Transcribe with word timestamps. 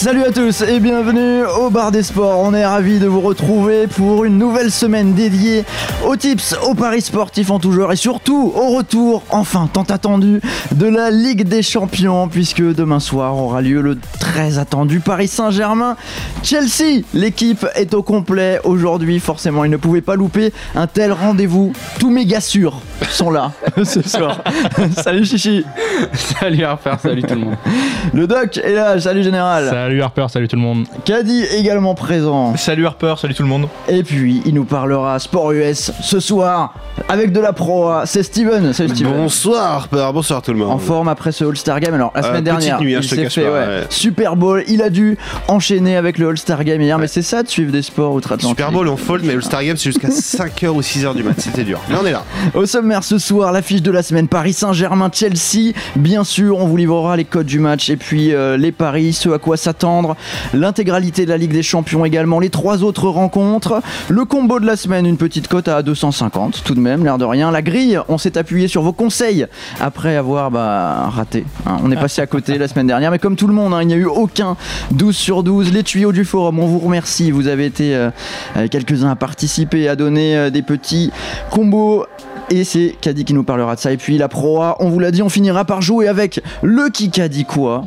Salut 0.00 0.22
à 0.22 0.32
tous 0.32 0.62
et 0.62 0.80
bienvenue 0.80 1.44
au 1.44 1.68
bar 1.68 1.92
des 1.92 2.02
sports. 2.02 2.38
On 2.38 2.54
est 2.54 2.64
ravis 2.64 2.98
de 2.98 3.06
vous 3.06 3.20
retrouver 3.20 3.86
pour 3.86 4.24
une 4.24 4.38
nouvelle 4.38 4.70
semaine 4.70 5.12
dédiée 5.12 5.62
aux 6.06 6.16
tips, 6.16 6.56
aux 6.66 6.74
paris 6.74 7.02
sportifs 7.02 7.50
en 7.50 7.58
tout 7.58 7.70
genre 7.70 7.92
et 7.92 7.96
surtout 7.96 8.50
au 8.56 8.76
retour, 8.78 9.22
enfin 9.28 9.68
tant 9.70 9.82
attendu, 9.82 10.40
de 10.72 10.86
la 10.86 11.10
Ligue 11.10 11.46
des 11.46 11.60
Champions 11.60 12.28
puisque 12.28 12.62
demain 12.62 12.98
soir 12.98 13.36
aura 13.36 13.60
lieu 13.60 13.82
le 13.82 13.98
très 14.18 14.58
attendu 14.58 15.00
Paris 15.00 15.28
Saint-Germain. 15.28 15.98
Chelsea, 16.42 17.02
l'équipe 17.12 17.66
est 17.74 17.92
au 17.92 18.02
complet 18.02 18.58
aujourd'hui, 18.64 19.20
forcément 19.20 19.66
il 19.66 19.70
ne 19.70 19.76
pouvait 19.76 20.00
pas 20.00 20.16
louper 20.16 20.54
un 20.76 20.86
tel 20.86 21.12
rendez-vous. 21.12 21.74
Tous 21.98 22.08
mes 22.08 22.24
gars 22.24 22.40
sûrs 22.40 22.80
sont 23.10 23.30
là 23.30 23.52
ce 23.84 24.00
soir. 24.00 24.42
salut 24.96 25.26
Chichi. 25.26 25.62
Salut 26.14 26.64
Harper, 26.64 26.94
salut 27.02 27.22
tout 27.22 27.34
le 27.34 27.40
monde. 27.40 27.56
Le 28.14 28.26
doc 28.26 28.58
est 28.62 28.72
là, 28.72 28.98
salut 28.98 29.22
Général. 29.22 29.68
Salut 29.68 29.89
Harper, 29.98 30.26
salut 30.28 30.46
tout 30.46 30.56
le 30.56 30.62
monde. 30.62 30.84
Caddy 31.04 31.42
également 31.56 31.94
présent. 31.94 32.54
Salut 32.56 32.86
Harper, 32.86 33.14
salut 33.18 33.34
tout 33.34 33.42
le 33.42 33.48
monde. 33.48 33.66
Et 33.88 34.02
puis, 34.02 34.42
il 34.44 34.54
nous 34.54 34.64
parlera 34.64 35.18
sport 35.18 35.52
US 35.52 35.90
ce 36.02 36.20
soir 36.20 36.74
avec 37.08 37.32
de 37.32 37.40
la 37.40 37.52
pro. 37.52 37.90
C'est 38.04 38.22
Steven. 38.22 38.72
Salut 38.72 38.90
Steven. 38.94 39.12
Bonsoir 39.12 39.72
Harper, 39.72 40.10
bonsoir 40.12 40.42
tout 40.42 40.52
le 40.52 40.58
monde. 40.58 40.70
En 40.70 40.78
forme 40.78 41.08
après 41.08 41.32
ce 41.32 41.44
All-Star 41.44 41.80
Game. 41.80 41.94
Alors, 41.94 42.12
la 42.14 42.20
Euh, 42.20 42.22
semaine 42.28 42.44
petite 42.44 42.58
dernière, 42.58 42.80
nuit, 42.80 42.94
hein, 42.94 42.98
il 43.00 43.04
je 43.04 43.08
te 43.10 43.14
s'est 43.16 43.22
cache 43.24 43.34
fait 43.34 43.42
pas, 43.44 43.50
ouais, 43.52 43.66
ouais. 43.66 43.86
Super 43.88 44.36
Bowl. 44.36 44.62
Il 44.68 44.82
a 44.82 44.90
dû 44.90 45.16
enchaîner 45.48 45.96
avec 45.96 46.18
le 46.18 46.28
All-Star 46.28 46.62
Game 46.64 46.80
hier. 46.82 46.98
Mais 46.98 47.08
c'est 47.08 47.22
ça 47.22 47.42
de 47.42 47.48
suivre 47.48 47.72
des 47.72 47.82
sports 47.82 48.12
outre-Atlantique. 48.12 48.50
Super 48.58 48.70
Bowl 48.72 48.86
on 48.88 48.96
fold, 48.96 49.24
mais 49.24 49.34
le 49.34 49.40
Star 49.40 49.64
Game 49.64 49.76
c'est 49.76 49.90
jusqu'à 49.90 50.08
5h 50.10 50.68
ou 50.68 50.80
6h 50.82 51.14
du 51.16 51.22
mat, 51.22 51.34
c'était 51.40 51.64
dur. 51.64 51.80
Mais 51.88 51.96
on 52.00 52.06
est 52.06 52.12
là. 52.12 52.24
Au 52.54 52.66
sommaire 52.66 53.02
ce 53.04 53.18
soir, 53.18 53.52
l'affiche 53.52 53.82
de 53.82 53.90
la 53.90 54.02
semaine 54.02 54.28
Paris 54.28 54.52
Saint-Germain, 54.52 55.10
Chelsea. 55.12 55.72
Bien 55.96 56.24
sûr, 56.24 56.58
on 56.58 56.66
vous 56.66 56.76
livrera 56.76 57.16
les 57.16 57.24
codes 57.24 57.46
du 57.46 57.58
match 57.60 57.88
et 57.90 57.96
puis 57.96 58.34
euh, 58.34 58.56
les 58.56 58.72
paris, 58.72 59.12
ce 59.12 59.28
à 59.30 59.38
quoi 59.38 59.56
l'intégralité 60.54 61.24
de 61.24 61.30
la 61.30 61.36
Ligue 61.36 61.52
des 61.52 61.62
Champions 61.62 62.04
également, 62.04 62.40
les 62.40 62.50
trois 62.50 62.82
autres 62.82 63.08
rencontres, 63.08 63.82
le 64.08 64.24
combo 64.24 64.60
de 64.60 64.66
la 64.66 64.76
semaine, 64.76 65.06
une 65.06 65.16
petite 65.16 65.48
cote 65.48 65.68
à 65.68 65.82
250 65.82 66.62
tout 66.64 66.74
de 66.74 66.80
même, 66.80 67.04
l'air 67.04 67.18
de 67.18 67.24
rien. 67.24 67.50
La 67.50 67.62
grille, 67.62 68.00
on 68.08 68.18
s'est 68.18 68.38
appuyé 68.38 68.68
sur 68.68 68.82
vos 68.82 68.92
conseils 68.92 69.46
après 69.80 70.16
avoir 70.16 70.50
bah, 70.50 71.08
raté. 71.10 71.44
hein. 71.66 71.78
On 71.82 71.90
est 71.90 71.96
passé 71.96 72.22
à 72.22 72.26
côté 72.26 72.58
la 72.58 72.68
semaine 72.68 72.86
dernière, 72.86 73.10
mais 73.10 73.18
comme 73.18 73.36
tout 73.36 73.46
le 73.46 73.54
monde, 73.54 73.74
hein, 73.74 73.82
il 73.82 73.88
n'y 73.88 73.94
a 73.94 73.96
eu 73.96 74.04
aucun 74.04 74.56
12 74.92 75.16
sur 75.16 75.42
12. 75.42 75.72
Les 75.72 75.82
tuyaux 75.82 76.12
du 76.12 76.24
forum, 76.24 76.58
on 76.58 76.66
vous 76.66 76.78
remercie. 76.78 77.30
Vous 77.30 77.46
avez 77.46 77.66
été 77.66 77.94
euh, 77.94 78.10
euh, 78.56 78.68
quelques-uns 78.68 79.10
à 79.10 79.16
participer, 79.16 79.88
à 79.88 79.96
donner 79.96 80.36
euh, 80.36 80.50
des 80.50 80.62
petits 80.62 81.10
combos 81.50 82.04
et 82.50 82.64
c'est 82.64 82.96
Caddy 83.00 83.24
qui 83.24 83.34
nous 83.34 83.44
parlera 83.44 83.76
de 83.76 83.80
ça. 83.80 83.92
Et 83.92 83.96
puis 83.96 84.18
la 84.18 84.28
proa, 84.28 84.76
on 84.80 84.88
vous 84.88 84.98
l'a 84.98 85.12
dit, 85.12 85.22
on 85.22 85.28
finira 85.28 85.64
par 85.64 85.82
jouer 85.82 86.08
avec 86.08 86.42
le 86.62 86.90
dit 87.28 87.44
quoi. 87.44 87.84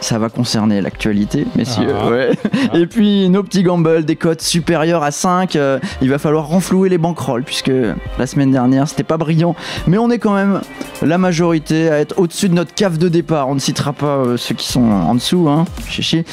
Ça 0.00 0.18
va 0.18 0.28
concerner 0.28 0.82
l'actualité, 0.82 1.46
messieurs. 1.56 1.94
Ah. 1.98 2.08
ouais. 2.10 2.30
Et 2.74 2.86
puis 2.86 3.28
nos 3.30 3.42
petits 3.42 3.62
gambles, 3.62 4.04
des 4.04 4.16
cotes 4.16 4.42
supérieures 4.42 5.02
à 5.02 5.10
5. 5.10 5.56
euh, 5.56 5.78
il 6.02 6.10
va 6.10 6.18
falloir 6.18 6.46
renflouer 6.46 6.88
les 6.90 6.98
banquerolles, 6.98 7.42
puisque 7.44 7.72
la 8.18 8.26
semaine 8.26 8.50
dernière, 8.50 8.86
c'était 8.86 9.02
pas 9.02 9.16
brillant. 9.16 9.54
Mais 9.86 9.96
on 9.96 10.10
est 10.10 10.18
quand 10.18 10.34
même 10.34 10.60
la 11.02 11.16
majorité 11.16 11.88
à 11.90 11.98
être 12.00 12.18
au-dessus 12.18 12.48
de 12.50 12.54
notre 12.54 12.74
cave 12.74 12.98
de 12.98 13.08
départ. 13.08 13.48
On 13.48 13.54
ne 13.54 13.60
citera 13.60 13.92
pas 13.94 14.06
euh, 14.18 14.36
ceux 14.36 14.54
qui 14.54 14.66
sont 14.70 14.82
en 14.84 15.14
dessous, 15.14 15.48
hein. 15.48 15.64
Chichi, 15.88 16.24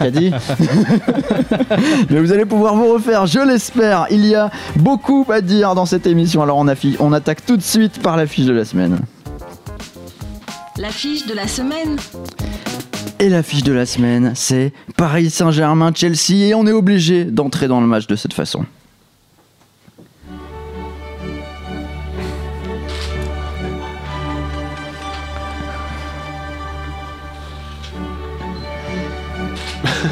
Caddy. 0.00 0.32
Mais 2.10 2.20
vous 2.20 2.32
allez 2.32 2.44
pouvoir 2.44 2.74
vous 2.74 2.92
refaire, 2.94 3.26
je 3.26 3.38
l'espère. 3.40 4.06
Il 4.10 4.26
y 4.26 4.34
a 4.34 4.50
beaucoup 4.76 5.24
à 5.30 5.40
dire 5.40 5.74
dans 5.76 5.86
cette 5.86 6.06
émission. 6.06 6.42
Alors 6.42 6.58
on, 6.58 6.66
affi- 6.66 6.96
on 6.98 7.12
attaque 7.12 7.44
tout 7.46 7.56
de 7.56 7.62
suite 7.62 8.02
par 8.02 8.16
l'affiche 8.16 8.46
de 8.46 8.52
la 8.52 8.64
semaine. 8.64 8.98
L'affiche 10.78 11.26
de 11.26 11.34
la 11.34 11.46
semaine. 11.48 11.96
Et 13.18 13.30
l'affiche 13.30 13.62
de 13.62 13.72
la 13.72 13.86
semaine, 13.86 14.32
c'est 14.34 14.74
Paris 14.98 15.30
Saint-Germain, 15.30 15.90
Chelsea. 15.94 16.48
Et 16.48 16.54
on 16.54 16.66
est 16.66 16.72
obligé 16.72 17.24
d'entrer 17.24 17.66
dans 17.66 17.80
le 17.80 17.86
match 17.86 18.06
de 18.06 18.14
cette 18.14 18.34
façon. 18.34 18.66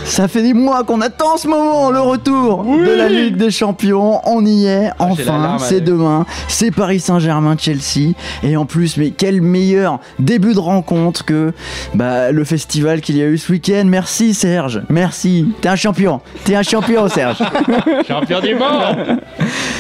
Ça 0.05 0.29
fait 0.29 0.43
des 0.43 0.55
mois 0.55 0.85
qu'on 0.85 1.01
attend 1.01 1.37
ce 1.37 1.49
moment, 1.49 1.91
le 1.91 2.01
retour 2.01 2.65
de 2.65 2.97
la 2.97 3.09
Ligue 3.09 3.37
des 3.37 3.51
Champions. 3.51 4.21
On 4.25 4.45
y 4.45 4.67
est, 4.67 4.85
la 4.85 4.95
enfin, 4.99 5.57
c'est 5.59 5.81
demain. 5.81 6.27
C'est 6.49 6.71
Paris 6.71 7.01
Saint-Germain, 7.01 7.57
Chelsea. 7.59 8.15
Et 8.43 8.57
en 8.57 8.67
plus, 8.67 8.97
mais 8.97 9.11
quel 9.11 9.41
meilleur 9.43 10.01
début 10.19 10.55
de 10.55 10.59
rencontre 10.59 11.25
que 11.25 11.53
bah, 11.95 12.33
le 12.33 12.45
festival 12.45 13.01
qu'il 13.01 13.17
y 13.17 13.23
a 13.23 13.27
eu 13.27 13.39
ce 13.39 13.53
week-end. 13.53 13.85
Merci 13.87 14.35
Serge, 14.35 14.83
merci. 14.89 15.47
T'es 15.61 15.69
un 15.69 15.77
champion, 15.77 16.21
t'es 16.45 16.55
un 16.55 16.63
champion 16.63 17.09
Serge. 17.09 17.39
Champion 18.09 18.41
du 18.41 18.55
monde 18.55 19.21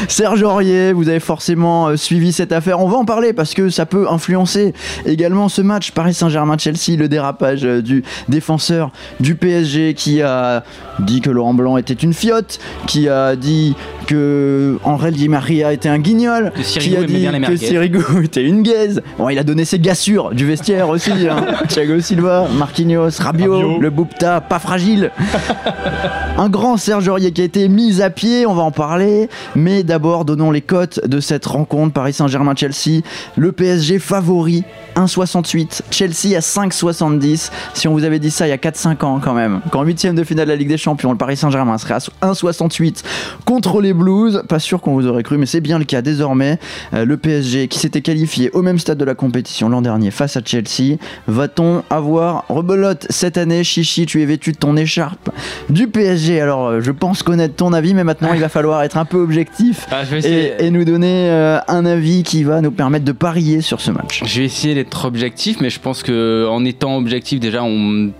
Serge 0.09 0.43
Aurier, 0.43 0.93
vous 0.93 1.09
avez 1.09 1.21
forcément 1.21 1.89
euh, 1.89 1.97
suivi 1.97 2.33
cette 2.33 2.53
affaire. 2.53 2.81
On 2.81 2.89
va 2.89 2.97
en 2.97 3.05
parler 3.05 3.33
parce 3.33 3.55
que 3.55 3.71
ça 3.71 3.87
peut 3.87 4.07
influencer 4.09 4.75
également 5.07 5.49
ce 5.49 5.63
match 5.63 5.93
Paris 5.93 6.15
Saint-Germain-Chelsea, 6.15 6.97
le 6.99 7.09
dérapage 7.09 7.65
euh, 7.65 7.83
du 7.83 8.05
défenseur 8.29 8.91
du 9.21 9.35
PSG 9.35 9.95
qui 9.95 10.03
a 10.22 10.62
dit 11.00 11.20
que 11.20 11.31
Laurent 11.31 11.54
Blanc 11.54 11.76
était 11.76 11.94
une 11.94 12.12
fiotte, 12.12 12.59
qui 12.87 13.09
a 13.09 13.37
dit 13.37 13.75
que 14.06 14.78
Angel 14.84 15.15
Di 15.15 15.28
Maria 15.28 15.72
était 15.72 15.88
un 15.88 15.98
guignol, 15.98 16.53
qui 16.62 16.97
a 16.97 17.03
dit 17.04 17.15
bien 17.15 17.32
les 17.32 17.41
que. 17.41 17.56
Sirigu 17.56 18.03
était 18.25 18.42
une 18.44 18.62
gaze. 18.62 19.03
Bon, 19.19 19.28
il 19.28 19.38
a 19.38 19.44
donné 19.44 19.65
ses 19.65 19.78
gassures 19.78 20.31
du 20.31 20.44
vestiaire 20.47 20.88
aussi. 20.88 21.10
hein. 21.28 21.37
Thiago 21.69 22.00
Silva, 22.00 22.47
Marquinhos, 22.56 23.09
Rabiot, 23.19 23.53
Rabiot. 23.54 23.78
le 23.81 23.91
Boupta, 23.91 24.41
pas 24.41 24.59
fragile. 24.59 25.10
Un 26.36 26.48
grand 26.48 26.76
Serge 26.76 27.09
Aurier 27.09 27.31
qui 27.32 27.41
a 27.42 27.44
été 27.44 27.69
mis 27.69 28.03
à 28.03 28.10
pied, 28.10 28.44
on 28.47 28.54
va 28.54 28.62
en 28.62 28.72
parler. 28.72 29.28
Mais 29.54 29.84
d'abord, 29.84 30.25
donnons 30.25 30.50
les 30.50 30.60
cotes 30.60 31.00
de 31.06 31.21
cette 31.21 31.47
rencontre 31.47 31.92
Paris 31.92 32.12
Saint-Germain-Chelsea. 32.12 33.03
Le 33.36 33.53
PSG 33.53 33.98
favori 34.00 34.65
1,68. 34.97 35.82
Chelsea 35.91 36.36
à 36.36 36.41
5,70. 36.41 37.50
Si 37.75 37.88
on 37.88 37.92
vous 37.92 38.04
avait 38.04 38.19
dit 38.19 38.31
ça 38.31 38.47
il 38.47 38.50
y 38.50 38.53
a 38.53 38.56
4-5 38.56 39.04
ans 39.04 39.21
quand 39.22 39.32
même, 39.34 39.60
qu'en 39.71 39.84
huitième 39.84 40.15
de 40.15 40.25
finale 40.25 40.47
de 40.47 40.50
la 40.50 40.56
Ligue 40.56 40.69
des 40.69 40.77
Champions, 40.77 41.11
le 41.12 41.19
Paris 41.19 41.37
Saint-Germain 41.37 41.78
serait 41.78 41.95
à 41.95 41.99
1,68 41.99 43.03
contre 43.45 43.81
les 43.81 43.93
Blues, 43.93 44.43
pas 44.49 44.59
sûr 44.59 44.81
qu'on 44.81 44.95
vous 44.95 45.06
aurait 45.06 45.22
cru, 45.22 45.39
mais 45.39 45.47
c'est 45.47 45.61
bien 45.61 45.78
le 45.78 45.84
cas 45.84 46.03
désormais. 46.03 46.59
Euh, 46.93 47.05
le 47.05 47.17
PSG 47.17 47.69
qui 47.69 47.78
s'était 47.78 48.00
qualifié 48.00 48.50
au 48.53 48.62
même 48.62 48.78
stade 48.78 48.99
de 48.99 49.05
la 49.05 49.15
compétition 49.15 49.69
l'an 49.69 49.83
dernier 49.83 50.11
face 50.11 50.37
à 50.37 50.41
Chelsea. 50.45 50.97
Va-t-on 51.27 51.83
avoir 51.91 52.45
rebelote 52.49 53.06
cette 53.11 53.39
année? 53.39 53.65
Chichi, 53.65 54.06
tu 54.06 54.22
es 54.22 54.27
vêtu 54.27 54.53
de 54.53 54.56
ton 54.56 54.77
écharpe 54.77 55.31
du 55.71 55.89
PSG. 55.89 56.41
Alors 56.41 56.66
euh, 56.66 56.81
je 56.81 56.91
pense 56.91 57.22
connaître 57.22 57.55
ton 57.55 57.72
avis, 57.72 57.95
mais 57.95 58.05
maintenant 58.05 58.33
il 58.34 58.41
va 58.41 58.49
falloir 58.49 58.83
être 58.83 58.97
un 58.97 59.05
peu 59.05 59.19
objectif 59.19 59.87
Ah, 59.91 60.03
et 60.22 60.71
nous 60.71 60.84
donner 60.84 61.28
euh, 61.31 61.59
un 61.69 61.87
avis 61.87 62.22
qui 62.22 62.45
va 62.45 62.61
nous 62.61 62.71
permettre 62.71 63.05
de 63.05 63.12
parier 63.12 63.61
sur 63.61 63.81
ce 63.81 63.91
match. 63.91 64.22
je 64.25 64.41
vais 64.41 64.47
essayer 64.47 64.75
d'être 64.75 65.05
objectif, 65.05 65.59
mais 65.61 65.71
je 65.71 65.81
pense 65.81 66.03
que 66.03 66.47
en 66.49 66.65
étant 66.65 66.97
objectif, 66.97 67.41
déjà, 67.41 67.62
on 67.62 68.11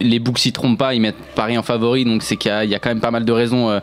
les 0.00 0.18
books 0.18 0.38
s'y 0.38 0.52
trompent 0.52 0.78
pas, 0.78 0.94
ils 0.94 1.00
mettent 1.00 1.14
Paris 1.34 1.56
en 1.56 1.62
favori, 1.62 2.04
donc 2.04 2.22
c'est 2.22 2.36
qu'il 2.36 2.50
y, 2.50 2.54
a- 2.54 2.64
il 2.64 2.70
y 2.70 2.74
a 2.74 2.78
quand 2.78 2.88
même 2.90 3.00
pas 3.00 3.10
mal 3.10 3.24
de 3.24 3.32
raisons, 3.32 3.70
euh, 3.70 3.80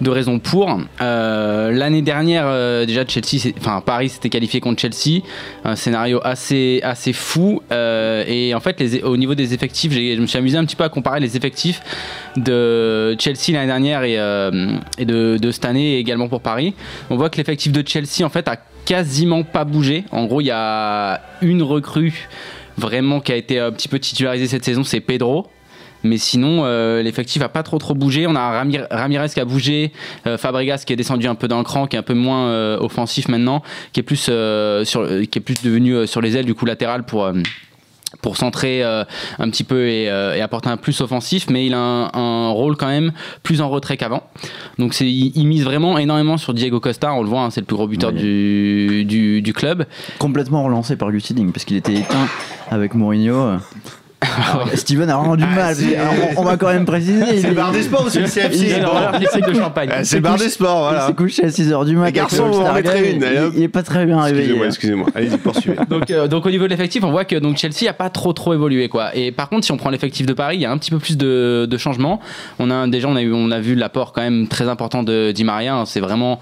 de 0.00 0.10
raisons 0.10 0.38
pour. 0.38 0.78
Euh, 1.00 1.70
L'année 1.70 2.02
dernière, 2.02 2.44
euh, 2.46 2.86
déjà 2.86 3.04
Chelsea, 3.06 3.52
enfin 3.58 3.82
Paris 3.84 4.08
s'était 4.08 4.28
qualifié 4.30 4.60
contre 4.60 4.80
Chelsea, 4.80 5.20
un 5.64 5.76
scénario 5.76 6.20
assez 6.24 6.80
fou. 7.12 7.62
et 7.70 8.52
en 8.54 8.60
fait, 8.60 8.82
au 9.04 9.16
niveau 9.16 9.34
des 9.34 9.54
effectifs, 9.54 9.92
je 9.92 10.20
me 10.20 10.26
suis 10.26 10.38
amusé 10.38 10.56
un 10.56 10.64
petit 10.64 10.76
peu 10.76 10.84
à 10.84 10.88
comparer 10.88 11.20
les 11.20 11.36
effectifs 11.36 11.80
de 12.36 13.16
Chelsea 13.18 13.52
l'année 13.52 13.66
dernière 13.66 14.02
et, 14.04 14.14
et 14.98 15.04
de, 15.04 15.36
de 15.36 15.50
cette 15.50 15.64
année 15.64 15.98
également 15.98 16.28
pour 16.28 16.40
Paris. 16.40 16.74
On 17.10 17.16
voit 17.16 17.30
que 17.30 17.36
l'effectif 17.36 17.72
de 17.72 17.86
Chelsea 17.86 18.24
en 18.24 18.28
fait 18.30 18.48
a 18.48 18.56
quasiment 18.84 19.42
pas 19.42 19.64
bougé. 19.64 20.04
En 20.10 20.24
gros, 20.24 20.40
il 20.40 20.46
y 20.46 20.50
a 20.50 21.20
une 21.42 21.62
recrue 21.62 22.28
vraiment 22.78 23.20
qui 23.20 23.32
a 23.32 23.36
été 23.36 23.58
un 23.60 23.70
petit 23.72 23.88
peu 23.88 23.98
titularisée 23.98 24.46
cette 24.46 24.64
saison, 24.64 24.84
c'est 24.84 25.00
Pedro. 25.00 25.46
Mais 26.02 26.18
sinon, 26.18 26.62
euh, 26.64 27.02
l'effectif 27.02 27.42
a 27.42 27.48
pas 27.48 27.62
trop 27.62 27.78
trop 27.78 27.94
bougé. 27.94 28.26
On 28.26 28.34
a 28.34 28.50
Ramir- 28.62 28.86
Ramirez 28.90 29.28
qui 29.28 29.40
a 29.40 29.44
bougé, 29.44 29.92
euh, 30.26 30.38
Fabregas 30.38 30.84
qui 30.86 30.92
est 30.92 30.96
descendu 30.96 31.26
un 31.26 31.34
peu 31.34 31.48
dans 31.48 31.58
le 31.58 31.64
cran, 31.64 31.86
qui 31.86 31.96
est 31.96 31.98
un 31.98 32.02
peu 32.02 32.14
moins 32.14 32.46
euh, 32.48 32.78
offensif 32.80 33.28
maintenant, 33.28 33.62
qui 33.92 34.00
est 34.00 34.04
plus 34.04 34.26
euh, 34.28 34.84
sur, 34.84 35.06
qui 35.06 35.38
est 35.38 35.42
plus 35.42 35.62
devenu 35.62 36.06
sur 36.06 36.20
les 36.20 36.36
ailes 36.36 36.46
du 36.46 36.54
coup 36.54 36.64
latéral 36.66 37.04
pour 37.04 37.30
pour 38.22 38.36
centrer 38.36 38.82
euh, 38.82 39.04
un 39.38 39.48
petit 39.50 39.62
peu 39.62 39.86
et, 39.86 40.10
euh, 40.10 40.34
et 40.34 40.40
apporter 40.40 40.68
un 40.68 40.76
plus 40.76 41.00
offensif, 41.00 41.46
mais 41.48 41.66
il 41.66 41.74
a 41.74 41.78
un, 41.78 42.10
un 42.12 42.48
rôle 42.50 42.76
quand 42.76 42.88
même 42.88 43.12
plus 43.44 43.60
en 43.60 43.70
retrait 43.70 43.96
qu'avant. 43.96 44.24
Donc 44.78 44.94
c'est, 44.94 45.06
il, 45.06 45.30
il 45.36 45.46
mise 45.46 45.62
vraiment 45.64 45.96
énormément 45.96 46.36
sur 46.36 46.52
Diego 46.52 46.80
Costa, 46.80 47.12
on 47.14 47.22
le 47.22 47.28
voit, 47.28 47.42
hein, 47.42 47.50
c'est 47.50 47.60
le 47.60 47.66
plus 47.66 47.76
gros 47.76 47.86
buteur 47.86 48.12
du, 48.12 49.04
du, 49.04 49.42
du 49.42 49.52
club. 49.52 49.86
Complètement 50.18 50.64
relancé 50.64 50.96
par 50.96 51.12
Gus 51.12 51.30
Hiddink 51.30 51.52
parce 51.52 51.64
qu'il 51.64 51.76
était 51.76 51.94
éteint 51.94 52.26
avec 52.70 52.94
Mourinho. 52.94 53.58
Alors, 54.22 54.68
Steven 54.74 55.08
a 55.08 55.16
vraiment 55.16 55.34
du 55.36 55.44
Ah, 55.50 55.54
mal. 55.54 55.74
c'est- 55.74 55.96
Alors, 55.96 56.12
on, 56.36 56.40
on 56.42 56.44
va 56.44 56.56
quand 56.58 56.68
même 56.68 56.84
préciser. 56.84 57.24
C'est 57.26 57.36
il- 57.40 57.46
le 57.48 57.54
bar 57.54 57.72
des 57.72 57.82
sports 57.82 58.06
c'est 58.10 58.18
le 58.20 58.26
Il 58.26 58.30
CFC 58.30 59.40
de 59.40 59.54
champagne. 59.54 59.88
Ah, 59.92 60.04
C'est 60.04 60.16
le 60.16 60.22
bar 60.22 60.36
des 60.36 60.50
sports, 60.50 60.76
Il 60.78 60.90
voilà. 60.90 61.06
s'est 61.06 61.14
couché 61.14 61.44
à 61.44 61.48
6h 61.48 61.84
du 61.86 61.96
matin. 61.96 62.26
Le 62.30 62.42
vous 62.42 62.58
en 62.60 62.72
mettrez 62.74 63.12
une. 63.12 63.22
Il, 63.22 63.58
il 63.58 63.62
est 63.62 63.68
pas 63.68 63.82
très 63.82 64.04
bien 64.04 64.20
réveillé. 64.20 64.42
Excusez-moi, 64.62 64.66
excusez-moi. 64.66 65.06
Allez-y, 65.14 65.38
poursuivez. 65.38 65.76
Donc, 65.88 66.10
euh, 66.10 66.28
donc 66.28 66.44
au 66.44 66.50
niveau 66.50 66.64
de 66.64 66.70
l'effectif, 66.70 67.02
on 67.02 67.10
voit 67.10 67.24
que 67.24 67.36
donc 67.36 67.56
Chelsea 67.56 67.88
a 67.88 67.92
pas 67.94 68.10
trop 68.10 68.32
trop 68.34 68.52
évolué 68.52 68.88
quoi. 68.88 69.14
Et 69.16 69.32
par 69.32 69.48
contre, 69.48 69.64
si 69.64 69.72
on 69.72 69.76
prend 69.78 69.90
l'effectif 69.90 70.26
de 70.26 70.32
Paris, 70.34 70.56
il 70.56 70.60
y 70.60 70.66
a 70.66 70.70
un 70.70 70.76
petit 70.78 70.90
peu 70.90 70.98
plus 70.98 71.16
de, 71.16 71.66
de 71.68 71.76
changements. 71.78 72.20
On 72.58 72.70
a 72.70 72.86
déjà 72.88 73.08
on 73.08 73.16
a 73.16 73.22
eu 73.22 73.32
on 73.32 73.50
a 73.50 73.58
vu 73.60 73.74
l'apport 73.74 74.12
quand 74.12 74.20
même 74.22 74.48
très 74.48 74.68
important 74.68 75.02
de 75.02 75.32
Di 75.32 75.44
Maria. 75.44 75.74
hein. 75.76 75.86
C'est 75.86 76.00
vraiment 76.00 76.40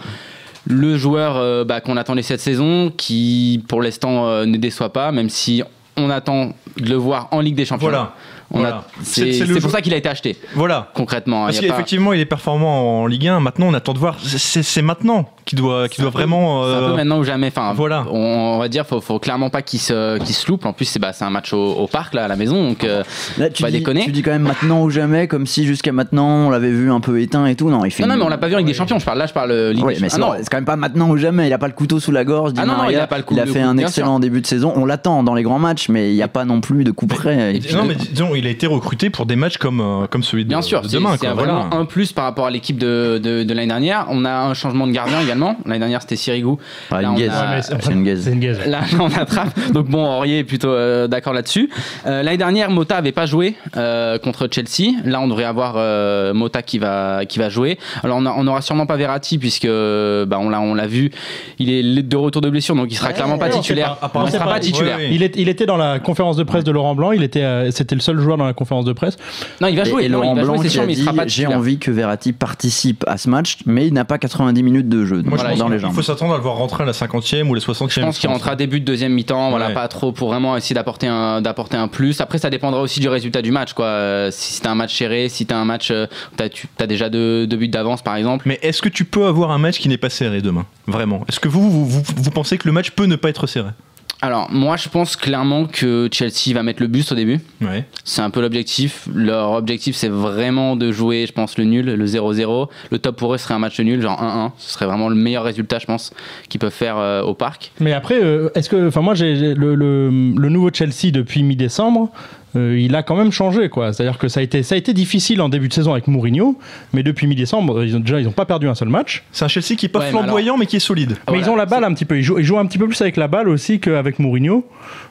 le 0.66 0.96
joueur 0.98 1.36
euh, 1.36 1.64
bah, 1.64 1.80
qu'on 1.80 1.96
attendait 1.96 2.22
cette 2.22 2.40
saison, 2.40 2.92
qui 2.94 3.62
pour 3.68 3.80
l'instant 3.82 4.26
euh, 4.28 4.44
ne 4.46 4.56
déçoit 4.58 4.92
pas, 4.92 5.12
même 5.12 5.30
si 5.30 5.62
on 5.98 6.10
attend 6.10 6.52
de 6.76 6.88
le 6.88 6.96
voir 6.96 7.28
en 7.30 7.40
Ligue 7.40 7.56
des 7.56 7.64
Champions. 7.64 8.08
Voilà. 8.50 8.84
C'est- 9.02 9.32
jeu- 9.32 9.60
pour 9.60 9.70
ça 9.70 9.80
qu'il 9.82 9.92
a 9.92 9.96
été 9.96 10.08
acheté 10.08 10.36
Voilà. 10.54 10.90
concrètement. 10.94 11.44
Parce 11.46 11.60
pas- 11.60 11.66
qu'effectivement, 11.66 12.12
il 12.12 12.20
est 12.20 12.24
performant 12.24 13.02
en 13.02 13.06
Ligue 13.06 13.28
1. 13.28 13.40
Maintenant, 13.40 13.66
on 13.68 13.74
attend 13.74 13.92
de 13.92 13.98
voir. 13.98 14.16
C'est 14.22 14.82
maintenant 14.82 15.28
qu'il 15.44 15.58
doit, 15.58 15.86
vraiment. 16.10 16.64
C'est 16.64 16.70
un 16.70 16.72
euh, 16.74 16.90
peu 16.90 16.96
maintenant 16.96 17.18
ou 17.18 17.24
jamais. 17.24 17.48
Enfin, 17.48 17.72
voilà. 17.74 18.06
on, 18.10 18.16
on 18.16 18.58
va 18.58 18.68
dire, 18.68 18.86
faut, 18.86 19.00
faut 19.00 19.18
clairement 19.18 19.50
pas 19.50 19.62
qu'il 19.62 19.80
se, 19.80 20.18
loupe. 20.48 20.64
En 20.66 20.72
plus, 20.72 20.84
c'est 20.86 20.98
bah, 20.98 21.12
un 21.20 21.30
match 21.30 21.52
au, 21.52 21.72
au 21.74 21.86
parc 21.86 22.14
là, 22.14 22.24
à 22.24 22.28
la 22.28 22.36
maison, 22.36 22.68
donc 22.68 22.84
euh, 22.84 23.02
Là, 23.38 23.50
tu 23.50 23.62
Pas 23.62 23.70
dis, 23.70 23.78
déconner. 23.78 24.04
tu 24.04 24.12
dis 24.12 24.22
quand 24.22 24.30
même 24.30 24.42
maintenant 24.42 24.82
ou 24.82 24.90
jamais, 24.90 25.26
comme 25.28 25.46
si 25.46 25.66
jusqu'à 25.66 25.92
maintenant 25.92 26.46
on 26.46 26.50
l'avait 26.50 26.70
vu 26.70 26.90
un 26.90 27.00
peu 27.00 27.20
éteint 27.20 27.46
et 27.46 27.54
tout. 27.54 27.70
Non, 27.70 27.84
il 27.84 27.90
fait. 27.90 28.06
non, 28.06 28.16
mais 28.16 28.22
on 28.22 28.28
l'a 28.28 28.38
pas 28.38 28.48
vu 28.48 28.54
avec 28.54 28.66
des 28.66 28.74
champions. 28.74 28.98
Je 28.98 29.04
parle 29.04 29.18
là, 29.18 29.26
je 29.26 29.32
parle 29.32 29.50
euh, 29.50 29.72
Ligue 29.72 29.84
Oui, 29.84 29.94
mais 30.00 30.08
c'est 30.08 30.16
Ah 30.16 30.18
non, 30.20 30.32
c'est 30.38 30.48
quand 30.48 30.56
même 30.56 30.64
pas 30.64 30.76
maintenant 30.76 31.10
ou 31.10 31.16
jamais. 31.16 31.46
Il 31.48 31.52
a 31.52 31.58
pas 31.58 31.68
le 31.68 31.74
couteau 31.74 32.00
sous 32.00 32.12
la 32.12 32.24
gorge. 32.24 32.52
Ah 32.56 32.64
non, 32.64 32.72
non, 32.72 32.78
Maria. 32.78 32.98
il 32.98 33.02
a 33.02 33.06
pas 33.06 33.18
le 33.18 33.24
coup- 33.24 33.34
Il 33.34 33.40
a 33.40 33.44
le 33.44 33.52
fait 33.52 33.60
un 33.60 33.76
excellent 33.78 34.20
début 34.20 34.40
de 34.40 34.46
saison. 34.46 34.72
On 34.76 34.84
l'attend 34.86 35.22
dans 35.22 35.34
les 35.34 35.42
grands 35.42 35.58
matchs, 35.58 35.88
mais 35.88 36.10
il 36.10 36.14
n'y 36.14 36.22
a 36.22 36.28
pas 36.28 36.44
non 36.44 36.60
plus 36.60 36.84
de 36.84 36.90
coup 36.90 37.06
près. 37.06 37.52
Non, 37.72 37.84
mais 37.84 37.94
disons, 37.94 38.34
il 38.38 38.46
a 38.46 38.50
été 38.50 38.66
recruté 38.66 39.10
pour 39.10 39.26
des 39.26 39.36
matchs 39.36 39.56
comme, 39.58 39.80
euh, 39.80 40.06
comme 40.06 40.22
celui 40.22 40.44
de, 40.44 40.48
Bien 40.48 40.62
sûr, 40.62 40.82
de 40.82 40.88
demain. 40.88 41.16
c'est 41.20 41.26
vraiment 41.28 41.62
Voilà. 41.66 41.76
un 41.76 41.84
plus 41.84 42.12
par 42.12 42.24
rapport 42.24 42.46
à 42.46 42.50
l'équipe 42.50 42.78
de, 42.78 43.20
de, 43.22 43.42
de 43.44 43.54
l'année 43.54 43.68
dernière. 43.68 44.06
On 44.10 44.24
a 44.24 44.30
un 44.32 44.54
changement 44.54 44.86
de 44.86 44.92
gardien 44.92 45.20
également. 45.20 45.56
L'année 45.66 45.78
dernière, 45.80 46.00
c'était 46.02 46.16
Sirigu. 46.16 46.54
Ah, 46.90 47.02
Là, 47.02 47.10
a-. 47.10 48.66
Là, 48.68 48.80
on 49.00 49.10
attrape. 49.12 49.72
Donc 49.72 49.86
bon, 49.88 50.04
Aurier 50.04 50.38
est 50.40 50.44
plutôt 50.44 50.68
euh, 50.70 51.06
d'accord 51.08 51.32
là-dessus. 51.32 51.70
Euh, 52.06 52.22
L'année 52.22 52.36
dernière, 52.36 52.70
Mota 52.70 52.96
avait 52.96 53.12
pas 53.12 53.26
joué 53.26 53.54
euh, 53.76 54.18
contre 54.18 54.48
Chelsea. 54.50 54.92
Là, 55.04 55.20
on 55.20 55.28
devrait 55.28 55.44
avoir 55.44 55.74
euh, 55.76 56.34
Mota 56.34 56.62
qui 56.62 56.78
va 56.78 57.24
qui 57.26 57.38
va 57.38 57.48
jouer. 57.48 57.78
Alors, 58.02 58.18
on, 58.20 58.26
a- 58.26 58.34
on 58.36 58.46
aura 58.46 58.60
sûrement 58.60 58.86
pas 58.86 58.96
Verratti 58.96 59.38
puisque 59.38 59.66
bah, 59.66 60.38
on 60.40 60.50
l'a 60.50 60.60
on 60.60 60.74
l'a 60.74 60.86
vu. 60.86 61.10
Il 61.58 61.70
est 61.70 62.02
de 62.02 62.16
retour 62.16 62.42
de 62.42 62.50
blessure, 62.50 62.74
donc 62.74 62.88
il 62.90 62.96
sera 62.96 63.12
clairement 63.12 63.38
pas 63.38 63.48
non, 63.48 63.60
titulaire. 63.60 63.96
pas- 63.96 64.10
il 64.14 64.18
sera 64.18 64.30
c'est 64.30 64.38
pas 64.38 64.44
pas- 64.44 64.60
titulaire. 64.60 64.96
Ouais, 64.98 65.04
ouais. 65.08 65.14
Il, 65.14 65.22
est- 65.22 65.36
il 65.36 65.48
était 65.48 65.66
dans 65.66 65.76
la 65.76 65.98
conférence 65.98 66.36
de 66.36 66.42
presse 66.42 66.64
de 66.64 66.70
Laurent 66.70 66.94
Blanc. 66.94 67.12
Il 67.12 67.22
était, 67.22 67.42
euh, 67.42 67.70
c'était 67.70 67.94
le 67.94 68.00
seul 68.00 68.18
joueur 68.20 68.27
dans 68.36 68.44
la 68.46 68.52
conférence 68.52 68.84
de 68.84 68.92
presse. 68.92 69.16
Non, 69.60 69.68
il 69.68 69.76
va 69.76 69.82
Et- 69.82 69.88
jouer. 69.90 70.04
Et, 70.04 70.08
non, 70.08 70.18
Laurent 70.20 70.32
il 70.34 70.36
va 70.40 70.42
Blanc 70.44 70.54
jouer, 70.56 70.62
c'est 70.64 70.68
qui 70.68 70.74
sûr, 70.74 70.82
a 70.82 70.86
mais 70.86 70.92
il 70.92 70.96
dit 71.08 71.16
pas 71.16 71.26
j'ai 71.26 71.46
envie 71.46 71.78
que 71.78 71.90
Verratti 71.90 72.32
participe 72.32 73.04
à 73.06 73.16
ce 73.18 73.28
match, 73.30 73.58
mais 73.66 73.86
il 73.86 73.92
n'a 73.94 74.04
pas 74.04 74.18
90 74.18 74.62
minutes 74.62 74.88
de 74.88 75.04
jeu 75.04 75.22
donc 75.22 75.26
Moi, 75.26 75.38
je 75.38 75.42
Voilà, 75.42 75.50
pense 75.50 75.58
dans 75.58 75.68
les 75.68 75.76
qu'il 75.76 75.82
jambes. 75.86 75.94
faut 75.94 76.02
s'attendre 76.02 76.34
à 76.34 76.36
le 76.36 76.42
voir 76.42 76.56
rentrer 76.56 76.82
à 76.82 76.86
la 76.86 76.92
50e 76.92 77.48
ou 77.48 77.54
la 77.54 77.60
60e. 77.60 77.88
Je 77.90 78.00
pense 78.00 78.18
qu'il 78.18 78.28
rentrera 78.28 78.56
début 78.56 78.80
de 78.80 78.84
deuxième 78.84 79.12
mi-temps, 79.12 79.50
voilà, 79.50 79.70
pas 79.70 79.88
trop 79.88 80.12
pour 80.12 80.28
vraiment 80.28 80.56
essayer 80.56 80.74
d'apporter 80.74 81.06
un, 81.06 81.40
d'apporter 81.40 81.76
un 81.76 81.88
plus. 81.88 82.20
Après, 82.20 82.38
ça 82.38 82.50
dépendra 82.50 82.80
aussi 82.80 83.00
du 83.00 83.08
résultat 83.08 83.42
du 83.42 83.50
match, 83.50 83.72
quoi. 83.72 84.28
Si 84.30 84.60
t'as 84.60 84.70
un 84.70 84.74
match 84.74 84.96
serré, 84.96 85.28
si 85.28 85.46
t'as 85.46 85.56
un 85.56 85.64
match, 85.64 85.90
euh, 85.90 86.06
t'as, 86.36 86.48
tu 86.48 86.66
as 86.80 86.86
déjà 86.86 87.08
deux, 87.08 87.46
deux 87.46 87.56
buts 87.56 87.68
d'avance, 87.68 88.02
par 88.02 88.16
exemple. 88.16 88.44
Mais 88.48 88.58
est-ce 88.62 88.82
que 88.82 88.88
tu 88.88 89.04
peux 89.04 89.26
avoir 89.26 89.50
un 89.50 89.58
match 89.58 89.78
qui 89.78 89.88
n'est 89.88 89.96
pas 89.98 90.10
serré 90.10 90.40
demain 90.40 90.66
Vraiment? 90.86 91.22
Est-ce 91.28 91.40
que 91.40 91.48
vous 91.48 91.70
vous, 91.70 91.86
vous, 91.86 92.02
vous 92.16 92.30
pensez 92.30 92.58
que 92.58 92.66
le 92.66 92.72
match 92.72 92.90
peut 92.90 93.06
ne 93.06 93.16
pas 93.16 93.28
être 93.28 93.46
serré? 93.46 93.70
Alors, 94.20 94.50
moi, 94.50 94.76
je 94.76 94.88
pense 94.88 95.14
clairement 95.14 95.66
que 95.66 96.08
Chelsea 96.12 96.52
va 96.52 96.64
mettre 96.64 96.82
le 96.82 96.88
buste 96.88 97.12
au 97.12 97.14
début. 97.14 97.38
Ouais. 97.60 97.84
C'est 98.04 98.20
un 98.20 98.30
peu 98.30 98.40
l'objectif. 98.40 99.08
Leur 99.14 99.52
objectif, 99.52 99.94
c'est 99.94 100.08
vraiment 100.08 100.74
de 100.74 100.90
jouer, 100.90 101.24
je 101.26 101.32
pense, 101.32 101.56
le 101.56 101.64
nul, 101.64 101.86
le 101.86 102.06
0-0. 102.06 102.68
Le 102.90 102.98
top 102.98 103.16
pour 103.16 103.32
eux 103.34 103.38
serait 103.38 103.54
un 103.54 103.60
match 103.60 103.78
nul, 103.78 104.02
genre 104.02 104.20
1-1. 104.20 104.50
Ce 104.58 104.72
serait 104.72 104.86
vraiment 104.86 105.08
le 105.08 105.14
meilleur 105.14 105.44
résultat, 105.44 105.78
je 105.78 105.86
pense, 105.86 106.12
qu'ils 106.48 106.58
peuvent 106.58 106.72
faire 106.72 106.98
euh, 106.98 107.22
au 107.22 107.34
parc. 107.34 107.70
Mais 107.78 107.92
après, 107.92 108.20
euh, 108.20 108.50
est-ce 108.56 108.68
que, 108.68 108.88
enfin 108.88 109.02
moi, 109.02 109.14
j'ai 109.14 109.54
le, 109.54 109.74
le 109.76 110.48
nouveau 110.48 110.70
Chelsea 110.72 111.12
depuis 111.12 111.44
mi-décembre. 111.44 112.10
Euh, 112.56 112.78
il 112.78 112.94
a 112.96 113.02
quand 113.02 113.16
même 113.16 113.30
changé, 113.32 113.68
quoi. 113.68 113.92
C'est-à-dire 113.92 114.18
que 114.18 114.28
ça 114.28 114.40
a 114.40 114.42
été, 114.42 114.62
ça 114.62 114.74
a 114.74 114.78
été 114.78 114.92
difficile 114.92 115.40
en 115.42 115.48
début 115.48 115.68
de 115.68 115.72
saison 115.74 115.92
avec 115.92 116.08
Mourinho, 116.08 116.56
mais 116.92 117.02
depuis 117.02 117.26
mi-décembre, 117.26 117.84
ils 117.84 117.94
ont, 117.96 118.00
déjà, 118.00 118.20
ils 118.20 118.24
n'ont 118.24 118.30
pas 118.32 118.46
perdu 118.46 118.68
un 118.68 118.74
seul 118.74 118.88
match. 118.88 119.24
C'est 119.32 119.44
un 119.44 119.48
Chelsea 119.48 119.76
qui 119.76 119.86
est 119.86 119.88
pas 119.88 119.98
Ouais, 120.00 120.04
mais 120.06 120.10
flamboyant 120.12 120.56
mais 120.56 120.66
qui 120.66 120.76
est 120.76 120.80
solide. 120.80 121.10
Mais 121.10 121.16
Voilà, 121.28 121.42
ils 121.42 121.50
ont 121.50 121.56
la 121.56 121.66
balle 121.66 121.84
un 121.84 121.92
petit 121.94 122.04
peu. 122.04 122.16
Ils 122.18 122.22
jouent, 122.22 122.38
ils 122.38 122.44
jouent 122.44 122.58
un 122.58 122.66
petit 122.66 122.78
peu 122.78 122.86
plus 122.86 123.00
avec 123.02 123.16
la 123.16 123.28
balle 123.28 123.48
aussi 123.48 123.80
qu'avec 123.80 124.18
Mourinho. 124.18 124.64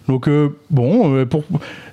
Donc 0.07 0.27
euh, 0.29 0.55
bon, 0.71 1.13
euh, 1.15 1.25
pour, 1.25 1.43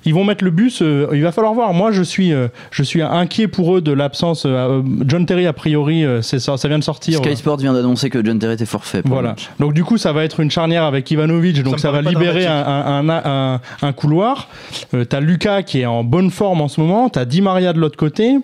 ils 0.05 0.13
vont 0.13 0.23
mettre 0.23 0.43
le 0.45 0.49
bus. 0.51 0.81
euh, 0.81 1.07
il 1.13 1.21
va 1.21 1.31
falloir 1.33 1.53
voir. 1.53 1.73
Moi, 1.73 1.91
je 1.91 2.01
suis, 2.01 2.31
euh, 2.33 2.47
je 2.71 2.81
suis 2.81 3.01
inquiet 3.01 3.47
pour 3.47 3.75
eux 3.75 3.81
de 3.81 3.91
l'absence. 3.91 4.43
euh, 4.45 4.81
John 5.05 5.25
Terry 5.25 5.45
a 5.47 5.53
priori, 5.53 6.05
euh, 6.05 6.21
c'est 6.21 6.39
ça, 6.39 6.55
ça 6.57 6.67
vient 6.69 6.79
de 6.79 6.83
sortir. 6.83 7.19
Sky 7.19 7.35
Sports 7.35 7.57
vient 7.57 7.73
d'annoncer 7.73 8.09
que 8.09 8.23
John 8.25 8.39
Terry 8.39 8.53
était 8.53 8.65
forfait. 8.65 9.01
Voilà. 9.05 9.35
Donc 9.59 9.73
du 9.73 9.83
coup, 9.83 9.97
ça 9.97 10.13
va 10.13 10.23
être 10.23 10.39
une 10.39 10.49
charnière 10.49 10.83
avec 10.85 11.11
Ivanovic, 11.11 11.61
donc 11.63 11.79
ça, 11.79 11.91
va 11.91 12.01
libérer 12.01 12.45
un, 12.47 12.55
un, 12.55 13.09
un, 13.09 13.21
un- 13.25 13.61
un 13.81 13.91
couloir. 13.93 14.47
Euh, 14.93 15.03
t'as 15.03 15.19
Lucas 15.35 15.63
qui 15.63 15.81
est 15.81 15.85
en 15.85 16.05
bonne 16.05 16.31
forme 16.31 16.61
en 16.61 16.69
ce 16.69 16.79
moment, 16.79 17.09
t'as 17.09 17.25
Di 17.25 17.41
Maria 17.41 17.73
de 17.73 17.79
l'autre 17.81 17.97
côté. 17.97 18.37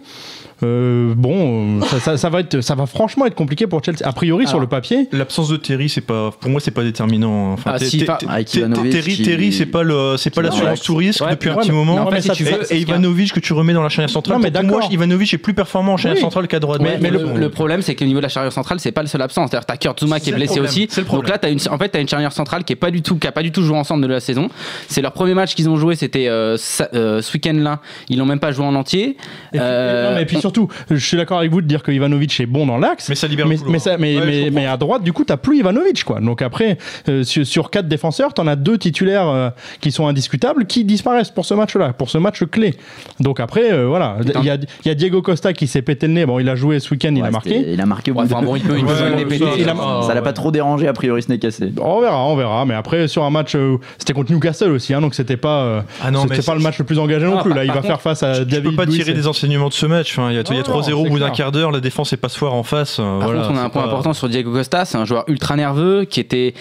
Euh, 0.63 1.13
bon, 1.15 1.79
euh, 1.79 1.85
ça, 1.85 1.99
ça- 1.99 2.17
ça 2.17 2.29
va 2.29 2.39
être, 2.41 2.61
ça 2.61 2.75
va 2.75 2.85
franchement 2.85 3.25
être 3.25 3.35
compliqué 3.35 3.67
pour 3.67 3.83
Chelsea. 3.83 4.01
A 4.03 4.11
priori, 4.13 4.47
sur 4.47 4.59
le 4.59 4.67
papier, 4.67 5.07
L'absence 5.11 5.49
de 5.49 5.57
Terry, 5.57 5.89
c'est 5.89 6.01
pas, 6.01 6.31
pour 6.39 6.49
moi, 6.51 6.59
c'est 6.61 6.71
pas 6.71 6.83
déterminant. 6.83 7.53
Enfin, 7.53 7.71
Ah, 7.75 7.79
Ter- 7.79 7.87
si, 7.89 8.05
Ter- 8.05 8.17
enfin, 8.23 8.39
Ivanovic 8.53 8.91
Terry, 8.91 9.15
qui- 9.15 9.23
Terry, 9.23 9.53
c'est 9.53 9.65
pas 9.65 9.83
le, 9.83 10.15
c'est 10.17 10.29
pas 10.33 10.41
l'assurance 10.41 10.81
tout 10.81 10.95
risque 10.95 11.23
Ouais, 11.23 11.31
depuis 11.31 11.49
un 11.49 11.55
petit 11.55 11.71
moment. 11.71 11.95
non, 11.95 12.01
En 12.07 12.11
fait, 12.11 12.21
ça 12.21 12.33
si 12.35 12.43
tu 12.43 12.49
veux, 12.49 12.71
Et 12.73 12.79
Ivanovic 12.79 13.33
que 13.33 13.39
tu 13.39 13.53
remets 13.53 13.73
dans 13.73 13.81
la 13.83 13.89
charnière 13.89 14.09
centrale. 14.09 14.37
Non, 14.37 14.43
mais 14.43 14.51
d'accord. 14.51 14.87
Ivanovic 14.91 15.33
est 15.33 15.37
plus 15.37 15.53
performant 15.53 15.93
en 15.93 15.97
charnière 15.97 16.17
Oui. 16.17 16.21
centrale 16.21 16.47
qu'à 16.47 16.59
droite. 16.59 16.81
Mais, 16.81 16.97
mais 17.01 17.09
le, 17.09 17.19
le- 17.33 17.39
le 17.39 17.49
problème, 17.49 17.81
c'est 17.81 17.95
qu'au 17.95 18.05
niveau 18.05 18.19
de 18.19 18.23
la 18.23 18.29
charnière 18.29 18.51
centrale, 18.53 18.79
c'est 18.79 18.91
pas 18.91 19.01
le 19.01 19.07
seul 19.07 19.21
absent. 19.21 19.47
C'est-à-dire, 19.47 19.65
t'as 19.65 19.77
Kurt 19.77 19.99
Zuma 19.99 20.19
qui 20.19 20.29
est 20.29 20.33
le 20.33 20.37
blessé 20.37 20.59
aussi. 20.59 20.87
Donc 21.09 21.27
là, 21.27 21.37
t'as 21.37 21.49
une, 21.49 21.59
en 21.69 21.77
fait, 21.77 21.89
t'as 21.89 21.99
une 22.01 22.07
charnière 22.07 22.31
centrale 22.31 22.63
qui 22.63 22.73
est 22.73 22.75
pas 22.77 22.91
du 22.91 23.01
tout, 23.01 23.15
qui 23.17 23.27
a 23.27 23.31
pas 23.31 23.43
du 23.43 23.51
tout 23.51 23.63
joué 23.63 23.77
ensemble 23.77 24.03
de 24.03 24.07
la 24.07 24.19
saison. 24.19 24.49
C'est 24.87 25.01
leur 25.01 25.11
premier 25.13 25.33
match 25.33 25.55
qu'ils 25.55 25.69
ont 25.69 25.75
joué, 25.77 25.95
c'était 25.95 26.27
euh, 26.27 26.57
ce 26.57 27.33
week-end-là. 27.33 27.79
Ils 28.09 28.17
l'ont 28.17 28.25
même 28.25 28.39
pas 28.39 28.51
joué 28.51 28.65
en 28.65 28.75
entier. 28.75 29.17
Et 29.53 30.25
puis, 30.27 30.37
surtout, 30.51 30.67
je 30.89 30.95
suis 31.05 31.17
d'accord 31.17 31.39
avec 31.39 31.51
vous 31.51 31.61
de 31.61 31.67
dire 31.67 31.81
que 31.83 31.91
Ivanovic 31.91 32.39
est 32.39 32.45
bon 32.45 32.65
dans 32.65 32.77
l'axe. 32.77 33.07
Mais 33.09 33.15
ça 33.15 33.27
libère 33.27 33.45
le 33.45 33.51
mais, 33.51 33.55
couloir. 33.57 33.71
mais, 33.71 33.79
ça- 33.79 33.97
mais, 33.97 34.15
Ouais, 34.15 34.21
je 34.21 34.27
mais, 34.27 34.37
comprends. 34.45 34.55
mais 34.55 34.65
à 34.67 34.77
droite, 34.77 35.03
du 35.03 35.13
coup, 35.13 35.23
t'as 35.23 35.37
plus 35.37 35.59
Ivanovic, 35.59 36.03
quoi. 36.03 36.19
Donc 36.19 36.41
après, 36.41 36.77
euh, 37.09 37.23
sur, 37.23 37.45
sur 37.45 37.69
quatre 37.69 37.87
défenseurs, 37.87 38.33
t'en 38.33 38.47
as 38.47 38.55
deux 38.55 38.77
titulaires 38.77 39.27
euh, 39.27 39.49
qui 39.79 39.91
sont 39.91 40.07
indiscutables, 40.07 40.65
qui 40.65 40.83
disparaissent 40.83 41.29
pour 41.31 41.45
ce 41.45 41.53
match-là, 41.53 41.93
pour 41.93 42.09
ce 42.09 42.17
match 42.17 42.43
clé. 42.45 42.75
Donc 43.19 43.39
après, 43.39 43.71
euh, 43.71 43.87
voilà, 43.87 44.17
il 44.39 44.45
y 44.45 44.49
a, 44.49 44.55
il 44.55 44.87
y 44.87 44.91
a 44.91 44.95
Diego 44.95 45.21
Costa 45.21 45.53
qui 45.53 45.67
s'est 45.67 45.81
pété 45.81 46.07
le 46.07 46.13
nez. 46.13 46.25
Bon, 46.25 46.39
il 46.39 46.49
a 46.49 46.55
joué 46.55 46.79
ce 46.79 46.89
week-end, 46.91 47.13
il 47.15 47.23
a 47.23 47.31
marqué. 47.31 47.65
Il 47.73 47.79
a 47.81 47.85
marqué 47.85 48.11
ouais, 48.11 48.23
enfin, 48.23 48.41
bon, 48.41 48.55
il 48.55 48.61
peut, 48.63 48.75
il 48.77 48.85
peut 48.85 48.93
péter. 49.27 49.45
ça, 49.45 49.51
Il 49.57 49.69
a- 49.69 50.01
ça, 50.05 50.13
l'a 50.13 50.21
pas 50.21 50.33
trop 50.33 50.51
dérangé, 50.51 50.87
a 50.87 50.93
priori, 50.93 51.21
ce 51.21 51.29
n'est 51.29 51.39
cassé. 51.39 51.71
On 51.79 52.01
verra, 52.01 52.25
on 52.25 52.35
verra. 52.35 52.65
Mais 52.65 52.73
après, 52.73 53.07
sur 53.07 53.23
un 53.23 53.29
match, 53.29 53.55
euh, 53.55 53.77
c'était 53.97 54.13
contre 54.13 54.31
Newcastle 54.31 54.71
aussi, 54.71 54.93
hein, 54.93 55.01
donc 55.01 55.15
c'était 55.15 55.37
pas, 55.37 55.61
euh, 55.63 55.81
Ah 56.03 56.11
non, 56.11 56.23
c'était 56.27 56.41
pas 56.41 56.55
le 56.55 56.61
match 56.61 56.77
le 56.79 56.85
plus 56.85 56.99
engagé 56.99 57.25
non 57.25 57.37
Ah, 57.39 57.43
plus. 57.43 57.53
Là, 57.53 57.63
il 57.63 57.67
par 57.67 57.77
va 57.77 57.81
faire 57.83 58.01
face 58.01 58.23
à 58.23 58.33
Je 58.33 58.43
David 58.43 58.71
peux 58.71 58.75
pas 58.75 58.85
Luiz 58.85 58.95
tirer 58.95 59.13
des 59.13 59.27
enseignements 59.27 59.69
de 59.69 59.73
ce 59.73 59.85
match. 59.85 60.11
Enfin, 60.17 60.31
il 60.31 60.35
y 60.49 60.51
a, 60.51 60.53
il 60.53 60.57
y 60.57 60.59
a 60.59 60.63
Non, 60.73 60.79
3-0 60.81 60.93
au 60.93 61.03
c'est 61.03 61.09
bout 61.09 61.19
d'un 61.19 61.29
quart 61.31 61.51
d'heure, 61.51 61.71
la 61.71 61.79
défense 61.79 62.13
est 62.13 62.17
passoire 62.17 62.53
en 62.53 62.63
face. 62.63 62.99
euh, 62.99 63.03
Par 63.03 63.27
voilà, 63.27 63.41
contre, 63.41 63.53
on 63.53 63.57
a 63.57 63.61
un 63.63 63.69
point 63.69 63.83
pas- 63.83 63.87
important 63.89 64.13
sur 64.13 64.29
Diego 64.29 64.51
Costa. 64.51 64.85
C'est 64.85 64.97
un 64.97 65.05
joueur 65.05 65.23
ultra 65.27 65.55
nerveux 65.55 66.05
qui 66.05 66.19
était 66.19 66.53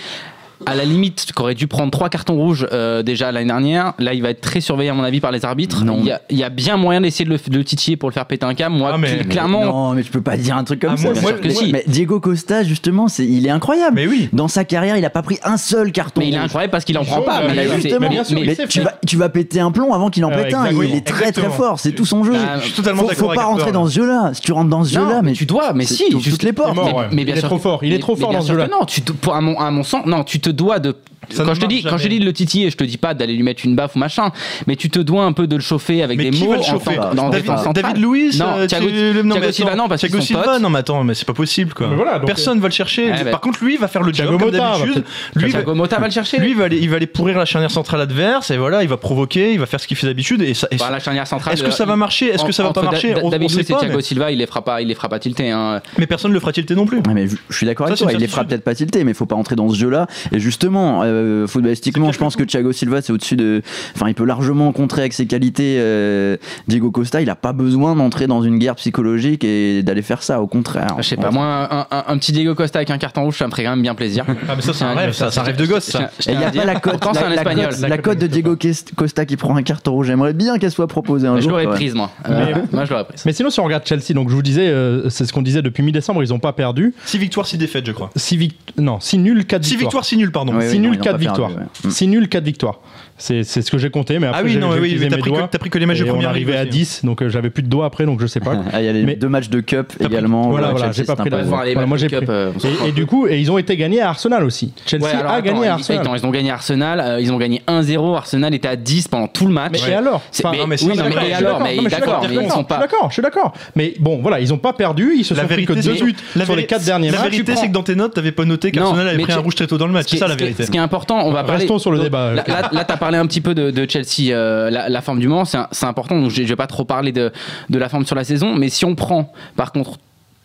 à 0.67 0.75
la 0.75 0.85
limite, 0.85 1.27
qui 1.35 1.43
aurait 1.43 1.55
dû 1.55 1.67
prendre 1.67 1.91
trois 1.91 2.09
cartons 2.09 2.35
rouges 2.37 2.67
euh, 2.73 3.03
déjà 3.03 3.33
l'année 3.33 3.47
dernière. 3.47 3.95
Là, 3.99 4.15
il 4.15 4.23
va 4.23 4.31
être 4.31 4.41
très 4.41 4.61
surveillé, 4.61 4.91
à 4.91 4.95
mon 4.95 5.03
avis, 5.03 5.21
par 5.21 5.31
les 5.33 5.45
arbitres. 5.45 5.85
Non. 5.85 5.99
Il, 6.01 6.07
y 6.07 6.11
a, 6.13 6.21
il 6.31 6.39
y 6.39 6.45
a 6.45 6.49
bien 6.51 6.77
moyen 6.77 7.01
d'essayer 7.01 7.25
de 7.25 7.31
le, 7.31 7.39
de 7.39 7.57
le 7.59 7.65
titiller 7.65 7.97
pour 7.97 8.09
le 8.09 8.13
faire 8.15 8.27
péter 8.27 8.45
un 8.47 8.55
câble. 8.55 8.77
Moi, 8.77 8.91
Ah, 8.95 8.99
mais- 8.99 9.09
cl- 9.09 9.19
mais 9.19 9.25
clairement, 9.25 9.65
Non, 9.65 9.95
mais 9.95 10.03
tu 10.03 10.11
peux 10.11 10.21
pas 10.21 10.37
dire 10.37 10.57
un 10.57 10.65
truc 10.65 10.81
comme 10.81 10.93
Ah, 10.95 10.97
ça. 10.97 11.05
moi- 11.05 11.13
bien 11.15 11.23
moi- 11.23 11.31
sûr 11.33 11.41
que 11.41 11.49
moi- 11.49 11.63
si. 11.65 11.73
Mais 11.73 11.85
Diego 11.87 12.21
Costa, 12.21 12.63
justement, 12.63 13.09
c'est, 13.09 13.27
il 13.27 13.47
est 13.47 13.51
incroyable. 13.51 13.95
Mais 13.97 14.07
oui. 14.07 14.29
Dans 14.33 14.49
sa 14.49 14.65
carrière, 14.65 14.97
il 14.97 15.05
a 15.05 15.11
pas 15.11 15.23
pris 15.23 15.39
un 15.45 15.57
seul 15.57 15.93
carton. 15.93 16.21
mais 16.21 16.29
il 16.29 16.35
est 16.35 16.39
incroyable 16.39 16.71
parce 16.71 16.85
qu'il 16.85 16.99
en 16.99 17.05
prend 17.05 17.23
pas. 17.23 17.43
mais 17.49 17.69
justement, 17.81 18.11
sûr, 18.25 18.69
tu 18.69 18.81
vas, 18.81 18.95
tu 19.07 19.17
vas 19.17 19.29
péter 19.29 19.61
un 19.61 19.71
plomb 19.73 19.93
avant 19.93 20.11
qu'il 20.11 20.25
en 20.25 20.31
Ah, 20.33 20.37
pète 20.37 20.55
un. 20.55 20.71
Il, 20.71 20.95
est 20.95 21.07
très 21.07 21.33
très 21.33 21.49
fort. 21.51 21.79
C'est 21.81 21.93
tout 21.93 22.05
son 22.07 22.25
jeu. 22.25 22.33
Bah, 22.33 22.59
Je 22.61 22.65
suis 22.67 22.73
totalement 22.75 23.03
faut, 23.03 23.09
d'accord 23.09 23.31
faut 23.31 23.35
pas 23.37 23.45
rentrer 23.45 23.73
dans 23.73 23.87
ce 23.87 23.95
jeu-là. 23.95 24.31
Si 24.35 24.41
tu 24.43 24.53
rentres 24.53 24.71
dans 24.71 24.85
ce 24.85 24.93
jeu-là, 24.95 25.23
mais 25.23 25.33
tu 25.33 25.47
dois, 25.47 25.73
mais 25.73 25.87
si, 25.87 26.05
toutes 26.11 26.43
les 26.43 26.53
portes. 26.53 26.77
Mais 27.13 27.25
bien 27.25 27.35
Il 27.35 27.39
est 27.39 27.41
sûr 27.41 27.49
trop 27.49 27.59
fort, 27.59 27.83
il 27.83 27.93
est 27.93 27.99
trop 27.99 28.17
fort 28.17 28.33
dans 28.33 28.41
ce 28.41 28.47
sûr 28.47 28.55
jeu-là. 28.57 28.69
Non, 28.69 28.85
tu 28.85 29.01
à 29.33 29.41
mon 29.41 29.83
sens, 29.83 30.05
non, 30.07 30.23
tu 30.25 30.41
te 30.41 30.50
dois 30.53 30.79
de 30.79 30.95
Ça 31.33 31.45
quand 31.45 31.55
je 31.55 31.61
te 31.61 31.67
dis, 31.67 31.77
marche 31.83 31.85
quand 31.85 31.99
je 31.99 32.03
te 32.05 32.09
jamais. 32.09 32.15
dis 32.17 32.21
de 32.21 32.25
le 32.25 32.33
titiller, 32.33 32.71
je 32.71 32.77
te 32.77 32.85
dis 32.85 32.97
pas 32.99 33.15
d'aller 33.15 33.35
lui 33.35 33.43
mettre 33.43 33.63
une 33.65 33.77
baffe 33.77 33.97
ou 33.97 33.99
machin, 33.99 34.31
mais 34.67 34.77
tu 34.77 34.91
te 34.91 34.99
dois 34.99 35.25
un 35.25 35.33
peu 35.33 35.47
de 35.47 35.57
le 35.57 35.63
chauffer 35.63 36.03
avec 36.03 36.19
Mais 36.19 36.25
des 36.25 36.31
qui 36.31 36.45
mots 36.45 36.51
va 36.51 36.57
le 36.57 36.63
en 36.63 37.15
dans 37.15 37.29
David. 37.31 37.53
David 37.75 37.97
Louis 37.99 38.31
Non, 38.39 38.47
euh, 38.59 38.67
Thiago- 38.67 39.23
non, 39.25 39.37
Silva, 39.53 39.75
non, 39.77 39.89
parce 39.89 40.01
Thiago 40.01 40.21
Silva, 40.21 40.59
non, 40.59 40.71
mais 40.71 40.79
attends, 40.81 41.05
mais 41.05 41.15
c'est 41.15 41.25
pas 41.27 41.35
possible 41.35 41.73
quoi. 41.75 41.89
Mais 41.89 41.97
voilà, 41.97 42.19
donc, 42.19 42.27
Personne 42.27 42.61
va 42.61 42.69
le 42.69 42.73
chercher. 42.73 43.11
Ouais, 43.11 43.25
bah- 43.25 43.31
Par 43.33 43.41
contre, 43.41 43.63
lui, 43.65 43.75
il 43.75 43.81
va 43.81 43.89
faire 43.89 44.03
le 44.03 44.13
Thiago 44.13 44.33
job 44.33 44.41
comme 44.41 44.51
d'habitude. 44.51 45.05
Lui, 45.35 45.51
va- 45.51 45.59
Thiago 45.59 45.75
Motta 45.75 45.99
va 45.99 46.07
le 46.07 46.13
chercher. 46.13 46.39
lui, 46.39 46.51
il 46.51 46.57
va 46.57 46.65
aller, 46.65 46.79
il 46.79 46.89
va 46.91 46.97
aller 46.97 47.07
pourrir 47.07 47.39
la 47.39 47.45
charnière 47.45 47.71
centrale 47.71 48.01
adverse 48.01 48.51
et 48.51 48.57
voilà, 48.57 48.83
il 48.83 48.89
va 48.89 48.97
provoquer, 48.97 49.53
il 49.53 49.59
va 49.59 49.67
faire 49.67 49.81
ce 49.81 49.87
qu'il 49.87 49.97
fait 49.97 50.07
d'habitude 50.07 50.43
et 50.43 50.55
ça. 50.55 50.69
et 50.71 50.77
Bah, 50.77 50.89
la 50.91 50.99
charnière 51.01 51.27
centrale. 51.27 51.55
Est-ce 51.55 51.63
que 51.63 51.71
ça 51.71 51.85
euh, 51.85 51.87
va 51.87 51.97
marcher? 51.97 52.27
Est-ce 52.29 52.45
que 52.45 52.53
ça 52.53 52.63
va 52.63 52.73
pas 52.73 52.83
marcher? 52.83 53.15
David 53.31 53.51
Luiz 53.51 53.59
et 53.59 53.65
Thiago 53.65 54.01
Silva, 54.01 54.31
il 54.33 54.39
les 54.39 54.47
fera 54.47 54.65
pas, 54.65 54.81
il 54.83 54.89
les 54.89 54.95
fera 54.95 55.09
pas 55.09 55.19
tilter. 55.19 55.51
hein. 55.51 55.81
Mais 55.99 56.07
personne 56.07 56.31
ne 56.31 56.35
le 56.35 56.41
fera 56.41 56.53
tilter 56.53 56.75
non 56.75 56.87
plus. 56.87 57.01
Mais 57.15 57.27
je 57.49 57.57
suis 57.57 57.67
d'accord 57.67 57.87
avec 57.87 57.99
toi, 57.99 58.13
il 58.13 58.19
les 58.19 58.27
fera 58.29 58.45
peut-être 58.45 58.65
pas 58.65 58.75
tilter, 58.75 59.05
mais 59.05 59.13
il 59.13 59.17
faut 59.17 59.27
pas 59.27 59.37
entrer 59.37 59.57
dans 59.57 59.69
ce 59.69 59.77
jeu-là. 59.77 60.07
Et 60.33 60.41
justement, 60.41 61.03
euh, 61.21 61.47
footballistiquement, 61.47 62.13
je 62.13 62.19
pense 62.19 62.37
que 62.37 62.43
Thiago 62.45 62.73
Silva, 62.73 63.03
c'est 63.03 63.13
au-dessus 63.13 63.37
de. 63.37 63.63
Enfin, 63.95 64.09
il 64.09 64.15
peut 64.15 64.25
largement 64.25 64.73
contrer 64.73 65.03
avec 65.03 65.13
ses 65.13 65.27
qualités. 65.27 65.77
euh, 65.79 66.37
Diego 66.69 66.91
Costa, 66.91 67.21
il 67.21 67.31
a 67.31 67.35
pas 67.37 67.53
besoin 67.53 67.95
d'entrer 67.97 68.27
dans 68.27 68.43
une 68.43 68.59
guerre 68.59 68.75
psychologique 68.77 69.45
et 69.45 69.83
d'aller 69.83 70.03
faire 70.03 70.23
ça, 70.23 70.41
au 70.41 70.47
contraire. 70.47 70.97
Je 70.99 71.03
sais 71.03 71.17
pas, 71.17 71.31
moi, 71.31 71.69
un, 71.71 71.87
un- 71.97 72.05
un 72.09 72.19
petit 72.19 72.33
Diego 72.33 72.55
Costa 72.55 72.79
avec 72.79 72.91
un 72.91 72.99
carton 72.99 73.23
rouge, 73.25 73.39
ça 73.39 73.47
me 73.47 73.51
ferait 73.51 73.65
quand 73.65 73.71
même 73.71 73.83
bien 73.83 73.95
plaisir. 73.95 74.25
Ah, 74.49 74.55
mais 74.57 74.63
ça, 74.63 74.73
c'est 74.73 74.85
un 74.85 74.95
rêve, 74.95 75.13
ça, 75.13 75.31
c'est 75.31 75.41
un 75.41 75.43
rêve 75.45 75.57
de 75.57 75.67
gosse, 75.67 75.85
ça. 75.85 76.11
Et 76.27 76.33
il 76.33 76.39
n'y 76.39 76.45
a 76.45 76.51
pas 76.51 76.65
la 76.65 76.81
cote, 76.81 77.05
la, 77.05 77.45
cote, 77.45 77.81
la 77.81 77.99
cote 77.99 78.19
de 78.19 78.27
Diego 78.27 78.57
Costa 78.97 79.25
qui 79.27 79.37
prend 79.37 79.57
un 79.57 79.63
carton 79.63 79.93
rouge. 79.93 80.07
J'aimerais 80.09 80.33
bien 80.33 80.59
qu'elle 80.59 80.71
soit 80.71 80.87
proposée 80.87 81.27
un 81.29 81.37
Je 81.37 81.43
jour. 81.43 81.51
l'aurais 81.53 81.65
quand 81.65 81.71
même. 81.71 81.79
prise, 81.79 81.95
moi. 81.95 82.11
Euh, 82.29 82.55
moi, 82.73 82.85
je 82.85 82.91
l'aurais 82.91 83.05
prise. 83.05 83.23
Mais 83.27 83.33
sinon, 83.33 83.51
si 83.51 83.61
on 83.61 83.65
regarde 83.65 83.87
Chelsea, 83.87 84.13
donc 84.15 84.29
je 84.31 84.35
vous 84.35 84.43
disais, 84.43 84.73
c'est 85.09 85.25
ce 85.25 85.33
qu'on 85.33 85.43
disait 85.43 85.63
depuis 85.63 85.83
mi-décembre, 85.83 86.23
ils 86.23 86.31
n'ont 86.31 86.39
pas 86.39 86.53
perdu. 86.53 86.95
6 87.05 87.19
victoires, 87.19 87.47
6 87.47 87.59
défaites, 87.59 87.87
je 87.87 87.93
crois. 87.93 88.11
6 88.17 88.37
vic... 88.37 88.57
Non, 88.79 88.99
6 89.01 89.19
nuls, 89.19 89.45
4 89.47 89.63
6 89.65 89.71
victoires. 89.71 89.89
victoires, 89.89 90.05
6 90.05 90.17
nuls, 90.17 90.33
pardon. 90.33 90.55
Ouais, 90.55 90.69
6 90.69 90.73
oui, 90.73 90.79
non, 90.81 90.89
nuls, 90.91 90.99
ils 91.05 91.09
ont 91.09 91.13
4 91.13 91.13
pas 91.13 91.19
perdu, 91.19 91.55
victoires. 91.55 91.93
6 91.93 92.07
nuls, 92.09 92.29
4 92.29 92.45
victoires. 92.45 92.81
C'est 93.23 93.45
c'est 93.45 93.61
ce 93.61 93.71
que 93.71 93.77
j'ai 93.79 93.91
compté, 93.91 94.19
mais 94.19 94.27
après, 94.29 94.41
Ah 94.41 94.45
oui, 94.45 94.57
non, 94.57 94.71
oui, 94.81 94.97
mais 94.99 95.09
t'as 95.09 95.19
pris, 95.19 95.31
que- 95.31 95.37
t'as 95.51 95.59
pris 95.59 95.69
que 95.71 95.79
les 95.79 95.85
matchs 95.85 95.99
de 96.01 96.07
et 96.07 96.11
on 96.11 96.15
première 96.15 96.31
arrivait 96.31 96.53
ligue 96.53 96.61
à 96.61 96.63
aussi. 96.63 96.71
10, 96.71 97.05
donc 97.05 97.23
euh, 97.23 97.29
j'avais 97.29 97.51
plus 97.51 97.63
de 97.63 97.69
doigts 97.69 97.85
après, 97.85 98.07
donc 98.07 98.19
je 98.21 98.27
sais 98.27 98.41
pas. 98.41 98.55
Ah, 98.73 98.81
il 98.81 98.87
y 98.87 98.89
a 98.89 98.93
les 98.93 99.03
Mais- 99.05 99.15
deux 99.17 99.29
matchs 99.29 99.51
de 99.51 99.61
Cup 99.61 99.89
pris- 99.95 100.07
également. 100.07 100.49
Voilà, 100.51 100.69
Ouais, 100.69 100.73
voilà, 100.79 100.93
j'ai 100.93 101.05
pas 101.05 101.17
pris 101.17 101.29
la 101.29 101.43
Voilà, 101.43 101.75
moi 101.75 101.87
matchs 101.87 102.01
j'ai 102.01 102.09
de 102.09 102.17
pris. 102.17 102.21
Cup, 102.27 102.31
euh, 102.31 102.53
Et, 102.87 102.89
et 102.89 102.93
du 102.93 103.05
coup, 103.07 103.27
et 103.27 103.39
ils 103.39 103.51
ont 103.53 103.59
été 103.59 103.77
gagnés 103.77 104.01
à 104.01 104.09
Arsenal 104.09 104.43
aussi. 104.45 104.73
Chelsea 104.87 105.05
Ouais, 105.05 105.11
alors, 105.13 105.33
a 105.33 105.35
attends, 105.37 105.45
gagné 105.47 105.67
à 105.69 105.75
Arsenal. 105.75 106.01
attends, 106.01 106.15
ils 106.15 106.27
ont 106.27 106.31
gagné 106.31 106.51
Arsenal, 106.51 107.01
euh, 107.01 107.21
ils 107.21 107.31
ont 107.33 107.37
gagné 107.37 107.63
1-0. 107.69 108.15
Arsenal 108.17 108.55
était 108.55 108.69
à 108.69 108.77
10 108.77 109.09
pendant 109.09 109.27
tout 109.29 109.47
le 109.47 109.53
match. 109.53 109.73
Mais 109.85 109.91
et 109.91 109.95
alors 109.95 110.23
C'est- 110.31 110.45
Enfin, 110.47 110.53
mais- 110.57 110.63
non, 110.63 110.67
mais 110.67 110.77
c'est 110.79 110.87
oui, 110.87 110.97
pas 110.97 111.03
non, 111.03 111.09
mais 111.15 111.33
alors, 111.35 111.61
mais 111.61 111.65
mais 111.65 111.75
je 111.77 111.81
suis 111.81 111.91
d'accord, 111.91 112.21
mais 112.27 112.35
ils 112.35 112.39
sont 112.41 112.49
Je 112.49 112.55
suis 112.55 112.65
pas. 112.65 112.79
d'accord, 112.79 113.07
je 113.09 113.13
suis 113.13 113.23
d'accord. 113.23 113.53
Mais 113.77 113.95
bon, 114.01 114.19
voilà, 114.23 114.41
ils 114.41 114.53
ont 114.55 114.59
pas 114.59 114.73
perdu, 114.73 115.13
ils 115.19 115.25
se 115.25 115.35
La 115.35 115.43
sont 115.43 115.49
pris 115.49 115.67
que 115.67 115.75
deux 115.75 115.93
buts 115.95 116.17
la 116.37 116.45
sur 116.47 116.57
les 116.57 116.65
quatre 116.67 116.85
derniers 116.85 117.11
La 117.11 117.19
matchs. 117.19 117.31
vérité, 117.33 117.55
c'est 117.57 117.69
que 117.69 117.73
dans 117.73 117.83
tes 117.83 117.97
notes, 117.97 118.15
t'avais 118.15 118.33
pas 118.33 118.45
noté 118.47 118.71
qu'Arsenal 118.73 119.09
avait 119.09 119.23
pris 119.23 119.33
un 119.33 119.37
tu- 119.37 119.43
rouge 119.43 119.55
très 119.57 119.67
tôt 119.67 119.77
dans 119.79 119.87
le 119.87 119.93
match. 119.93 120.07
C'est 120.09 120.17
est- 120.17 120.21
ça 120.21 120.29
la 120.29 120.37
vérité. 120.37 120.65
Ce 120.65 120.71
qui 120.71 120.77
est 120.77 120.81
important, 120.81 121.21
on 121.27 121.33
va 121.33 121.43
parler. 121.45 121.61
Restons 121.63 121.79
sur 121.79 121.91
le 121.93 121.99
débat. 121.99 122.33
Là, 122.33 122.85
t'as 122.85 122.97
parlé 123.11 123.19
un 123.19 123.27
petit 123.27 123.41
peu 123.41 123.55
de, 123.55 123.71
de 123.73 123.91
Chelsea, 123.91 124.31
euh, 124.33 124.71
la, 124.71 124.89
la 124.89 125.01
forme 125.03 125.19
du 125.19 125.27
moment, 125.27 125.45
c'est 125.45 125.85
important. 125.87 126.21
Donc, 126.21 126.31
je, 126.31 126.43
je 126.43 126.49
vais 126.49 126.57
pas 126.57 126.67
trop 126.69 126.85
parler 126.85 127.11
de, 127.13 127.33
de 127.69 127.79
la 127.79 127.89
forme 127.89 128.07
sur 128.07 128.15
la 128.15 128.23
saison, 128.25 128.55
mais 128.55 128.69
si 128.69 128.85
on 128.85 128.95
prend, 128.95 129.33
par 129.57 129.73
contre, 129.73 129.99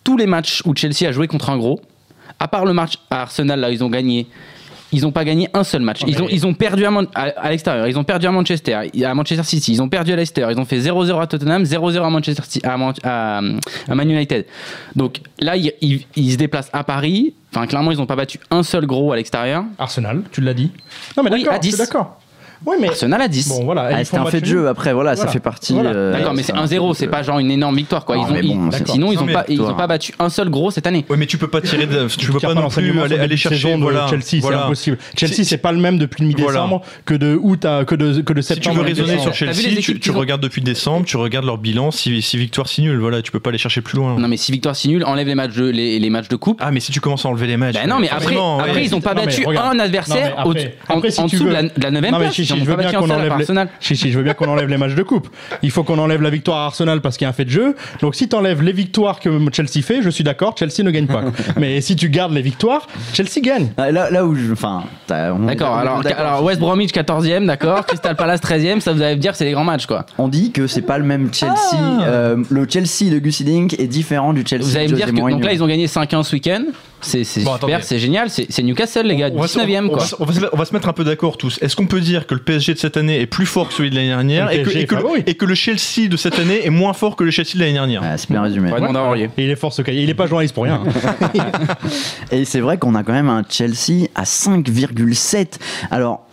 tous 0.03 0.17
les 0.17 0.25
matchs 0.25 0.61
où 0.65 0.73
Chelsea 0.75 1.07
a 1.07 1.11
joué 1.11 1.27
contre 1.27 1.49
un 1.51 1.57
gros, 1.57 1.79
à 2.39 2.47
part 2.47 2.65
le 2.65 2.73
match 2.73 2.93
à 3.11 3.21
Arsenal, 3.21 3.59
là, 3.59 3.69
ils 3.69 3.83
ont 3.83 3.89
gagné. 3.89 4.27
Ils 4.91 5.01
n'ont 5.01 5.11
pas 5.11 5.25
gagné 5.25 5.49
un 5.53 5.63
seul 5.63 5.81
match. 5.81 6.01
Ils 6.07 6.21
ont, 6.21 6.27
ils 6.29 6.45
ont 6.47 6.53
perdu 6.53 6.85
à, 6.85 6.91
à, 7.15 7.21
à 7.23 7.49
l'extérieur. 7.49 7.87
Ils 7.87 7.97
ont 7.99 8.03
perdu 8.03 8.27
à 8.27 8.31
Manchester, 8.31 8.73
à 9.03 9.13
Manchester 9.13 9.43
City. 9.43 9.73
Ils 9.73 9.81
ont 9.81 9.89
perdu 9.89 10.13
à 10.13 10.15
Leicester. 10.15 10.47
Ils 10.51 10.57
ont 10.59 10.63
fait 10.63 10.79
0-0 10.79 11.21
à 11.21 11.27
Tottenham, 11.27 11.63
0-0 11.63 12.01
à 12.03 12.09
Manchester 12.09 12.43
City, 12.43 12.61
à, 12.65 12.77
Man- 12.77 12.93
à, 13.03 13.41
à 13.89 13.95
Man 13.95 14.09
United. 14.09 14.45
Donc 14.95 15.19
là, 15.39 15.57
ils, 15.57 15.73
ils- 15.81 16.05
ils 16.15 16.31
se 16.33 16.37
déplacent 16.37 16.69
à 16.71 16.83
Paris. 16.83 17.33
Enfin, 17.53 17.67
clairement, 17.67 17.91
ils 17.91 17.97
n'ont 17.97 18.05
pas 18.05 18.15
battu 18.15 18.39
un 18.51 18.63
seul 18.63 18.85
gros 18.85 19.11
à 19.11 19.15
l'extérieur. 19.17 19.65
Arsenal, 19.79 20.21
tu 20.31 20.39
l'as 20.41 20.53
dit. 20.53 20.71
Non, 21.17 21.23
mais 21.23 21.31
Oui, 21.31 21.43
d'accord, 21.77 22.17
à 22.67 22.71
je 22.73 22.77
suis 22.77 22.77
10. 22.77 22.77
d'accord. 22.77 22.77
Oui, 22.77 22.77
mais 22.81 22.87
Arsenal 22.89 23.21
à 23.21 23.27
10. 23.27 23.49
bon, 23.49 23.65
voilà. 23.65 23.89
Ah, 23.91 24.03
C'était 24.03 24.17
un 24.17 24.25
fait 24.25 24.41
de 24.41 24.45
jeu 24.45 24.67
après, 24.67 24.93
voilà, 24.93 25.11
ça 25.11 25.17
Voilà. 25.23 25.31
fait 25.31 25.39
partie. 25.39 25.73
Voilà. 25.73 25.91
euh, 25.91 26.11
D'accord, 26.13 26.33
mais 26.33 26.43
c'est 26.43 26.53
1-0, 26.53 26.93
c'est 26.93 27.07
pas 27.07 27.23
genre 27.23 27.39
une 27.39 27.51
énorme 27.51 27.75
victoire 27.75 28.05
quoi. 28.05 28.15
Non, 28.17 28.23
Ils 28.23 28.51
ont, 28.51 28.55
bon, 28.55 28.69
ils- 28.71 28.87
sinon 28.91 29.11
ils 29.11 29.15
Non, 29.15 29.21
ont 29.21 29.25
mais 29.25 29.33
pas, 29.33 29.45
ils 29.47 29.53
ont 29.59 29.63
victoire. 29.63 29.77
pas 29.77 29.87
battu 29.87 30.13
un 30.19 30.29
seul 30.29 30.49
gros 30.49 30.71
cette 30.71 30.87
année. 30.87 31.05
Ouais, 31.09 31.17
mais 31.17 31.25
tu 31.25 31.37
peux 31.37 31.47
pas 31.47 31.61
tirer 31.61 31.85
de, 31.85 32.07
tu 32.07 32.31
peux 32.31 32.39
pas 32.39 32.53
non 32.53 32.69
plus 32.69 32.99
aller, 33.01 33.15
le 33.17 33.21
aller 33.21 33.37
chercher. 33.37 33.57
saison 33.57 33.77
de 33.77 33.83
Voilà, 33.83 34.07
Chelsea, 34.07 34.23
c'est 34.25 34.39
voilà. 34.39 34.65
impossible. 34.65 34.97
Chelsea, 35.17 35.33
Si- 35.35 35.45
c'est 35.45 35.57
pas 35.57 35.71
le 35.71 35.79
même 35.79 35.97
depuis 35.97 36.21
le 36.23 36.27
mi-décembre 36.29 36.81
que 37.05 37.13
de 37.13 37.37
août 37.41 37.63
à 37.65 37.85
que 37.85 37.95
de 37.95 38.21
que 38.21 38.33
de 38.33 38.41
Si 38.41 38.47
tu 38.49 38.53
septembre. 38.55 38.77
veux 38.79 38.83
raisonner 38.85 39.19
sur 39.19 39.33
Chelsea, 39.33 39.81
tu, 39.99 40.11
regardes 40.11 40.41
depuis 40.41 40.61
décembre, 40.61 41.05
tu 41.05 41.17
regardes 41.17 41.45
leur 41.45 41.57
bilan, 41.57 41.91
6 41.91 42.35
victoires, 42.35 42.67
6 42.67 42.81
nuls. 42.81 42.99
Voilà, 42.99 43.21
tu 43.21 43.31
peux 43.31 43.39
pas 43.39 43.49
aller 43.49 43.57
chercher 43.59 43.81
plus 43.81 43.97
loin. 43.97 44.17
Non 44.19 44.27
mais 44.27 44.37
6 44.37 44.51
victoires, 44.51 44.75
6 44.75 44.89
nuls, 44.89 45.03
enlève 45.03 45.27
les 45.27 45.35
matchs 45.35 45.53
de 45.55 45.65
les, 45.65 45.99
les 45.99 46.09
matchs 46.09 46.27
de 46.29 46.35
coupe. 46.35 46.59
Ah, 46.63 46.71
mais 46.71 46.79
si 46.79 46.91
tu 46.91 46.99
commences 47.01 47.25
à 47.25 47.29
enlever 47.29 47.47
les 47.47 47.57
matchs. 47.57 47.75
Ben 47.75 47.87
non 47.87 47.99
mais 47.99 48.09
après, 48.09 48.33
ils 48.83 48.95
ont 48.95 49.01
pas 49.01 49.13
battu 49.13 49.45
un 49.45 49.79
adversaire 49.79 50.35
en, 50.37 50.51
si 51.09 51.23
dessous 51.23 51.45
de 51.45 51.49
la, 51.51 51.63
de 51.63 51.69
la 51.81 51.91
9 51.91 52.01
Non, 52.11 52.17
mais 52.19 52.25
place. 52.25 52.35
En 52.61 52.65
je 52.65 52.69
veux 52.69 52.75
bien 52.75 52.91
qu'on 52.91 53.09
enlève 53.09 53.37
les... 53.37 53.45
Je 53.45 54.17
veux 54.17 54.23
bien 54.23 54.33
qu'on 54.33 54.47
enlève 54.49 54.67
les 54.69 54.77
matchs 54.77 54.95
de 54.95 55.03
coupe. 55.03 55.27
Il 55.61 55.71
faut 55.71 55.83
qu'on 55.83 55.97
enlève 55.99 56.21
la 56.21 56.29
victoire 56.29 56.59
à 56.59 56.65
Arsenal 56.65 57.01
parce 57.01 57.17
qu'il 57.17 57.25
y 57.25 57.27
a 57.27 57.29
un 57.29 57.33
fait 57.33 57.45
de 57.45 57.49
jeu. 57.49 57.75
Donc 58.01 58.15
si 58.15 58.27
tu 58.27 58.35
enlèves 58.35 58.61
les 58.61 58.71
victoires 58.71 59.19
que 59.19 59.29
Chelsea 59.51 59.81
fait, 59.83 60.01
je 60.01 60.09
suis 60.09 60.23
d'accord, 60.23 60.55
Chelsea 60.57 60.83
ne 60.83 60.91
gagne 60.91 61.07
pas. 61.07 61.23
mais 61.57 61.81
si 61.81 61.95
tu 61.95 62.09
gardes 62.09 62.33
les 62.33 62.41
victoires, 62.41 62.87
Chelsea 63.13 63.41
gagne. 63.41 63.69
Ah, 63.77 63.91
Là, 63.91 64.09
là 64.09 64.25
où 64.25 64.35
je. 64.35 64.51
Enfin. 64.51 64.83
D'accord, 65.07 65.75
alors, 65.75 66.43
West 66.43 66.59
Bromwich 66.59 66.91
14e, 66.91 67.45
d'accord, 67.45 67.85
Crystal 67.87 68.15
Palace 68.15 68.41
13e, 68.41 68.79
ça 68.79 68.93
vous 68.93 69.01
allez 69.01 69.15
me 69.15 69.21
dire 69.21 69.31
que 69.31 69.37
c'est 69.37 69.45
les 69.45 69.51
grands 69.51 69.63
matchs 69.63 69.85
quoi. 69.85 70.05
On 70.17 70.27
dit 70.27 70.51
que 70.51 70.67
c'est 70.67 70.81
pas 70.81 70.97
le 70.97 71.03
même 71.03 71.33
Chelsea. 71.33 71.55
euh, 72.03 72.37
le 72.49 72.67
Chelsea 72.69 73.11
de 73.11 73.19
Gus 73.19 73.39
Hiddink 73.39 73.79
est 73.79 73.87
différent 73.87 74.33
du 74.33 74.43
Chelsea 74.45 74.63
Vous 74.65 74.77
allez 74.77 74.87
de 74.87 74.91
me 74.91 74.97
dire 74.97 75.07
que 75.07 75.29
donc 75.31 75.43
là 75.43 75.53
ils 75.53 75.63
ont 75.63 75.67
gagné 75.67 75.87
5-1 75.87 76.23
ce 76.23 76.33
week-end. 76.35 76.63
C'est 77.01 77.43
Bon, 77.43 77.53
super, 77.59 77.83
c'est 77.83 77.99
génial, 77.99 78.29
c'est 78.31 78.63
Newcastle 78.63 79.05
les 79.05 79.15
gars, 79.15 79.29
On 79.33 79.39
va, 79.41 79.47
se- 79.47 79.59
19e 79.59 79.89
on 79.91 79.95
va 79.97 80.03
se- 80.05 80.15
on 80.19 80.25
va 80.25 80.33
se- 80.33 80.39
on 80.51 80.57
va 80.57 80.65
se 80.65 80.73
mettre 80.73 80.89
un 80.89 80.93
peu 80.93 81.03
d'accord 81.03 81.37
tous. 81.37 81.59
Est-ce 81.61 81.75
qu'on 81.75 81.85
peut 81.85 81.99
dire 82.01 82.25
que 82.25 82.33
le 82.33 82.41
PSG 82.41 82.73
de 82.73 82.79
cette 82.79 82.97
année 82.97 83.19
est 83.21 83.27
plus 83.27 83.45
fort 83.45 83.67
que 83.67 83.75
celui 83.75 83.91
de 83.91 83.95
l'année 83.95 84.07
dernière 84.07 84.49
et 84.51 84.63
que, 84.63 84.69
et, 84.71 84.81
le, 84.81 84.87
favori. 84.87 85.23
et 85.27 85.35
que 85.35 85.45
le 85.45 85.53
Chelsea 85.53 86.07
de 86.09 86.17
cette 86.17 86.39
année 86.39 86.65
est 86.65 86.69
moins 86.71 86.93
fort 86.93 87.15
que 87.15 87.23
le 87.23 87.29
Chelsea 87.31 87.51
de 87.55 87.59
l'année 87.59 87.73
dernière? 87.73 88.01
Ah, 88.03 88.17
c'est 88.17 88.29
bien 88.31 88.41
résumé. 88.41 88.71
Ouais. 88.71 89.29
Et 89.37 89.43
il 89.43 89.49
est 89.51 89.55
fort 89.55 89.71
ce 89.73 89.81
cahier. 89.83 90.01
Il 90.03 90.09
est 90.09 90.13
pas 90.15 90.25
journaliste 90.25 90.55
pour 90.55 90.63
rien. 90.63 90.81
Et 92.31 92.45
c'est 92.45 92.59
vrai 92.59 92.77
qu'on 92.77 92.95
a 92.95 93.03
quand 93.03 93.13
même 93.13 93.29
un 93.29 93.43
Chelsea 93.47 94.07
à 94.15 94.23
5,7. 94.23 95.59
Alors. 95.91 96.24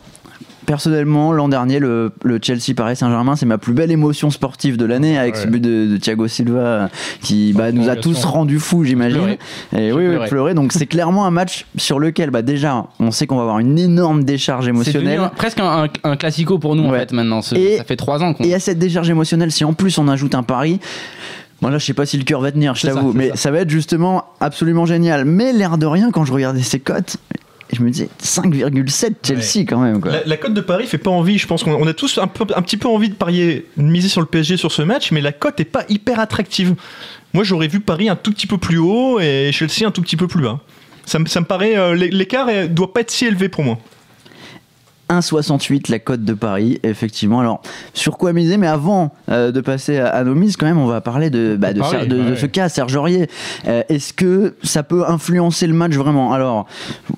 Personnellement, 0.66 1.32
l'an 1.32 1.48
dernier, 1.48 1.78
le, 1.80 2.12
le 2.22 2.38
Chelsea 2.40 2.74
Paris 2.76 2.94
Saint-Germain, 2.96 3.34
c'est 3.36 3.46
ma 3.46 3.58
plus 3.58 3.72
belle 3.74 3.90
émotion 3.90 4.30
sportive 4.30 4.76
de 4.76 4.84
l'année 4.84 5.18
avec 5.18 5.36
ce 5.36 5.46
but 5.48 5.60
de, 5.60 5.86
de 5.86 5.96
Thiago 5.96 6.28
Silva 6.28 6.88
qui 7.20 7.52
bah, 7.52 7.72
nous 7.72 7.88
a 7.88 7.96
tous 7.96 8.24
rendus 8.24 8.60
fous, 8.60 8.84
j'imagine. 8.84 9.36
Et 9.76 9.92
oui, 9.92 10.06
oui, 10.08 10.28
pleurer. 10.28 10.54
Donc 10.54 10.72
c'est 10.72 10.86
clairement 10.86 11.26
un 11.26 11.30
match 11.30 11.66
sur 11.76 11.98
lequel, 11.98 12.30
bah, 12.30 12.42
déjà, 12.42 12.86
on 13.00 13.10
sait 13.10 13.26
qu'on 13.26 13.36
va 13.36 13.42
avoir 13.42 13.58
une 13.58 13.78
énorme 13.78 14.24
décharge 14.24 14.68
émotionnelle. 14.68 15.18
un- 15.20 15.28
presque 15.28 15.58
un, 15.60 15.84
un- 15.84 15.88
un 16.10 16.16
classico 16.16 16.58
pour 16.58 16.76
nous 16.76 16.84
en 16.86 16.92
fait 16.92 17.12
maintenant. 17.12 17.42
Ce- 17.42 17.54
Et- 17.56 17.78
ça 17.78 17.84
fait 17.84 17.96
3 17.96 18.22
ans 18.22 18.32
qu'on. 18.34 18.44
Et 18.44 18.54
à 18.54 18.60
cette 18.60 18.78
décharge 18.78 19.10
émotionnelle, 19.10 19.50
si 19.50 19.64
en 19.64 19.72
plus 19.72 19.98
on 19.98 20.06
ajoute 20.08 20.34
un 20.34 20.42
pari, 20.44 20.78
bon 21.60 21.68
là 21.68 21.78
je 21.78 21.84
sais 21.84 21.94
pas 21.94 22.06
si 22.06 22.16
le 22.18 22.24
cœur 22.24 22.40
va 22.40 22.52
tenir, 22.52 22.74
je 22.74 22.86
t'avoue, 22.86 23.12
mais 23.12 23.30
ça. 23.30 23.36
ça. 23.36 23.50
va 23.50 23.58
être 23.60 23.70
justement 23.70 24.24
absolument 24.40 24.86
génial. 24.86 25.24
Mais 25.24 25.52
l'air 25.52 25.76
de 25.78 25.86
rien, 25.86 26.10
quand 26.12 26.24
je 26.24 26.32
regardais 26.32 26.62
ces 26.62 26.78
cotes, 26.80 27.16
je 27.72 27.82
me 27.82 27.90
disais 27.90 28.08
5,7 28.22 29.14
Chelsea 29.26 29.64
quand 29.66 29.80
même. 29.80 30.00
Quoi. 30.00 30.12
La, 30.12 30.24
la 30.24 30.36
cote 30.36 30.54
de 30.54 30.60
Paris 30.60 30.86
fait 30.86 30.98
pas 30.98 31.10
envie. 31.10 31.38
Je 31.38 31.46
pense 31.46 31.62
qu'on 31.64 31.72
on 31.74 31.86
a 31.86 31.94
tous 31.94 32.18
un, 32.18 32.26
peu, 32.26 32.44
un 32.54 32.62
petit 32.62 32.76
peu 32.76 32.88
envie 32.88 33.08
de 33.08 33.14
parier, 33.14 33.66
de 33.76 33.82
miser 33.82 34.08
sur 34.08 34.20
le 34.20 34.26
PSG 34.26 34.56
sur 34.56 34.72
ce 34.72 34.82
match, 34.82 35.10
mais 35.12 35.20
la 35.20 35.32
cote 35.32 35.58
est 35.60 35.64
pas 35.64 35.84
hyper 35.88 36.20
attractive. 36.20 36.74
Moi, 37.32 37.44
j'aurais 37.44 37.68
vu 37.68 37.80
Paris 37.80 38.08
un 38.08 38.16
tout 38.16 38.30
petit 38.32 38.46
peu 38.46 38.58
plus 38.58 38.78
haut 38.78 39.18
et 39.20 39.50
Chelsea 39.52 39.86
un 39.86 39.90
tout 39.90 40.02
petit 40.02 40.16
peu 40.16 40.28
plus 40.28 40.42
bas. 40.42 40.60
Ça, 41.06 41.18
me- 41.18 41.26
ça 41.26 41.40
me 41.40 41.46
paraît. 41.46 41.76
euh, 41.76 41.94
l'é- 41.94 42.10
L'écart 42.10 42.46
doit 42.68 42.92
pas 42.92 43.00
être 43.00 43.10
si 43.10 43.24
élevé 43.26 43.48
pour 43.48 43.64
moi. 43.64 43.78
1,68 45.20 45.90
la 45.90 45.98
cote 45.98 46.24
de 46.24 46.34
Paris, 46.34 46.80
effectivement. 46.82 47.40
Alors, 47.40 47.62
sur 47.94 48.18
quoi 48.18 48.32
miser? 48.32 48.56
Mais 48.56 48.66
avant 48.66 49.12
euh, 49.30 49.52
de 49.52 49.60
passer 49.60 49.98
à, 49.98 50.08
à 50.08 50.24
nos 50.24 50.34
mises, 50.34 50.56
quand 50.56 50.66
même, 50.66 50.78
on 50.78 50.86
va 50.86 51.00
parler 51.00 51.30
de, 51.30 51.56
bah, 51.58 51.72
de, 51.72 51.80
Paris, 51.80 51.96
Ser- 52.02 52.06
de- 52.06 52.16
de 52.22 52.30
ouais. 52.30 52.36
ce 52.36 52.46
cas, 52.46 52.68
Serge 52.68 52.94
Aurier. 52.96 53.28
Euh, 53.68 53.82
Est-ce 53.88 54.12
que 54.12 54.54
ça 54.62 54.82
peut 54.82 55.04
influencer 55.08 55.66
le 55.66 55.74
match 55.74 55.92
vraiment? 55.94 56.32
Alors, 56.32 56.66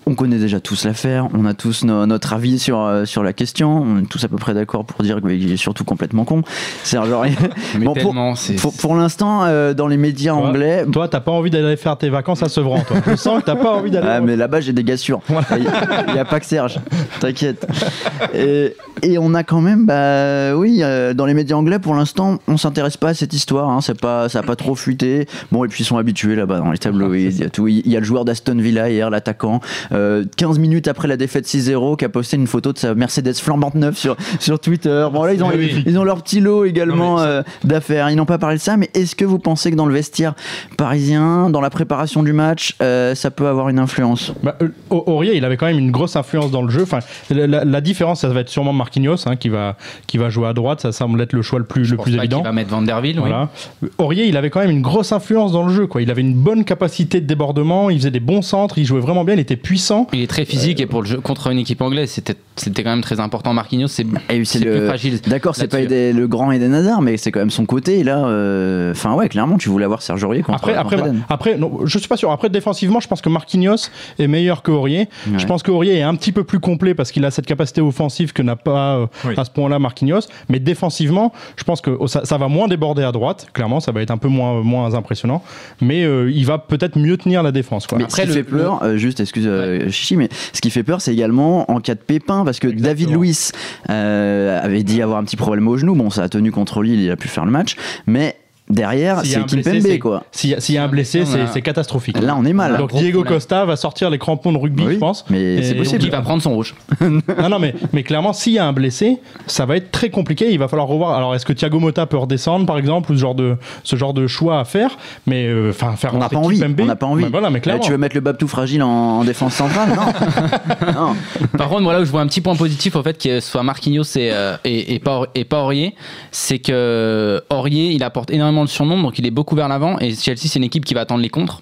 on 0.06 0.14
connaît 0.14 0.38
déjà 0.38 0.60
tous 0.60 0.84
l'affaire, 0.84 1.28
on 1.34 1.44
a 1.46 1.54
tous 1.54 1.84
no- 1.84 2.06
notre 2.06 2.32
avis 2.32 2.58
sur, 2.58 2.80
euh, 2.80 3.04
sur 3.04 3.22
la 3.22 3.32
question, 3.32 3.82
on 3.82 3.98
est 4.00 4.08
tous 4.08 4.22
à 4.24 4.28
peu 4.28 4.36
près 4.36 4.54
d'accord 4.54 4.84
pour 4.84 5.02
dire 5.02 5.20
qu'il 5.20 5.52
est 5.52 5.56
surtout 5.56 5.84
complètement 5.84 6.24
con, 6.24 6.42
Serge 6.82 7.10
Aurier. 7.10 7.36
Mais 7.78 7.84
Bon, 7.84 7.94
pour-. 7.94 8.14
Pour, 8.60 8.74
pour 8.76 8.94
l'instant, 8.96 9.44
dans 9.74 9.86
les 9.88 9.96
médias 9.96 10.32
Toi, 10.34 10.46
anglais, 10.48 10.84
Toi, 10.92 11.08
t'as 11.08 11.20
pas 11.20 11.32
envie 11.32 11.50
d'aller 11.50 11.76
faire 11.76 11.96
tes 11.98 12.08
vacances 12.08 12.42
à 12.42 12.48
Sevran, 12.48 12.80
toi. 12.86 12.96
Je 13.06 13.16
sens 13.16 13.40
que 13.40 13.44
t'as 13.46 13.56
pas 13.56 13.72
envie 13.72 13.90
d'aller. 13.90 14.08
ah, 14.10 14.20
mais 14.20 14.36
là-bas 14.36 14.60
j'ai 14.60 14.72
des 14.72 14.84
gars 14.84 14.96
sûrs. 14.96 15.20
Il 15.28 16.12
n'y 16.12 16.18
a, 16.18 16.24
pas 16.24 16.40
que 16.40 16.46
Serge, 16.46 16.78
t'inquiète. 17.20 17.66
et, 18.34 18.74
et 19.02 19.18
on 19.18 19.34
a 19.34 19.42
quand 19.44 19.60
même, 19.60 19.86
bah 19.86 20.56
oui, 20.56 20.80
euh, 20.82 21.14
dans 21.14 21.26
les 21.26 21.34
médias 21.34 21.56
anglais, 21.56 21.78
pour 21.78 21.94
l'instant, 21.94 22.38
on 22.48 22.56
s'intéresse 22.56 22.96
pas 22.96 23.08
à 23.10 23.14
cette 23.14 23.32
histoire. 23.32 23.68
Hein, 23.70 23.80
c'est 23.80 24.00
pas, 24.00 24.28
ça 24.28 24.40
a 24.40 24.42
pas 24.42 24.56
trop 24.56 24.74
fuité. 24.74 25.26
Bon, 25.52 25.64
et 25.64 25.68
puis 25.68 25.82
ils 25.82 25.86
sont 25.86 25.96
habitués 25.98 26.36
là-bas 26.36 26.58
dans 26.58 26.70
les 26.70 26.78
tabloïds. 26.78 27.26
Il 27.26 27.38
y 27.40 27.44
a 27.44 27.50
tout. 27.50 27.68
Il 27.68 27.86
y 27.88 27.96
a 27.96 28.00
le 28.00 28.04
joueur 28.06 28.24
d'Aston 28.24 28.56
Villa 28.58 28.88
hier, 28.90 29.10
l'attaquant, 29.10 29.60
euh, 29.92 30.24
15 30.36 30.58
minutes 30.58 30.88
après 30.88 31.08
la 31.08 31.16
défaite 31.16 31.46
6-0, 31.46 31.96
qui 31.96 32.04
a 32.04 32.08
posté 32.08 32.36
une 32.36 32.46
photo 32.46 32.72
de 32.72 32.78
sa 32.78 32.94
Mercedes 32.94 33.34
flambante 33.34 33.74
neuve 33.74 33.96
sur, 33.96 34.16
sur 34.40 34.58
Twitter. 34.60 35.06
Bon, 35.12 35.24
là, 35.24 35.34
ils 35.34 35.42
ont, 35.44 35.48
Oui. 35.54 35.82
ils 35.86 35.98
ont 35.98 36.04
leur 36.04 36.22
petit 36.22 36.40
lot 36.40 36.64
également 36.64 37.20
euh, 37.20 37.42
d'affaires. 37.64 38.10
Ils 38.10 38.16
n'ont 38.16 38.24
pas 38.26 38.38
parlé 38.38 38.56
de 38.56 38.62
ça, 38.62 38.76
mais 38.76 38.90
est-ce 38.94 39.14
que 39.16 39.24
vous 39.24 39.38
pensez 39.38 39.70
que 39.70 39.76
dans 39.76 39.86
le 39.86 39.94
vestiaire 39.94 40.34
parisien, 40.76 41.50
dans 41.50 41.60
la 41.60 41.70
préparation 41.70 42.22
du 42.22 42.32
match, 42.32 42.74
euh, 42.82 43.14
ça 43.14 43.30
peut 43.30 43.46
avoir 43.46 43.68
une 43.68 43.78
influence? 43.78 44.32
Bah, 44.42 44.56
Au- 44.90 45.04
Aurier, 45.06 45.36
il 45.36 45.44
avait 45.44 45.56
quand 45.56 45.66
même 45.66 45.78
une 45.78 45.90
grosse 45.90 46.16
influence 46.16 46.50
dans 46.50 46.62
le 46.62 46.70
jeu. 46.70 46.82
Enfin, 46.82 47.00
la, 47.30 47.46
la- 47.46 47.73
la 47.74 47.80
différence, 47.80 48.20
ça 48.20 48.28
va 48.28 48.40
être 48.40 48.48
sûrement 48.48 48.72
Marquinhos 48.72 49.26
hein, 49.26 49.36
qui, 49.36 49.48
va, 49.48 49.76
qui 50.06 50.16
va 50.16 50.30
jouer 50.30 50.48
à 50.48 50.52
droite. 50.52 50.80
Ça 50.80 50.92
semble 50.92 51.20
être 51.20 51.32
le 51.32 51.42
choix 51.42 51.58
le 51.58 51.64
plus, 51.64 51.84
Je 51.84 51.90
le 51.90 51.96
pense 51.96 52.04
plus 52.04 52.16
pas 52.16 52.22
qu'il 52.22 52.32
évident. 52.32 52.42
va 52.42 52.52
mettre 52.52 52.70
Van 52.70 52.82
der 52.82 53.00
Ville, 53.00 53.16
oui. 53.18 53.28
Voilà. 53.28 53.50
Aurier, 53.98 54.26
il 54.26 54.36
avait 54.36 54.48
quand 54.50 54.60
même 54.60 54.70
une 54.70 54.80
grosse 54.82 55.12
influence 55.12 55.52
dans 55.52 55.66
le 55.66 55.72
jeu. 55.72 55.86
Quoi. 55.86 56.00
Il 56.02 56.10
avait 56.10 56.20
une 56.22 56.34
bonne 56.34 56.64
capacité 56.64 57.20
de 57.20 57.26
débordement, 57.26 57.90
il 57.90 57.98
faisait 57.98 58.10
des 58.10 58.20
bons 58.20 58.42
centres, 58.42 58.78
il 58.78 58.84
jouait 58.84 59.00
vraiment 59.00 59.24
bien, 59.24 59.34
il 59.34 59.40
était 59.40 59.56
puissant. 59.56 60.06
Il 60.12 60.20
est 60.20 60.26
très 60.26 60.44
physique 60.44 60.80
et 60.80 60.86
pour 60.86 61.02
le 61.02 61.08
jeu 61.08 61.20
contre 61.20 61.48
une 61.50 61.58
équipe 61.58 61.80
anglaise, 61.82 62.10
c'était 62.10 62.36
c'était 62.56 62.82
quand 62.84 62.90
même 62.90 63.00
très 63.02 63.20
important. 63.20 63.52
Marquinhos, 63.52 63.88
c'est 63.88 64.06
c'est 64.44 64.58
le- 64.60 64.76
plus 64.78 64.86
fragile. 64.86 65.20
D'accord, 65.26 65.56
c'est 65.56 65.68
pas. 65.68 65.80
Eden- 65.80 66.16
le 66.16 66.26
grand 66.28 66.52
Eden 66.52 66.72
Hazard, 66.74 67.02
mais 67.02 67.16
c'est 67.16 67.32
quand 67.32 67.40
même 67.40 67.50
son 67.50 67.66
côté. 67.66 67.98
Et 68.00 68.04
là, 68.04 68.26
euh, 68.26 68.92
enfin 68.92 69.14
ouais, 69.14 69.28
clairement, 69.28 69.56
tu 69.58 69.68
voulais 69.68 69.84
avoir 69.84 70.02
Serge 70.02 70.22
Aurier 70.24 70.42
contre, 70.42 70.58
Après, 70.58 70.74
contre 70.74 70.94
après, 70.94 70.98
Eden. 71.08 71.22
après 71.28 71.56
non, 71.58 71.80
je 71.84 71.98
suis 71.98 72.08
pas 72.08 72.16
sûr. 72.16 72.30
Après, 72.30 72.48
défensivement, 72.48 73.00
je 73.00 73.08
pense 73.08 73.20
que 73.20 73.28
Marquinhos 73.28 73.88
est 74.18 74.26
meilleur 74.28 74.62
que 74.62 74.70
Aurier. 74.70 75.08
Ouais. 75.26 75.38
Je 75.38 75.46
pense 75.46 75.62
que 75.62 75.70
Aurier 75.70 75.96
est 75.98 76.02
un 76.02 76.14
petit 76.14 76.32
peu 76.32 76.44
plus 76.44 76.60
complet 76.60 76.94
parce 76.94 77.10
qu'il 77.12 77.24
a 77.24 77.30
cette 77.30 77.46
capacité 77.46 77.80
offensive 77.80 78.32
que 78.32 78.42
n'a 78.42 78.56
pas 78.56 78.96
euh, 78.98 79.06
Oui. 79.24 79.34
à 79.36 79.44
ce 79.44 79.50
point-là 79.50 79.78
Marquinhos. 79.78 80.20
Mais 80.48 80.58
défensivement, 80.60 81.32
je 81.56 81.64
pense 81.64 81.80
que 81.80 81.90
oh, 81.98 82.06
ça, 82.06 82.24
ça 82.24 82.38
va 82.38 82.48
moins 82.48 82.68
déborder 82.68 83.02
à 83.02 83.12
droite. 83.12 83.48
Clairement, 83.52 83.80
ça 83.80 83.92
va 83.92 84.02
être 84.02 84.10
un 84.10 84.18
peu 84.18 84.28
moins, 84.28 84.62
moins 84.62 84.94
impressionnant. 84.94 85.42
Mais 85.80 86.04
euh, 86.04 86.30
il 86.32 86.46
va 86.46 86.58
peut-être 86.58 86.96
mieux 86.98 87.16
tenir 87.16 87.42
la 87.42 87.52
défense. 87.52 87.86
Quoi. 87.86 87.98
Mais 87.98 88.04
Après, 88.04 88.22
ce 88.22 88.28
qui 88.30 88.36
le- 88.38 88.44
fait 88.44 88.48
peur, 88.50 88.80
euh, 88.82 88.96
juste, 88.96 89.20
excuse 89.20 89.44
euh, 89.46 89.90
Chichi, 89.90 90.16
mais 90.16 90.28
ce 90.52 90.60
qui 90.60 90.70
fait 90.70 90.82
peur, 90.82 91.00
c'est 91.00 91.12
également 91.12 91.70
en 91.70 91.80
cas 91.80 91.94
de 91.94 92.00
pépin, 92.00 92.43
parce 92.44 92.58
que 92.58 92.68
David 92.68 93.10
Luiz 93.10 93.52
euh, 93.90 94.60
avait 94.62 94.82
dit 94.82 95.02
avoir 95.02 95.18
un 95.18 95.24
petit 95.24 95.36
problème 95.36 95.68
au 95.68 95.76
genou. 95.76 95.94
Bon, 95.94 96.10
ça 96.10 96.24
a 96.24 96.28
tenu 96.28 96.52
contre 96.52 96.82
Lille, 96.82 97.00
il 97.00 97.10
a 97.10 97.16
pu 97.16 97.28
faire 97.28 97.44
le 97.44 97.50
match, 97.50 97.76
mais 98.06 98.36
derrière, 98.74 99.18
a 99.18 99.24
c'est 99.24 99.44
Kimpembe, 99.46 99.98
quoi. 99.98 100.24
S'il 100.32 100.50
y, 100.50 100.54
a- 100.54 100.60
s'il 100.60 100.74
y 100.74 100.78
a 100.78 100.84
un 100.84 100.88
blessé, 100.88 101.24
c'est 101.52 101.62
catastrophique. 101.62 102.20
Là, 102.20 102.36
on 102.38 102.44
est 102.44 102.52
mal. 102.52 102.76
Donc 102.76 102.92
Diego 102.92 103.20
problème. 103.20 103.34
Costa 103.38 103.64
va 103.64 103.76
sortir 103.76 104.10
les 104.10 104.18
crampons 104.18 104.52
de 104.52 104.58
rugby, 104.58 104.84
Oui, 104.86 104.94
je 104.94 104.98
pense. 104.98 105.24
mais 105.30 105.62
c'est 105.62 105.74
Donc, 105.74 105.84
possible. 105.84 106.04
il 106.04 106.10
va 106.10 106.20
prendre 106.20 106.42
son 106.42 106.52
rouge. 106.54 106.74
non, 107.00 107.48
non, 107.48 107.58
mais, 107.58 107.74
mais 107.92 108.02
clairement, 108.02 108.32
s'il 108.32 108.52
y 108.54 108.58
a 108.58 108.66
un 108.66 108.72
blessé, 108.72 109.18
ça 109.46 109.66
va 109.66 109.76
être 109.76 109.90
très 109.90 110.10
compliqué. 110.10 110.50
Il 110.50 110.58
va 110.58 110.68
falloir 110.68 110.88
revoir. 110.88 111.16
Alors, 111.16 111.34
est-ce 111.34 111.46
que 111.46 111.52
Thiago 111.52 111.78
Motta 111.80 112.06
peut 112.06 112.16
redescendre, 112.18 112.66
par 112.66 112.78
exemple, 112.78 113.12
ou 113.12 113.14
ce 113.14 113.20
genre 113.20 113.34
de, 113.34 113.56
ce 113.82 113.96
genre 113.96 114.14
de 114.14 114.26
choix 114.26 114.60
à 114.60 114.64
faire? 114.64 114.96
Mais 115.26 115.46
euh, 115.46 115.70
enfin, 115.70 115.96
faire 115.96 116.14
On 116.14 116.18
n'a 116.18 116.28
pas 116.28 116.36
envie. 116.36 116.58
Kimpembe, 116.58 116.80
On 116.80 116.86
n'a 116.86 116.96
pas 116.96 117.06
envie. 117.06 117.22
bah 117.24 117.28
voilà, 117.32 117.50
mais 117.50 117.58
Euh, 117.58 117.62
clairement. 117.62 117.82
tu 117.82 117.90
veux 117.92 117.98
mettre 117.98 118.14
le 118.14 118.20
Babtou 118.20 118.48
fragile 118.48 118.82
en, 118.82 118.88
en 119.20 119.24
défense 119.24 119.54
centrale? 119.54 119.90
Non. 119.90 120.92
non. 120.94 121.14
Par 121.56 121.68
contre, 121.68 121.82
voilà 121.84 122.00
où 122.00 122.04
je 122.04 122.10
vois 122.10 122.20
un 122.20 122.26
petit 122.26 122.40
point 122.40 122.54
positif 122.56 122.96
au 122.96 123.02
fait 123.02 123.16
que 123.18 123.40
ce 123.40 123.50
soit 123.50 123.62
Marquinhos 123.62 124.02
et, 124.16 124.30
euh, 124.32 124.56
et, 124.64 124.94
et 124.94 124.98
pas, 124.98 125.22
et 125.34 125.44
pas 125.44 125.62
Aurier, 125.62 125.94
c'est 126.30 126.58
que 126.58 127.42
Aurier, 127.50 127.90
il 127.92 128.02
apporte 128.02 128.30
énormément 128.30 128.63
de 128.64 128.70
surnombre, 128.70 129.04
donc 129.04 129.18
il 129.18 129.26
est 129.26 129.30
beaucoup 129.30 129.54
vers 129.54 129.68
l'avant, 129.68 129.98
et 129.98 130.14
Chelsea, 130.14 130.42
c'est 130.44 130.56
une 130.56 130.64
équipe 130.64 130.84
qui 130.84 130.94
va 130.94 131.02
attendre 131.02 131.22
les 131.22 131.30
contres, 131.30 131.60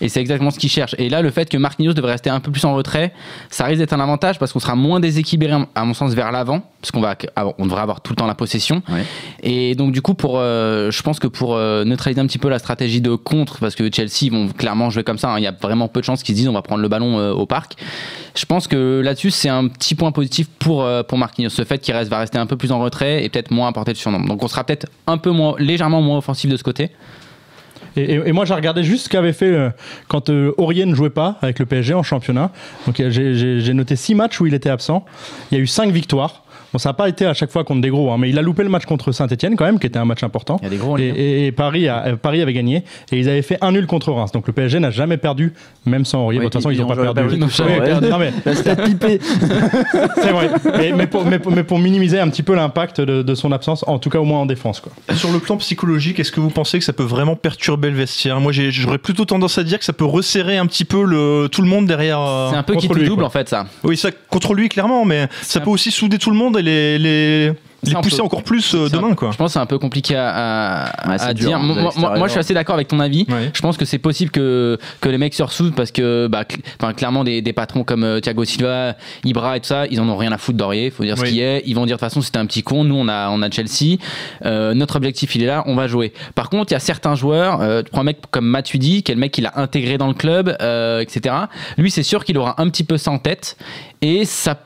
et 0.00 0.08
c'est 0.08 0.20
exactement 0.20 0.50
ce 0.50 0.58
qu'il 0.58 0.70
cherche. 0.70 0.94
Et 0.98 1.08
là, 1.08 1.22
le 1.22 1.30
fait 1.30 1.48
que 1.48 1.56
Marquinhos 1.56 1.94
devrait 1.94 2.12
rester 2.12 2.30
un 2.30 2.40
peu 2.40 2.50
plus 2.50 2.64
en 2.64 2.74
retrait, 2.74 3.12
ça 3.50 3.64
risque 3.64 3.78
d'être 3.78 3.92
un 3.92 4.00
avantage 4.00 4.38
parce 4.38 4.52
qu'on 4.52 4.60
sera 4.60 4.74
moins 4.74 5.00
déséquilibré, 5.00 5.56
à 5.74 5.84
mon 5.84 5.94
sens, 5.94 6.14
vers 6.14 6.32
l'avant, 6.32 6.62
parce 6.80 6.90
qu'on 6.90 7.00
va, 7.00 7.16
on 7.58 7.66
devrait 7.66 7.82
avoir 7.82 8.00
tout 8.00 8.12
le 8.12 8.16
temps 8.16 8.26
la 8.26 8.34
possession. 8.34 8.82
Ouais. 8.88 9.04
Et 9.42 9.74
donc, 9.74 9.92
du 9.92 10.02
coup, 10.02 10.14
pour, 10.14 10.38
euh, 10.38 10.90
je 10.90 11.02
pense 11.02 11.18
que 11.18 11.26
pour 11.26 11.54
euh, 11.54 11.84
neutraliser 11.84 12.20
un 12.20 12.26
petit 12.26 12.38
peu 12.38 12.48
la 12.48 12.58
stratégie 12.58 13.00
de 13.00 13.14
contre, 13.14 13.58
parce 13.58 13.74
que 13.74 13.90
Chelsea 13.92 14.30
vont 14.30 14.48
clairement 14.48 14.90
jouer 14.90 15.04
comme 15.04 15.18
ça, 15.18 15.30
hein, 15.30 15.38
il 15.38 15.44
y 15.44 15.46
a 15.46 15.52
vraiment 15.52 15.88
peu 15.88 16.00
de 16.00 16.04
chances 16.04 16.22
qu'ils 16.22 16.34
se 16.34 16.40
disent 16.40 16.48
on 16.48 16.52
va 16.52 16.62
prendre 16.62 16.82
le 16.82 16.88
ballon 16.88 17.18
euh, 17.18 17.32
au 17.32 17.46
parc. 17.46 17.76
Je 18.34 18.46
pense 18.46 18.66
que 18.66 19.00
là-dessus, 19.04 19.30
c'est 19.30 19.48
un 19.48 19.68
petit 19.68 19.94
point 19.94 20.12
positif 20.12 20.48
pour, 20.58 20.88
pour 21.06 21.18
Marquinhos. 21.18 21.50
Ce 21.50 21.64
fait 21.64 21.78
qu'il 21.78 21.94
reste, 21.94 22.10
va 22.10 22.18
rester 22.18 22.38
un 22.38 22.46
peu 22.46 22.56
plus 22.56 22.72
en 22.72 22.80
retrait 22.80 23.24
et 23.24 23.28
peut-être 23.28 23.50
moins 23.50 23.68
apporter 23.68 23.92
de 23.92 23.98
surnombre. 23.98 24.26
Donc, 24.26 24.42
on 24.42 24.48
sera 24.48 24.64
peut-être 24.64 24.86
un 25.06 25.18
peu 25.18 25.30
moins, 25.30 25.54
légèrement 25.58 26.00
moins 26.00 26.18
offensif 26.18 26.50
de 26.50 26.56
ce 26.56 26.62
côté. 26.62 26.90
Et, 27.96 28.32
moi, 28.32 28.44
j'ai 28.44 28.54
regardé 28.54 28.82
juste 28.84 29.04
ce 29.04 29.08
qu'avait 29.08 29.32
fait 29.32 29.46
euh, 29.52 29.70
quand 30.08 30.30
euh, 30.30 30.52
Aurier 30.56 30.86
ne 30.86 30.94
jouait 30.94 31.10
pas 31.10 31.36
avec 31.42 31.58
le 31.58 31.66
PSG 31.66 31.94
en 31.94 32.02
championnat. 32.02 32.50
Donc, 32.86 32.96
j'ai- 33.08 33.74
noté 33.74 33.96
six 33.96 34.14
matchs 34.14 34.40
où 34.40 34.46
il 34.46 34.54
était 34.54 34.70
absent. 34.70 35.04
Il 35.50 35.58
y 35.58 35.60
a 35.60 35.62
eu 35.62 35.66
cinq 35.66 35.90
victoires. 35.92 36.41
Bon, 36.72 36.78
ça 36.78 36.88
n'a 36.90 36.94
pas 36.94 37.08
été 37.08 37.26
à 37.26 37.34
chaque 37.34 37.50
fois 37.50 37.64
contre 37.64 37.80
des 37.82 37.90
gros, 37.90 38.10
hein, 38.10 38.16
mais 38.18 38.30
il 38.30 38.38
a 38.38 38.42
loupé 38.42 38.62
le 38.62 38.68
match 38.68 38.84
contre 38.86 39.12
Saint-Etienne 39.12 39.56
quand 39.56 39.64
même, 39.64 39.78
qui 39.78 39.86
était 39.86 39.98
un 39.98 40.04
match 40.04 40.22
important. 40.22 40.56
Il 40.60 40.64
y 40.64 40.66
a 40.66 40.70
des 40.70 40.76
gros 40.78 40.94
en 40.94 40.96
Et, 40.96 41.02
et- 41.04 41.46
et 41.48 41.52
Paris, 41.52 41.88
a- 41.88 42.06
euh, 42.06 42.16
Paris 42.16 42.40
avait 42.40 42.52
gagné. 42.52 42.84
Et 43.10 43.18
ils 43.18 43.28
avaient 43.28 43.42
fait 43.42 43.58
un 43.60 43.72
nul 43.72 43.86
contre 43.86 44.10
Reims. 44.12 44.32
Donc 44.32 44.46
le 44.46 44.52
PSG 44.52 44.80
n'a 44.80 44.90
jamais 44.90 45.16
perdu, 45.18 45.52
même 45.86 46.04
sans 46.04 46.24
Aurier. 46.24 46.38
Oui, 46.38 46.44
Bon, 46.44 46.48
de 46.48 46.52
toute 46.52 46.62
façon, 46.62 46.70
ils 46.70 46.80
n'ont 46.80 46.86
pas 46.86 46.94
perdu. 46.96 47.36
Ouais, 47.36 47.80
Ouais. 47.80 48.08
non, 48.08 48.18
mais 48.18 48.32
c'est 50.22 50.30
vrai. 50.32 50.50
Mais, 50.78 50.92
mais 50.92 51.06
pour, 51.06 51.24
mais 51.24 51.38
pour- 51.38 51.52
mais 51.52 51.64
pour 51.64 51.78
minimiser 51.78 52.18
un 52.20 52.28
petit 52.28 52.42
peu 52.42 52.54
l'impact 52.54 53.00
de, 53.00 53.22
de 53.22 53.34
son 53.34 53.52
absence, 53.52 53.84
en 53.86 53.98
tout 53.98 54.10
cas 54.10 54.18
au 54.18 54.24
moins 54.24 54.40
en 54.40 54.46
défense. 54.46 54.80
Quoi. 54.80 54.92
Sur 55.14 55.32
le 55.32 55.38
plan 55.38 55.56
psychologique, 55.56 56.18
est-ce 56.20 56.32
que 56.32 56.40
vous 56.40 56.50
pensez 56.50 56.78
que 56.78 56.84
ça 56.84 56.92
peut 56.92 57.02
vraiment 57.02 57.36
perturber 57.36 57.90
le 57.90 57.96
vestiaire? 57.96 58.40
Moi, 58.40 58.52
j'aurais 58.52 58.98
plutôt 58.98 59.24
tendance 59.24 59.58
à 59.58 59.64
dire 59.64 59.78
que 59.78 59.84
ça 59.84 59.92
peut 59.92 60.04
resserrer 60.04 60.56
un 60.58 60.66
petit 60.66 60.84
peu 60.84 61.04
le, 61.04 61.48
tout 61.50 61.62
le 61.62 61.68
monde 61.68 61.86
derrière. 61.86 62.20
euh, 62.20 62.50
C'est 62.50 62.56
un 62.56 62.62
peu 62.62 62.74
qui 62.76 62.88
double 62.88 63.16
quoi. 63.16 63.26
en 63.26 63.30
fait, 63.30 63.48
ça. 63.48 63.66
Oui, 63.84 63.96
ça 63.96 64.10
contre 64.30 64.54
lui 64.54 64.68
clairement, 64.68 65.04
mais 65.04 65.28
ça 65.42 65.58
un 65.60 65.62
peut 65.62 65.70
aussi 65.70 65.90
souder 65.90 66.18
tout 66.18 66.30
le 66.30 66.36
monde 66.36 66.56
et 66.68 66.98
les, 66.98 66.98
les, 66.98 67.52
les 67.84 67.94
pousser 68.00 68.18
peu- 68.18 68.22
encore 68.22 68.44
plus 68.44 68.74
euh, 68.76 68.88
demain, 68.88 69.14
quoi. 69.14 69.30
Je 69.32 69.36
pense 69.36 69.48
que 69.48 69.52
c'est 69.54 69.58
un 69.58 69.66
peu 69.66 69.78
compliqué 69.78 70.14
à, 70.14 70.84
à- 70.84 71.08
Ouais, 71.10 71.18
c'est 71.18 71.24
à 71.26 71.34
dur, 71.34 71.48
dire. 71.48 71.58
hein, 71.58 71.90
Moi, 72.16 72.26
je 72.26 72.30
suis 72.30 72.38
assez 72.38 72.54
d'accord 72.54 72.76
avec 72.76 72.86
ton 72.86 73.00
avis. 73.00 73.26
Ouais. 73.28 73.50
Je 73.52 73.60
pense 73.60 73.76
que 73.76 73.84
c'est 73.84 73.98
possible 73.98 74.30
que, 74.30 74.78
que 75.00 75.08
les 75.08 75.18
mecs 75.18 75.34
se 75.34 75.42
ressoudent 75.42 75.74
parce 75.74 75.90
que 75.90 76.28
bah, 76.28 76.42
cl- 76.44 76.60
enfin, 76.80 76.92
clairement, 76.92 77.24
des, 77.24 77.42
des 77.42 77.52
patrons 77.52 77.82
comme 77.82 78.04
euh, 78.04 78.20
Thiago 78.20 78.44
Silva, 78.44 78.94
Ibra 79.24 79.56
et 79.56 79.60
tout 79.60 79.66
ça, 79.66 79.86
ils 79.88 80.00
en 80.00 80.08
ont 80.08 80.16
rien 80.16 80.30
à 80.30 80.38
foutre 80.38 80.58
d'Aurier. 80.58 80.86
Il 80.86 80.90
faut 80.92 81.02
dire 81.02 81.16
ce 81.18 81.22
Oui. 81.22 81.30
qui 81.32 81.40
est. 81.40 81.62
Ils 81.66 81.74
vont 81.74 81.84
dire 81.86 81.96
de 81.96 82.00
toute 82.00 82.08
façon, 82.08 82.20
c'était 82.22 82.38
un 82.38 82.46
petit 82.46 82.62
con. 82.62 82.84
Nous, 82.84 82.94
on 82.94 83.08
a, 83.08 83.30
on 83.30 83.42
a 83.42 83.50
Chelsea. 83.50 83.96
Euh, 84.44 84.74
notre 84.74 84.94
objectif, 84.94 85.34
il 85.34 85.42
est 85.42 85.46
là. 85.46 85.64
On 85.66 85.74
va 85.74 85.88
jouer. 85.88 86.12
Par 86.36 86.50
contre, 86.50 86.70
il 86.70 86.74
y 86.74 86.76
a 86.76 86.80
certains 86.80 87.16
joueurs, 87.16 87.60
euh, 87.62 87.82
tu 87.82 87.90
prends 87.90 88.02
un 88.02 88.04
mec 88.04 88.18
comme 88.30 88.46
Matuidi, 88.46 89.02
qui 89.02 89.10
est 89.10 89.16
le 89.16 89.20
mec 89.20 89.32
qui 89.32 89.40
l'a 89.40 89.52
intégré 89.56 89.98
dans 89.98 90.06
le 90.06 90.14
club, 90.14 90.56
euh, 90.60 91.00
etc. 91.00 91.34
Lui, 91.78 91.90
c'est 91.90 92.04
sûr 92.04 92.24
qu'il 92.24 92.38
aura 92.38 92.60
un 92.62 92.68
petit 92.68 92.84
peu 92.84 92.96
ça 92.96 93.10
en 93.10 93.18
tête 93.18 93.56
et 94.02 94.24
ça 94.24 94.54
peut 94.54 94.62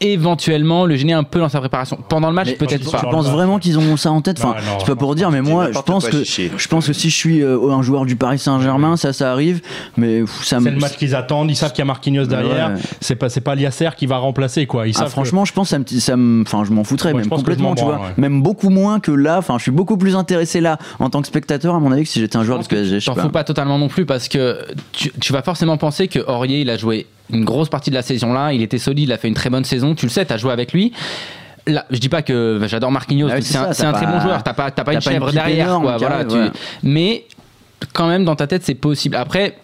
éventuellement 0.00 0.84
le 0.86 0.96
gêner 0.96 1.12
un 1.12 1.24
peu 1.24 1.38
dans 1.38 1.48
sa 1.48 1.60
préparation. 1.60 1.98
Pendant 2.08 2.28
le 2.28 2.34
match, 2.34 2.52
peut-être 2.56 2.84
tu 2.84 2.90
pas. 2.90 3.00
penses 3.10 3.28
vraiment 3.30 3.58
qu'ils 3.58 3.78
ont 3.78 3.96
ça 3.96 4.10
en 4.10 4.20
tête 4.20 4.38
Enfin, 4.38 4.54
Non, 4.60 4.72
non, 4.72 4.78
c'est 4.80 4.86
pas 4.86 4.96
pour 4.96 5.14
dire, 5.14 5.30
mais 5.30 5.40
moi, 5.40 5.68
je 5.72 5.78
pense 5.80 6.08
que 6.08 6.22
je 6.24 6.68
pense 6.68 6.86
que 6.86 6.92
si 6.92 7.10
je 7.10 7.16
suis 7.16 7.42
euh, 7.42 7.70
un 7.70 7.82
joueur 7.82 8.04
du 8.06 8.16
Paris 8.16 8.38
Saint-Germain, 8.38 8.96
ça, 8.96 9.12
ça 9.12 9.32
arrive. 9.32 9.60
Mais 9.96 10.22
ça 10.42 10.58
me. 10.60 10.64
C'est 10.64 10.70
le 10.70 10.78
match 10.80 10.96
qu'ils 10.96 11.14
attendent. 11.14 11.50
Ils 11.50 11.56
savent 11.56 11.70
qu'il 11.72 11.80
y 11.80 11.82
a 11.82 11.86
Marquinhos 11.86 12.26
derrière. 12.26 12.70
Ouais. 12.70 12.80
C'est 13.00 13.16
pas, 13.16 13.28
c'est 13.28 13.40
pas 13.40 13.54
Liasser 13.54 13.90
qui 13.96 14.06
va 14.06 14.18
remplacer 14.18 14.66
quoi. 14.66 14.86
Ils 14.86 14.92
Ah, 14.96 14.98
savent 15.00 15.06
que- 15.06 15.12
franchement, 15.12 15.44
je 15.44 15.52
pense 15.52 15.68
que 15.68 15.70
ça 15.70 15.78
me, 15.78 15.84
ça 16.00 16.16
me- 16.16 16.42
enfin, 16.42 16.64
je 16.64 16.72
m'en 16.72 16.84
foutrais 16.84 17.10
Ouais, 17.10 17.14
même 17.16 17.24
je 17.24 17.28
pense 17.28 17.38
je 17.40 17.44
complètement, 17.44 17.70
m'en 17.70 17.74
tu 17.74 17.84
vois. 17.84 17.96
ouais. 17.96 18.14
Même 18.16 18.42
beaucoup 18.42 18.70
moins 18.70 19.00
que 19.00 19.12
là. 19.12 19.38
Enfin, 19.38 19.54
je 19.58 19.62
suis 19.62 19.70
beaucoup 19.70 19.96
plus 19.96 20.16
intéressé 20.16 20.60
là 20.60 20.78
en 20.98 21.10
tant 21.10 21.20
que 21.20 21.26
spectateur, 21.28 21.74
à 21.74 21.80
mon 21.80 21.92
avis, 21.92 22.02
que 22.04 22.08
si 22.08 22.20
j'étais 22.20 22.36
un 22.36 22.44
joueur 22.44 22.58
du 22.58 22.62
pense 22.64 22.68
que 22.68 22.74
PSG. 22.76 23.00
Je 23.00 23.06
T'en 23.06 23.14
fous 23.14 23.28
pas 23.30 23.44
totalement 23.44 23.78
non 23.78 23.88
plus 23.88 24.06
parce 24.06 24.28
que 24.28 24.58
tu, 24.92 25.12
tu 25.20 25.32
vas 25.32 25.42
forcément 25.42 25.76
penser 25.76 26.08
que 26.08 26.18
Aurier 26.20 26.60
il 26.60 26.70
a 26.70 26.76
joué 26.76 27.06
une 27.30 27.44
grosse 27.44 27.68
partie 27.68 27.90
de 27.90 27.94
la 27.94 28.02
saison 28.02 28.32
là, 28.32 28.52
il 28.52 28.62
était 28.62 28.78
solide, 28.78 29.08
il 29.08 29.12
a 29.12 29.18
fait 29.18 29.28
une 29.28 29.34
très 29.34 29.50
bonne 29.50 29.64
saison, 29.64 29.94
tu 29.94 30.06
le 30.06 30.10
sais, 30.10 30.24
t'as 30.24 30.36
joué 30.36 30.52
avec 30.52 30.72
lui. 30.72 30.92
Là, 31.66 31.86
je 31.90 31.98
dis 31.98 32.08
pas 32.08 32.22
que 32.22 32.58
bah, 32.60 32.66
j'adore 32.66 32.90
Marquinhos, 32.90 33.28
Ah 33.30 33.36
oui, 33.36 33.42
c'est 33.42 33.56
un, 33.56 33.92
très 33.92 34.06
bon 34.06 34.20
joueur, 34.20 34.42
t'as 34.42 34.52
pas, 34.52 34.70
pas 34.70 34.94
une 34.94 35.00
chèvre 35.00 35.30
derrière, 35.30 35.66
énorme 35.66 35.84
quoi, 35.84 35.96
voilà, 35.96 36.24
tu- 36.24 36.36
mais 36.82 37.24
quand 37.92 38.08
même 38.08 38.24
dans 38.24 38.36
ta 38.36 38.46
tête 38.46 38.64
c'est 38.64 38.74
possible. 38.74 39.16
Après, 39.16 39.56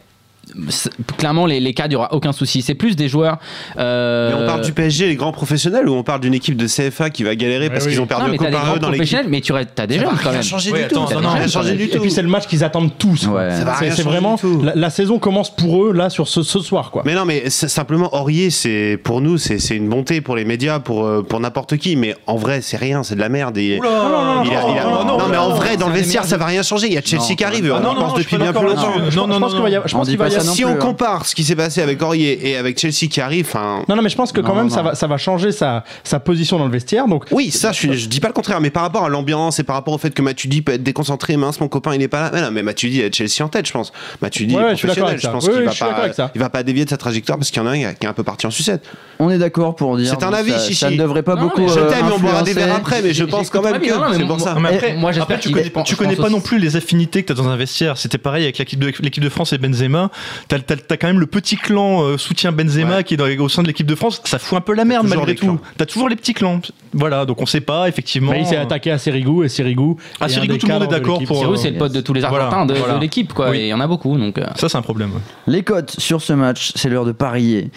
clairement 1.16 1.46
les, 1.46 1.60
les 1.60 1.74
cas, 1.74 1.86
il 1.86 1.92
y 1.92 1.96
aura 1.96 2.12
aucun 2.12 2.32
souci. 2.32 2.62
C'est 2.62 2.74
plus 2.74 2.96
des 2.96 3.08
joueurs. 3.08 3.38
euh, 3.78 4.30
Mais 4.36 4.42
on 4.42 4.46
parle 4.46 4.60
du 4.62 4.72
PSG, 4.72 5.06
les 5.08 5.16
grands 5.16 5.32
professionnels, 5.32 5.88
ou 5.88 5.94
on 5.94 6.02
parle 6.02 6.20
d'une 6.20 6.34
équipe 6.34 6.56
de 6.56 6.66
CFA 6.66 7.10
qui 7.10 7.22
va 7.24 7.34
galérer 7.34 7.70
parce 7.70 7.84
oui. 7.84 7.90
qu'ils 7.92 8.00
ont 8.00 8.02
non, 8.02 8.06
perdu 8.08 8.30
mais 8.32 8.46
un 8.46 8.50
grands 8.50 8.60
dans 8.60 8.72
l'équipe 8.72 8.80
professionnels, 8.90 9.26
mais 9.28 9.40
tu 9.40 9.52
as 9.54 9.86
des 9.86 9.98
jeunes 9.98 10.08
quand 10.08 10.16
rien 10.30 10.32
même. 10.32 10.42
changer 10.42 10.72
Oui, 10.72 10.82
du 10.82 10.88
tout. 10.88 10.94
attends, 10.96 11.06
Ça 11.08 11.14
non, 11.20 11.20
va 11.30 11.40
non, 11.40 11.48
changer 11.48 11.74
du 11.74 11.84
Et 11.84 11.88
tout. 11.90 12.00
puis 12.00 12.10
c'est 12.10 12.22
le 12.22 12.28
match 12.28 12.46
qu'ils 12.46 12.64
attendent 12.64 12.96
tous. 12.98 13.26
Ouais. 13.26 13.48
C'est 13.94 14.02
vraiment 14.02 14.34
du 14.36 14.40
tout. 14.40 14.62
la, 14.62 14.74
la 14.74 14.90
saison 14.90 15.18
commence 15.18 15.54
pour 15.54 15.84
eux 15.84 15.92
là 15.92 16.10
sur 16.10 16.28
ce, 16.28 16.42
ce 16.42 16.60
soir 16.60 16.90
quoi. 16.90 17.02
Mais 17.04 17.14
non, 17.14 17.24
mais 17.24 17.50
simplement 17.50 18.14
Aurier, 18.14 18.50
c'est 18.50 18.98
pour 19.02 19.20
nous, 19.20 19.38
c'est 19.38 19.58
une 19.76 19.88
bonté 19.88 20.20
pour 20.20 20.36
les 20.36 20.44
médias, 20.44 20.78
pour 20.80 21.04
euh, 21.04 21.22
pour 21.22 21.40
n'importe 21.40 21.76
qui. 21.76 21.96
Mais 21.96 22.14
en 22.26 22.36
vrai, 22.36 22.60
c'est 22.62 22.76
rien, 22.76 23.02
c'est 23.02 23.14
de 23.14 23.20
la 23.20 23.28
merde. 23.28 23.56
Et- 23.58 23.78
Oula, 23.78 23.88
non, 23.90 24.08
non, 24.08 24.42
il 24.44 24.52
a- 24.54 24.60
non, 24.62 24.72
il 24.74 24.78
a- 24.78 24.84
non, 24.84 25.04
non, 25.04 25.18
non, 25.18 25.28
mais 25.30 25.36
en 25.36 25.50
vrai, 25.50 25.76
dans 25.76 25.88
le 25.88 25.94
vestiaire, 25.94 26.24
ça 26.24 26.36
va 26.36 26.46
rien 26.46 26.62
changer. 26.62 26.86
Il 26.88 26.94
y 26.94 26.98
a 26.98 27.02
Chelsea 27.02 27.34
qui 27.36 27.44
arrive. 27.44 27.72
On 27.72 27.94
pense 27.94 28.14
depuis 28.14 28.36
bien 28.36 28.52
plus 28.52 28.66
longtemps. 28.66 28.92
Je 29.10 29.16
Non, 29.16 29.28
pense- 29.40 29.52
qu'il 29.52 29.62
va 29.62 29.70
y 29.70 29.76
avoir- 29.76 29.88
je 30.38 30.44
ça 30.44 30.46
non 30.46 30.52
si 30.54 30.62
plus, 30.62 30.70
on 30.70 30.74
hein. 30.74 30.78
compare 30.78 31.26
ce 31.26 31.34
qui 31.34 31.44
s'est 31.44 31.56
passé 31.56 31.82
avec 31.82 32.00
Aurier 32.02 32.48
et 32.50 32.56
avec 32.56 32.78
Chelsea 32.78 33.08
qui 33.10 33.20
arrive, 33.20 33.46
enfin. 33.48 33.84
Non, 33.88 33.96
non, 33.96 34.02
mais 34.02 34.08
je 34.08 34.16
pense 34.16 34.32
que 34.32 34.40
quand 34.40 34.48
Non, 34.50 34.54
même 34.56 34.68
non. 34.68 34.74
ça 34.74 34.82
va, 34.82 34.94
ça 34.94 35.06
va 35.06 35.16
changer 35.16 35.52
sa, 35.52 35.84
sa 36.04 36.20
position 36.20 36.58
dans 36.58 36.66
le 36.66 36.70
vestiaire. 36.72 37.06
Donc, 37.06 37.24
Oui, 37.30 37.50
ça, 37.50 37.72
je, 37.72 37.92
je 37.92 38.06
dis 38.08 38.20
pas 38.20 38.28
le 38.28 38.32
contraire, 38.32 38.60
mais 38.60 38.70
par 38.70 38.82
rapport 38.82 39.04
à 39.04 39.08
l'ambiance 39.08 39.58
et 39.58 39.62
par 39.64 39.76
rapport 39.76 39.94
au 39.94 39.98
fait 39.98 40.10
que 40.10 40.22
Matuidi 40.22 40.62
peut 40.62 40.72
être 40.72 40.82
déconcentré, 40.82 41.36
mince, 41.36 41.60
mon 41.60 41.68
copain, 41.68 41.94
il 41.94 42.02
est 42.02 42.08
pas 42.08 42.22
là. 42.22 42.30
Mais 42.32 42.40
non, 42.42 42.50
mais 42.50 42.62
Matuidi 42.62 43.00
est 43.00 43.14
Chelsea 43.14 43.44
en 43.44 43.48
tête, 43.48 43.66
je 43.66 43.72
pense. 43.72 43.92
Matuidi 44.22 44.56
Ouais, 44.56 44.72
est 44.72 44.76
je 44.76 44.86
professionnel, 44.86 45.16
je 45.18 45.22
ça. 45.22 45.28
pense 45.30 45.44
Oui, 45.44 45.50
qu'il 45.52 45.60
oui, 45.60 45.66
va 45.66 45.72
je 45.72 45.78
pas, 46.14 46.30
il 46.34 46.40
va 46.40 46.50
pas 46.50 46.62
dévier 46.62 46.84
de 46.84 46.90
sa 46.90 46.96
trajectoire 46.96 47.38
parce 47.38 47.50
qu'il 47.50 47.62
y 47.62 47.64
en 47.64 47.68
a 47.68 47.72
un 47.72 47.94
qui 47.94 48.06
est 48.06 48.08
un 48.08 48.12
peu 48.12 48.22
parti 48.24 48.46
en 48.46 48.50
sucette. 48.50 48.82
On 49.18 49.30
est 49.30 49.38
d'accord 49.38 49.74
pour 49.76 49.96
dire. 49.96 50.10
C'est 50.10 50.24
un 50.24 50.32
avis, 50.32 50.52
ça, 50.52 50.58
Chichi. 50.60 50.74
ça 50.74 50.90
ne 50.90 50.96
devrait 50.96 51.22
pas 51.22 51.36
beaucoup. 51.36 51.62
mais 51.62 51.68
Je 51.68 51.78
euh, 51.78 51.90
t'aime, 51.90 52.06
on 52.14 52.18
boira 52.18 52.42
des 52.42 52.52
verres 52.52 52.74
après, 52.74 53.02
mais 53.02 53.12
je 53.14 53.24
pense 53.24 53.50
quand 53.50 53.62
même 53.62 53.80
que 53.80 53.86
c'est 54.16 54.24
pour 54.26 54.40
ça. 54.40 54.54
Non, 54.54 54.60
mais 54.60 54.74
après, 54.74 54.94
moi, 54.94 55.12
j'espère 55.12 55.40
tu 55.40 55.50
connais, 55.50 55.64
je 55.64 56.16
je 56.16 56.22
pas 56.22 56.30
non 56.30 56.40
plus 56.40 56.58
les 56.58 56.76
affinités 56.76 57.22
que 57.22 57.28
tu 57.28 57.32
as 57.32 57.36
dans 57.42 57.48
un 57.48 57.56
vestiaire. 57.56 57.96
C'était 57.98 58.18
pareil 58.18 58.44
avec 58.44 58.58
l'équipe 58.58 58.78
de, 58.78 58.92
l'équipe 59.00 59.22
de 59.22 59.28
France 59.28 59.52
et 59.52 59.58
Benzema. 59.58 60.10
T'as 60.48 60.56
as, 60.56 60.96
quand 60.96 61.06
même 61.06 61.20
le 61.20 61.26
petit 61.26 61.56
clan 61.56 62.02
euh, 62.02 62.18
soutien 62.18 62.52
Benzema 62.52 62.96
Ouais. 62.98 63.04
qui 63.04 63.14
est 63.14 63.16
dans, 63.16 63.26
au 63.44 63.48
sein 63.48 63.62
de 63.62 63.66
l'équipe 63.68 63.86
de 63.86 63.94
France. 63.94 64.20
Ça 64.24 64.38
fout 64.38 64.56
un 64.56 64.60
peu 64.60 64.74
la 64.74 64.84
merde 64.84 65.06
malgré 65.06 65.34
tout. 65.34 65.58
T'as 65.76 65.86
toujours 65.86 66.08
les 66.08 66.16
petits 66.16 66.34
clans. 66.34 66.60
Voilà, 66.92 67.24
donc 67.26 67.40
on 67.42 67.46
sait 67.46 67.60
pas 67.60 67.88
effectivement. 67.88 68.32
bah, 68.32 68.38
il 68.38 68.46
s'est 68.46 68.56
attaqué 68.56 68.90
à 68.90 68.98
Sirigu 68.98 69.44
et 69.44 69.48
Sirigu. 69.48 69.94
Ah, 70.20 70.24
est 70.24 70.24
un 70.24 70.28
Sirigu, 70.28 70.52
des 70.54 70.58
tout 70.58 70.66
le 70.66 70.72
monde 70.74 70.82
est 70.84 70.86
d'accord 70.88 71.22
pour- 71.24 71.40
Giroud, 71.40 71.56
c'est 71.58 71.70
le 71.70 71.78
pote 71.78 71.92
de 71.92 72.00
tous 72.00 72.12
les 72.12 72.24
Argentins 72.24 72.66
de, 72.66 72.74
l'équipe, 73.00 73.32
quoi. 73.32 73.50
Oui. 73.50 73.58
Et 73.58 73.64
il 73.66 73.68
y 73.68 73.74
en 73.74 73.80
a 73.80 73.86
beaucoup, 73.86 74.16
donc. 74.16 74.38
euh, 74.38 74.46
Ça, 74.56 74.68
c'est 74.68 74.78
un 74.78 74.82
problème. 74.82 75.10
Les 75.46 75.62
cotes 75.62 75.94
sur 75.98 76.22
ce 76.22 76.32
match, 76.32 76.72
c'est 76.74 76.88
l'heure 76.88 77.04
de 77.04 77.12
parier. 77.12 77.70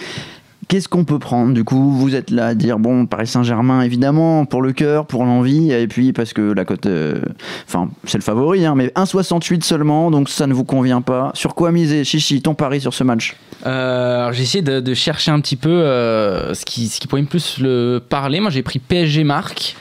Qu'est-ce 0.71 0.87
qu'on 0.87 1.03
peut 1.03 1.19
prendre 1.19 1.53
du 1.53 1.65
coup? 1.65 1.91
Vous 1.91 2.15
êtes 2.15 2.29
là 2.31 2.45
à 2.45 2.53
dire 2.53 2.79
bon 2.79 3.05
Paris 3.05 3.27
Saint-Germain 3.27 3.81
évidemment 3.81 4.45
pour 4.45 4.61
le 4.61 4.71
cœur, 4.71 5.05
pour 5.05 5.25
l'envie 5.25 5.69
et 5.73 5.85
puis 5.85 6.13
parce 6.13 6.31
que 6.31 6.53
la 6.53 6.63
cote, 6.63 6.85
euh, 6.85 7.19
enfin 7.67 7.89
c'est 8.05 8.17
le 8.17 8.23
favori 8.23 8.65
hein, 8.65 8.73
mais 8.75 8.87
1,68 8.95 9.63
seulement 9.63 10.11
donc 10.11 10.29
ça 10.29 10.47
ne 10.47 10.53
vous 10.53 10.63
convient 10.63 11.01
pas. 11.01 11.31
Sur 11.33 11.55
quoi 11.55 11.73
miser? 11.73 12.05
Chichi 12.05 12.41
ton 12.41 12.53
pari 12.53 12.79
sur 12.79 12.93
ce 12.93 13.03
match? 13.03 13.35
Euh, 13.65 14.19
alors, 14.21 14.31
j'ai 14.31 14.43
essayé 14.43 14.61
de, 14.61 14.79
de 14.79 14.93
chercher 14.93 15.31
un 15.31 15.41
petit 15.41 15.57
peu 15.57 15.67
euh, 15.69 16.53
ce, 16.53 16.63
qui, 16.63 16.87
ce 16.87 17.01
qui 17.01 17.07
pourrait 17.07 17.23
me 17.23 17.27
plus 17.27 17.57
le 17.59 18.01
parler. 18.07 18.39
Moi, 18.39 18.49
j'ai 18.49 18.63
pris 18.63 18.79
PSG 18.79 19.25
marque. 19.25 19.75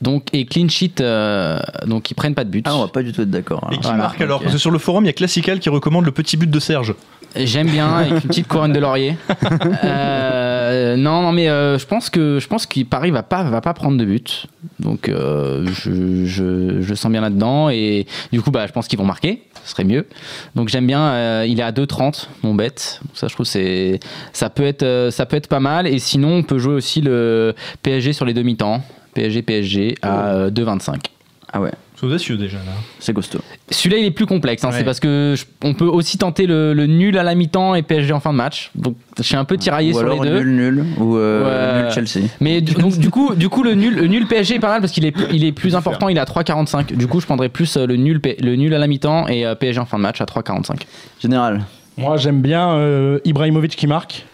Donc, 0.00 0.28
et 0.32 0.46
clean 0.46 0.68
sheet, 0.68 1.02
euh, 1.02 1.58
donc 1.86 2.10
ils 2.10 2.14
prennent 2.14 2.34
pas 2.34 2.44
de 2.44 2.50
but. 2.50 2.64
Ah 2.66 2.76
on 2.76 2.80
va 2.80 2.88
pas 2.88 3.02
du 3.02 3.12
tout 3.12 3.20
être 3.20 3.30
d'accord. 3.30 3.60
Et 3.64 3.66
alors. 3.66 3.80
qui 3.80 3.82
Voilà, 3.82 3.98
marque 3.98 4.20
alors? 4.22 4.36
Ok. 4.38 4.44
Parce 4.44 4.54
que 4.54 4.60
sur 4.60 4.70
le 4.70 4.78
forum, 4.78 5.04
il 5.04 5.08
y 5.08 5.10
a 5.10 5.12
Classical 5.12 5.60
qui 5.60 5.68
recommande 5.68 6.06
le 6.06 6.12
petit 6.12 6.38
but 6.38 6.50
de 6.50 6.58
Serge. 6.60 6.94
J'aime 7.36 7.68
bien 7.68 7.88
avec 7.96 8.12
une 8.12 8.20
petite 8.20 8.48
couronne 8.48 8.72
de 8.72 8.80
laurier. 8.80 9.16
Euh, 9.84 10.96
non, 10.96 11.22
non, 11.22 11.32
mais 11.32 11.48
euh, 11.48 11.78
je 11.78 11.86
pense 11.86 12.10
que 12.10 12.38
je 12.40 12.46
pense 12.48 12.66
qu'il 12.66 12.86
Paris 12.86 13.10
va 13.10 13.22
pas 13.22 13.42
va 13.44 13.60
pas 13.60 13.74
prendre 13.74 13.96
de 13.98 14.04
but. 14.04 14.46
Donc 14.80 15.08
euh, 15.08 15.66
je, 15.66 16.24
je, 16.24 16.80
je 16.80 16.94
sens 16.94 17.10
bien 17.12 17.20
là-dedans 17.20 17.68
et 17.70 18.06
du 18.32 18.40
coup 18.40 18.50
bah 18.50 18.66
je 18.66 18.72
pense 18.72 18.88
qu'ils 18.88 18.98
vont 18.98 19.04
marquer. 19.04 19.42
Ce 19.64 19.70
serait 19.70 19.84
mieux. 19.84 20.06
Donc 20.54 20.68
j'aime 20.68 20.86
bien. 20.86 21.00
euh, 21.00 21.46
il 21.48 21.60
est 21.60 21.62
à 21.62 21.72
2,30 21.72 22.26
mon 22.42 22.54
bet. 22.54 22.74
Ça 23.14 23.28
je 23.28 23.34
trouve 23.34 23.46
c'est 23.46 24.00
ça 24.32 24.50
peut 24.50 24.64
être 24.64 24.82
euh, 24.82 25.10
ça 25.10 25.26
peut 25.26 25.36
être 25.36 25.48
pas 25.48 25.60
mal. 25.60 25.86
Et 25.86 25.98
sinon 25.98 26.28
on 26.36 26.42
peut 26.42 26.58
jouer 26.58 26.74
aussi 26.74 27.00
le 27.00 27.54
PSG 27.82 28.12
sur 28.12 28.24
les 28.24 28.34
demi-temps. 28.34 28.82
PSG 29.14 29.42
PSG 29.42 29.94
à 30.02 30.26
euh, 30.34 30.50
2,25. 30.50 30.96
Ah 31.52 31.60
ouais, 31.60 31.70
C'est 32.04 32.10
audacieux 32.10 32.36
déjà 32.36 32.58
là. 32.58 32.72
c'est 32.98 33.12
costaud. 33.14 33.40
Celui-là, 33.70 33.98
il 33.98 34.04
est 34.06 34.10
plus 34.10 34.26
complexe. 34.26 34.62
hein. 34.64 34.68
Ouais. 34.70 34.78
C'est 34.78 34.84
parce 34.84 35.00
que 35.00 35.34
je- 35.36 35.44
on 35.62 35.74
peut 35.74 35.86
aussi 35.86 36.18
tenter 36.18 36.46
le, 36.46 36.74
le 36.74 36.86
nul 36.86 37.16
à 37.18 37.22
la 37.22 37.34
mi-temps 37.34 37.74
et 37.74 37.82
PSG 37.82 38.12
en 38.12 38.20
fin 38.20 38.32
de 38.32 38.36
match. 38.38 38.70
Donc, 38.74 38.96
je 39.18 39.22
suis 39.22 39.36
un 39.36 39.44
peu 39.44 39.56
tiraillé 39.56 39.90
ou 39.92 39.98
sur 39.98 40.02
alors 40.06 40.22
les 40.22 40.30
deux. 40.30 40.40
nul 40.40 40.54
nul 40.74 40.84
ou 40.98 41.16
euh, 41.16 41.76
Ouais. 41.76 41.82
nul 41.84 41.92
Chelsea. 41.92 42.26
Mais 42.40 42.60
du, 42.60 42.74
donc, 42.74 42.98
du 42.98 43.10
coup, 43.10 43.34
du 43.34 43.48
coup, 43.48 43.62
le 43.62 43.74
nul, 43.74 43.94
le 43.94 44.06
nul 44.06 44.26
PSG 44.26 44.56
est 44.56 44.58
pas 44.60 44.68
mal 44.68 44.80
parce 44.80 44.92
qu'il 44.92 45.06
est, 45.06 45.14
il 45.32 45.44
est 45.44 45.52
plus 45.52 45.74
important. 45.76 46.08
Il 46.08 46.16
est 46.16 46.20
à 46.20 46.24
3,45. 46.24 46.94
Du 46.96 47.06
coup, 47.06 47.20
je 47.20 47.26
prendrais 47.26 47.48
plus 47.48 47.76
euh, 47.76 47.86
le 47.86 47.96
nul, 47.96 48.20
le 48.40 48.56
nul 48.56 48.74
à 48.74 48.78
la 48.78 48.86
mi-temps 48.86 49.28
et 49.28 49.46
euh, 49.46 49.54
PSG 49.54 49.80
en 49.80 49.86
fin 49.86 49.96
de 49.96 50.02
match 50.02 50.20
à 50.20 50.24
3,45. 50.24 50.80
Général. 51.22 51.62
Moi, 51.96 52.16
j'aime 52.16 52.42
bien 52.42 52.70
euh, 52.74 53.18
Ibrahimovic 53.24 53.76
qui 53.76 53.86
marque. 53.86 54.26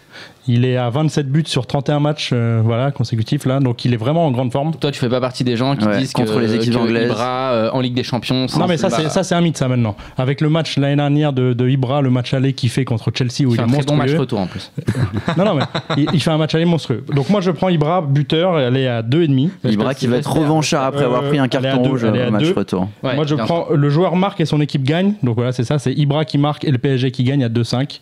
Il 0.53 0.65
est 0.65 0.77
à 0.77 0.91
27 0.91 1.29
buts 1.31 1.45
sur 1.47 1.65
31 1.67 2.01
matchs 2.01 2.31
euh, 2.33 2.61
voilà, 2.65 2.91
consécutifs 2.91 3.45
là, 3.47 3.61
donc 3.61 3.85
il 3.85 3.95
est 3.95 3.97
vraiment 3.97 4.27
en 4.27 4.33
grande 4.33 4.51
forme. 4.51 4.75
Toi, 4.75 4.91
tu 4.91 4.99
fais 4.99 5.09
pas 5.09 5.21
partie 5.21 5.45
des 5.45 5.57
gens 5.57 5.77
qui 5.77 5.87
Ouais, 5.87 5.99
disent 5.99 6.13
contre 6.13 6.35
que, 6.35 6.39
les 6.41 6.55
équipes 6.57 6.73
que 6.75 6.79
anglaises. 6.79 7.07
Ibra, 7.09 7.53
euh, 7.53 7.71
en 7.73 7.81
Ligue 7.81 7.95
des 7.95 8.03
Champions. 8.03 8.47
Non 8.59 8.67
mais 8.67 8.77
ça 8.77 8.91
c'est 8.91 9.09
ça 9.11 9.23
c'est 9.23 9.35
un 9.37 9.41
mythe 9.41 9.57
ça 9.57 9.69
maintenant. 9.69 9.95
Avec 10.19 10.41
le 10.41 10.49
match 10.49 10.77
l'année 10.77 10.97
dernière 10.97 11.33
de, 11.33 11.53
de 11.53 11.69
Ibra, 11.69 12.01
le 12.03 12.11
match 12.11 12.35
aller 12.35 12.53
qu'il 12.53 12.69
fait 12.71 12.85
contre 12.85 13.13
Chelsea 13.15 13.43
où 13.43 13.43
il 13.43 13.51
il 13.51 13.57
fait 13.57 13.61
est 13.61 13.65
un 13.65 13.69
très 13.69 13.83
bon 13.85 13.97
match 13.97 14.15
retour 14.15 14.41
en 14.41 14.47
plus. 14.47 14.73
non 15.37 15.45
non 15.45 15.55
mais 15.55 15.63
il, 15.97 16.09
il 16.15 16.21
fait 16.21 16.31
un 16.33 16.39
match 16.39 16.55
aller 16.55 16.65
monstrueux. 16.65 17.05
Donc 17.15 17.29
moi 17.31 17.41
je 17.41 17.53
prends 17.53 17.69
Ibra 17.69 18.01
buteur, 18.03 18.59
elle 18.59 18.77
est 18.77 18.89
à 18.89 19.03
2,5. 19.03 19.51
Ibra 19.71 19.95
qui 19.95 20.07
va 20.09 20.17
être 20.17 20.25
j'espère. 20.25 20.43
revanchard 20.43 20.85
après 20.85 21.05
avoir 21.05 21.23
Euh, 21.23 21.29
pris 21.29 21.39
un 21.39 21.45
elle 21.45 21.53
est 21.53 21.57
à 21.57 21.61
carton 21.63 21.83
deux, 21.85 21.91
rouge 21.91 22.05
au 22.05 22.31
match 22.31 22.43
deux. 22.43 22.53
retour. 22.55 22.89
Ouais, 23.05 23.15
Moi 23.15 23.25
je 23.25 23.35
prends 23.37 23.67
le 23.73 23.89
joueur 23.91 24.17
marque 24.17 24.41
et 24.41 24.47
son 24.47 24.61
équipe 24.61 24.83
gagne. 24.83 25.15
Donc 25.23 25.37
voilà 25.37 25.53
c'est 25.53 25.65
ça, 25.65 25.79
c'est 25.79 25.93
Ibra 25.93 26.25
qui 26.25 26.39
marque 26.39 26.65
et 26.65 26.71
le 26.73 26.79
PSG 26.79 27.11
qui 27.13 27.23
gagne 27.25 27.45
à 27.45 27.49
2,5. 27.49 28.01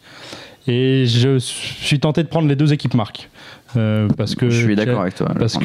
Et 0.68 1.07
je 1.07 1.38
suis 1.38 1.98
tenté 1.98 2.22
de 2.22 2.28
prendre 2.28 2.46
les 2.46 2.57
deux 2.57 2.72
équipes 2.72 2.94
marques. 2.94 3.31
Euh, 3.76 4.09
parce 4.16 4.35
que 4.35 4.50
Je 4.50 4.64
suis 4.64 4.76
d'accord 4.76 5.00
avec 5.00 5.14
toi. 5.14 5.28
Parce 5.38 5.57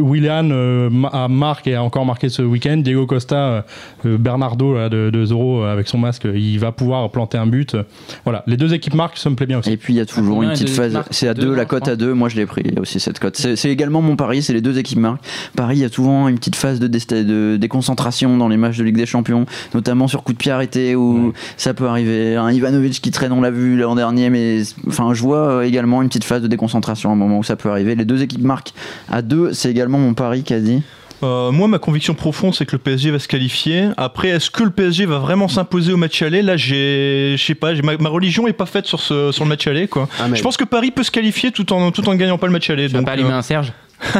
Willian 0.00 0.50
euh, 0.50 0.90
a 1.12 1.28
marqué 1.28 1.66
et 1.70 1.74
a 1.74 1.82
encore 1.82 2.04
marqué 2.04 2.28
ce 2.28 2.42
week-end. 2.42 2.76
Diego 2.78 3.06
Costa, 3.06 3.36
euh, 3.36 3.62
euh, 4.06 4.18
Bernardo 4.18 4.74
là, 4.74 4.88
de, 4.88 5.10
de 5.10 5.24
Zorro 5.24 5.62
euh, 5.62 5.72
avec 5.72 5.88
son 5.88 5.98
masque, 5.98 6.26
il 6.32 6.58
va 6.58 6.72
pouvoir 6.72 7.10
planter 7.10 7.38
un 7.38 7.46
but. 7.46 7.76
Voilà, 8.24 8.42
les 8.46 8.56
deux 8.56 8.74
équipes 8.74 8.94
marquent, 8.94 9.18
ça 9.18 9.30
me 9.30 9.36
plaît 9.36 9.46
bien 9.46 9.58
aussi. 9.58 9.70
Et 9.70 9.76
puis 9.76 9.94
il 9.94 9.96
y 9.96 10.00
a 10.00 10.06
toujours 10.06 10.42
une 10.42 10.50
petite 10.50 10.70
phase. 10.70 10.98
C'est 11.10 11.28
à 11.28 11.34
Deux, 11.34 11.46
2, 11.46 11.54
la 11.54 11.64
cote 11.64 11.88
à 11.88 11.96
2. 11.96 12.12
Moi 12.14 12.28
je 12.28 12.36
l'ai 12.36 12.46
pris 12.46 12.64
aussi 12.80 13.00
cette 13.00 13.18
cote. 13.18 13.36
C'est 13.36 13.70
également 13.70 14.02
mon 14.02 14.16
pari, 14.16 14.42
c'est 14.42 14.52
les 14.52 14.60
deux 14.60 14.78
équipes 14.78 14.98
marques. 14.98 15.24
Paris, 15.56 15.76
il 15.76 15.80
y 15.80 15.84
a 15.84 15.88
souvent 15.88 16.28
une 16.28 16.36
petite 16.36 16.56
phase 16.56 16.80
de, 16.80 17.56
déconcentration 17.56 18.36
dans 18.36 18.48
les 18.48 18.56
matchs 18.56 18.78
de 18.78 18.84
Ligue 18.84 18.96
des 18.96 19.06
Champions, 19.06 19.46
notamment 19.74 20.08
sur 20.08 20.22
coup 20.22 20.32
de 20.32 20.38
pied 20.38 20.52
arrêté 20.52 20.94
où 20.94 21.32
ça 21.56 21.74
peut 21.74 21.86
arriver. 21.86 22.36
Un 22.36 22.50
Ivanovic 22.52 23.00
qui 23.00 23.10
traîne, 23.10 23.32
on 23.32 23.40
l'a 23.40 23.50
vu 23.50 23.76
l'an 23.76 23.94
dernier, 23.94 24.30
mais 24.30 24.62
enfin 24.86 25.14
je 25.14 25.22
vois 25.22 25.66
également 25.66 26.02
une 26.02 26.08
petite 26.08 26.24
phase 26.24 26.42
de 26.42 26.48
déconcentration 26.48 27.10
à 27.10 27.12
un 27.12 27.16
moment 27.16 27.38
où 27.38 27.44
ça 27.44 27.56
peut 27.56 27.70
arriver. 27.70 27.94
Les 27.94 28.04
deux 28.04 28.22
équipes 28.22 28.42
marquent 28.42 28.72
à 29.10 29.22
2, 29.22 29.52
c'est 29.52 29.70
également 29.70 29.85
mon 29.88 30.14
pari 30.14 30.42
quasi. 30.42 30.82
Euh, 31.22 31.50
moi, 31.50 31.66
ma 31.66 31.78
conviction 31.78 32.12
profonde, 32.12 32.54
c'est 32.54 32.66
que 32.66 32.72
le 32.72 32.78
PSG 32.78 33.10
va 33.10 33.18
se 33.18 33.26
qualifier. 33.26 33.88
Après, 33.96 34.28
est-ce 34.28 34.50
que 34.50 34.62
le 34.64 34.70
PSG 34.70 35.06
va 35.06 35.18
vraiment 35.18 35.48
s'imposer 35.48 35.92
au 35.92 35.96
match 35.96 36.20
aller? 36.20 36.42
Là, 36.42 36.58
j'ai, 36.58 37.36
je 37.38 37.42
sais 37.42 37.54
pas, 37.54 37.74
j'ai- 37.74 37.80
ma, 37.80 37.96
ma 37.96 38.10
religion 38.10 38.46
est 38.46 38.52
pas 38.52 38.66
faite 38.66 38.84
sur, 38.86 39.00
ce, 39.00 39.32
sur 39.32 39.44
le 39.44 39.48
match 39.48 39.66
aller, 39.66 39.88
quoi. 39.88 40.08
Amen. 40.20 40.36
Je 40.36 40.42
pense 40.42 40.58
que 40.58 40.64
Paris 40.64 40.90
peut 40.90 41.02
se 41.02 41.10
qualifier 41.10 41.52
tout 41.52 41.72
en 41.72 41.90
tout 41.90 42.06
en 42.06 42.14
gagnant 42.16 42.36
pas 42.36 42.46
le 42.46 42.52
match 42.52 42.68
aller. 42.68 42.86
Tu 42.86 42.92
vas 42.92 42.98
donc, 42.98 43.06
pas 43.06 43.12
allumer 43.12 43.30
euh, 43.30 43.38
un 43.38 43.42
Serge? 43.42 43.72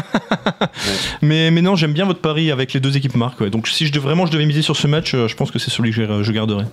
Mais 1.23 1.51
mais 1.51 1.61
non, 1.61 1.77
j'aime 1.77 1.93
bien 1.93 2.07
votre 2.07 2.21
pari 2.21 2.51
avec 2.51 2.73
les 2.73 2.81
deux 2.81 2.97
équipes 2.97 3.15
marques. 3.17 3.41
ouais. 3.41 3.51
Donc, 3.51 3.69
si 3.69 3.87
je 3.87 3.93
devais, 3.93 4.05
vraiment 4.07 4.25
je 4.27 4.33
devais 4.33 4.47
miser 4.47 4.63
sur 4.63 4.75
ce 4.77 4.87
match, 4.87 5.15
euh, 5.15 5.29
je 5.29 5.37
pense 5.37 5.51
que 5.51 5.59
c'est 5.59 5.71
celui 5.71 5.91
que 5.91 5.97
je, 5.97 6.23
je 6.23 6.33
garderai. 6.33 6.65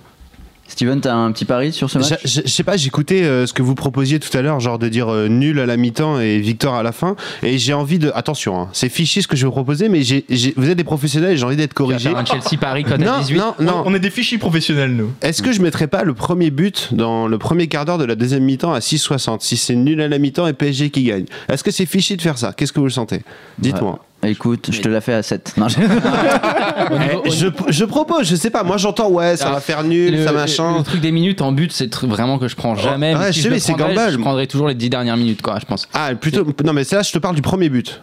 Steven, 0.66 1.00
t'as 1.00 1.14
un 1.14 1.30
petit 1.30 1.44
pari 1.44 1.72
sur 1.72 1.90
ce 1.90 1.98
match 1.98 2.14
Je 2.24 2.40
sais 2.48 2.62
pas, 2.62 2.76
j'écoutais 2.76 3.22
euh, 3.22 3.46
ce 3.46 3.52
que 3.52 3.62
vous 3.62 3.74
proposiez 3.74 4.18
tout 4.18 4.34
à 4.36 4.42
l'heure, 4.42 4.60
genre 4.60 4.78
de 4.78 4.88
dire 4.88 5.08
euh, 5.12 5.28
nul 5.28 5.60
à 5.60 5.66
la 5.66 5.76
mi-temps 5.76 6.18
et 6.20 6.38
victoire 6.40 6.74
à 6.74 6.82
la 6.82 6.90
fin. 6.92 7.16
Et 7.42 7.58
j'ai 7.58 7.74
envie 7.74 7.98
de. 7.98 8.10
Attention, 8.14 8.58
hein, 8.62 8.68
c'est 8.72 8.88
fichi 8.88 9.22
ce 9.22 9.28
que 9.28 9.36
je 9.36 9.42
vais 9.42 9.46
vous 9.46 9.52
proposer, 9.52 9.88
mais 9.88 10.02
j'ai- 10.02 10.24
j'ai- 10.30 10.54
vous 10.56 10.68
êtes 10.70 10.76
des 10.78 10.82
professionnels 10.84 11.32
et 11.32 11.36
j'ai 11.36 11.44
envie 11.44 11.56
d'être 11.56 11.74
corrigé. 11.74 12.08
un 12.10 12.24
Chelsea 12.24 12.56
Paris 12.60 12.82
cote 12.82 12.94
à 12.94 12.98
Non, 12.98 13.18
18. 13.20 13.36
non, 13.38 13.54
non. 13.60 13.82
On, 13.84 13.90
on 13.92 13.94
est 13.94 13.98
des 14.00 14.10
fichis 14.10 14.38
professionnels, 14.38 14.96
nous. 14.96 15.12
Est-ce 15.22 15.42
que 15.42 15.52
je 15.52 15.60
mettrais 15.60 15.86
pas 15.86 16.02
le 16.02 16.14
premier 16.14 16.50
but 16.50 16.88
dans 16.92 17.28
le 17.28 17.38
premier 17.38 17.66
quart 17.68 17.84
d'heure 17.84 17.98
de 17.98 18.04
la 18.04 18.14
deuxième 18.14 18.44
mi-temps 18.44 18.72
à 18.72 18.80
6,60 18.80 19.42
si 19.42 19.56
c'est 19.56 19.74
nul 19.76 20.00
à 20.00 20.08
la 20.08 20.18
mi-temps 20.18 20.46
et 20.46 20.54
PSG 20.54 20.90
qui 20.90 21.04
gagne? 21.04 21.26
Est-ce 21.48 21.62
que 21.62 21.70
c'est 21.70 21.86
fichi 21.86 22.16
de 22.16 22.22
faire 22.22 22.38
ça? 22.38 22.52
Qu'est-ce 22.52 22.72
que 22.72 22.80
vous 22.80 22.86
le 22.86 22.90
sentez? 22.90 23.20
Dites-moi. 23.58 23.98
Écoute, 24.24 24.68
je 24.72 24.80
te 24.80 24.88
la 24.88 25.00
fais 25.00 25.14
à 25.14 25.22
7. 25.22 25.54
Non, 25.56 25.68
je- 25.68 25.76
Au 26.92 26.98
niveau- 26.98 27.22
Eh, 27.24 27.30
je, 27.30 27.46
je 27.68 27.84
propose, 27.84 28.28
je 28.28 28.36
sais 28.36 28.50
pas, 28.50 28.62
moi 28.62 28.76
j'entends 28.76 29.08
ouais, 29.10 29.36
ça 29.36 29.44
Alors, 29.46 29.56
va 29.56 29.60
faire 29.60 29.82
nul, 29.84 30.12
le, 30.16 30.24
ça 30.24 30.32
machin. 30.32 30.78
le 30.78 30.82
truc 30.84 31.00
des 31.00 31.12
minutes 31.12 31.40
en 31.42 31.52
but, 31.52 31.72
c'est 31.72 31.92
tr- 31.92 32.06
vraiment 32.06 32.38
que 32.38 32.48
je 32.48 32.56
prends 32.56 32.74
jamais. 32.74 33.14
Ouais, 33.14 33.20
Mais 33.20 33.26
je 33.28 33.32
si 33.32 33.42
sais, 33.42 33.48
le 33.48 33.54
mais 33.54 33.60
c'est 33.60 33.72
prendrais. 33.74 34.10
Je 34.12 34.16
prendrais 34.18 34.46
toujours 34.46 34.68
les 34.68 34.74
10 34.74 34.90
dernières 34.90 35.16
minutes, 35.16 35.42
quoi, 35.42 35.58
je 35.60 35.66
pense. 35.66 35.88
Ah, 35.94 36.14
plutôt. 36.14 36.44
Non, 36.64 36.72
mais 36.72 36.82
là, 36.90 37.02
je 37.02 37.12
te 37.12 37.18
parle 37.18 37.34
du 37.36 37.42
premier 37.42 37.68
but. 37.68 38.00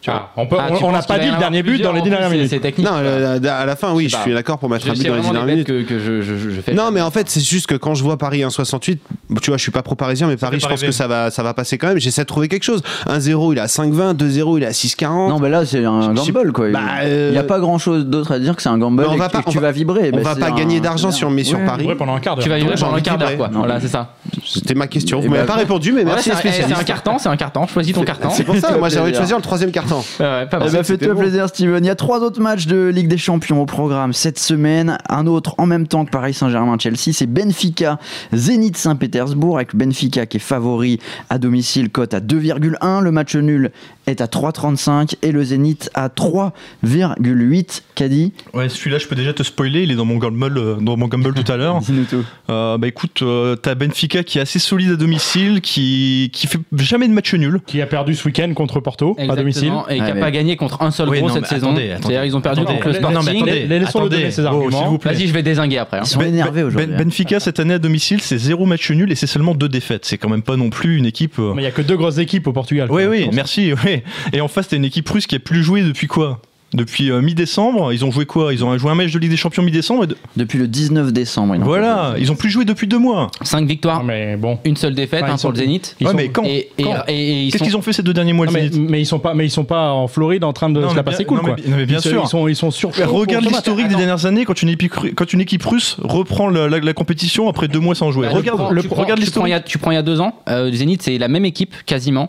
Tu 0.00 0.10
vois. 0.10 0.30
Ah, 0.36 0.40
on 0.40 0.48
Ah, 0.56 0.68
on- 0.70 0.76
tu 0.76 0.84
on 0.84 0.92
n'a 0.92 1.02
pas 1.02 1.18
dit 1.18 1.28
le 1.30 1.38
dernier 1.38 1.62
but 1.62 1.82
dans 1.82 1.92
les 1.92 2.00
en 2.00 2.02
10 2.04 2.08
plus, 2.08 2.10
dernières 2.10 2.30
minutes. 2.30 2.50
C'est 2.50 2.60
technique. 2.60 2.86
Non, 2.86 2.94
à 2.94 3.66
la 3.66 3.76
fin, 3.76 3.92
oui, 3.94 4.08
Je 4.08 4.16
suis 4.16 4.32
d'accord 4.32 4.58
pour 4.58 4.68
mettre 4.70 4.88
un 4.88 4.92
but 4.92 4.98
dans 5.06 5.14
les 5.14 5.20
10 5.20 5.26
vraiment 5.26 5.32
dernières 5.32 5.54
minutes. 5.54 5.66
que, 5.66 5.82
que 5.82 5.98
je, 5.98 6.22
je, 6.22 6.36
je 6.36 6.60
fais. 6.60 6.72
Non, 6.74 6.90
mais 6.92 7.00
en 7.00 7.10
fait, 7.10 7.28
c'est 7.28 7.40
juste 7.40 7.66
que 7.66 7.74
quand 7.74 7.94
je 7.94 8.02
vois 8.04 8.16
Paris 8.16 8.40
1,68, 8.42 8.98
tu 9.42 9.50
vois, 9.50 9.56
je 9.56 9.62
suis 9.62 9.72
pas 9.72 9.82
pro-parisien, 9.82 10.26
mais 10.28 10.36
Paris, 10.36 10.60
je 10.60 10.66
pense 10.68 10.80
que 10.82 10.92
ça 10.92 11.06
va, 11.08 11.30
ça 11.30 11.42
va 11.42 11.52
passer 11.54 11.78
quand 11.78 11.88
même. 11.88 11.98
J'essaie 11.98 12.22
de 12.22 12.26
trouver 12.26 12.48
quelque 12.48 12.62
chose. 12.64 12.82
1-0, 13.08 13.52
il 13.52 13.58
est 13.58 13.60
à 13.60 13.66
5,20, 13.66 14.14
2-0, 14.14 14.58
il 14.58 14.62
est 14.62 14.66
à 14.66 14.70
6,40. 14.72 15.28
non, 15.30 15.38
mais 15.40 15.48
là, 15.50 15.64
c'est 15.66 15.84
un 15.84 16.12
gamble, 16.14 16.52
quoi. 16.52 16.70
Bah, 16.70 16.80
Il 17.02 17.08
euh, 17.08 17.30
n'y 17.32 17.38
a 17.38 17.42
pas 17.42 17.58
grand 17.58 17.78
chose 17.78 18.06
d'autre 18.06 18.32
à 18.32 18.38
dire 18.38 18.54
que 18.56 18.62
c'est 18.62 18.68
un 18.68 18.78
gamble 18.78 19.02
Mais 19.02 19.08
on 19.08 19.16
va 19.16 19.28
pas- 19.28 19.42
tu 19.42 19.56
va- 19.58 19.62
vas 19.68 19.72
vibrer. 19.72 20.10
on 20.12 20.16
Bah, 20.16 20.34
va 20.34 20.36
pas 20.36 20.50
gagner 20.52 20.80
d'argent 20.80 21.10
c'est 21.10 21.18
si 21.18 21.24
on 21.24 21.28
bien. 21.28 21.36
met 21.36 21.44
sur. 21.44 21.58
Paris. 21.64 21.88
Pendant 21.98 22.14
un 22.14 22.20
quart 22.20 22.36
d'heure. 22.36 22.44
Tu 22.44 22.48
vas 22.50 22.56
vivre 22.56 22.70
j'ai 22.76 22.84
pendant 22.84 22.96
un 22.96 23.00
quart 23.00 23.18
d'heure, 23.18 23.30
vibrer. 23.30 23.48
quoi. 23.48 23.58
Voilà, 23.58 23.80
c'est 23.80 23.88
ça. 23.88 24.14
C'était 24.46 24.74
ma 24.74 24.86
question. 24.86 25.18
Vous 25.20 25.26
Eh 25.26 25.28
m'avez 25.30 25.42
ben, 25.42 25.46
pas 25.46 25.54
répondu, 25.54 25.92
mais 25.92 26.04
merci 26.04 26.30
c'est 26.40 26.48
un- 26.62 26.78
eh, 26.80 26.84
carton, 26.84 27.18
c'est 27.18 27.28
un 27.28 27.36
carton. 27.36 27.66
Choisis 27.66 27.92
ton 27.94 28.04
carton. 28.04 28.28
C'est 28.30 28.44
pour 28.44 28.56
ça, 28.56 28.76
moi 28.78 28.88
j'ai 28.88 28.98
envie 28.98 29.06
de 29.06 29.16
plaisir. 29.16 29.20
choisir 29.20 29.36
le 29.36 29.42
troisième 29.42 29.70
carton. 29.72 29.87
Ouais, 30.20 30.26
ouais, 30.26 30.46
pas 30.46 30.58
Eh 30.66 30.70
ben, 30.70 30.82
bon. 31.14 31.20
plaisir, 31.20 31.48
Steven. 31.48 31.84
Il 31.84 31.86
y 31.86 31.90
a 31.90 31.94
trois 31.94 32.20
autres 32.20 32.40
matchs 32.40 32.66
de 32.66 32.86
Ligue 32.88 33.08
des 33.08 33.18
Champions 33.18 33.60
au 33.62 33.66
programme 33.66 34.12
cette 34.12 34.38
semaine. 34.38 34.98
Un 35.08 35.26
autre 35.26 35.54
en 35.58 35.66
même 35.66 35.86
temps 35.86 36.04
que 36.04 36.10
Paris 36.10 36.34
Saint-Germain-Chelsea, 36.34 37.12
c'est 37.12 37.26
Benfica, 37.26 37.98
Zénith 38.32 38.76
Saint-Pétersbourg, 38.76 39.56
avec 39.56 39.74
Benfica 39.74 40.26
qui 40.26 40.36
est 40.36 40.40
favori 40.40 41.00
à 41.30 41.38
domicile, 41.38 41.90
cote 41.90 42.14
à 42.14 42.20
2,1. 42.20 43.00
Le 43.02 43.10
match 43.10 43.34
nul 43.36 43.70
est 44.08 44.20
à 44.20 44.26
3,35 44.26 45.14
et 45.22 45.32
le 45.32 45.42
Zénith 45.44 45.90
à 45.94 46.08
3,8. 46.08 47.82
Caddy, 47.94 48.32
Ouais, 48.54 48.68
celui-là, 48.68 48.98
je 48.98 49.06
peux 49.06 49.16
déjà 49.16 49.32
te 49.32 49.42
spoiler. 49.42 49.82
Il 49.82 49.90
est 49.90 49.96
dans 49.96 50.04
mon 50.04 50.16
Gamble, 50.18 50.56
euh, 50.56 50.74
dans 50.80 50.96
mon 50.96 51.08
Gamble 51.08 51.34
tout 51.34 51.50
à 51.50 51.56
l'heure. 51.56 51.78
dis-nous 51.80 52.04
tout. 52.04 52.24
Euh, 52.50 52.78
bah 52.78 52.86
écoute, 52.86 53.22
euh, 53.22 53.56
t'as 53.56 53.74
Benfica 53.74 54.22
qui 54.22 54.38
est 54.38 54.40
assez 54.40 54.58
solide 54.58 54.92
à 54.92 54.96
domicile, 54.96 55.60
qui, 55.60 56.30
qui 56.32 56.46
fait 56.46 56.58
jamais 56.76 57.08
de 57.08 57.12
match 57.12 57.34
nul. 57.34 57.60
Qui 57.66 57.82
a 57.82 57.86
perdu 57.86 58.14
ce 58.14 58.24
week-end 58.26 58.52
contre 58.54 58.80
Porto 58.80 59.16
à 59.18 59.26
domicile. 59.34 59.64
Exactement, 59.68 59.88
et 59.88 59.96
qui 59.96 60.00
Ah, 60.02 60.08
n'a 60.08 60.14
mais- 60.14 60.20
pas 60.20 60.30
gagné 60.30 60.56
contre 60.56 60.82
un 60.82 60.90
seul 60.90 61.08
Oui, 61.08 61.18
gros 61.18 61.28
non, 61.28 61.34
cette 61.34 61.46
saison. 61.46 61.74
C'est-à-dire 61.76 62.24
ils 62.24 62.36
ont 62.36 62.40
perdu 62.40 62.60
Attendez. 62.62 62.78
contre 62.80 62.88
le 62.94 63.00
Non, 63.00 63.08
mais 63.08 63.14
Sporting. 63.14 63.36
attendez. 63.42 63.66
Les- 63.66 63.78
Laissons-le 63.78 64.04
Attendez. 64.06 64.16
donner 64.18 64.30
ses 64.30 64.42
Oh, 64.42 64.46
arguments. 64.46 64.78
s'il 64.78 64.88
vous 64.88 64.98
plaît. 64.98 65.12
Vas-y, 65.14 65.26
je 65.28 65.32
vais 65.32 65.42
désinguer 65.42 65.78
après. 65.78 65.98
hein. 65.98 66.02
Ils 66.04 66.08
sont 66.08 66.18
Ben- 66.20 66.28
énervés 66.28 66.60
Ben- 66.62 66.66
aujourd'hui. 66.68 66.94
hein. 66.94 66.98
Benfica 67.04 67.40
cette 67.40 67.60
année 67.60 67.74
à 67.74 67.78
domicile, 67.78 68.20
c'est 68.20 68.38
zéro 68.38 68.64
match 68.66 68.90
nul 68.90 69.10
et 69.10 69.14
c'est 69.14 69.26
seulement 69.26 69.54
deux 69.54 69.68
défaites. 69.68 70.04
C'est 70.04 70.18
quand 70.18 70.28
même 70.28 70.42
pas 70.42 70.56
non 70.56 70.70
plus 70.70 70.96
une 70.96 71.06
équipe. 71.06 71.38
euh, 71.38 71.52
Mais 71.54 71.62
il 71.62 71.64
y 71.64 71.68
a 71.68 71.72
que 71.72 71.82
deux 71.82 71.96
grosses 71.96 72.18
équipes 72.18 72.46
au 72.46 72.52
Portugal. 72.52 72.88
Oui, 72.90 73.04
oui, 73.06 73.28
merci. 73.32 73.72
Oui. 73.84 73.97
Et 74.32 74.40
en 74.40 74.48
face, 74.48 74.68
t'as 74.68 74.76
une 74.76 74.84
équipe 74.84 75.08
russe 75.08 75.26
qui 75.26 75.34
a 75.34 75.38
plus 75.38 75.62
joué 75.62 75.82
depuis 75.82 76.06
quoi? 76.06 76.40
Depuis 76.74 77.10
euh, 77.10 77.22
mi-décembre. 77.22 77.94
Ils 77.94 78.04
ont 78.04 78.10
joué 78.10 78.26
quoi? 78.26 78.52
Ils 78.52 78.62
ont 78.62 78.76
joué 78.76 78.90
un 78.90 78.94
match 78.94 79.10
de 79.10 79.18
Ligue 79.18 79.30
des 79.30 79.38
Champions 79.38 79.62
mi-décembre. 79.62 80.04
de- 80.04 80.18
Depuis 80.36 80.58
le 80.58 80.68
19 80.68 81.14
décembre. 81.14 81.54
ils 81.56 81.62
Voilà, 81.62 82.12
ils 82.18 82.30
ont 82.30 82.34
plus 82.36 82.50
joué 82.50 82.66
depuis 82.66 82.86
deux 82.86 82.98
mois. 82.98 83.28
5 83.40 83.66
victoires, 83.66 84.00
Non, 84.00 84.04
mais 84.04 84.36
bon. 84.36 84.58
une 84.66 84.76
seule 84.76 84.94
défaite 84.94 85.22
Enfin, 85.24 85.32
hein, 85.32 85.36
pour 85.40 85.52
le 85.52 85.56
Zénith. 85.56 85.96
Ils 85.98 86.04
Ouais, 86.06 86.10
sont- 86.10 86.16
mais 86.18 86.28
quand, 86.28 86.44
Et, 86.44 86.68
et- 86.76 86.82
quand? 86.82 86.92
et- 87.08 87.14
et 87.14 87.42
ils 87.44 87.50
Qu'est-ce 87.52 87.58
sont- 87.60 87.64
qu'ils 87.64 87.76
ont 87.78 87.80
fait 87.80 87.94
ces 87.94 88.02
deux 88.02 88.12
derniers 88.12 88.34
mois, 88.34 88.44
Non, 88.44 88.52
le 88.52 88.58
mais, 88.60 88.68
Zénith? 88.68 88.90
mais 88.90 89.00
ils 89.00 89.06
sont 89.06 89.18
pas, 89.18 89.32
mais 89.32 89.46
ils 89.46 89.50
sont 89.50 89.64
pas 89.64 89.92
en 89.92 90.08
Floride 90.08 90.44
en 90.44 90.52
train 90.52 90.68
de 90.68 90.78
Non, 90.78 90.90
se 90.90 90.94
la 90.94 91.02
bien- 91.02 91.10
passer 91.10 91.24
cool 91.24 91.38
non, 91.38 91.44
quoi. 91.44 91.56
mais- 91.56 91.70
non, 91.70 91.76
mais 91.78 91.86
bien 91.86 92.00
ils, 92.00 92.02
sûr. 92.02 92.20
ils 92.22 92.28
sont, 92.28 92.46
ils 92.48 92.54
sont 92.56 92.70
sur. 92.70 92.90
Regarde 92.94 93.46
l'historique 93.46 93.88
des 93.88 93.94
dernières 93.96 94.26
années 94.26 94.44
quand 94.44 94.60
une 94.60 94.68
équipe, 94.68 94.92
ru- 94.92 95.14
quand 95.14 95.32
une 95.32 95.40
équipe 95.40 95.62
russe 95.64 95.96
reprend 96.02 96.50
la, 96.50 96.68
la- 96.68 96.80
la 96.80 96.92
compétition 96.92 97.48
après 97.48 97.68
deux 97.68 97.80
mois 97.80 97.94
sans 97.94 98.10
jouer. 98.10 98.26
Bah, 98.26 98.34
regarde, 98.34 98.58
tu 98.68 98.74
le, 98.88 98.94
regarde 98.94 99.20
l'historique. 99.20 99.54
a- 99.54 99.60
Tu 99.60 99.78
prends 99.78 99.90
il 99.92 99.94
y 99.94 99.96
a 99.96 100.02
deux 100.02 100.20
ans, 100.20 100.34
euh, 100.50 100.68
le 100.70 100.76
Zénith, 100.76 101.00
c'est 101.00 101.16
la 101.16 101.28
même 101.28 101.46
équipe 101.46 101.72
quasiment. 101.86 102.28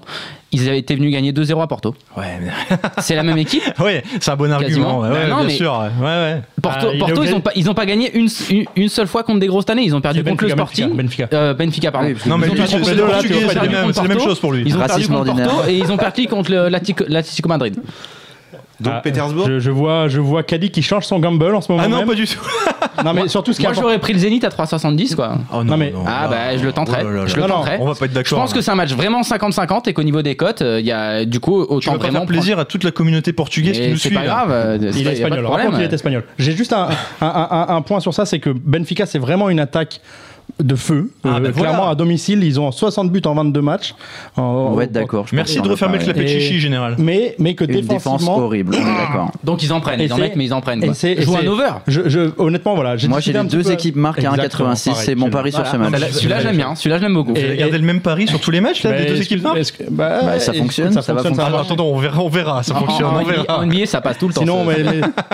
Ils 0.52 0.68
avaient 0.68 0.80
été 0.80 0.96
venus 0.96 1.12
gagner 1.14 1.32
2-0 1.32 1.62
à 1.62 1.68
Porto. 1.68 1.94
Ouais, 2.18 2.40
C'est 3.00 3.16
la 3.16 3.22
même 3.24 3.38
équipe. 3.38 3.62
ouais, 3.80 4.04
c'est 4.20 4.32
un 4.32 4.36
bon 4.36 4.52
argument. 4.52 5.00
Ouais, 5.02 5.10
Bah 5.10 5.14
ouais, 5.16 5.28
non, 5.28 5.36
bien 5.38 5.46
mais- 5.46 5.54
sûr. 5.56 5.84
Ouais, 6.02 6.06
ouais. 6.08 6.42
Porto, 6.62 6.88
Ah, 6.90 6.94
il 6.94 7.00
Porto 7.00 7.24
ils 7.24 7.32
n'ont 7.32 7.42
pas, 7.42 7.52
ils 7.56 7.70
ont 7.70 7.74
pas 7.76 7.86
gagné 7.86 8.12
une, 8.18 8.28
une, 8.50 8.66
une 8.76 8.90
seule 8.90 9.08
fois 9.08 9.22
contre 9.24 9.40
des 9.40 9.48
grosses 9.48 9.70
années. 9.70 9.84
Ils 9.84 9.96
ont 9.96 10.02
perdu 10.02 10.24
contre 10.24 10.44
le 10.46 10.56
Benfica, 10.56 10.66
Sporting. 10.84 10.96
Benfica. 10.98 11.28
Euh, 11.34 11.54
Benfica, 11.54 11.92
pardon. 11.92 12.08
Oui, 12.10 12.16
Non, 12.26 12.38
mais 12.40 12.48
Ils 12.48 12.50
ont 12.50 12.54
lui, 12.54 12.62
perdu 12.62 12.84
c'est 12.84 12.96
la 12.96 14.04
même, 14.08 14.20
chose 14.20 14.40
pour 14.40 14.52
lui. 14.52 14.64
Ils 14.66 14.76
ont 14.76 14.80
perdu 14.80 15.08
contre. 15.08 15.36
Porto 15.36 15.68
et 15.70 15.78
ils 15.78 15.92
ont 15.92 15.98
perdu 15.98 16.28
contre 16.28 16.52
l'Atlético 16.52 17.48
Madrid. 17.48 17.76
Donc 18.82 18.94
Ah, 18.96 19.02
Pétersbourg 19.02 19.46
Je, 19.48 19.60
je 19.60 19.72
vois, 19.72 20.08
je 20.08 20.20
vois 20.20 20.44
Caddy 20.44 20.70
qui 20.72 20.82
change 20.82 21.06
son 21.06 21.20
gamble 21.20 21.54
en 21.54 21.62
ce 21.62 21.72
moment 21.72 21.84
Ah 21.86 21.90
non, 21.90 21.98
même. 22.00 22.08
pas 22.08 22.16
du 22.16 22.26
tout. 22.28 22.40
Non 23.04 23.14
mais 23.14 23.30
surtout 23.30 23.54
ce 23.54 23.60
est 23.60 23.64
Moi, 23.64 23.72
important- 23.72 23.88
j'aurais 23.88 24.00
pris 24.00 24.12
le 24.12 24.20
Zénith 24.20 24.44
à 24.44 24.50
3,70 24.50 25.16
quoi. 25.16 25.38
Oh 25.54 25.64
Non, 25.64 25.78
mais- 25.78 25.94
Ah 26.06 26.28
bah 26.30 26.58
je 26.58 26.64
le 26.66 26.74
tenterai. 26.74 26.98
Oh 27.02 27.06
là 27.10 27.12
là 27.22 27.26
Je 27.28 27.36
là. 27.38 27.44
le 27.44 27.48
Non, 27.48 27.48
non, 27.48 27.62
tenterai. 27.64 27.78
On 27.80 27.86
va 27.86 27.96
pas 27.96 28.06
être 28.06 28.12
Je 28.12 28.16
d'accord. 28.16 28.40
pense 28.40 28.54
que 28.54 28.60
c'est 28.62 28.72
un 28.72 28.76
match 28.76 28.92
vraiment 28.94 29.22
50-50 29.22 29.88
et 29.88 29.94
qu'au 29.94 30.04
niveau 30.04 30.22
des 30.22 30.36
cotes, 30.36 30.62
euh, 30.62 30.80
il 30.82 30.86
y 30.86 30.92
a 30.92 31.24
du 31.24 31.40
coup 31.40 31.66
tu 31.66 31.74
autant 31.74 31.92
pas 31.94 31.98
vraiment 32.00 32.20
faire 32.20 32.28
plaisir 32.28 32.60
à 32.60 32.66
toute 32.66 32.84
la 32.84 32.92
communauté 32.92 33.32
portugaise 33.32 33.78
qui 33.80 33.88
nous 33.90 33.96
C'est 33.98 34.10
suit. 34.10 34.16
pas 34.18 34.24
là. 34.24 34.28
grave. 34.28 34.52
euh, 34.52 34.78
c'est 34.92 35.00
Il 35.00 35.04
pas- 35.06 35.12
est 35.12 35.24
a 35.24 35.24
pas 35.24 35.30
de 35.30 35.36
espagnol. 35.36 35.46
Raconte 35.46 35.74
qu'il 35.76 35.84
est 35.84 35.94
espagnol. 35.94 36.24
J'ai 36.38 36.52
juste 36.52 36.74
un, 36.74 36.90
un, 37.22 37.28
un- 37.28 37.76
un 37.76 37.82
point 37.82 38.02
sur 38.02 38.14
ça, 38.14 38.26
c'est 38.26 38.40
que 38.40 38.50
Benfica, 38.50 39.06
c'est 39.06 39.20
vraiment 39.20 39.50
une 39.50 39.62
attaque 39.62 40.02
de 40.60 40.76
feu. 40.76 41.10
Ah, 41.24 41.28
Euh, 41.28 41.32
bah 41.32 41.40
voilà. 41.40 41.52
Clairement, 41.70 41.90
à 41.90 41.96
domicile, 41.96 42.44
ils 42.44 42.60
ont 42.60 42.72
60 42.72 43.12
buts 43.12 43.22
en 43.26 43.34
22 43.36 43.62
matchs. 43.62 43.96
En- 44.36 44.42
On 44.72 44.76
va 44.76 44.84
être 44.84 44.92
d'accord. 44.92 45.28
je 45.28 45.36
Merci 45.36 45.60
de 45.60 45.64
dans 45.66 45.72
refermer 45.72 45.98
le 45.98 46.04
clapet 46.04 46.28
chichi, 46.28 46.60
général. 46.60 46.96
Mais, 46.98 47.36
mais 47.40 47.54
que 47.56 47.64
Une 47.64 47.72
défense 47.72 47.90
défensivement. 47.90 48.38
horrible, 48.40 48.72
d'accord. 48.72 49.32
Donc 49.44 49.64
ils 49.64 49.72
en 49.74 49.80
prennent, 49.80 50.02
Et 50.02 50.06
ils 50.06 50.14
en 50.14 50.18
mettent, 50.18 50.36
mais 50.36 50.46
ils 50.46 50.54
en 50.54 50.62
prennent. 50.62 50.82
Quoi. 50.84 50.94
c'est- 50.94 51.12
et 51.14 51.22
Joue 51.22 51.36
un 51.38 51.46
over. 51.48 51.70
Je, 51.88 52.02
je- 52.10 52.30
honnêtement, 52.38 52.76
voilà. 52.76 52.96
Moi, 53.08 53.20
j'ai 53.20 53.34
les 53.34 53.44
deux 53.44 53.64
peu- 53.64 53.72
équipes 53.72 53.96
marquent 53.96 54.20
à 54.24 54.30
Exactement, 54.32 54.70
1,86. 54.72 54.90
pareil. 54.92 55.06
C'est 55.06 55.16
mon 55.16 55.26
Je- 55.28 55.32
pari 55.32 55.52
sur 55.52 55.66
ce 55.66 55.78
match. 55.78 55.94
Celui-là- 56.12 56.40
j'aime 56.42 56.58
bien. 56.58 56.76
Celui-là 56.76 56.98
j'aime 57.00 57.14
beaucoup. 57.14 57.34
Et- 57.36 57.58
gardé 57.58 57.78
le 57.78 57.86
même 57.86 58.02
pari 58.02 58.28
sur 58.28 58.40
tous 58.40 58.52
les 58.52 58.62
matchs 58.62 58.84
là, 58.84 58.92
Bah, 58.92 58.98
des 58.98 59.06
deux 59.06 59.18
excuse- 59.18 59.26
équipes 59.38 59.44
marques 59.44 59.84
bah, 59.92 60.20
Bah, 60.24 60.40
ça 60.40 60.54
fonctionne, 60.54 60.92
ça 60.94 61.14
va 61.14 61.24
fonctionner. 61.24 61.52
Ah, 61.56 61.62
Attends, 61.62 61.84
on 61.86 61.98
verra, 61.98 62.22
on 62.22 62.30
verra, 62.30 62.64
ça 62.64 62.76
fonctionne, 62.76 63.06
en, 63.08 63.22
on 63.22 63.24
verra. 63.26 63.60
en 63.60 63.64
NBA, 63.66 63.86
ça 63.86 64.02
passe 64.02 64.18
tout 64.18 64.28
le 64.28 64.34
temps. 64.34 64.44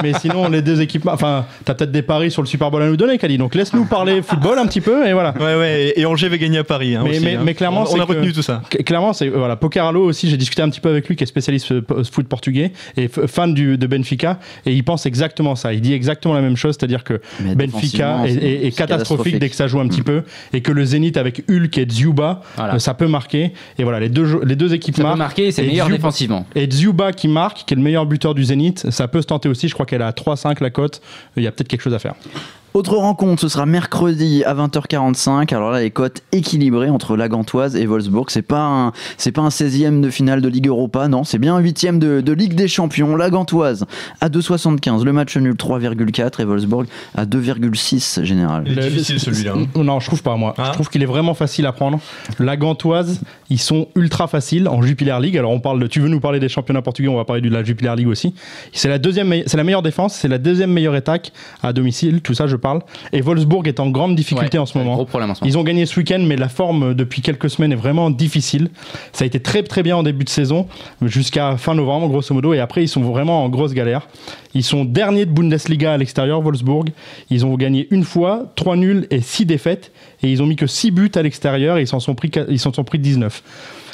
Mais, 0.04 0.14
sinon, 0.20 0.50
les 0.50 0.62
deux 0.62 0.82
équipes, 0.82 1.08
enfin, 1.08 1.46
t'as 1.64 1.74
peut-être 1.74 1.92
des 1.92 2.02
paris 2.02 2.32
sur 2.32 2.42
le 2.42 2.48
Super 2.48 2.70
Bowl 2.72 2.82
à 2.84 2.88
nous 2.88 2.98
donner, 2.98 3.18
Kali. 3.18 3.38
Donc 3.38 3.56
laisse-nous 3.56 3.86
parler 3.86 4.22
football 4.22 4.58
un 4.60 4.66
petit 4.68 4.82
peu 4.82 5.05
et 5.06 5.14
voilà. 5.14 5.34
Ouais, 5.40 5.56
ouais, 5.56 5.94
et 5.96 6.06
Angers 6.06 6.30
va 6.30 6.38
gagner 6.38 6.58
à 6.60 6.64
Paris. 6.64 6.96
hein, 6.96 7.02
Mais- 7.04 7.12
aussi, 7.12 7.20
mais- 7.26 7.36
hein. 7.36 7.42
mais 7.44 7.54
clairement, 7.54 7.86
on, 7.90 8.00
a 8.00 8.06
que- 8.06 8.12
retenu 8.14 8.34
tout 8.34 8.42
ça. 8.42 8.62
Clairement, 8.86 9.14
c'est 9.14 9.28
euh, 9.28 9.38
voilà, 9.38 9.56
Pokeralo 9.56 10.04
aussi. 10.04 10.30
J'ai 10.30 10.38
discuté 10.38 10.62
un 10.62 10.70
petit 10.70 10.80
peu 10.82 10.90
avec 10.90 11.08
lui, 11.08 11.16
qui 11.16 11.24
est 11.24 11.28
spécialiste 11.28 11.72
euh, 11.72 11.82
foot 12.12 12.28
portugais 12.28 12.72
et 12.98 13.08
fan 13.08 13.54
du, 13.54 13.78
de 13.78 13.88
Benfica, 13.88 14.40
et 14.66 14.74
il 14.74 14.84
pense 14.84 15.06
exactement 15.06 15.56
ça. 15.56 15.74
Il 15.74 15.82
dit 15.82 15.94
exactement 15.94 16.34
la 16.34 16.42
même 16.42 16.56
chose, 16.58 16.76
c'est-à-dire 16.80 17.04
que 17.04 17.22
Mais 17.42 17.56
Benfica 17.56 18.24
est, 18.26 18.76
catastrophique 18.76 19.40
dès 19.40 19.50
que 19.50 19.56
ça 19.56 19.68
joue 19.68 19.80
un 19.80 19.88
petit 19.88 20.02
Mm. 20.02 20.06
peu, 20.06 20.24
et 20.54 20.62
que 20.62 20.72
le 20.72 20.84
Zénith 20.86 21.18
avec 21.18 21.44
Hulk 21.50 21.78
et 21.78 21.86
Dzuba, 21.86 22.42
Voilà. 22.56 22.76
euh, 22.76 22.80
ça 22.80 22.94
peut 22.94 23.08
marquer. 23.08 23.54
Et 23.78 23.84
voilà, 23.84 24.00
les 24.00 24.10
deux, 24.10 24.42
les 24.44 24.56
deux 24.56 24.74
équipes 24.74 24.96
Ça 24.96 25.02
peut 25.02 25.08
marquent. 25.08 25.18
marquer, 25.20 25.52
c'est 25.52 25.64
Et 25.64 25.68
meilleur 25.68 25.90
défensivement. 25.90 26.46
Et 26.56 26.68
Dzuba 26.70 27.12
qui 27.14 27.28
marque, 27.28 27.64
qui 27.66 27.74
est 27.74 27.78
le 27.78 27.84
meilleur 27.84 28.06
buteur 28.06 28.34
du 28.36 28.44
Zénith, 28.44 28.90
ça 28.92 29.08
peut 29.08 29.22
se 29.22 29.28
tenter 29.28 29.50
aussi. 29.50 29.68
Je 29.68 29.74
crois 29.74 29.86
qu'elle 29.86 30.02
a 30.02 30.12
3-5 30.12 30.60
la 30.62 30.70
cote. 30.70 31.02
Il 31.38 31.44
y 31.44 31.48
a 31.48 31.52
peut-être 31.52 31.68
quelque 31.68 31.82
chose 31.82 31.94
à 31.94 32.00
faire. 32.00 32.14
Autre 32.76 32.98
rencontre, 32.98 33.42
ce 33.42 33.48
sera 33.48 33.66
mercredi 33.66 34.44
à 34.44 34.54
20h45. 34.54 35.54
Alors 35.56 35.72
là, 35.72 35.80
les 35.80 35.92
cotes 35.92 36.24
équilibrées 36.34 36.90
entre 36.90 37.16
la 37.16 37.30
Gantoise 37.30 37.78
et 37.78 37.86
Wolfsburg. 37.86 38.26
C'est 38.30 38.42
pas 38.42 38.60
un, 38.66 38.92
c'est 39.18 39.32
pas 39.32 39.44
un 39.44 39.48
16e 39.48 40.02
de 40.02 40.10
finale 40.10 40.42
de 40.42 40.50
Ligue 40.50 40.68
Europa, 40.68 41.08
non. 41.08 41.24
C'est 41.24 41.38
bien 41.38 41.56
un 41.56 41.62
8e 41.62 42.00
de, 42.00 42.20
de 42.20 42.34
Ligue 42.34 42.54
des 42.54 42.68
Champions. 42.68 43.16
La 43.16 43.30
Gantoise 43.30 43.86
à 44.20 44.28
2,75. 44.28 45.06
Le 45.06 45.14
match 45.14 45.38
nul 45.38 45.54
3,4 45.54 46.42
et 46.42 46.44
Wolfsburg 46.44 46.86
à 47.16 47.26
2,6 47.26 48.24
général. 48.26 48.64
Il 48.66 48.74
est 48.74 48.82
Le- 48.82 48.90
difficile, 48.90 49.16
le- 49.16 49.20
celui-là. 49.22 49.54
Non, 49.78 50.02
je 50.02 50.08
trouve 50.08 50.22
pas 50.22 50.36
moi. 50.36 50.54
Ah. 50.58 50.66
Je 50.68 50.72
trouve 50.74 50.90
qu'il 50.90 51.02
est 51.02 51.06
vraiment 51.06 51.34
facile 51.34 51.66
à 51.68 51.72
prendre. 51.72 52.02
La 52.40 52.58
Gantoise, 52.58 53.22
ils 53.50 53.58
sont 53.62 53.88
ultra 53.96 54.28
faciles 54.28 54.68
en 54.68 54.82
Jupiler 54.82 55.16
League. 55.22 55.38
Alors 55.38 55.52
on 55.52 55.62
parle 55.62 55.80
de, 55.80 55.88
tu 55.88 56.02
veux 56.02 56.10
nous 56.10 56.20
parler 56.20 56.42
des 56.42 56.50
championnats 56.50 56.82
portugais, 56.82 57.08
on 57.08 57.16
va 57.16 57.24
parler 57.24 57.42
de 57.42 57.48
la 57.50 57.64
Jupiler 57.64 57.94
League 57.96 58.10
aussi. 58.10 58.36
C'est 58.74 58.90
la 58.90 59.00
deuxième, 59.00 59.30
me- 59.30 59.44
c'est 59.46 59.56
la 59.56 59.64
meilleure 59.64 59.82
défense, 59.82 60.14
c'est 60.16 60.28
la 60.28 60.40
deuxième 60.40 60.74
meilleure 60.74 60.94
attaque 60.96 61.32
à 61.64 61.72
domicile. 61.72 62.20
Tout 62.22 62.34
ça, 62.34 62.48
je 62.48 62.58
parle. 62.66 62.82
Et 63.14 63.22
Wolfsburg 63.22 63.68
est 63.68 63.80
en 63.80 63.90
grande 63.92 64.16
difficulté 64.16 64.58
Ouais, 64.58 64.64
en 64.64 64.66
ce 64.66 64.78
moment. 64.78 64.96
Gros 64.96 65.06
problème 65.06 65.30
en 65.30 65.36
ce 65.36 65.44
moment. 65.44 65.50
Ils 65.50 65.58
ont 65.58 65.64
gagné 65.64 65.86
ce 65.86 66.00
week-end, 66.00 66.24
mais 66.26 66.36
la 66.36 66.50
forme 66.50 66.92
euh, 66.92 66.94
depuis 66.96 67.22
quelques 67.22 67.50
semaines 67.50 67.72
est 67.72 67.78
vraiment 67.78 68.10
difficile. 68.10 68.70
Ça 69.14 69.24
a 69.24 69.28
été 69.28 69.40
très 69.40 69.62
très 69.62 69.84
bien 69.84 69.96
en 69.96 70.04
début 70.04 70.26
de 70.26 70.30
saison, 70.30 70.68
jusqu'à 71.04 71.58
fin 71.58 71.76
novembre, 71.76 72.08
grosso 72.08 72.34
modo, 72.34 72.54
et 72.54 72.60
après 72.60 72.84
ils 72.84 72.88
sont 72.88 73.02
vraiment 73.02 73.44
en 73.44 73.50
grosse 73.50 73.74
galère. 73.74 74.08
Ils 74.56 74.64
sont 74.64 74.84
derniers 74.84 75.26
de 75.26 75.32
Bundesliga 75.32 75.94
à 75.94 75.98
l'extérieur, 75.98 76.42
Wolfsburg. 76.42 76.90
Ils 77.30 77.46
ont 77.46 77.54
gagné 77.56 77.88
une 77.92 78.04
fois, 78.04 78.52
trois 78.56 78.76
nuls 78.76 79.06
et 79.12 79.22
six 79.22 79.46
défaites, 79.46 79.92
et 80.24 80.32
ils 80.32 80.42
ont 80.42 80.48
mis 80.48 80.56
que 80.56 80.68
six 80.68 80.90
buts 80.90 81.12
à 81.14 81.22
l'extérieur, 81.22 81.78
et 81.78 81.82
ils 81.82 81.88
s'en 81.88 82.00
sont 82.00 82.16
pris, 82.16 82.32
ils 82.50 82.60
s'en 82.60 82.74
sont 82.74 82.84
pris 82.84 82.98
19. 82.98 83.44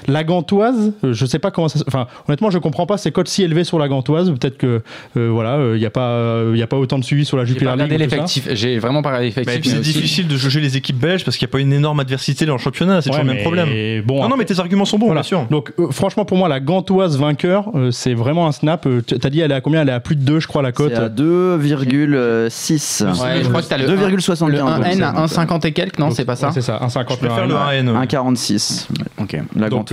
La 0.07 0.23
Gantoise, 0.23 0.93
euh, 1.03 1.13
je 1.13 1.25
sais 1.25 1.39
pas 1.39 1.51
comment 1.51 1.67
ça. 1.69 1.79
se- 1.79 1.83
Enfin, 1.87 2.07
honnêtement, 2.27 2.49
je 2.49 2.57
comprends 2.57 2.85
pas 2.85 2.97
ces 2.97 3.11
cotes 3.11 3.27
si 3.27 3.43
élevées 3.43 3.63
sur 3.63 3.79
la 3.79 3.87
Gantoise. 3.87 4.29
Peut-être 4.31 4.57
que 4.57 4.81
euh, 5.17 5.29
voilà, 5.31 5.57
il 5.73 5.79
n'y 5.79 5.85
a 5.85 5.89
pas, 5.89 6.41
il 6.51 6.57
y 6.57 6.61
a 6.63 6.67
pas 6.67 6.77
autant 6.77 6.97
de 6.99 7.03
suivi 7.03 7.25
sur 7.25 7.37
la 7.37 7.45
Jupiler 7.45 7.71
League. 7.77 7.91
l'effectif. 7.99 8.47
J'ai 8.53 8.79
vraiment 8.79 9.01
pas 9.01 9.19
l'effectif. 9.19 9.59
c'est 9.63 9.79
aussi- 9.79 9.93
difficile 9.93 10.27
de 10.27 10.35
juger 10.37 10.59
les 10.61 10.77
équipes 10.77 10.97
belges 10.99 11.23
parce 11.25 11.37
qu'il 11.37 11.45
n'y 11.45 11.51
a 11.51 11.53
pas 11.53 11.59
une 11.59 11.73
énorme 11.73 11.99
adversité 11.99 12.45
dans 12.45 12.53
le 12.53 12.59
championnat, 12.59 13.01
c'est 13.01 13.09
Ouais, 13.09 13.15
toujours 13.17 13.27
le 13.27 13.33
même 13.33 13.43
problème. 13.43 14.03
Bon, 14.05 14.27
non, 14.27 14.35
mais 14.37 14.45
tes 14.45 14.59
arguments 14.59 14.85
sont 14.85 14.97
bons, 14.97 15.07
Voilà. 15.07 15.21
bien 15.21 15.27
sûr. 15.27 15.45
Donc 15.49 15.73
euh, 15.79 15.91
franchement 15.91 16.25
pour 16.25 16.37
moi 16.37 16.47
la 16.49 16.59
Gantoise 16.59 17.17
vainqueur 17.17 17.69
euh, 17.75 17.91
c'est 17.91 18.13
vraiment 18.13 18.47
un 18.47 18.51
snap. 18.51 18.85
Euh, 18.85 19.01
T'as 19.01 19.29
dit 19.29 19.39
elle 19.41 19.51
est 19.51 19.55
à 19.55 19.61
combien? 19.61 19.81
Elle 19.81 19.89
est 19.89 19.93
à 19.93 19.99
plus 19.99 20.15
de 20.15 20.21
2 20.23 20.39
je 20.39 20.47
crois 20.47 20.61
la 20.61 20.71
cote. 20.71 20.93
À 20.93 21.09
2,6. 21.09 23.03
Ouais, 23.03 23.43
je 23.43 23.49
crois 23.49 23.61
que 23.61 23.67
t'as 23.67 23.77
le 23.77 23.85
2,75. 23.87 24.47
Le 24.49 24.57
1N 24.59 24.99
donc, 24.99 25.03
à 25.03 25.25
1,50 25.25 25.65
et 25.67 25.71
quelques, 25.71 25.99
non, 25.99 26.11
c'est 26.11 26.25
pas 26.25 26.35
ça 26.35 26.51
C'est 26.53 26.61
ça, 26.61 26.79
1,50. 26.81 27.13
Je 27.13 27.15
préfère 27.27 27.47
le 27.47 27.53
1N. 27.55 27.89
ouais. 27.89 28.05
1,46. 28.05 28.87
Ok. 29.19 29.37
La 29.55 29.69
Gantoise 29.69 29.90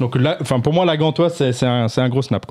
Donc 0.00 0.16
là, 0.16 0.38
pour 0.62 0.72
moi 0.72 0.84
la 0.84 0.96
un, 1.66 1.88
c'est 1.88 2.00
un 2.00 2.08
gros 2.08 2.22
snap. 2.22 2.46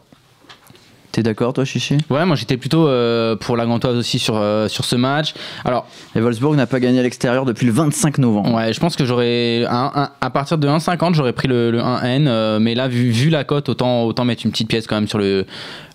T'es 1.13 1.21
d'accord, 1.21 1.53
toi, 1.53 1.63
Chichi? 1.63 1.97
Ouais, 2.09 2.25
moi 2.25 2.35
j'étais 2.35 2.57
plutôt 2.57 2.87
euh, 2.87 3.35
pour 3.35 3.55
la 3.55 3.67
Gantoise 3.67 3.95
aussi 3.95 4.17
sur, 4.17 4.35
euh, 4.35 4.67
sur 4.67 4.83
ce 4.83 4.95
match. 4.95 5.35
Alors, 5.63 5.85
Et 6.15 6.19
Wolfsburg 6.19 6.55
n'a 6.55 6.65
pas 6.65 6.79
gagné 6.79 6.99
à 6.99 7.03
l'extérieur 7.03 7.45
depuis 7.45 7.67
le 7.67 7.71
25 7.71 8.17
novembre. 8.17 8.51
ouais, 8.55 8.73
je 8.73 8.79
pense 8.79 8.95
que 8.95 9.05
j'aurais. 9.05 9.63
À 9.69 10.29
partir 10.33 10.57
de 10.57 10.67
1,50, 10.67 11.13
j'aurais 11.13 11.33
pris 11.33 11.47
le, 11.47 11.69
le 11.69 11.77
1N. 11.79 12.25
euh, 12.27 12.57
mais 12.59 12.73
là, 12.73 12.87
vu, 12.87 13.11
vu 13.11 13.29
la 13.29 13.43
cote, 13.43 13.69
autant, 13.69 14.05
autant 14.05 14.25
mettre 14.25 14.43
une 14.43 14.51
petite 14.51 14.67
pièce 14.67 14.87
quand 14.87 14.95
même 14.95 15.07
sur 15.07 15.19
le, 15.19 15.45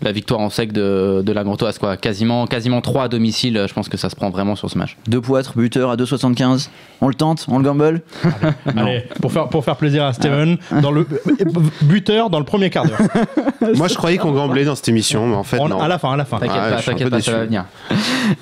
la 0.02 0.12
victoire 0.12 0.38
en 0.38 0.50
sec 0.50 0.72
de, 0.72 1.20
de 1.26 1.32
la 1.32 1.42
Gantoise. 1.42 1.78
Quoi. 1.78 1.96
Quasiment, 1.96 2.46
quasiment 2.46 2.80
3 2.80 3.02
à 3.02 3.08
domicile, 3.08 3.64
je 3.68 3.74
pense 3.74 3.88
que 3.88 3.96
ça 3.96 4.10
se 4.10 4.14
prend 4.14 4.30
vraiment 4.30 4.54
sur 4.54 4.70
ce 4.70 4.78
match. 4.78 4.96
Deux 5.08 5.20
poitres, 5.20 5.54
buteur 5.56 5.90
à 5.90 5.96
2,75. 5.96 6.68
On 7.00 7.08
le 7.08 7.14
tente 7.14 7.44
On 7.48 7.58
le 7.58 7.64
gamble? 7.64 8.02
Allez, 8.76 9.04
pour 9.20 9.32
faire, 9.32 9.48
pour 9.48 9.64
faire 9.64 9.76
plaisir 9.76 10.04
à 10.04 10.12
Steven, 10.12 10.58
dans 10.80 10.92
le 10.92 11.04
buteur 11.82 12.30
dans 12.30 12.38
le 12.38 12.44
premier 12.44 12.70
quart 12.70 12.86
d'heure. 12.86 12.98
Moi, 13.74 13.88
je 13.88 13.94
croyais 13.94 14.18
qu'on 14.18 14.32
gamblait 14.32 14.64
dans 14.64 14.74
cette 14.76 14.88
émission, 14.88 15.07
mais 15.14 15.34
en 15.34 15.42
fait, 15.42 15.58
On- 15.58 15.68
non. 15.68 15.80
À 15.80 15.88
la 15.88 15.98
fin, 15.98 16.12
à 16.12 16.16
la 16.16 16.24
fin. 16.24 16.38
T'inquiète 16.38 16.56
Ah, 16.60 16.70
pas, 16.76 16.82
t'inquiète 16.82 17.10
pas, 17.10 17.20
ça 17.20 17.32
va 17.32 17.44
venir. 17.44 17.64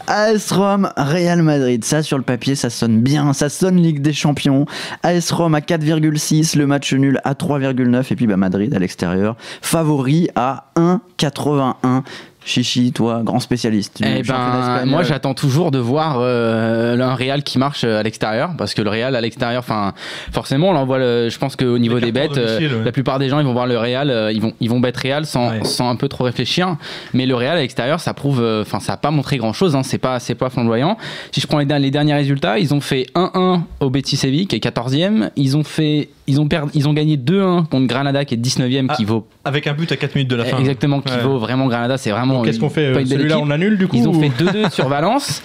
AS 0.06 0.52
Rome, 0.52 0.90
Real 0.96 1.42
Madrid. 1.42 1.84
Ça, 1.84 2.02
sur 2.02 2.16
le 2.18 2.24
papier, 2.24 2.54
ça 2.54 2.70
sonne 2.70 3.00
bien. 3.00 3.32
Ça 3.32 3.48
sonne 3.48 3.76
Ligue 3.76 4.00
des 4.02 4.12
Champions. 4.12 4.66
AS 5.02 5.30
Rome 5.32 5.54
à 5.54 5.60
4,6. 5.60 6.56
Le 6.56 6.66
match 6.66 6.92
nul 6.92 7.20
à 7.24 7.34
3,9. 7.34 8.12
Et 8.12 8.16
puis 8.16 8.26
bah, 8.26 8.36
Madrid 8.36 8.74
à 8.74 8.78
l'extérieur. 8.78 9.36
Favori 9.62 10.28
à 10.36 10.64
1,81. 10.76 12.02
Chichi, 12.46 12.92
toi, 12.92 13.22
grand 13.24 13.40
spécialiste. 13.40 14.00
Eh 14.06 14.22
ben, 14.22 14.84
moi 14.86 15.02
j'attends 15.02 15.34
toujours 15.34 15.72
de 15.72 15.78
voir 15.78 16.18
euh, 16.20 16.98
un 16.98 17.14
Real 17.14 17.42
qui 17.42 17.58
marche 17.58 17.82
à 17.82 18.02
l'extérieur 18.04 18.50
parce 18.56 18.72
que 18.72 18.82
le 18.82 18.88
Real 18.88 19.16
à 19.16 19.20
l'extérieur, 19.20 19.58
enfin 19.58 19.92
forcément 20.30 20.70
on 20.70 20.96
le, 20.96 21.28
je 21.28 21.38
pense 21.38 21.56
qu'au 21.56 21.76
niveau 21.78 21.98
des 21.98 22.12
bêtes, 22.12 22.38
euh, 22.38 22.60
ouais. 22.60 22.84
la 22.84 22.92
plupart 22.92 23.18
des 23.18 23.28
gens 23.28 23.40
ils 23.40 23.46
vont 23.46 23.52
voir 23.52 23.66
le 23.66 23.76
Real, 23.76 24.10
euh, 24.10 24.30
ils 24.30 24.40
vont 24.40 24.52
ils 24.60 24.70
vont 24.70 24.78
bête 24.78 24.96
Real 24.96 25.26
sans, 25.26 25.50
Ouais. 25.50 25.64
sans 25.64 25.90
un 25.90 25.96
peu 25.96 26.08
trop 26.08 26.24
réfléchir. 26.24 26.76
Mais 27.14 27.26
le 27.26 27.34
Real 27.34 27.56
à 27.56 27.60
l'extérieur, 27.60 27.98
ça 27.98 28.14
prouve, 28.14 28.40
euh, 28.40 28.62
enfin 28.62 28.78
ça 28.78 28.92
a 28.92 28.96
pas 28.96 29.10
montré 29.10 29.38
grand 29.38 29.52
chose, 29.52 29.74
hein, 29.74 29.82
c'est 29.82 29.98
pas 29.98 30.20
c'est 30.20 30.34
pas 30.36 30.48
flamboyant. 30.48 30.96
Si 31.32 31.40
je 31.40 31.46
prends 31.48 31.58
les 31.58 31.90
derniers 31.90 32.14
résultats, 32.14 32.58
ils 32.60 32.72
ont 32.74 32.80
fait 32.80 33.06
1-1 33.16 33.62
au 33.80 33.90
Betis 33.90 34.16
Séville 34.16 34.46
qui 34.46 34.54
est 34.54 34.64
14e, 34.64 35.30
ils 35.36 35.56
ont 35.56 35.64
fait 35.64 36.10
ils 36.26 36.40
ont 36.40 36.48
perdu, 36.48 36.70
ils 36.74 36.88
ont 36.88 36.92
gagné 36.92 37.16
2-1 37.16 37.66
contre 37.66 37.86
Granada 37.86 38.24
qui 38.24 38.34
est 38.34 38.38
19e 38.38 38.88
qui 38.96 39.02
Ah, 39.04 39.06
vaut 39.06 39.26
Avec 39.44 39.66
un 39.66 39.74
but 39.74 39.90
à 39.92 39.96
4 39.96 40.14
minutes 40.14 40.30
de 40.30 40.36
la 40.36 40.44
fin. 40.44 40.58
exactement 40.58 41.00
qui 41.00 41.12
Ouais. 41.12 41.20
vaut 41.20 41.38
vraiment 41.38 41.66
Granada, 41.66 41.96
c'est 41.98 42.10
vraiment 42.10 42.42
Qu'est-ce 42.42 42.58
qu'on 42.60 42.70
fait 42.70 42.92
Celui-là, 43.04 43.38
on 43.38 43.50
annule 43.50 43.78
du 43.78 43.86
coup 43.88 43.96
Ils 43.96 44.08
ont 44.08 44.12
ou- 44.14 44.20
fait 44.20 44.28
2-2 44.42 44.70
sur 44.70 44.88
Valence. 44.88 45.42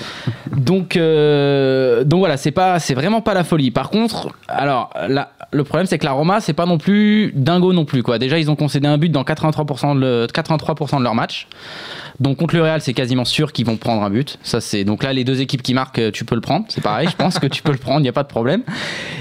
Donc, 0.55 0.95
euh, 0.95 2.03
donc 2.03 2.19
voilà, 2.19 2.37
c'est 2.37 2.51
pas, 2.51 2.79
c'est 2.79 2.93
vraiment 2.93 3.21
pas 3.21 3.33
la 3.33 3.43
folie. 3.43 3.71
Par 3.71 3.89
contre, 3.89 4.29
alors 4.47 4.93
là, 5.07 5.31
le 5.51 5.63
problème 5.63 5.85
c'est 5.85 5.97
que 5.97 6.05
la 6.05 6.11
Roma, 6.11 6.39
c'est 6.39 6.53
pas 6.53 6.65
non 6.65 6.77
plus 6.77 7.31
dingo 7.35 7.73
non 7.73 7.85
plus 7.85 8.03
quoi. 8.03 8.19
Déjà, 8.19 8.39
ils 8.39 8.49
ont 8.49 8.55
concédé 8.55 8.87
un 8.87 8.97
but 8.97 9.09
dans 9.09 9.23
83% 9.23 9.95
de, 9.95 9.99
le- 9.99 10.27
83% 10.27 10.97
de 10.99 11.03
leur 11.03 11.15
match. 11.15 11.47
Donc 12.19 12.37
contre 12.37 12.55
le 12.55 12.61
Real, 12.61 12.81
c'est 12.81 12.93
quasiment 12.93 13.25
sûr 13.25 13.51
qu'ils 13.51 13.65
vont 13.65 13.77
prendre 13.77 14.03
un 14.03 14.09
but. 14.09 14.37
Ça 14.43 14.61
c'est 14.61 14.83
donc 14.83 15.01
là 15.03 15.11
les 15.11 15.23
deux 15.23 15.41
équipes 15.41 15.63
qui 15.63 15.73
marquent, 15.73 15.97
euh, 15.99 16.11
tu 16.11 16.23
peux 16.23 16.35
le 16.35 16.41
prendre. 16.41 16.65
C'est 16.69 16.81
pareil, 16.81 17.07
je 17.09 17.15
pense 17.15 17.39
que 17.39 17.47
tu 17.47 17.63
peux 17.63 17.71
le 17.71 17.77
prendre, 17.79 18.01
il 18.01 18.05
y 18.05 18.09
a 18.09 18.13
pas 18.13 18.21
de 18.23 18.27
problème. 18.27 18.61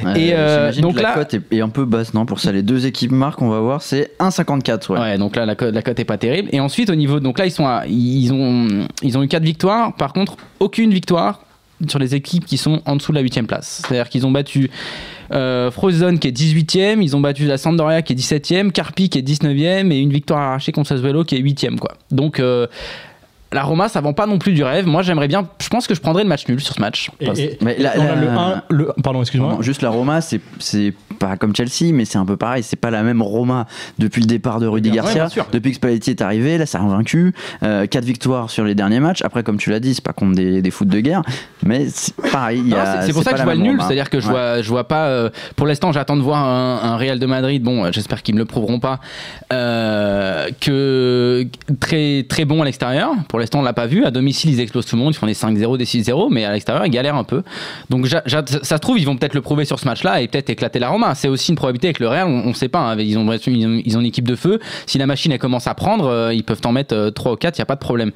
Ouais, 0.04 0.20
Et, 0.20 0.30
euh, 0.34 0.70
donc 0.80 0.96
que 0.96 1.00
la 1.02 1.08
là- 1.10 1.14
cote 1.14 1.34
est, 1.34 1.42
est 1.50 1.60
un 1.60 1.68
peu 1.68 1.84
basse, 1.84 2.14
non 2.14 2.26
Pour 2.26 2.40
ça, 2.40 2.52
les 2.52 2.62
deux 2.62 2.86
équipes 2.86 3.12
marquent, 3.12 3.42
on 3.42 3.48
va 3.48 3.60
voir, 3.60 3.82
c'est 3.82 4.12
1,54. 4.18 4.92
Ouais. 4.92 5.18
Donc 5.18 5.36
là 5.36 5.46
la 5.46 5.54
cote, 5.54 5.74
la 5.74 5.82
cote 5.82 5.98
est 5.98 6.04
pas 6.04 6.18
terrible. 6.18 6.48
Et 6.52 6.60
ensuite 6.60 6.90
au 6.90 6.94
niveau 6.94 7.20
donc 7.20 7.38
là 7.38 7.46
ils 7.46 7.50
sont 7.50 7.66
à- 7.66 7.84
ils 7.86 8.32
ont 8.32 8.86
ils 9.02 9.16
ont 9.18 9.22
eu 9.22 9.28
quatre 9.28 9.42
victoires. 9.44 9.94
Par 9.94 10.12
contre 10.12 10.36
aucune 10.60 10.92
victoire 10.92 11.42
sur 11.88 11.98
les 11.98 12.14
équipes 12.14 12.44
qui 12.44 12.58
sont 12.58 12.82
en 12.84 12.96
dessous 12.96 13.12
de 13.12 13.16
la 13.16 13.22
8 13.22 13.42
place. 13.46 13.82
C'est-à-dire 13.86 14.08
qu'ils 14.10 14.26
ont 14.26 14.30
battu 14.30 14.70
euh, 15.32 15.70
Frozen 15.70 16.18
qui 16.18 16.28
est 16.28 16.32
18e, 16.36 17.00
ils 17.02 17.16
ont 17.16 17.20
battu 17.20 17.46
la 17.46 17.56
Sampdoria 17.56 18.02
qui 18.02 18.12
est 18.12 18.16
17e, 18.16 18.70
Carpi 18.70 19.08
qui 19.08 19.18
est 19.18 19.22
19e 19.26 19.90
et 19.90 19.98
une 19.98 20.12
victoire 20.12 20.40
arrachée 20.40 20.72
contre 20.72 20.88
Sassuolo 20.88 21.24
qui 21.24 21.36
est 21.36 21.40
8e 21.40 21.78
quoi. 21.78 21.92
Donc 22.10 22.38
euh, 22.38 22.66
la 23.52 23.62
Roma 23.62 23.88
ça 23.88 24.00
vend 24.00 24.12
pas 24.12 24.26
non 24.26 24.38
plus 24.38 24.52
du 24.52 24.62
rêve. 24.62 24.86
Moi 24.86 25.02
j'aimerais 25.02 25.28
bien 25.28 25.48
je 25.60 25.68
pense 25.68 25.86
que 25.86 25.94
je 25.94 26.00
prendrais 26.00 26.22
le 26.22 26.28
match 26.28 26.46
nul 26.48 26.60
sur 26.60 26.74
ce 26.74 26.80
match. 26.80 27.10
Et- 27.20 27.26
et- 27.40 27.58
Mais 27.60 27.76
le 27.78 27.86
1, 28.28 28.62
le, 28.70 28.92
pardon, 29.02 29.20
excuse-moi. 29.20 29.58
Juste 29.60 29.82
la 29.82 29.90
Roma, 29.90 30.20
c'est 30.20 30.40
c'est 30.58 30.92
pas 31.18 31.36
comme 31.36 31.54
Chelsea, 31.54 31.92
mais 31.92 32.04
c'est 32.04 32.18
un 32.18 32.24
peu 32.24 32.36
pareil. 32.36 32.62
C'est 32.62 32.76
pas 32.76 32.90
la 32.90 33.02
même 33.02 33.20
Roma 33.22 33.66
depuis 33.98 34.20
le 34.22 34.26
départ 34.26 34.58
de 34.60 34.66
Rudy 34.66 34.90
Ouais, 34.90 34.96
Garcia. 34.96 35.14
bien 35.24 35.28
sûr. 35.28 35.46
depuis 35.52 35.70
que 35.70 35.76
Spalletti 35.76 36.10
est 36.10 36.22
arrivé, 36.22 36.56
là, 36.58 36.66
ça 36.66 36.78
a 36.80 36.82
vaincu. 36.86 37.34
Euh, 37.62 37.86
quatre 37.86 38.04
victoires 38.04 38.50
sur 38.50 38.64
les 38.64 38.74
derniers 38.74 39.00
matchs. 39.00 39.22
Après, 39.22 39.42
comme 39.42 39.58
tu 39.58 39.70
l'as 39.70 39.80
dit, 39.80 39.94
c'est 39.94 40.04
pas 40.04 40.12
contre 40.12 40.34
des, 40.36 40.62
des 40.62 40.70
foot 40.70 40.88
de 40.88 41.00
guerre, 41.00 41.22
mais 41.64 41.86
c'est 41.88 42.14
pareil. 42.32 42.64
c'est- 43.04 43.12
pour 43.12 43.22
ça 43.22 43.32
que 43.32 43.38
je 43.38 43.42
vois 43.44 43.54
le 43.54 43.60
nul, 43.60 43.78
c'est-à-dire 43.80 44.08
que 44.10 44.20
je 44.20 44.26
Ouais. 44.26 44.32
vois, 44.32 44.62
je 44.62 44.68
vois 44.68 44.88
pas. 44.88 45.06
euh, 45.08 45.28
pour 45.56 45.66
l'instant, 45.66 45.92
j'attends 45.92 46.16
de 46.16 46.22
voir 46.22 46.42
un, 46.44 46.80
un 46.92 46.96
Real 46.96 47.18
de 47.18 47.26
Madrid. 47.26 47.62
Bon, 47.62 47.90
j'espère 47.92 48.22
qu'ils 48.22 48.34
me 48.34 48.40
le 48.40 48.46
prouveront 48.46 48.80
pas. 48.80 49.00
euh, 49.52 50.48
que 50.60 51.46
très 51.80 52.24
très 52.28 52.44
bon 52.44 52.62
à 52.62 52.64
l'extérieur. 52.64 53.10
Pour 53.28 53.38
l'instant, 53.40 53.58
on 53.60 53.62
l'a 53.62 53.72
pas 53.72 53.86
vu. 53.86 54.04
À 54.04 54.10
domicile, 54.10 54.50
ils 54.50 54.60
explosent 54.60 54.86
tout 54.86 54.96
le 54.96 55.02
monde. 55.02 55.12
Ils 55.14 55.18
font 55.18 55.26
des 55.26 55.34
5-0, 55.34 55.76
des 55.76 55.84
6-0, 55.84 56.28
mais 56.30 56.44
à 56.44 56.52
l'extérieur, 56.52 56.84
ils 56.86 56.90
galèrent 56.90 57.16
un 57.16 57.24
peu. 57.24 57.42
Donc, 57.90 58.06
ça 58.06 58.22
se 58.62 58.74
trouve, 58.76 58.98
ils 58.98 59.04
vont 59.06 59.16
peut-être 59.16 59.34
le 59.34 59.40
prouver 59.40 59.64
sur 59.64 59.78
ce 59.78 59.86
match-là 59.86 60.20
et 60.22 60.28
peut-être 60.28 60.50
éclater 60.50 60.78
la 60.78 60.88
Roma. 60.90 61.14
C'est 61.14 61.28
aussi 61.28 61.50
une 61.50 61.56
probabilité 61.56 61.88
avec 61.88 61.98
le 62.00 62.08
Real. 62.08 62.26
On, 62.28 62.48
on 62.48 62.54
sait 62.54 62.68
pas. 62.68 62.80
hein. 62.80 62.96
Ils 62.98 63.18
ont, 63.18 63.30
ils 63.32 63.66
ont 63.66 63.80
ils 63.84 63.96
ont 63.96 64.00
une 64.00 64.06
équipe 64.06 64.28
de 64.28 64.36
feu. 64.36 64.58
Si 64.86 64.98
la 64.98 65.06
machine 65.06 65.32
elle 65.32 65.38
commence 65.38 65.66
à 65.66 65.74
prendre, 65.74 66.06
euh, 66.06 66.34
ils 66.34 66.44
peuvent 66.44 66.60
en 66.64 66.72
mettre 66.72 67.10
3 67.10 67.32
ou 67.32 67.36
4 67.36 67.56
Il 67.56 67.60
y 67.60 67.62
a 67.62 67.66
pas 67.66 67.74
de 67.74 67.80
problème. 67.80 68.12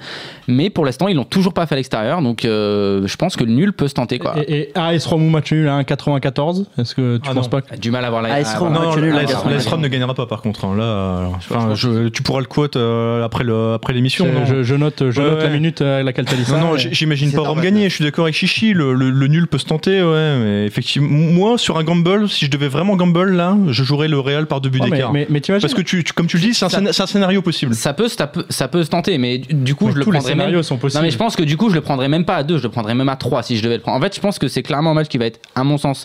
Mais 0.49 0.71
pour 0.71 0.85
l'instant, 0.85 1.09
ils 1.09 1.17
l'ont 1.17 1.25
toujours 1.25 1.53
pas 1.55 1.67
fait 1.67 1.75
à 1.75 1.77
l'extérieur. 1.77 2.21
Donc, 2.23 2.45
euh, 2.45 3.07
je 3.07 3.17
pense 3.17 3.37
que 3.37 3.45
le 3.45 3.53
nul 3.53 3.73
peut 3.73 3.89
se 3.89 3.95
tenter 3.95 4.19
quoi. 4.19 4.35
Et, 4.47 4.71
et 4.73 4.79
AS 4.79 5.07
Rome 5.07 5.27
ou 5.27 5.31
match 5.31 5.53
nul 5.53 5.69
à 5.69 5.81
1,94 5.83 6.67
Est-ce 6.79 6.95
que 6.95 7.17
tu 7.19 7.29
Ah 7.31 7.35
penses 7.35 7.45
non. 7.47 7.51
pas 7.51 7.63
que- 7.63 7.77
Du 7.77 7.91
mal 7.91 8.05
à 8.05 8.11
voir 8.11 8.23
la. 8.23 8.35
AS 8.35 8.55
Rome, 8.59 8.73
Non, 8.73 8.95
l'AS 8.95 9.67
Rome 9.67 9.81
ne 9.81 9.89
gagnera 9.89 10.15
pas 10.15 10.27
par 10.27 10.43
contre. 10.43 10.65
hein. 10.65 10.75
Là, 10.77 10.85
euh, 10.85 12.11
tu 12.11 12.23
pourras 12.23 12.41
le 12.41 12.47
quote 12.47 12.77
euh, 12.77 13.25
après 13.25 13.45
le- 13.45 13.73
après 13.75 13.93
l'émission. 13.93 14.27
je 14.63 14.75
note, 14.75 15.11
je 15.15 15.21
Ouais, 15.23 15.31
note 15.31 15.39
la 15.41 15.45
ouais. 15.47 15.51
minute 15.53 15.81
à 15.81 16.03
laquelle 16.03 16.25
t'as 16.25 16.37
dit 16.37 16.45
ça. 16.45 16.59
Non, 16.59 16.73
non, 16.73 16.77
j'imagine 16.77 17.31
pas 17.33 17.39
17h29. 17.43 17.47
Rome 17.49 17.61
gagner. 17.61 17.89
Je 17.89 17.95
suis 17.95 18.05
d'accord 18.05 18.25
avec 18.25 18.35
Chichi. 18.35 18.73
Le, 18.75 18.93
le- 18.95 19.11
le 19.11 19.27
nul 19.29 19.47
peut 19.47 19.59
se 19.59 19.65
tenter, 19.65 20.03
ouais. 20.03 20.39
Mais 20.39 20.67
effectivement, 20.67 21.09
moi, 21.09 21.59
sur 21.59 21.79
un 21.79 21.85
gamble, 21.85 22.29
si 22.29 22.47
je 22.47 22.51
devais 22.51 22.69
vraiment 22.69 22.97
gamble 22.97 23.31
là, 23.33 23.57
je 23.69 23.85
jouerais 23.85 24.09
le 24.09 24.19
Real 24.19 24.47
par 24.47 24.61
deux 24.61 24.69
buts 24.69 24.79
Oh, 24.83 24.87
mais, 24.91 24.97
d'écart. 24.97 25.13
mais, 25.13 25.27
mais 25.31 25.41
t'imagines 25.41 25.63
Parce 25.63 25.75
que 25.75 25.83
tu, 25.83 26.03
tu- 26.05 26.13
comme 26.13 26.27
tu 26.27 26.37
le 26.39 26.43
dis, 26.43 26.55
c'est 26.55 26.65
un, 26.75 26.87
un 26.87 26.93
scénario 27.07 27.41
possible. 27.43 27.75
Ça 27.75 27.93
peut, 27.95 28.09
ça 28.09 28.27
peut, 28.27 28.45
ça 28.49 28.69
peut 28.69 28.83
se 28.85 28.91
tenter, 28.91 29.17
mais 29.19 29.39
du- 29.39 29.75
coup, 29.75 29.87
mais 29.87 29.93
je 29.93 29.99
le 29.99 30.05
tous 30.05 30.11
les 30.11 30.19
prendrais 30.19 30.33
scénarios 30.33 30.55
même. 30.57 30.63
sont 30.63 30.77
possibles. 30.77 31.01
Non, 31.01 31.07
mais 31.07 31.11
je 31.13 31.19
pense 31.19 31.37
que 31.37 31.43
du 31.43 31.57
coup, 31.57 31.71
je 31.71 31.75
le 31.75 31.81
prendrais 31.81 32.09
même 32.09 32.25
pas 32.25 32.37
à 32.37 32.43
2, 32.43 32.59
je 32.59 32.63
le 32.65 32.69
prendrais 32.69 32.95
même 32.95 33.09
à 33.09 33.17
3 33.17 33.43
si 33.43 33.57
je 33.57 33.63
devais 33.63 33.77
le 33.77 33.81
prendre. 33.83 33.99
En 33.99 34.01
fait, 34.01 34.15
je 34.15 34.21
pense 34.21 34.39
que 34.39 34.49
c'est 34.49 34.63
clairement 34.63 34.91
un 34.91 34.95
match 34.95 35.09
qui 35.09 35.19
va 35.19 35.27
être, 35.27 35.41
à 35.55 35.63
mon 35.65 35.79
sens, 35.79 36.05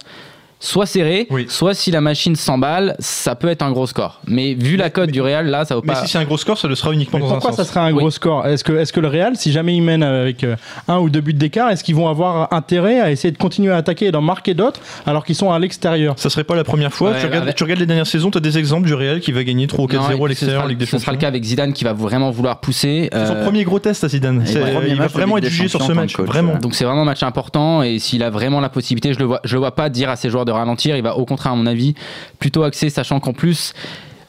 soit 0.61 0.85
serré, 0.85 1.25
Oui. 1.29 1.45
soit 1.47 1.73
si 1.73 1.89
la 1.89 2.01
machine 2.01 2.35
s'emballe, 2.35 2.95
ça 2.99 3.35
peut 3.35 3.47
être 3.47 3.61
un 3.61 3.71
gros 3.71 3.87
score. 3.87 4.19
Mais 4.27 4.53
vu 4.55 4.75
la 4.75 4.89
cote 4.89 5.09
du 5.09 5.21
Real, 5.21 5.47
là, 5.47 5.63
ça 5.63 5.75
vaut 5.75 5.81
Mais 5.85 5.93
pas. 5.93 6.01
si 6.03 6.09
c'est 6.11 6.17
un 6.17 6.25
gros 6.25 6.37
score, 6.37 6.57
ça 6.57 6.67
le 6.67 6.75
sera 6.75 6.91
uniquement 6.91 7.17
Mais 7.19 7.25
dans 7.25 7.31
pourquoi 7.31 7.51
un 7.51 7.53
ça 7.53 7.63
sens. 7.63 7.73
serait 7.73 7.79
un 7.85 7.91
Oui. 7.93 7.99
gros 7.99 8.11
score? 8.11 8.45
Est-ce 8.45 8.63
que, 8.65 8.73
est 8.73 8.91
que 8.91 8.99
le 8.99 9.07
Real, 9.07 9.37
si 9.37 9.51
jamais 9.53 9.73
ils 9.75 9.81
mènent 9.81 10.03
avec 10.03 10.43
euh, 10.43 10.55
un 10.89 10.97
ou 10.99 11.09
deux 11.09 11.21
buts 11.21 11.33
d'écart, 11.33 11.69
est-ce 11.69 11.83
qu'ils 11.83 11.95
vont 11.95 12.09
avoir 12.09 12.51
intérêt 12.53 12.99
à 12.99 13.09
essayer 13.09 13.31
de 13.31 13.37
continuer 13.37 13.71
à 13.71 13.77
attaquer 13.77 14.07
et 14.07 14.11
d'en 14.11 14.21
marquer 14.21 14.53
d'autres 14.53 14.81
alors 15.05 15.23
qu'ils 15.23 15.35
sont 15.35 15.51
à 15.51 15.59
l'extérieur? 15.59 16.15
Ça 16.17 16.29
serait 16.29 16.43
pas 16.43 16.55
la 16.55 16.63
première 16.65 16.91
fois. 16.93 17.11
Ouais, 17.11 17.19
tu, 17.21 17.25
regardes, 17.27 17.43
avec- 17.43 17.55
tu 17.55 17.63
regardes 17.63 17.79
les 17.79 17.85
dernières 17.85 18.07
saisons, 18.07 18.29
tu 18.29 18.37
as 18.37 18.41
des 18.41 18.57
exemples 18.57 18.85
du 18.87 18.93
Real 18.93 19.21
qui 19.21 19.31
va 19.31 19.43
gagner 19.45 19.67
3 19.67 19.85
ou 19.85 19.87
4-0 19.87 20.17
Non, 20.19 20.25
à 20.25 20.27
l'extérieur 20.27 20.57
sera- 20.57 20.65
en 20.65 20.67
Ligue 20.69 20.77
des 20.79 20.85
Ce 20.85 20.91
sera 20.91 20.99
Champions. 20.99 21.11
le 21.13 21.17
cas 21.19 21.27
avec 21.27 21.43
Zidane 21.45 21.71
qui 21.73 21.83
va 21.85 21.93
vraiment 21.93 22.31
vouloir 22.31 22.59
pousser. 22.59 23.09
C'est 23.13 23.25
son 23.27 23.33
euh, 23.35 23.43
premier 23.45 23.63
gros 23.63 23.79
test 23.79 24.03
à 24.03 24.09
Zidane. 24.09 24.43
Il 24.87 24.95
va 24.97 25.07
vraiment 25.07 25.37
être 25.37 25.45
jugé 25.47 25.69
sur 25.69 25.79
ce 25.79 25.85
Champions 25.87 26.01
match. 26.01 26.17
Vraiment. 26.19 26.55
Donc 26.57 26.75
c'est 26.75 26.83
vraiment 26.83 27.03
un 27.03 27.05
match 27.05 27.23
important 27.23 27.81
et 27.81 27.97
s'il 27.99 28.23
a 28.23 28.29
vraiment 28.29 28.59
la 28.59 28.69
possibilité, 28.69 29.13
je 29.13 29.19
le 29.19 29.25
vois, 29.25 29.39
je 29.45 29.53
le 29.53 29.59
vois 29.59 29.73
pas 29.75 29.87
dire 29.89 30.09
à 30.09 30.15
ses 30.17 30.29
joueurs 30.29 30.45
ralentir. 30.51 30.95
Il 30.95 31.03
va 31.03 31.15
au 31.15 31.25
contraire, 31.25 31.53
à 31.53 31.55
mon 31.55 31.65
avis, 31.65 31.95
plutôt 32.39 32.63
axer, 32.63 32.89
sachant 32.89 33.19
qu'en 33.19 33.33
plus, 33.33 33.73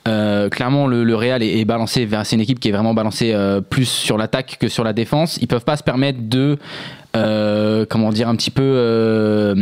euh, 0.09 0.49
clairement, 0.49 0.87
le, 0.87 1.15
Real 1.15 1.43
est, 1.43 1.65
balancé 1.65 2.07
vers. 2.07 2.25
C'est 2.25 2.37
une 2.37 2.43
équipe 2.43 2.59
qui 2.59 2.69
est 2.69 2.73
vraiment 2.73 2.95
balancée 2.95 3.33
euh, 3.35 3.61
plus 3.61 3.89
sur 3.89 4.17
l'attaque 4.17 4.57
que 4.59 4.69
sur 4.69 4.85
la 4.85 4.93
défense. 4.93 5.39
Ils 5.41 5.47
peuvent 5.47 5.65
pas 5.65 5.77
se 5.77 5.83
permettre 5.83 6.19
de. 6.23 6.59
euh, 7.17 7.85
comment 7.89 8.11
dire 8.11 8.29
un 8.29 8.37
petit 8.37 8.51
peu 8.51 9.55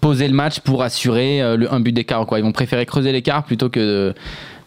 poser 0.00 0.26
le 0.26 0.34
match 0.34 0.60
pour 0.60 0.82
assurer 0.82 1.56
le, 1.56 1.72
un 1.72 1.80
but 1.80 1.92
d'écart 1.92 2.24
quoi 2.24 2.38
ils 2.38 2.42
vont 2.42 2.52
préférer 2.52 2.86
creuser 2.86 3.12
l'écart 3.12 3.44
plutôt 3.44 3.68
que 3.68 3.78
de 3.78 4.14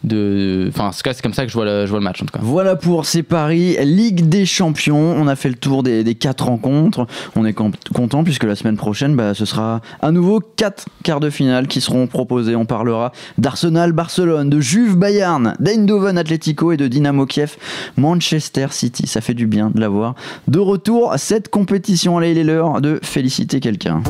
enfin 0.06 0.90
c'est 0.92 1.20
comme 1.22 1.32
ça 1.32 1.44
que 1.44 1.50
je 1.50 1.56
vois 1.56 1.64
le, 1.64 2.00
match 2.00 2.22
en 2.22 2.26
tout 2.26 2.32
cas 2.32 2.40
Voilà 2.42 2.76
pour 2.76 3.06
ces 3.06 3.22
paris 3.22 3.76
Ligue 3.82 4.28
des 4.28 4.46
Champions. 4.46 5.14
On 5.16 5.26
a 5.26 5.36
fait 5.36 5.48
le 5.48 5.56
tour 5.56 5.82
des, 5.82 6.14
quatre 6.14 6.46
rencontres. 6.46 7.06
On 7.34 7.44
est 7.44 7.52
content 7.52 8.24
puisque 8.24 8.44
la 8.44 8.54
semaine 8.54 8.76
prochaine, 8.76 9.16
bah, 9.16 9.34
ce 9.34 9.44
sera 9.44 9.80
à 10.00 10.10
nouveau 10.12 10.40
quatre 10.40 10.86
quarts 11.02 11.20
de 11.20 11.30
finale 11.30 11.66
qui 11.66 11.80
seront 11.80 12.06
proposés. 12.06 12.56
On 12.56 12.66
parlera 12.66 13.12
d'Arsenal 13.38 13.92
Barcelone, 13.92 14.50
de 14.50 14.60
Juve 14.60 14.96
Bayern, 14.96 15.54
d'Eindhoven 15.60 16.18
Atletico 16.18 16.72
et 16.72 16.76
de 16.76 16.86
Dynamo 16.86 17.26
Kiev 17.26 17.56
Manchester 17.96 18.68
City. 18.70 19.06
Ça 19.06 19.20
fait 19.20 19.34
du 19.34 19.46
bien 19.46 19.70
de 19.74 19.80
l'avoir. 19.80 20.14
De 20.48 20.58
retour 20.58 21.14
cette 21.16 21.48
compétition. 21.48 22.18
Allez, 22.18 22.32
il 22.32 22.38
est 22.38 22.44
l'heure 22.44 22.80
de 22.80 23.00
féliciter 23.02 23.60
quelqu'un. 23.60 24.02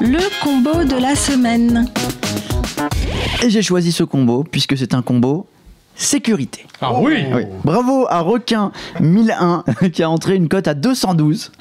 Le 0.00 0.42
combo 0.42 0.84
de 0.84 1.00
la 1.00 1.14
semaine. 1.14 1.86
Et 3.42 3.50
j'ai 3.50 3.62
choisi 3.62 3.92
ce 3.92 4.04
combo 4.04 4.44
puisque 4.44 4.76
c'est 4.76 4.94
un 4.94 5.02
combo 5.02 5.46
sécurité. 5.94 6.66
Ah 6.80 7.00
oui 7.00 7.24
Oui. 7.32 7.42
Bravo 7.64 8.06
à 8.10 8.20
Requin 8.20 8.72
1001 9.00 9.64
qui 9.92 10.02
a 10.02 10.10
entré 10.10 10.36
une 10.36 10.48
cote 10.48 10.68
à 10.68 10.74
212 10.74 11.52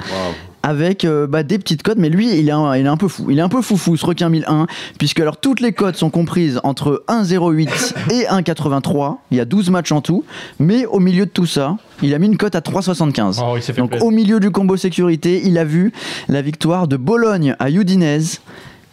avec 0.65 1.05
euh, 1.05 1.27
bah, 1.27 1.43
des 1.43 1.59
petites 1.59 1.83
cotes, 1.83 1.99
mais 1.99 2.09
lui 2.09 2.39
il 2.39 2.49
est, 2.49 2.51
un, 2.51 2.75
il 2.75 2.87
est 2.87 2.89
un 2.89 2.97
peu 2.97 3.07
fou. 3.07 3.27
Il 3.29 3.37
est 3.37 3.41
un 3.41 3.49
peu 3.49 3.61
foufou 3.61 3.95
ce 3.97 4.05
Requin 4.05 4.29
1001 4.29 4.65
puisque 4.97 5.19
alors 5.19 5.37
toutes 5.37 5.59
les 5.59 5.73
cotes 5.73 5.95
sont 5.95 6.09
comprises 6.09 6.59
entre 6.63 7.03
1,08 7.07 7.93
et 8.11 8.23
1,83. 8.25 9.17
Il 9.29 9.37
y 9.37 9.39
a 9.39 9.45
12 9.45 9.69
matchs 9.69 9.91
en 9.91 10.01
tout, 10.01 10.23
mais 10.57 10.87
au 10.87 10.99
milieu 10.99 11.27
de 11.27 11.29
tout 11.29 11.45
ça, 11.45 11.77
il 12.01 12.15
a 12.15 12.19
mis 12.19 12.25
une 12.25 12.37
cote 12.37 12.55
à 12.55 12.61
3,75. 12.61 13.43
Oh, 13.45 13.57
Donc 13.77 13.89
plaisir. 13.91 14.07
au 14.07 14.09
milieu 14.09 14.39
du 14.39 14.49
combo 14.49 14.75
sécurité, 14.75 15.41
il 15.45 15.59
a 15.59 15.63
vu 15.65 15.93
la 16.27 16.41
victoire 16.41 16.87
de 16.87 16.97
Bologne 16.97 17.55
à 17.59 17.69
Udinese. 17.69 18.41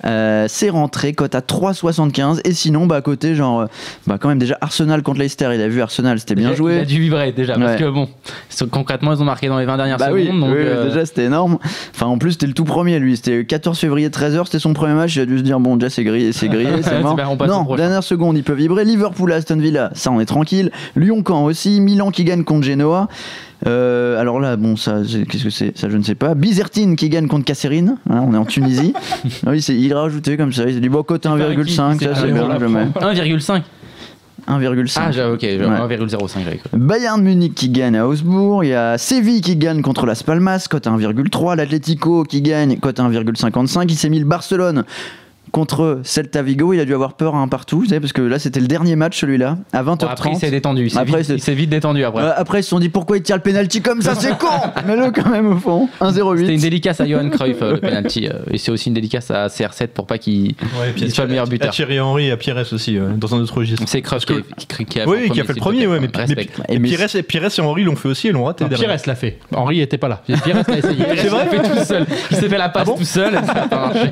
Euh, 0.04 0.46
c'est 0.48 0.68
rentré, 0.70 1.12
cote 1.12 1.34
à 1.34 1.40
3,75 1.40 2.40
et 2.44 2.52
sinon 2.52 2.86
bah 2.86 2.96
à 2.96 3.00
côté 3.02 3.34
genre 3.34 3.60
euh, 3.60 3.66
bah 4.06 4.18
quand 4.20 4.28
même 4.28 4.38
déjà 4.38 4.58
Arsenal 4.60 5.02
contre 5.02 5.20
Leicester 5.20 5.50
il 5.54 5.60
a 5.60 5.68
vu 5.68 5.80
Arsenal 5.80 6.18
c'était 6.18 6.34
bien 6.34 6.54
joué 6.54 6.74
il 6.76 6.80
a 6.80 6.84
dû 6.84 7.00
vibrer 7.00 7.32
déjà 7.32 7.54
parce 7.56 7.72
Ouais. 7.72 7.78
que 7.78 7.88
bon 7.90 8.08
concrètement 8.70 9.12
ils 9.14 9.22
ont 9.22 9.24
marqué 9.24 9.48
dans 9.48 9.58
les 9.58 9.64
20 9.64 9.76
dernières 9.76 9.98
bah 9.98 10.08
oui, 10.12 10.26
secondes 10.26 10.40
donc 10.40 10.50
oui, 10.50 10.56
euh, 10.58 10.88
déjà 10.88 11.06
c'était 11.06 11.24
énorme. 11.24 11.58
Enfin 11.94 12.06
en 12.06 12.18
plus 12.18 12.32
c'était 12.32 12.46
le 12.46 12.52
tout 12.52 12.64
premier 12.64 12.98
lui, 12.98 13.16
c'était 13.16 13.44
14 13.44 13.78
février 13.78 14.08
13h, 14.08 14.46
c'était 14.46 14.58
son 14.58 14.72
premier 14.72 14.94
match, 14.94 15.14
il 15.16 15.20
a 15.22 15.26
dû 15.26 15.38
se 15.38 15.42
dire 15.42 15.60
bon 15.60 15.76
déjà 15.76 15.90
c'est 15.90 16.04
grillé, 16.04 16.32
c'est 16.32 16.48
grillé, 16.48 16.70
c'est 16.82 17.00
mort. 17.00 17.14
bien, 17.16 17.26
non, 17.46 17.64
dernière 17.76 18.02
seconde, 18.02 18.36
il 18.36 18.42
peut 18.44 18.54
vibrer. 18.54 18.84
Liverpool 18.84 19.32
Aston 19.32 19.56
Villa, 19.56 19.90
ça 19.94 20.10
on 20.10 20.20
est 20.20 20.26
tranquille. 20.26 20.70
Lyon 20.96 21.22
Caen 21.26 21.44
aussi, 21.44 21.80
Milan 21.80 22.10
qui 22.10 22.24
gagne 22.24 22.44
contre 22.44 22.66
Genoa. 22.66 23.08
Euh, 23.66 24.20
alors 24.20 24.40
là, 24.40 24.56
bon, 24.56 24.76
ça, 24.76 24.98
qu'est-ce 25.28 25.44
que 25.44 25.50
c'est? 25.50 25.76
Ça, 25.78 25.88
je 25.88 25.96
ne 25.96 26.02
sais 26.02 26.14
pas. 26.14 26.34
Bizertine 26.34 26.96
qui 26.96 27.08
gagne 27.08 27.28
contre 27.28 27.44
Kasserine. 27.44 27.96
Hein, 28.10 28.24
on 28.26 28.34
est 28.34 28.38
en 28.38 28.44
Tunisie. 28.44 28.92
Ah 29.46 29.50
oui, 29.50 29.62
c'est- 29.62 29.76
il 29.76 29.92
a 29.92 30.00
rajouté 30.00 30.36
comme 30.36 30.52
ça. 30.52 30.64
Il 30.66 30.74
s'est 30.74 30.80
dit, 30.80 30.88
bon, 30.88 31.02
cote 31.02 31.24
1,5, 31.26 32.00
ça 32.02 32.14
c'est- 32.14 32.20
c'est 32.20 32.28
ah, 32.28 32.32
bien, 32.32 32.48
on 32.50 32.58
je 32.58 32.66
mets. 32.66 32.86
1,5 33.00 33.62
1,5. 34.48 35.00
Ah, 35.18 35.30
ok, 35.32 35.38
j'ai 35.40 35.58
Ouais. 35.58 35.66
1,05 35.66 36.42
j'avais 36.44 36.56
cru. 36.56 36.68
Bayern 36.76 37.22
Munich 37.22 37.54
qui 37.54 37.68
gagne 37.68 37.96
à 37.96 38.06
Augsbourg, 38.08 38.64
il 38.64 38.70
y 38.70 38.74
a 38.74 38.98
Séville 38.98 39.40
qui 39.40 39.54
gagne 39.56 39.82
contre 39.82 40.04
Las 40.06 40.24
Palmas, 40.24 40.66
cote 40.68 40.86
à 40.88 40.90
1,3, 40.90 41.54
l'Atlético 41.54 42.24
qui 42.24 42.42
gagne, 42.42 42.76
cote 42.78 42.98
à 42.98 43.04
1,55, 43.04 43.90
il 43.92 43.96
s'est 43.96 44.08
mis 44.10 44.18
le 44.18 44.24
Barcelone 44.24 44.84
contre 45.52 46.00
Celta 46.02 46.42
Vigo, 46.42 46.72
il 46.72 46.80
a 46.80 46.84
dû 46.84 46.94
avoir 46.94 47.12
peur 47.14 47.34
à 47.34 47.38
un 47.38 47.46
partout, 47.48 47.80
vous 47.80 47.86
savez, 47.86 48.00
parce 48.00 48.12
que 48.12 48.22
là 48.22 48.38
c'était 48.38 48.58
le 48.60 48.66
dernier 48.66 48.96
match 48.96 49.20
celui-là, 49.20 49.58
à 49.72 49.82
20h30. 49.82 49.98
Bon, 49.98 50.06
après, 50.06 50.30
il 50.32 50.36
s'est 50.36 50.50
détendu. 50.50 50.84
Il 50.86 50.90
s'est 50.90 50.98
Après, 50.98 51.18
vite, 51.20 51.28
il 51.36 51.42
s'est 51.42 51.54
vite 51.54 51.70
détendu 51.70 52.02
après. 52.04 52.22
Euh, 52.22 52.32
après 52.36 52.60
ils 52.60 52.62
se 52.62 52.70
sont 52.70 52.78
dit 52.80 52.88
pourquoi 52.88 53.18
il 53.18 53.22
tire 53.22 53.36
le 53.36 53.42
penalty 53.42 53.82
comme 53.82 54.00
ça, 54.02 54.14
c'est 54.14 54.36
con 54.38 54.46
Mets-le 54.86 55.10
quand 55.10 55.28
même 55.30 55.46
au 55.52 55.56
fond, 55.58 55.88
C'était 56.00 56.20
une 56.22 56.58
1,08. 56.58 56.60
dédicace 56.62 57.00
à 57.00 57.06
Johan 57.06 57.28
Cruyff, 57.30 57.60
euh, 57.62 57.72
le 57.74 57.80
penalty. 57.80 58.26
euh, 58.28 58.32
et 58.50 58.58
c'est 58.58 58.70
aussi 58.72 58.88
une 58.88 58.94
dédicace 58.94 59.30
à 59.30 59.46
CR7 59.48 59.88
pour 59.88 60.06
pas 60.06 60.18
qu'il 60.18 60.54
Ouais, 60.80 61.08
soit 61.10 61.24
le 61.24 61.30
meilleur 61.30 61.46
À 61.46 61.50
buteur. 61.50 61.70
Thierry 61.70 62.00
Henry 62.00 62.26
et 62.28 62.30
à 62.32 62.36
Pires 62.36 62.56
aussi, 62.72 62.96
euh, 62.96 63.10
dans 63.16 63.34
un 63.34 63.38
autre 63.38 63.54
registre. 63.58 63.84
C'est 63.86 64.00
Cruyff 64.00 64.24
qui, 64.24 64.34
qui, 64.68 64.84
qui 64.86 65.00
a 65.00 65.06
Oui, 65.08 65.28
qui 65.30 65.40
a 65.40 65.44
fait 65.44 65.52
le 65.52 65.60
premier, 65.60 65.86
ouais, 65.86 66.00
mais, 66.00 66.08
mais, 66.28 66.42
et 66.68 66.74
Et 66.74 66.78
mais- 66.78 66.88
Pires, 66.88 67.14
et 67.14 67.22
Pires 67.22 67.44
et 67.44 67.60
Henry 67.60 67.84
l'ont 67.84 67.96
fait 67.96 68.08
aussi 68.08 68.28
et 68.28 68.32
l'ont 68.32 68.44
raté. 68.44 68.64
Pires 68.64 68.88
l'a 69.06 69.14
fait. 69.14 69.38
Henri 69.54 69.80
était 69.82 69.98
pas 69.98 70.08
là. 70.08 70.22
Pires 70.26 70.62
l'a 70.66 70.78
essayé. 70.78 71.04
C'est 71.16 71.28
vrai, 71.28 71.46
il 71.52 71.56
l'a 71.58 71.62
fait 71.62 71.68
tout 71.78 71.84
seul. 71.84 72.06
Il 72.30 72.36
s'est 72.38 72.48
fait 72.48 72.58
la 72.58 72.68
passe 72.70 72.88
tout 72.96 73.04
seul. 73.04 73.34
et 73.34 73.46
ça 73.46 73.52
a 73.64 73.68
pas 73.68 73.86
marché. 73.92 74.10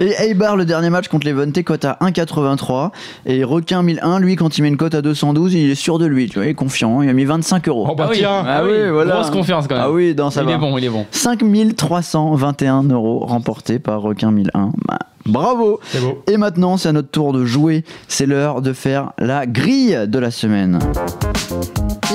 Et 0.00 0.30
Eibar, 0.30 0.56
le 0.56 0.64
dernier 0.70 0.90
match 0.90 1.08
contre 1.08 1.26
Levante, 1.26 1.62
cote 1.62 1.84
à 1.84 1.98
1,83. 2.00 2.90
Et 3.26 3.44
Requin 3.44 3.82
1001, 3.82 4.18
lui, 4.20 4.36
quand 4.36 4.56
il 4.56 4.62
met 4.62 4.68
une 4.68 4.76
cote 4.76 4.94
à 4.94 5.02
212, 5.02 5.52
il 5.54 5.70
est 5.70 5.74
sûr 5.74 5.98
de 5.98 6.06
lui, 6.06 6.28
tu 6.28 6.38
vois, 6.38 6.46
il 6.46 6.50
est 6.50 6.54
confiant, 6.54 7.02
il 7.02 7.08
a 7.08 7.12
mis 7.12 7.24
25 7.24 7.68
euros. 7.68 7.86
Oh 7.90 7.94
bah 7.94 8.04
Ah 8.06 8.10
oui. 8.10 8.18
tiens. 8.18 8.44
Ah 8.46 8.62
oui, 8.64 8.88
voilà. 8.90 9.14
Grosse 9.16 9.30
confiance 9.30 9.66
quand 9.68 9.74
même. 9.74 9.84
Ah 9.86 9.90
oui, 9.92 10.14
non, 10.16 10.30
ça 10.30 10.40
il 10.42 10.46
va. 10.46 10.52
est 10.54 10.58
bon, 10.58 10.78
il 10.78 10.84
est 10.84 10.88
bon. 10.88 11.04
5321 11.10 12.84
euros 12.84 13.20
remportés 13.26 13.78
par 13.78 14.00
Requin 14.00 14.30
1001. 14.30 14.70
Bah, 14.88 14.98
bravo 15.26 15.80
C'est 15.84 16.00
beau. 16.00 16.22
Et 16.30 16.36
maintenant, 16.36 16.76
c'est 16.76 16.88
à 16.88 16.92
notre 16.92 17.10
tour 17.10 17.32
de 17.32 17.44
jouer. 17.44 17.84
C'est 18.08 18.26
l'heure 18.26 18.62
de 18.62 18.72
faire 18.72 19.12
la 19.18 19.46
grille 19.46 19.98
de 20.06 20.18
la 20.18 20.30
semaine. 20.30 20.78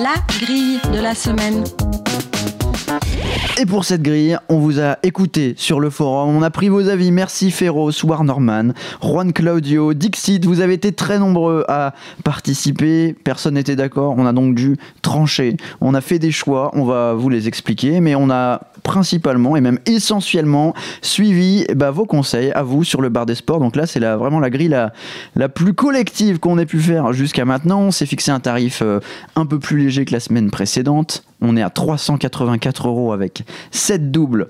La 0.02 0.16
grille 0.40 0.80
de 0.94 1.00
la 1.02 1.14
semaine. 1.16 1.64
Et 3.58 3.66
pour 3.66 3.86
cette 3.86 4.02
grille, 4.02 4.38
on 4.50 4.60
vous 4.60 4.82
a 4.82 4.98
écouté 5.02 5.54
sur 5.58 5.80
le 5.80 5.90
forum, 5.90 6.36
on 6.36 6.42
a 6.42 6.50
pris 6.50 6.68
vos 6.68 6.90
avis. 6.90 7.12
Merci 7.12 7.52
Ferros, 7.52 7.92
Warnorman, 8.04 8.74
Juan 9.02 9.32
Claudio, 9.32 9.94
Dixit, 9.94 10.46
vous 10.46 10.60
avez 10.60 10.74
été 10.74 10.92
très 10.92 11.20
nombreux 11.20 11.64
à 11.70 11.94
participer. 12.26 13.16
Personne 13.24 13.54
n'était 13.54 13.78
d'accord, 13.78 14.16
on 14.18 14.26
a 14.26 14.34
donc 14.34 14.56
dû 14.56 14.76
trancher. 15.02 15.56
On 15.80 15.94
a 15.94 16.02
fait 16.02 16.20
des 16.20 16.32
choix, 16.32 16.72
on 16.74 16.84
va 16.84 17.14
vous 17.14 17.30
les 17.30 17.48
expliquer, 17.48 18.02
mais 18.02 18.14
on 18.14 18.30
a 18.30 18.62
principalement 18.86 19.58
et 19.58 19.62
même 19.62 19.80
essentiellement 19.86 20.74
suivi 21.02 21.66
bah, 21.76 21.92
vos 21.92 22.06
conseils 22.06 22.52
à 22.52 22.64
vous 22.64 22.86
sur 22.86 23.02
le 23.02 23.10
bar 23.10 23.26
des 23.26 23.36
sports. 23.36 23.60
Donc 23.60 23.76
là, 23.76 23.86
c'est 23.86 24.00
vraiment 24.00 24.40
la 24.40 24.50
grille 24.50 24.70
la, 24.70 24.94
la 25.36 25.50
plus 25.50 25.74
collective 25.74 26.40
qu'on 26.40 26.58
ait 26.58 26.66
pu 26.66 26.80
faire 26.80 27.12
jusqu'à 27.12 27.44
maintenant. 27.44 27.82
On 27.82 27.92
s'est 27.92 28.06
fixé 28.06 28.32
un 28.32 28.40
tarif 28.40 28.82
euh, 28.82 29.00
un 29.36 29.46
peu 29.46 29.60
plus 29.60 29.78
léger 29.78 30.06
que 30.06 30.14
la 30.14 30.20
semaine 30.20 30.52
précédente. 30.52 31.26
On 31.42 31.58
est 31.58 31.64
à 31.64 31.70
384 31.70 32.88
euros 32.88 33.12
avec 33.12 33.44
7 33.72 34.12
doubles 34.12 34.50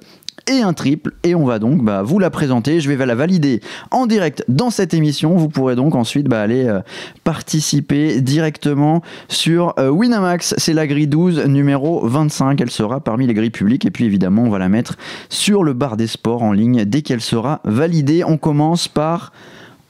et 0.52 0.62
un 0.62 0.74
triple 0.74 1.14
et 1.24 1.36
on 1.36 1.46
va 1.46 1.60
donc 1.60 1.84
bah, 1.84 2.04
vous 2.04 2.20
la 2.20 2.30
présenter. 2.30 2.80
Je 2.80 2.92
vais 2.92 3.06
la 3.06 3.16
valider 3.16 3.62
en 3.92 4.06
direct 4.06 4.44
dans 4.48 4.70
cette 4.70 4.94
émission. 4.94 5.36
Vous 5.36 5.50
pourrez 5.50 5.76
donc 5.76 5.96
ensuite 5.96 6.28
bah, 6.28 6.42
aller 6.42 6.66
euh, 6.66 6.80
participer 7.24 8.22
directement 8.22 9.02
sur 9.28 9.74
euh, 9.80 9.90
Winamax. 9.90 10.56
C'est 10.58 10.74
la 10.74 10.88
grille 10.88 11.08
12 11.08 11.46
numéro 11.46 12.08
25. 12.08 12.60
Elle 12.62 12.72
sera 12.72 13.00
parmi 13.00 13.28
les 13.28 13.34
grilles 13.34 13.50
publiques 13.50 13.86
et 13.86 13.92
puis 13.92 14.06
évidemment 14.06 14.44
on 14.44 14.50
va 14.50 14.60
la 14.60 14.70
mettre 14.70 14.96
sur 15.30 15.64
le 15.64 15.74
bar 15.74 15.98
des 15.98 16.08
sports 16.08 16.44
en 16.44 16.52
ligne 16.52 16.86
dès 16.86 17.02
qu'elle 17.02 17.22
sera 17.22 17.62
validée. 17.64 18.24
On 18.24 18.38
commence 18.38 18.88
par 18.88 19.32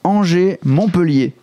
Angers-Montpellier. 0.04 1.34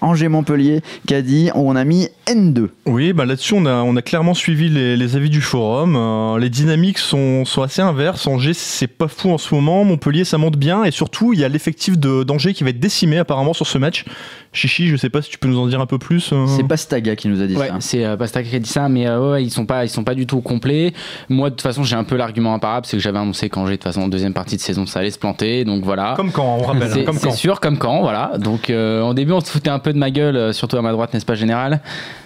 Angers-Montpellier 0.00 0.80
qui 1.06 1.14
a 1.14 1.22
dit 1.22 1.50
on 1.54 1.76
a 1.76 1.84
mis 1.84 2.08
N2. 2.26 2.68
Oui, 2.86 3.12
bah 3.12 3.24
là-dessus, 3.24 3.54
on 3.56 3.66
a, 3.66 3.74
on 3.82 3.94
a 3.96 4.02
clairement 4.02 4.34
suivi 4.34 4.68
les, 4.68 4.96
les 4.96 5.16
avis 5.16 5.30
du 5.30 5.40
forum. 5.40 5.94
Euh, 5.96 6.38
les 6.38 6.50
dynamiques 6.50 6.98
sont, 6.98 7.44
sont 7.44 7.62
assez 7.62 7.82
inverses. 7.82 8.26
Angers, 8.26 8.54
c'est 8.54 8.86
pas 8.86 9.08
fou 9.08 9.30
en 9.30 9.38
ce 9.38 9.54
moment. 9.54 9.84
Montpellier, 9.84 10.24
ça 10.24 10.38
monte 10.38 10.56
bien. 10.56 10.84
Et 10.84 10.90
surtout, 10.90 11.32
il 11.32 11.40
y 11.40 11.44
a 11.44 11.48
l'effectif 11.48 11.98
de- 11.98 12.24
d'Angers 12.24 12.52
qui 12.54 12.64
va 12.64 12.70
être 12.70 12.80
décimé 12.80 13.18
apparemment 13.18 13.52
sur 13.52 13.66
ce 13.66 13.78
match. 13.78 14.04
Chichi, 14.52 14.88
je 14.88 14.96
sais 14.96 15.10
pas 15.10 15.20
si 15.22 15.30
tu 15.30 15.38
peux 15.38 15.48
nous 15.48 15.58
en 15.58 15.66
dire 15.66 15.80
un 15.80 15.86
peu 15.86 15.98
plus. 15.98 16.30
euh. 16.32 16.46
C'est 16.46 16.64
Pastaga 16.66 17.14
qui 17.14 17.28
nous 17.28 17.42
a 17.42 17.46
dit 17.46 17.56
Ouais, 17.56 17.68
ça. 17.68 17.76
c'est 17.80 18.04
euh, 18.04 18.16
Pastaga 18.16 18.48
qui 18.48 18.56
a 18.56 18.58
dit 18.58 18.68
ça, 18.70 18.88
mais 18.88 19.06
euh, 19.06 19.32
ouais, 19.32 19.44
ils 19.44 19.50
sont 19.50 19.66
pas, 19.66 19.84
ils 19.84 19.88
sont 19.90 20.02
pas 20.04 20.14
du 20.14 20.26
tout 20.26 20.40
complets. 20.40 20.94
Moi, 21.28 21.50
de 21.50 21.54
toute 21.54 21.62
façon, 21.62 21.82
j'ai 21.84 21.96
un 21.96 22.04
peu 22.04 22.16
l'argument 22.16 22.54
imparable, 22.54 22.86
c'est 22.86 22.96
que 22.96 23.02
j'avais 23.02 23.18
annoncé 23.18 23.50
qu'Angers, 23.50 23.72
de 23.72 23.76
toute 23.76 23.84
façon, 23.84 24.02
en 24.02 24.08
deuxième 24.08 24.32
partie 24.32 24.56
de 24.56 24.60
saison, 24.62 24.86
ça 24.86 25.00
allait 25.00 25.10
se 25.10 25.18
planter, 25.18 25.64
donc 25.64 25.84
voilà. 25.84 26.14
Comme 26.16 26.32
quand, 26.32 26.56
on 26.58 26.62
rappelle. 26.62 26.84
hein, 26.84 26.90
C'est 26.94 27.04
quand. 27.04 27.30
sûr, 27.32 27.60
comme 27.60 27.76
quand, 27.78 28.00
voilà. 28.00 28.32
Donc, 28.38 28.70
euh, 28.70 29.02
en 29.02 29.12
début, 29.14 29.32
on 29.32 29.40
se 29.40 29.50
foutait 29.50 29.68
un 29.70 29.78
peu 29.78 29.85
de 29.92 29.98
ma 29.98 30.10
gueule, 30.10 30.36
euh, 30.36 30.52
surtout 30.52 30.76
à 30.76 30.82
ma 30.82 30.92
droite, 30.92 31.12
n'est-ce 31.14 31.26
pas, 31.26 31.34
général 31.34 31.80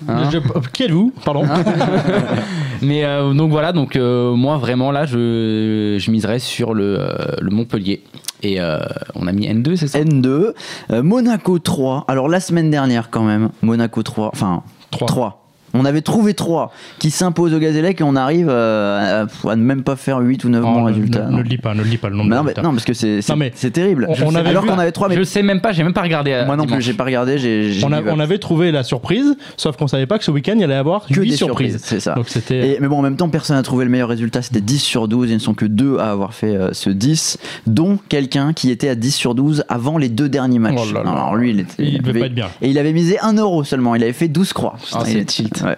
Hein 0.08 0.28
Je- 0.30 0.38
qui 0.72 0.84
êtes-vous? 0.84 1.12
Pardon. 1.24 1.44
Mais 2.82 3.04
euh, 3.04 3.32
donc 3.34 3.50
voilà, 3.50 3.72
donc 3.72 3.96
euh, 3.96 4.34
moi, 4.34 4.56
vraiment, 4.56 4.90
là, 4.90 5.04
je, 5.06 5.96
je 5.98 6.10
miserais 6.10 6.38
sur 6.38 6.74
le, 6.74 6.96
euh, 6.98 7.08
le 7.40 7.50
Montpellier. 7.50 8.02
Et 8.42 8.60
euh, 8.60 8.78
on 9.14 9.26
a 9.26 9.32
mis 9.32 9.46
N2, 9.46 9.76
c'est 9.76 9.86
ça? 9.88 9.98
N2. 10.00 10.52
Euh, 10.90 11.02
Monaco 11.02 11.58
3. 11.58 12.06
Alors 12.08 12.26
la 12.28 12.40
semaine 12.40 12.70
dernière 12.70 13.10
quand 13.10 13.22
même, 13.22 13.50
Monaco 13.62 14.02
3. 14.02 14.30
Enfin, 14.32 14.62
Trois. 14.90 15.06
3. 15.08 15.39
On 15.74 15.84
avait 15.84 16.00
trouvé 16.02 16.34
3 16.34 16.72
qui 16.98 17.10
s'imposent 17.10 17.54
au 17.54 17.58
Gazélec 17.58 18.00
et 18.00 18.04
on 18.04 18.16
arrive 18.16 18.48
euh, 18.50 19.24
à, 19.24 19.48
à 19.50 19.56
ne 19.56 19.62
même 19.62 19.82
pas 19.82 19.96
faire 19.96 20.18
8 20.18 20.44
ou 20.44 20.48
9 20.48 20.62
bons 20.62 20.80
Oh, 20.82 20.84
résultats. 20.84 21.26
ne- 21.26 21.36
ne 21.36 21.42
le 21.42 21.48
dis 21.48 21.58
pas, 21.58 21.74
ne 21.74 21.82
le 21.82 21.88
dis 21.88 21.96
pas 21.96 22.08
le 22.08 22.16
nombre 22.16 22.28
Mais 22.28 22.34
de 22.34 22.36
non, 22.38 22.42
mais, 22.42 22.48
résultats. 22.48 22.62
non, 22.62 22.70
parce 22.72 22.84
que 22.84 22.92
c'est 22.94 23.22
c'est- 23.22 23.32
Non, 23.32 23.36
mais 23.38 23.52
c'est 23.54 23.70
terrible. 23.70 24.06
on- 24.08 24.14
on 24.26 24.34
avait 24.34 24.48
Alors 24.50 24.62
vu- 24.64 24.68
qu'on 24.70 24.78
avait 24.78 24.92
3 24.92 25.08
mais 25.08 25.16
Je 25.16 25.22
sais 25.22 25.42
même 25.42 25.60
pas, 25.60 25.72
j'ai 25.72 25.82
même 25.82 25.92
pas 25.92 26.02
regardé. 26.02 26.32
euh, 26.32 26.46
moi 26.46 26.56
non 26.56 26.64
plus, 26.64 26.70
dimanche. 26.70 26.84
j'ai 26.84 26.94
pas 26.94 27.04
regardé. 27.04 27.38
J'ai, 27.38 27.70
j'ai 27.72 27.84
on, 27.86 27.92
a- 27.92 27.98
up. 28.00 28.06
on 28.10 28.18
avait 28.20 28.38
trouvé 28.38 28.72
la 28.72 28.82
surprise, 28.82 29.36
sauf 29.56 29.76
qu'on 29.76 29.86
savait 29.86 30.06
pas 30.06 30.18
que 30.18 30.24
ce 30.24 30.30
week-end 30.30 30.54
il 30.56 30.64
allait 30.64 30.74
y 30.74 30.76
avoir 30.76 31.06
que 31.06 31.14
8 31.14 31.30
des 31.30 31.36
surprises. 31.36 31.72
surprises, 31.72 31.82
c'est 31.84 32.00
ça. 32.00 32.14
Donc 32.14 32.28
c'était. 32.28 32.70
Et- 32.74 32.78
mais 32.80 32.88
bon, 32.88 32.98
en 32.98 33.02
même 33.02 33.16
temps, 33.16 33.28
personne 33.28 33.56
n'a 33.56 33.62
trouvé 33.62 33.84
le 33.84 33.90
meilleur 33.90 34.08
résultat. 34.08 34.42
C'était 34.42 34.60
10 34.60 34.78
sur 34.80 35.06
12. 35.08 35.30
Ils 35.30 35.34
ne 35.34 35.38
sont 35.38 35.54
que 35.54 35.66
deux 35.66 35.98
à 35.98 36.10
avoir 36.10 36.34
fait 36.34 36.56
euh, 36.56 36.70
ce 36.72 36.90
10, 36.90 37.38
dont 37.66 37.98
quelqu'un 38.08 38.52
qui 38.52 38.70
était 38.70 38.88
à 38.88 38.94
10 38.96 39.12
sur 39.14 39.34
12 39.34 39.64
avant 39.68 39.98
les 39.98 40.08
deux 40.08 40.28
derniers 40.28 40.58
matchs. 40.58 40.74
Oh 40.90 40.94
là 40.94 41.04
là. 41.04 41.10
Alors 41.10 41.36
lui, 41.36 41.50
il 41.50 41.60
était. 41.60 41.84
Il 41.84 41.98
devait 41.98 42.10
avait- 42.10 42.20
pas 42.20 42.26
être 42.26 42.34
bien. 42.34 42.48
Et 42.60 42.70
il 42.70 42.78
avait 42.78 42.92
misé 42.92 43.18
1 43.20 43.34
euro 43.34 43.62
seulement. 43.64 43.94
Il 43.94 44.02
avait 44.02 44.12
fait 44.12 44.28
12 44.28 44.52
croix. 44.52 44.74
Il 44.80 45.06
c'est 45.06 45.18
est- 45.18 45.59
ouais. 45.64 45.76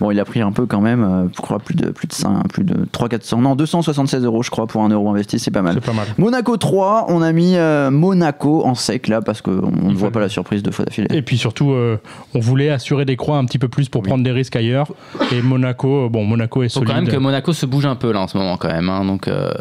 Bon, 0.00 0.10
il 0.10 0.20
a 0.20 0.24
pris 0.24 0.40
un 0.40 0.52
peu 0.52 0.66
quand 0.66 0.80
même, 0.80 1.02
euh, 1.04 1.26
je 1.34 1.40
crois, 1.40 1.58
plus 1.58 1.74
de, 1.74 1.90
plus 1.90 2.06
de 2.08 2.12
5, 2.12 2.48
plus 2.48 2.64
de 2.64 2.86
3 2.92 3.08
400. 3.08 3.40
Non, 3.40 3.54
276 3.56 4.24
euros, 4.24 4.42
je 4.42 4.50
crois, 4.50 4.66
pour 4.66 4.82
1 4.82 4.88
euro 4.90 5.10
investi. 5.10 5.38
C'est 5.38 5.50
pas 5.50 5.62
mal. 5.62 5.74
C'est 5.74 5.84
pas 5.84 5.92
mal. 5.92 6.06
Monaco 6.18 6.56
3, 6.56 7.06
on 7.08 7.22
a 7.22 7.32
mis 7.32 7.56
euh, 7.56 7.90
Monaco 7.90 8.64
en 8.64 8.74
sec 8.74 9.08
là 9.08 9.20
parce 9.22 9.40
qu'on 9.42 9.50
ne 9.70 9.94
voit 9.94 10.08
faut- 10.08 10.12
pas 10.12 10.20
la 10.20 10.28
surprise 10.28 10.62
deux 10.62 10.70
fois 10.70 10.84
d'affilée. 10.84 11.08
Et 11.12 11.22
puis 11.22 11.38
surtout, 11.38 11.72
euh, 11.72 11.98
on 12.34 12.40
voulait 12.40 12.70
assurer 12.70 13.04
des 13.04 13.16
croix 13.16 13.36
un 13.38 13.44
petit 13.44 13.58
peu 13.58 13.68
plus 13.68 13.88
pour 13.88 14.02
prendre 14.02 14.22
des 14.24 14.32
risques 14.32 14.56
ailleurs. 14.56 14.88
Et 15.32 15.42
Monaco, 15.42 16.08
bon, 16.10 16.24
Monaco 16.24 16.62
est 16.62 16.68
Faut 16.68 16.80
solide. 16.80 16.88
quand 16.88 16.94
même 16.94 17.08
que 17.08 17.16
Monaco 17.16 17.52
se 17.52 17.66
bouge 17.66 17.86
un 17.86 17.96
peu 17.96 18.12
là 18.12 18.20
en 18.20 18.26
ce 18.28 18.36
moment 18.36 18.56
quand 18.56 18.68
même. 18.68 18.88
hein. 18.88 19.04
donc 19.04 19.28
euh, 19.28 19.52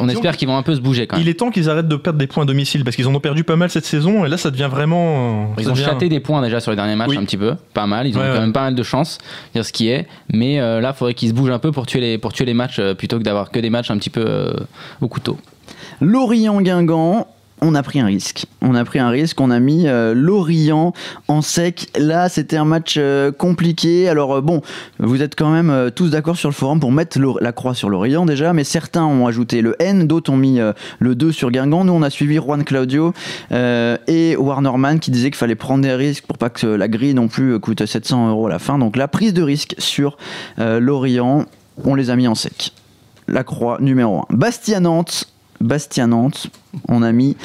on, 0.00 0.08
espère 0.08 0.36
qu'ils 0.36 0.48
vont 0.48 0.56
un 0.56 0.62
peu 0.62 0.74
se 0.74 0.80
bouger 0.80 1.06
quand 1.06 1.16
même. 1.16 1.24
Il 1.24 1.28
est 1.28 1.34
temps 1.34 1.50
qu'ils 1.50 1.68
arrêtent 1.70 1.88
de 1.88 1.96
perdre 1.96 2.18
des 2.18 2.26
points 2.26 2.42
à 2.44 2.46
domicile 2.46 2.84
parce 2.84 2.96
qu'ils 2.96 3.06
en 3.06 3.14
ont 3.14 3.20
perdu 3.20 3.44
pas 3.44 3.56
mal 3.56 3.70
cette 3.70 3.84
saison 3.86 4.24
et 4.24 4.28
là 4.28 4.36
ça 4.36 4.50
devient 4.50 4.68
vraiment. 4.70 5.54
Ils 5.58 5.64
ça 5.64 5.70
ont 5.70 5.72
devient- 5.74 5.84
chaté 5.84 6.08
des 6.08 6.20
points 6.20 6.42
déjà 6.42 6.60
sur 6.60 6.70
les 6.72 6.76
derniers 6.76 6.96
matchs 6.96 7.10
Oui. 7.10 7.18
un 7.18 7.24
petit 7.24 7.36
peu, 7.36 7.54
pas 7.74 7.86
mal. 7.86 8.06
Ils 8.06 8.16
ont 8.16 8.20
Ouais, 8.20 8.26
quand 8.28 8.32
ouais. 8.34 8.40
même 8.40 8.52
pas 8.52 8.62
mal 8.62 8.74
de 8.74 8.82
chance, 8.82 9.15
dire 9.54 9.64
ce 9.64 9.72
qui 9.72 9.88
est. 9.88 10.06
Mais 10.32 10.60
euh, 10.60 10.80
là, 10.80 10.92
il 10.94 10.98
faudrait 10.98 11.14
qu'ils 11.14 11.28
se 11.30 11.34
bougent 11.34 11.50
un 11.50 11.58
peu 11.58 11.72
pour 11.72 11.86
tuer 11.86 12.00
les 12.00 12.18
pour 12.18 12.32
tuer 12.32 12.44
les 12.44 12.54
matchs 12.54 12.78
euh, 12.78 12.94
plutôt 12.94 13.18
que 13.18 13.22
d'avoir 13.22 13.50
que 13.50 13.58
des 13.58 13.70
matchs 13.70 13.90
un 13.90 13.98
petit 13.98 14.10
peu 14.10 14.24
euh, 14.26 14.52
au 15.00 15.08
couteau. 15.08 15.38
Lorient-Guingamp, 16.00 17.26
on 17.60 17.74
a 17.74 17.82
pris 17.82 18.00
un 18.00 18.06
risque. 18.06 18.46
On 18.60 18.74
a 18.74 18.84
pris 18.84 18.98
un 18.98 19.08
risque, 19.08 19.40
on 19.40 19.50
a 19.50 19.60
mis 19.60 19.86
euh, 19.86 20.14
Lorient 20.14 20.92
en 21.28 21.40
sec. 21.40 21.88
Là, 21.98 22.28
c'était 22.28 22.56
un 22.56 22.64
match 22.64 22.96
euh, 22.98 23.32
compliqué. 23.32 24.08
Alors, 24.08 24.36
euh, 24.36 24.40
bon, 24.40 24.60
vous 24.98 25.22
êtes 25.22 25.34
quand 25.36 25.50
même 25.50 25.90
tous 25.94 26.10
d'accord 26.10 26.36
sur 26.36 26.48
le 26.48 26.54
forum 26.54 26.80
pour 26.80 26.92
mettre 26.92 27.18
la 27.40 27.52
croix 27.52 27.74
sur 27.74 27.88
Lorient 27.88 28.26
déjà, 28.26 28.52
mais 28.52 28.64
certains 28.64 29.04
ont 29.04 29.26
ajouté 29.26 29.62
le 29.62 29.74
N, 29.80 30.06
d'autres 30.06 30.32
ont 30.32 30.36
mis 30.36 30.58
le 30.98 31.14
2 31.14 31.32
sur 31.32 31.50
Guingamp. 31.50 31.84
Nous, 31.84 31.92
on 31.92 32.02
a 32.02 32.10
suivi 32.10 32.36
Juan 32.36 32.64
Claudio 32.64 33.12
et 33.50 34.36
Warnerman 34.36 34.98
qui 34.98 35.10
disaient 35.10 35.30
qu'il 35.30 35.38
fallait 35.38 35.54
prendre 35.54 35.82
des 35.82 35.94
risques 35.94 36.26
pour 36.26 36.38
pas 36.38 36.50
que 36.50 36.66
la 36.66 36.88
grille 36.88 37.14
non 37.14 37.28
plus 37.28 37.58
coûte 37.60 37.84
700 37.84 38.30
euros 38.30 38.46
à 38.46 38.50
la 38.50 38.58
fin. 38.58 38.78
Donc, 38.78 38.96
la 38.96 39.08
prise 39.08 39.34
de 39.34 39.42
risque 39.42 39.74
sur 39.78 40.16
Lorient, 40.58 41.46
on 41.84 41.94
les 41.94 42.10
a 42.10 42.16
mis 42.16 42.28
en 42.28 42.34
sec. 42.34 42.72
La 43.28 43.44
croix 43.44 43.78
numéro 43.80 44.20
1. 44.30 44.36
Bastia-Nantes. 44.36 45.35
Bastia-Nantes, 45.60 46.48
on 46.88 47.02
a 47.02 47.12
mis 47.12 47.36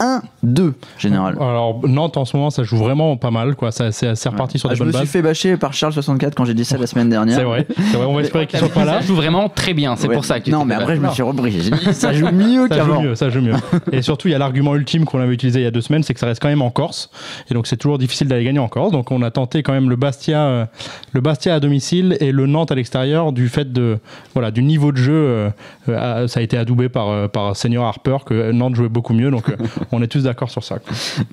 1-2 0.00 0.72
général. 0.98 1.36
Alors 1.40 1.80
Nantes 1.86 2.16
en 2.16 2.24
ce 2.24 2.36
moment, 2.36 2.50
ça 2.50 2.62
joue 2.62 2.76
vraiment 2.76 3.16
pas 3.16 3.30
mal. 3.30 3.54
Quoi. 3.54 3.70
Ça, 3.70 3.92
c'est, 3.92 4.10
reparti 4.28 4.58
sur 4.58 4.68
Ah, 4.70 4.72
des 4.72 4.78
je 4.78 4.84
me 4.84 4.90
bonnes 4.90 4.94
suis 5.00 5.04
bases. 5.06 5.12
fait 5.12 5.22
bâcher 5.22 5.56
par 5.56 5.72
Charles64 5.72 6.32
quand 6.36 6.44
j'ai 6.44 6.54
dit 6.54 6.64
ça 6.64 6.78
la 6.78 6.86
semaine 6.86 7.08
dernière. 7.10 7.36
C'est 7.36 7.44
vrai. 7.44 7.66
On 7.98 8.14
va 8.14 8.22
espérer 8.22 8.46
qu'ils 8.48 8.58
sont 8.58 8.68
pas 8.68 8.84
là. 8.84 9.00
Ça 9.00 9.06
joue 9.06 9.14
vraiment 9.14 9.48
très 9.48 9.74
bien, 9.74 9.96
c'est 9.96 10.08
Ouais. 10.08 10.14
pour 10.14 10.24
ça 10.24 10.40
que 10.40 10.50
Non, 10.50 10.64
mais 10.64 10.74
après, 10.74 10.96
je 10.96 11.00
me 11.00 11.08
suis 11.10 11.22
repris. 11.22 11.52
J'ai 11.52 11.70
dit, 11.70 11.78
ça 11.94 12.12
joue 12.12 12.30
mieux 12.32 12.66
qu'avant. 12.68 13.14
ça 13.14 13.28
joue 13.30 13.40
mieux. 13.42 13.54
Et 13.92 14.02
surtout, 14.02 14.28
il 14.28 14.32
y 14.32 14.34
a 14.34 14.38
l'argument 14.38 14.74
ultime 14.74 15.04
qu'on 15.04 15.20
avait 15.20 15.34
utilisé 15.34 15.60
il 15.60 15.64
y 15.64 15.66
a 15.66 15.70
deux 15.70 15.80
semaines, 15.80 16.02
c'est 16.02 16.14
que 16.14 16.20
ça 16.20 16.26
reste 16.26 16.40
quand 16.40 16.48
même 16.48 16.62
en 16.62 16.70
Corse. 16.70 17.10
Et 17.50 17.54
donc, 17.54 17.66
c'est 17.66 17.76
toujours 17.76 17.98
difficile 17.98 18.28
d'aller 18.28 18.44
gagner 18.44 18.58
en 18.58 18.68
Corse. 18.68 18.92
Donc, 18.92 19.10
on 19.10 19.22
a 19.22 19.30
tenté 19.30 19.62
quand 19.62 19.72
même 19.72 19.90
le 19.90 19.96
Bastia, 19.96 20.40
euh, 20.42 20.64
le 21.12 21.20
Bastia 21.20 21.54
à 21.54 21.60
domicile 21.60 22.16
et 22.20 22.32
le 22.32 22.46
Nantes 22.46 22.72
à 22.72 22.74
l'extérieur 22.74 23.32
du 23.32 23.48
fait 23.48 23.70
de, 23.72 23.98
voilà, 24.34 24.50
du 24.50 24.62
niveau 24.62 24.92
de 24.92 24.96
jeu. 24.96 25.12
euh, 25.12 25.50
euh, 25.88 26.26
ça 26.28 26.40
a 26.40 26.42
été 26.42 26.56
adoubé 26.56 26.88
par, 26.88 27.28
par 27.30 27.54
Senior 27.56 27.84
Harper 27.84 28.18
que 28.24 28.50
Nantes 28.52 28.74
jouait 28.76 28.88
beaucoup 28.88 29.12
mieux. 29.14 29.30
Donc, 29.30 29.44
On 29.92 30.02
est 30.02 30.06
tous 30.06 30.22
d'accord 30.22 30.50
sur 30.50 30.62
ça. 30.62 30.78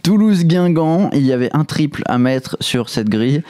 Toulouse-Guingamp, 0.04 1.12
il 1.14 1.26
y 1.26 1.32
avait 1.32 1.50
un 1.54 1.64
triple 1.64 2.02
à 2.06 2.18
mettre 2.18 2.58
sur 2.60 2.90
cette 2.90 3.10
grille. 3.10 3.44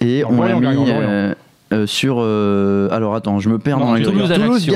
Et 0.00 0.24
on 0.24 0.42
l'a 0.42 0.52
Lorient, 0.52 0.84
mis 0.84 0.90
euh, 0.90 1.34
euh, 1.72 1.86
sur. 1.86 2.16
euh, 2.20 2.88
alors 2.92 3.14
attends, 3.14 3.38
je 3.40 3.48
me 3.48 3.58
perds 3.58 3.78
Non, 3.78 3.86
dans 3.86 3.92
grille. 3.92 4.04
Toulouse, 4.04 4.32
Toulouse, 4.32 4.66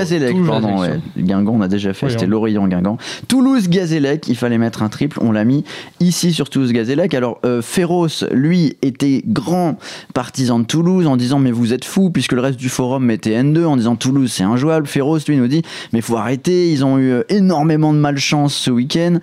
pardon. 0.46 0.80
Ajaccio. 0.80 0.80
ouais. 0.94 1.00
Guingamp, 1.22 1.52
on 1.54 1.60
a 1.60 1.68
déjà 1.68 1.92
fait, 1.92 2.06
Oui, 2.06 2.12
c'était 2.12 2.26
on- 2.26 2.30
Lorient-Guingamp. 2.30 2.98
Toulouse-Gazélec, 3.28 4.28
il 4.28 4.36
fallait 4.36 4.58
mettre 4.58 4.82
un 4.82 4.88
triple, 4.88 5.18
on 5.22 5.32
l'a 5.32 5.44
mis 5.44 5.64
ici 6.00 6.32
sur 6.32 6.50
Toulouse-Gazélec. 6.50 7.14
Alors 7.14 7.38
euh, 7.44 7.62
Féroce, 7.62 8.24
lui, 8.32 8.76
était 8.82 9.22
grand 9.26 9.78
partisan 10.14 10.58
de 10.58 10.64
Toulouse 10.64 11.06
en 11.06 11.16
disant 11.16 11.38
Mais 11.38 11.50
vous 11.52 11.72
êtes 11.72 11.84
fous, 11.84 12.10
puisque 12.10 12.32
le 12.32 12.40
reste 12.40 12.58
du 12.58 12.68
forum 12.68 13.04
mettait 13.04 13.40
N2 13.40 13.64
en 13.64 13.76
disant 13.76 13.96
Toulouse 13.96 14.30
c'est 14.32 14.42
injouable. 14.44 14.86
Féroce, 14.86 15.26
lui, 15.28 15.36
nous 15.36 15.48
dit 15.48 15.62
Mais 15.92 16.00
faut 16.00 16.16
arrêter, 16.16 16.70
ils 16.70 16.84
ont 16.84 16.98
eu 16.98 17.10
euh, 17.12 17.22
énormément 17.28 17.92
de 17.92 17.98
malchance 17.98 18.54
ce 18.54 18.70
week-end. 18.70 19.18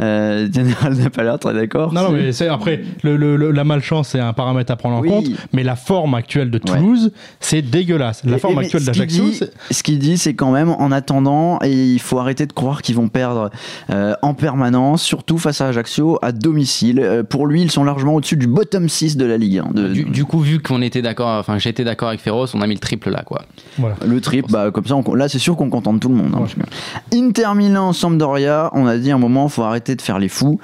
Euh, 0.00 0.48
Général 0.52 0.94
n'a 0.94 1.10
pas 1.10 1.22
l'air 1.22 1.38
très 1.38 1.54
d'accord. 1.54 1.92
Non, 1.92 2.02
non, 2.02 2.10
mais 2.12 2.32
c'est 2.32 2.48
après, 2.48 2.82
le, 3.02 3.16
le- 3.16 3.36
le- 3.36 3.50
la 3.52 3.64
malchance, 3.64 4.08
c'est 4.08 4.20
un 4.20 4.32
paramètre 4.32 4.72
à 4.72 4.76
prendre 4.76 4.96
en 4.96 5.00
Oui. 5.00 5.08
compte, 5.08 5.26
mais 5.52 5.62
la 5.62 5.76
forme 5.76 6.14
actuelle 6.14 6.50
de 6.50 6.58
Toulouse, 6.58 7.11
c'est 7.40 7.62
dégueulasse. 7.62 8.22
La 8.24 8.36
Et- 8.36 8.38
forme 8.40 8.56
et 8.60 8.64
actuelle 8.64 8.84
d'Ajaccio, 8.84 9.24
dit- 9.24 9.34
c'est- 9.34 9.52
Ce 9.70 9.82
qu'il 9.82 9.98
dit, 9.98 10.18
c'est 10.18 10.34
quand 10.34 10.50
même 10.52 10.70
en 10.70 10.90
attendant, 10.92 11.58
et 11.62 11.72
il 11.72 11.98
faut 12.00 12.18
arrêter 12.18 12.46
de 12.46 12.52
croire 12.52 12.82
qu'ils 12.82 12.94
vont 12.96 13.08
perdre 13.08 13.50
euh, 13.90 14.14
en 14.22 14.34
permanence, 14.34 15.02
surtout 15.02 15.38
face 15.38 15.60
à 15.60 15.68
Ajaccio 15.68 16.18
à 16.22 16.32
domicile. 16.32 17.00
Euh, 17.00 17.22
pour 17.22 17.46
lui, 17.46 17.62
ils 17.62 17.70
sont 17.70 17.84
largement 17.84 18.14
au-dessus 18.14 18.36
du 18.36 18.46
bottom 18.46 18.88
6 18.88 19.16
de 19.16 19.24
la 19.24 19.36
Ligue 19.36 19.58
1. 19.58 19.70
De, 19.72 19.88
Du, 19.88 20.04
du 20.04 20.24
coup, 20.24 20.40
vu 20.40 20.60
qu'on 20.60 20.82
était 20.82 21.02
d'accord, 21.02 21.38
enfin 21.38 21.58
j'étais 21.58 21.84
d'accord 21.84 22.08
avec 22.08 22.20
Féroce, 22.20 22.54
on 22.54 22.60
a 22.60 22.66
mis 22.66 22.74
le 22.74 22.80
triple 22.80 23.10
là, 23.10 23.22
quoi. 23.24 23.42
voilà. 23.78 23.96
le 24.06 24.20
trip, 24.20 24.46
bah, 24.50 24.70
comme 24.70 24.86
ça, 24.86 24.96
on- 24.96 25.14
là, 25.14 25.28
c'est 25.28 25.38
sûr 25.38 25.56
qu'on 25.56 25.70
contente 25.70 26.00
tout 26.00 26.08
le 26.08 26.14
monde. 26.14 26.32
hein, 26.34 26.40
Ouais. 26.42 27.18
Inter 27.18 27.54
Milan, 27.54 27.92
Sampdoria, 27.92 28.70
on 28.72 28.86
a 28.86 28.96
dit 28.98 29.10
à 29.10 29.14
un 29.14 29.18
moment, 29.18 29.48
faut 29.48 29.62
arrêter 29.62 29.94
de 29.94 30.02
faire 30.02 30.18
les 30.18 30.28
fous. 30.28 30.60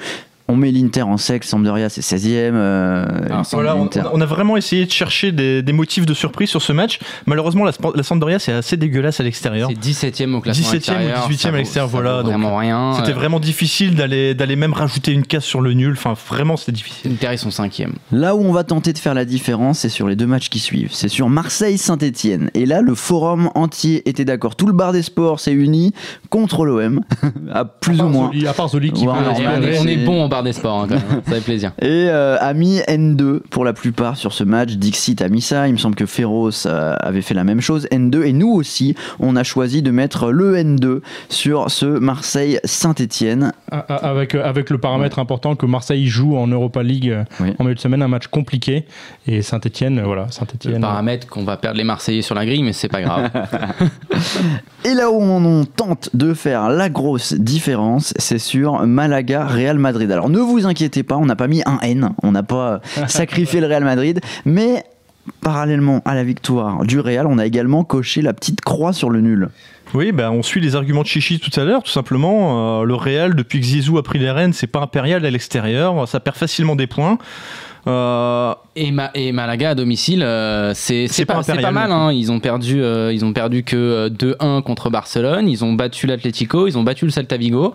On 0.51 0.57
met 0.57 0.71
l'Inter 0.71 1.03
en 1.03 1.19
sec, 1.19 1.45
Sampdoria 1.45 1.89
c'est 1.91 2.01
16ème. 2.01 2.53
euh, 2.55 3.05
Voilà, 3.53 3.77
on, 3.77 3.85
l'Inter. 3.85 4.03
on 4.13 4.21
a 4.21 4.25
vraiment 4.27 4.57
essayé 4.57 4.87
de 4.87 4.91
chercher 4.91 5.31
des, 5.31 5.63
des 5.63 5.73
motifs 5.73 6.07
de 6.07 6.15
surprise 6.15 6.49
sur 6.49 6.63
ce 6.63 6.73
match. 6.73 6.99
Malheureusement, 7.27 7.65
la, 7.65 7.73
la 7.95 8.03
Sampdoria, 8.03 8.39
c'est 8.39 8.53
assez 8.53 8.77
dégueulasse 8.79 9.21
à 9.21 9.25
l'extérieur. 9.25 9.69
C'est 9.71 10.07
17ème 10.07 10.35
au 10.35 10.41
classement 10.41 10.67
17e 10.67 10.73
ou 10.73 10.77
extérieur, 10.77 11.29
18e 11.29 11.37
ça 11.37 11.49
à 11.49 11.53
l'extérieur, 11.53 11.89
voilà, 11.89 12.23
donc, 12.23 12.33
Vraiment 12.33 12.57
rien. 12.57 12.95
C'était 12.97 13.11
Euh, 13.13 13.15
vraiment 13.15 13.41
difficile 13.41 13.95
d'aller 13.95 14.35
d'aller 14.35 14.57
même 14.57 14.73
rajouter 14.73 15.13
une 15.13 15.25
case 15.25 15.45
sur 15.45 15.61
le 15.61 15.73
nul. 15.75 15.93
Enfin, 15.93 16.15
vraiment, 16.29 16.57
c'était 16.57 16.73
difficile. 16.73 17.13
Inter, 17.13 17.29
ils 17.33 17.39
sont 17.39 17.51
5ème. 17.51 17.93
Là 18.11 18.35
où 18.35 18.41
on 18.43 18.53
va 18.53 18.65
tenter 18.65 18.93
de 18.95 18.99
faire 18.99 19.15
la 19.15 19.25
différence, 19.27 19.81
c'est 19.81 19.89
sur 19.91 20.09
les 20.09 20.17
deux 20.17 20.27
matchs 20.27 20.49
qui 20.49 20.61
suivent. 20.61 20.91
C'est 20.93 21.09
sur 21.09 21.29
Marseille-Saint-Etienne. 21.29 22.51
Et 22.55 22.65
là, 22.67 22.81
le 22.81 22.95
forum 22.95 23.51
entier 23.55 24.09
était 24.09 24.25
d'accord. 24.25 24.57
Tout 24.57 24.67
le 24.67 24.73
bar 24.73 24.93
des 24.93 25.03
sports 25.03 25.41
s'est 25.41 25.53
uni 25.53 25.93
contre 26.31 26.65
l'OM, 26.65 27.03
à 27.53 27.65
plus 27.65 28.01
à 28.01 28.05
ou 28.05 28.09
moins. 28.09 28.31
Zoli- 28.31 28.47
à 28.47 28.53
part 28.55 28.69
Zoli 28.71 28.93
qui 28.93 29.07
Ouais, 29.07 29.13
peut 29.13 29.19
on, 29.29 29.63
est, 29.63 29.79
on 29.79 29.83
c'est- 29.83 29.93
est 29.93 30.05
bon 30.05 30.23
en 30.25 30.29
barre 30.29 30.38
des 30.43 30.53
sports, 30.53 30.81
hein, 30.83 30.87
quand 30.89 30.95
même. 30.97 31.23
ça 31.27 31.33
fait 31.35 31.41
plaisir. 31.41 31.73
Et 31.83 32.09
euh, 32.09 32.37
a 32.41 32.53
mis 32.55 32.79
N2 32.81 33.41
pour 33.51 33.65
la 33.65 33.73
plupart 33.73 34.17
sur 34.17 34.33
ce 34.33 34.45
match. 34.45 34.73
Dixit 34.73 35.21
a 35.23 35.29
mis 35.29 35.41
ça. 35.41 35.69
Il 35.69 35.73
me 35.73 35.79
semble 35.79 35.95
que 35.97 36.07
Féroce 36.07 36.67
euh, 36.69 36.95
avait 37.01 37.23
fait 37.23 37.35
la 37.35 37.45
même 37.45 37.61
chose. 37.61 37.87
N2. 37.93 38.25
Et 38.25 38.33
nous 38.33 38.51
aussi, 38.53 38.95
on 39.21 39.37
a 39.37 39.43
choisi 39.45 39.83
de 39.83 39.91
mettre 39.91 40.31
le 40.31 40.57
N2 40.57 41.01
sur 41.29 41.71
ce 41.71 41.87
Marseille-Saint-Etienne. 41.87 43.53
A- 43.71 43.79
a- 43.79 43.95
avec, 44.11 44.35
euh, 44.35 44.45
avec 44.45 44.71
le 44.71 44.79
paramètre 44.79 45.19
important 45.19 45.57
que 45.57 45.67
Marseille 45.67 46.07
joue 46.07 46.37
en 46.37 46.47
Europa 46.47 46.83
League 46.83 47.11
euh, 47.11 47.25
Oui. 47.41 47.55
en 47.59 47.65
milieu 47.65 47.75
de 47.75 47.81
semaine, 47.81 48.03
un 48.03 48.09
match 48.09 48.27
compliqué. 48.29 48.87
Et 49.27 49.43
Saint-Etienne, 49.43 50.01
voilà, 50.05 50.27
Le 50.27 50.33
Saint-Etienne. 50.33 50.81
paramètre 50.81 51.27
qu'on 51.27 51.45
va 51.45 51.57
perdre 51.57 51.77
les 51.79 51.85
Marseillais 51.85 52.23
sur 52.23 52.35
la 52.35 52.47
grille, 52.47 52.63
mais 52.63 52.73
c'est 52.73 52.89
pas 52.89 53.03
grave. 53.03 53.31
Et 54.85 54.95
là 54.95 55.11
où 55.11 55.21
on, 55.21 55.45
on 55.45 55.65
tente 55.65 56.11
de 56.15 56.35
faire 56.35 56.69
la 56.69 56.89
grosse 56.89 57.35
différence, 57.35 58.15
c'est 58.17 58.39
sur 58.39 58.87
Malaga-Real 58.87 59.79
Madrid. 59.79 60.11
Alors 60.11 60.28
ne 60.29 60.39
vous 60.39 60.67
inquiétez 60.67 61.03
pas, 61.03 61.17
on 61.17 61.27
n'a 61.27 61.37
pas 61.37 61.47
mis 61.49 61.63
un 61.67 61.79
N, 61.83 62.11
on 62.23 62.33
n'a 62.33 62.43
pas 62.43 62.81
sacrifié 63.09 63.61
le 63.61 63.67
Real 63.67 63.85
Madrid, 63.85 64.21
mais 64.45 64.85
parallèlement 65.43 66.01
à 66.05 66.15
la 66.15 66.25
victoire 66.25 66.85
du 66.85 67.01
Real, 67.01 67.27
on 67.27 67.39
a 67.39 67.47
également 67.47 67.85
coché 67.85 68.23
la 68.23 68.33
petite 68.33 68.61
croix 68.63 68.93
sur 68.93 69.11
le 69.11 69.21
nul. 69.21 69.49
Oui, 69.95 70.13
bah, 70.13 70.31
on 70.31 70.43
suit 70.43 70.61
les 70.61 70.77
arguments 70.77 71.01
de 71.03 71.07
Chichi 71.07 71.41
tout 71.41 71.59
à 71.59 71.65
l'heure, 71.65 71.83
tout 71.83 71.91
simplement. 71.91 72.81
Euh, 72.81 72.85
le 72.85 72.95
Real, 72.95 73.35
depuis 73.35 73.59
que 73.61 73.65
Zizou 73.67 73.97
a 73.97 74.03
pris 74.03 74.19
les 74.19 74.31
rênes, 74.31 74.53
c'est 74.53 74.67
pas 74.67 74.81
impérial 74.81 75.25
à 75.25 75.31
l'extérieur. 75.31 76.07
Ça 76.07 76.21
perd 76.21 76.37
facilement 76.37 76.77
des 76.77 76.87
points. 76.87 77.17
Euh, 77.87 78.53
Et, 78.77 78.91
Ma- 78.93 79.11
et 79.15 79.33
Malaga 79.33 79.71
à 79.71 79.75
domicile, 79.75 80.23
euh, 80.23 80.73
c'est 80.75 81.09
pas 81.25 81.41
mal. 81.71 81.91
hein. 81.91 82.13
Ils 82.13 82.31
ont 82.31 82.39
perdu, 82.39 82.83
euh, 82.83 83.13
ils 83.15 83.25
ont 83.25 83.33
perdu 83.33 83.63
que 83.65 83.77
euh, 83.77 84.11
2-1 84.11 84.63
contre 84.63 84.91
Barcelone. 84.91 85.49
Ils 85.49 85.65
ont 85.65 85.73
battu 85.73 86.07
l'Atlético, 86.07 86.67
ils 86.67 86.77
ont 86.77 86.83
battu 86.83 87.07
le 87.07 87.11
Celta 87.11 87.39
Vigo. 87.39 87.73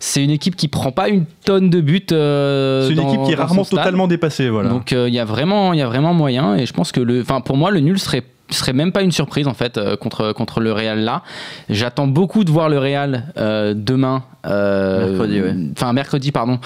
C'est 0.00 0.22
une 0.22 0.30
équipe 0.30 0.54
qui 0.56 0.68
prend 0.68 0.92
pas 0.92 1.08
une 1.08 1.24
tonne 1.44 1.70
de 1.70 1.80
buts. 1.80 2.04
euh, 2.12 2.86
c'est 2.86 2.90
une 2.94 2.96
dans- 2.96 3.08
équipe 3.08 3.22
qui 3.24 3.32
est 3.32 3.36
rarement 3.36 3.64
totalement 3.64 4.06
dépassée. 4.08 4.48
Voilà. 4.48 4.68
Donc 4.68 4.92
euh, 4.92 5.08
il 5.08 5.14
y 5.14 5.18
a 5.18 5.24
vraiment, 5.24 5.72
il 5.72 5.78
y 5.78 5.82
a 5.82 5.86
vraiment 5.86 6.14
moyen. 6.14 6.56
Et 6.56 6.66
je 6.66 6.72
pense 6.72 6.92
que 6.92 7.00
le, 7.00 7.20
enfin 7.20 7.40
pour 7.40 7.56
moi 7.56 7.70
le 7.70 7.80
nul 7.80 7.98
serait 7.98 8.22
serait 8.50 8.72
même 8.72 8.92
pas 8.92 9.02
une 9.02 9.12
surprise 9.12 9.46
en 9.46 9.54
fait 9.54 9.76
euh, 9.78 9.96
contre 9.96 10.32
contre 10.32 10.60
le 10.60 10.72
Real 10.72 11.00
là. 11.00 11.22
J'attends 11.68 12.06
beaucoup 12.06 12.44
de 12.44 12.50
voir 12.50 12.68
le 12.68 12.78
Real 12.78 13.24
euh, 13.36 13.74
demain. 13.76 14.22
euh, 14.46 15.08
Mercredi, 15.10 15.40
ouais. 15.40 15.54
Enfin 15.76 15.92
mercredi 15.92 16.32
pardon 16.32 16.58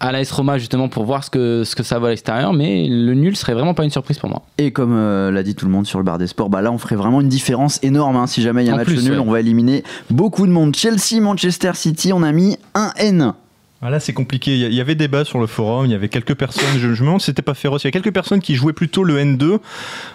à 0.00 0.12
l'AS 0.12 0.30
Roma 0.32 0.58
justement 0.58 0.88
pour 0.88 1.04
voir 1.04 1.24
ce 1.24 1.30
que 1.30 1.62
ce 1.64 1.74
que 1.76 1.82
ça 1.82 1.98
va 1.98 2.08
à 2.08 2.10
l'extérieur. 2.10 2.52
Mais 2.52 2.86
le 2.88 3.14
nul 3.14 3.36
serait 3.36 3.54
vraiment 3.54 3.74
pas 3.74 3.84
une 3.84 3.90
surprise 3.90 4.18
pour 4.18 4.28
moi. 4.30 4.42
Et 4.58 4.70
comme 4.72 4.94
l'a 5.30 5.42
dit 5.42 5.54
tout 5.54 5.66
le 5.66 5.72
monde 5.72 5.86
sur 5.86 5.98
le 5.98 6.04
bar 6.04 6.18
des 6.18 6.26
sports, 6.26 6.50
bah 6.50 6.60
là 6.62 6.70
on 6.72 6.78
ferait 6.78 6.96
vraiment 6.96 7.20
une 7.20 7.28
différence 7.28 7.78
énorme. 7.82 8.16
hein. 8.16 8.26
Si 8.26 8.42
jamais 8.42 8.64
il 8.64 8.68
y 8.68 8.70
a 8.70 8.74
un 8.74 8.76
match 8.76 8.86
plus, 8.86 9.04
nul, 9.04 9.12
ouais. 9.18 9.24
on 9.26 9.30
va 9.30 9.40
éliminer 9.40 9.82
beaucoup 10.10 10.46
de 10.46 10.52
monde. 10.52 10.74
Chelsea, 10.74 11.20
Manchester 11.20 11.72
City, 11.74 12.12
on 12.12 12.22
a 12.22 12.32
mis 12.32 12.56
un 12.74 12.92
N. 12.96 13.32
Ah, 13.82 13.88
là, 13.88 13.98
c'est 13.98 14.12
compliqué. 14.12 14.54
Il 14.58 14.74
y- 14.74 14.80
avait 14.82 14.94
débat 14.94 15.24
sur 15.24 15.38
le 15.38 15.46
forum. 15.46 15.86
Il 15.86 15.92
y 15.92 15.94
avait 15.94 16.10
quelques 16.10 16.34
personnes. 16.34 16.68
Je, 16.78 16.92
je 16.92 17.00
me 17.00 17.06
demande 17.06 17.20
si 17.20 17.26
c'était 17.26 17.40
pas 17.40 17.54
féroce. 17.54 17.82
Il 17.82 17.86
y 17.86 17.88
a 17.88 17.90
quelques 17.92 18.12
personnes 18.12 18.40
qui 18.40 18.54
jouaient 18.54 18.74
plutôt 18.74 19.04
le 19.04 19.16
N2. 19.18 19.58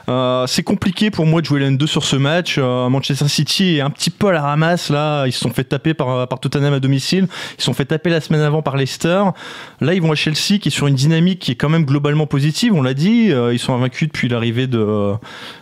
Euh, 0.08 0.46
c'est 0.46 0.62
compliqué 0.62 1.10
pour 1.10 1.26
moi 1.26 1.42
de 1.42 1.48
jouer 1.48 1.60
le 1.60 1.72
N2 1.72 1.88
sur 1.88 2.04
ce 2.06 2.16
match. 2.16 2.58
Euh, 2.60 2.90
Manchester 2.90 3.28
City 3.28 3.78
est 3.78 3.82
un 3.82 3.90
petit 3.90 4.12
peu 4.12 4.28
à 4.28 4.34
la 4.34 4.44
ramasse 4.44 4.92
là. 4.92 5.26
Ils 5.26 5.32
se 5.32 5.40
sont 5.40 5.50
fait 5.50 5.64
taper 5.64 5.96
par, 5.96 6.28
par 6.28 6.40
Tottenham 6.40 6.74
à 6.76 6.80
domicile. 6.80 7.28
Ils 7.58 7.62
se 7.62 7.66
sont 7.66 7.74
fait 7.74 7.86
taper 7.86 8.12
la 8.12 8.22
semaine 8.22 8.42
avant 8.42 8.62
par 8.62 8.78
Leicester. 8.78 9.24
Là, 9.82 9.96
ils 9.96 10.02
vont 10.02 10.12
à 10.12 10.16
Chelsea 10.16 10.60
qui 10.62 10.68
est 10.68 10.70
sur 10.70 10.86
une 10.86 10.94
dynamique 10.96 11.40
qui 11.40 11.52
est 11.54 11.56
quand 11.56 11.70
même 11.70 11.86
globalement 11.86 12.28
positive. 12.28 12.72
On 12.76 12.84
l'a 12.84 12.94
dit. 12.94 13.32
Euh, 13.32 13.52
ils 13.52 13.58
sont 13.60 13.74
invaincus 13.74 14.10
depuis 14.10 14.28
l'arrivée 14.28 14.68
de, 14.68 15.14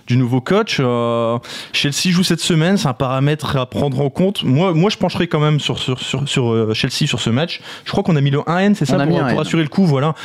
du 0.07 0.17
nouveau 0.17 0.41
coach. 0.41 0.77
Euh, 0.79 1.37
Chelsea 1.71 2.11
joue 2.11 2.23
cette 2.23 2.39
semaine. 2.39 2.77
C'est 2.77 2.87
un 2.87 2.93
paramètre 2.93 3.57
à 3.57 3.65
prendre 3.65 3.99
en 4.01 4.09
compte. 4.09 4.43
Moi, 4.43 4.73
moi 4.73 4.89
je 4.89 4.97
pencherai 4.97 5.27
quand 5.27 5.39
même 5.39 5.59
sur, 5.59 5.79
sur, 5.79 5.99
sur, 5.99 6.27
sur, 6.27 6.51
euh, 6.51 6.73
Chelsea 6.73 7.07
sur 7.07 7.19
ce 7.19 7.29
match. 7.29 7.61
Je 7.85 7.91
crois 7.91 8.03
qu'on 8.03 8.15
a 8.15 8.21
mis 8.21 8.31
le 8.31 8.39
1N, 8.39 8.75
c'est 8.75 8.85
ça, 8.85 8.97
pour, 9.05 9.19
pour 9.19 9.41
assurer 9.41 9.63
le 9.63 9.69
coup. 9.69 9.85
Voilà. 9.85 10.15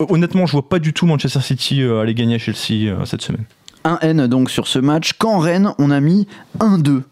Euh, 0.00 0.06
Honnêtement, 0.08 0.46
je 0.46 0.52
vois 0.52 0.68
pas 0.68 0.78
du 0.78 0.92
tout 0.92 1.06
Manchester 1.06 1.40
City 1.40 1.82
aller 1.82 2.14
gagner 2.14 2.36
à 2.36 2.38
Chelsea 2.38 2.94
cette 3.04 3.22
semaine. 3.22 3.44
Un 3.84 3.98
N 4.00 4.26
donc 4.26 4.50
sur 4.50 4.66
ce 4.66 4.78
match. 4.78 5.12
Quand 5.18 5.38
Rennes, 5.38 5.72
on 5.78 5.90
a 5.90 6.00
mis 6.00 6.26
un 6.60 6.78
2. 6.78 7.02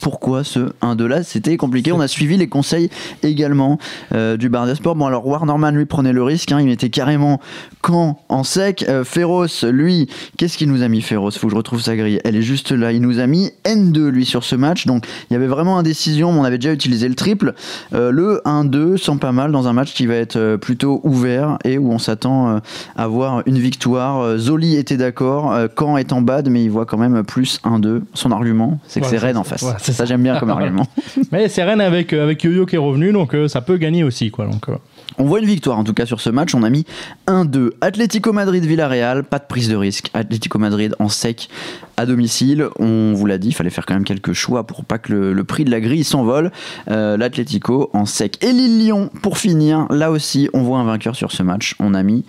Pourquoi 0.00 0.44
ce 0.44 0.70
1-2 0.82 1.04
là 1.06 1.22
C'était 1.22 1.56
compliqué. 1.56 1.92
On 1.92 2.00
a 2.00 2.08
suivi 2.08 2.36
les 2.36 2.48
conseils 2.48 2.88
également 3.22 3.78
euh, 4.12 4.36
du 4.36 4.48
bar 4.48 4.66
des 4.66 4.74
sports. 4.74 4.94
Bon, 4.94 5.06
alors 5.06 5.26
Warnerman 5.26 5.74
lui 5.74 5.86
prenait 5.86 6.12
le 6.12 6.22
risque. 6.22 6.52
hein, 6.52 6.60
il 6.60 6.66
mettait 6.66 6.90
carrément 6.90 7.40
Caen 7.86 8.18
en 8.28 8.44
sec. 8.44 8.84
Euh, 8.88 9.04
Féroce, 9.04 9.64
lui, 9.64 10.08
qu'est-ce 10.36 10.56
qu'il 10.58 10.68
nous 10.70 10.82
a 10.82 10.88
mis 10.88 11.00
Féroce? 11.02 11.38
Faut 11.38 11.46
que 11.48 11.52
je 11.52 11.56
retrouve 11.56 11.80
sa 11.80 11.96
grille. 11.96 12.20
Elle 12.24 12.36
est 12.36 12.42
juste 12.42 12.70
là. 12.72 12.92
Il 12.92 13.00
nous 13.02 13.18
a 13.18 13.26
mis 13.26 13.50
N2 13.64 14.08
lui 14.08 14.24
sur 14.24 14.44
ce 14.44 14.56
match. 14.56 14.86
Donc 14.86 15.06
il 15.30 15.34
y 15.34 15.36
avait 15.36 15.46
vraiment 15.46 15.78
indécision. 15.78 16.32
mais 16.32 16.38
On 16.40 16.44
avait 16.44 16.58
déjà 16.58 16.72
utilisé 16.72 17.08
le 17.08 17.14
triple. 17.14 17.54
Euh, 17.94 18.10
le 18.10 18.40
1-2 18.44 18.96
sent 18.96 19.16
pas 19.20 19.32
mal 19.32 19.52
dans 19.52 19.68
un 19.68 19.72
match 19.72 19.94
qui 19.94 20.06
va 20.06 20.14
être 20.14 20.56
plutôt 20.56 21.00
ouvert 21.04 21.58
et 21.64 21.78
où 21.78 21.90
on 21.92 21.98
s'attend 21.98 22.60
à 22.96 23.06
voir 23.08 23.42
une 23.46 23.58
victoire. 23.58 24.38
Zoli 24.38 24.76
était 24.76 24.96
d'accord. 24.96 25.54
Caen 25.78 25.96
est 25.96 26.12
en 26.12 26.20
bad, 26.22 26.48
mais 26.50 26.62
il 26.64 26.70
voit 26.70 26.86
quand 26.86 26.98
même 26.98 27.22
plus 27.24 27.60
1-2. 27.64 28.02
Son 28.14 28.30
argument, 28.32 28.78
c'est 28.86 29.00
que 29.00 29.04
Ouais, 29.06 29.10
c'est 29.12 29.18
Rennes 29.18 29.36
en 29.36 29.44
face. 29.44 29.62
C'est 29.88 29.94
ça, 29.94 30.04
j'aime 30.04 30.22
bien 30.22 30.38
comme 30.38 30.50
argument. 30.50 30.86
Mais 31.32 31.48
c'est 31.48 31.64
Rennes 31.64 31.80
avec, 31.80 32.12
euh, 32.12 32.22
avec 32.22 32.44
Yo-Yo 32.44 32.66
qui 32.66 32.74
est 32.74 32.78
revenu, 32.78 33.10
donc 33.10 33.34
euh, 33.34 33.48
ça 33.48 33.62
peut 33.62 33.78
gagner 33.78 34.04
aussi. 34.04 34.30
Quoi, 34.30 34.46
donc, 34.46 34.68
euh. 34.68 34.76
On 35.16 35.24
voit 35.24 35.40
une 35.40 35.46
victoire 35.46 35.78
en 35.78 35.84
tout 35.84 35.94
cas 35.94 36.04
sur 36.04 36.20
ce 36.20 36.28
match. 36.28 36.54
On 36.54 36.62
a 36.62 36.68
mis 36.68 36.84
1-2. 37.26 37.70
Atlético 37.80 38.32
Madrid-Villarreal, 38.32 39.24
pas 39.24 39.38
de 39.38 39.46
prise 39.48 39.70
de 39.70 39.76
risque. 39.76 40.10
Atlético 40.12 40.58
Madrid 40.58 40.94
en 40.98 41.08
sec 41.08 41.48
à 41.96 42.04
domicile. 42.04 42.68
On 42.78 43.14
vous 43.14 43.24
l'a 43.24 43.38
dit, 43.38 43.48
il 43.48 43.54
fallait 43.54 43.70
faire 43.70 43.86
quand 43.86 43.94
même 43.94 44.04
quelques 44.04 44.34
choix 44.34 44.66
pour 44.66 44.84
pas 44.84 44.98
que 44.98 45.12
le, 45.12 45.32
le 45.32 45.44
prix 45.44 45.64
de 45.64 45.70
la 45.70 45.80
grille 45.80 46.04
s'envole. 46.04 46.52
Euh, 46.90 47.16
L'Atlético 47.16 47.88
en 47.94 48.04
sec. 48.04 48.36
Et 48.44 48.52
Lille-Lyon 48.52 49.10
pour 49.22 49.38
finir. 49.38 49.86
Là 49.90 50.10
aussi, 50.10 50.50
on 50.52 50.62
voit 50.62 50.78
un 50.78 50.84
vainqueur 50.84 51.16
sur 51.16 51.32
ce 51.32 51.42
match. 51.42 51.74
On 51.80 51.94
a 51.94 52.02
mis 52.02 52.24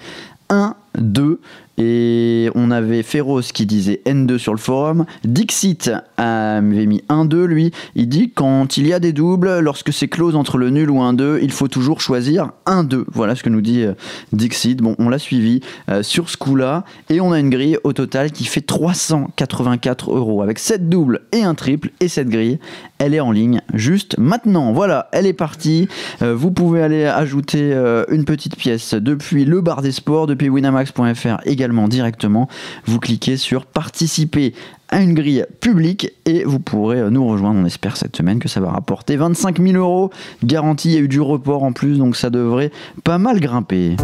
1-2. 0.98 1.38
Et 1.82 2.50
on 2.56 2.72
avait 2.72 3.04
Féroce 3.04 3.54
qui 3.54 3.66
disait 3.66 4.02
N2 4.06 4.38
sur 4.38 4.54
le 4.54 4.60
forum. 4.60 5.06
Dixit 5.24 5.90
avait 6.18 6.86
mis 6.86 7.02
1-2 7.08 7.46
lui. 7.46 7.72
Il 7.96 8.10
dit 8.10 8.32
quand 8.32 8.76
il 8.76 8.86
y 8.86 8.92
a 8.92 9.00
des 9.00 9.14
doubles, 9.14 9.60
lorsque 9.60 9.94
c'est 9.94 10.10
close 10.10 10.36
entre 10.36 10.58
le 10.58 10.72
nul 10.72 10.90
ou 10.90 11.00
1-2, 11.00 11.40
il 11.42 11.54
faut 11.54 11.70
toujours 11.70 12.02
choisir 12.02 12.52
1-2. 12.66 13.06
Voilà 13.08 13.36
ce 13.36 13.44
que 13.44 13.50
nous 13.50 13.62
dit 13.62 13.84
euh, 13.84 13.94
Dixit. 14.34 14.82
Bon, 14.82 14.96
on 15.00 15.08
l'a 15.08 15.20
suivi 15.20 15.62
euh, 15.88 16.04
sur 16.04 16.30
ce 16.30 16.36
coup-là. 16.36 16.84
Et 17.10 17.22
on 17.22 17.32
a 17.32 17.40
une 17.40 17.50
grille 17.50 17.78
au 17.86 17.94
total 17.94 18.32
qui 18.32 18.44
fait 18.44 18.60
384 18.60 20.12
euros 20.12 20.42
avec 20.42 20.60
7 20.60 20.90
doubles 20.90 21.22
et 21.32 21.44
un 21.44 21.56
triple. 21.56 21.92
Et 22.02 22.10
cette 22.10 22.28
grille, 22.28 22.60
elle 22.98 23.14
est 23.14 23.22
en 23.22 23.32
ligne 23.32 23.62
juste 23.74 24.18
maintenant. 24.18 24.74
Voilà, 24.74 25.08
elle 25.14 25.26
est 25.26 25.34
partie. 25.34 25.88
Euh, 26.22 26.36
vous 26.36 26.52
pouvez 26.52 26.82
aller 26.82 27.06
ajouter 27.06 27.74
une 28.10 28.26
petite 28.26 28.58
pièce 28.58 28.94
depuis 28.94 29.46
le 29.46 29.62
bar 29.62 29.82
des 29.82 29.94
sports, 29.94 30.28
depuis 30.28 30.50
winamax.fr 30.80 31.42
également 31.46 31.88
directement. 31.88 32.48
Vous 32.86 33.00
cliquez 33.00 33.38
sur 33.38 33.66
participer 33.66 34.54
à 34.90 35.02
une 35.02 35.14
grille 35.14 35.46
publique 35.60 36.12
et 36.26 36.44
vous 36.44 36.60
pourrez 36.60 37.00
euh, 37.00 37.10
nous 37.10 37.28
rejoindre. 37.28 37.60
On 37.60 37.66
espère 37.66 37.96
cette 37.96 38.16
semaine 38.16 38.40
que 38.40 38.48
ça 38.48 38.60
va 38.60 38.72
rapporter 38.72 39.18
25 39.18 39.62
000 39.62 39.78
euros. 39.78 40.10
Garantie, 40.44 40.90
il 40.90 40.94
y 40.96 40.98
a 40.98 41.02
eu 41.02 41.08
du 41.08 41.22
report 41.22 41.64
en 41.64 41.74
plus, 41.74 41.98
donc 41.98 42.16
ça 42.16 42.30
devrait 42.30 42.72
pas 43.04 43.18
mal 43.18 43.40
grimper. 43.40 43.96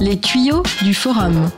Les 0.00 0.18
tuyaux 0.18 0.62
du 0.82 0.94
forum. 0.94 1.50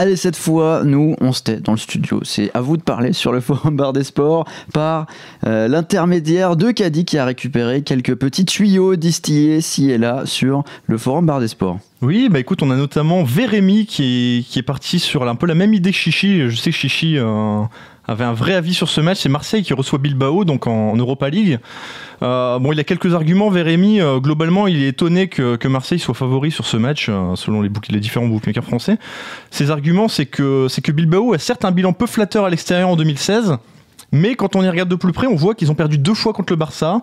Allez, 0.00 0.16
cette 0.16 0.36
fois, 0.36 0.80
nous, 0.82 1.14
on 1.20 1.30
se 1.30 1.42
tait 1.42 1.56
dans 1.58 1.72
le 1.72 1.78
studio. 1.78 2.20
C'est 2.24 2.50
à 2.54 2.62
vous 2.62 2.78
de 2.78 2.82
parler 2.82 3.12
sur 3.12 3.32
le 3.32 3.40
forum 3.40 3.76
bar 3.76 3.92
des 3.92 4.02
sports 4.02 4.46
par 4.72 5.06
euh, 5.46 5.68
l'intermédiaire 5.68 6.56
de 6.56 6.70
Caddy 6.70 7.04
qui 7.04 7.18
a 7.18 7.26
récupéré 7.26 7.82
quelques 7.82 8.14
petits 8.14 8.46
tuyaux 8.46 8.96
distillés 8.96 9.60
ci 9.60 9.90
et 9.90 9.98
là 9.98 10.22
sur 10.24 10.64
le 10.86 10.96
forum 10.96 11.26
bar 11.26 11.38
des 11.38 11.48
sports. 11.48 11.80
Oui, 12.00 12.30
bah 12.30 12.38
écoute, 12.38 12.62
on 12.62 12.70
a 12.70 12.76
notamment 12.76 13.24
Vérémy 13.24 13.84
qui 13.84 14.46
est, 14.56 14.62
parti 14.62 15.00
sur 15.00 15.28
un 15.28 15.34
peu 15.34 15.44
la 15.44 15.54
même 15.54 15.74
idée 15.74 15.90
que 15.90 15.98
Chichi. 15.98 16.48
Je 16.48 16.56
sais 16.56 16.70
que 16.70 16.76
Chichi 16.76 17.18
euh, 17.18 17.60
avait 18.10 18.24
un 18.24 18.32
vrai 18.32 18.54
avis 18.54 18.74
sur 18.74 18.88
ce 18.88 19.00
match. 19.00 19.18
C'est 19.20 19.28
Marseille 19.28 19.62
qui 19.62 19.72
reçoit 19.72 19.98
Bilbao, 19.98 20.44
donc 20.44 20.66
en, 20.66 20.90
en 20.90 20.96
Europa 20.96 21.28
League. 21.30 21.58
Euh, 22.22 22.58
bon, 22.58 22.72
il 22.72 22.80
a 22.80 22.84
quelques 22.84 23.14
arguments, 23.14 23.50
Vérémy. 23.50 24.00
Euh, 24.00 24.18
globalement, 24.18 24.66
il 24.66 24.82
est 24.82 24.88
étonné 24.88 25.28
que, 25.28 25.56
que 25.56 25.68
Marseille 25.68 25.98
soit 25.98 26.14
favori 26.14 26.50
sur 26.50 26.66
ce 26.66 26.76
match, 26.76 27.06
euh, 27.08 27.34
selon 27.36 27.62
les, 27.62 27.68
book- 27.68 27.86
les 27.88 28.00
différents 28.00 28.26
bookmakers 28.26 28.64
français. 28.64 28.98
Ses 29.50 29.70
arguments, 29.70 30.08
c'est 30.08 30.26
que, 30.26 30.66
c'est 30.68 30.82
que 30.82 30.92
Bilbao 30.92 31.32
a 31.34 31.38
certes 31.38 31.64
un 31.64 31.70
bilan 31.70 31.92
peu 31.92 32.06
flatteur 32.06 32.44
à 32.44 32.50
l'extérieur 32.50 32.88
en 32.88 32.96
2016, 32.96 33.56
mais 34.12 34.34
quand 34.34 34.56
on 34.56 34.62
y 34.62 34.68
regarde 34.68 34.88
de 34.88 34.96
plus 34.96 35.12
près, 35.12 35.26
on 35.28 35.36
voit 35.36 35.54
qu'ils 35.54 35.70
ont 35.70 35.74
perdu 35.76 35.96
deux 35.96 36.14
fois 36.14 36.32
contre 36.32 36.52
le 36.52 36.56
Barça, 36.56 37.02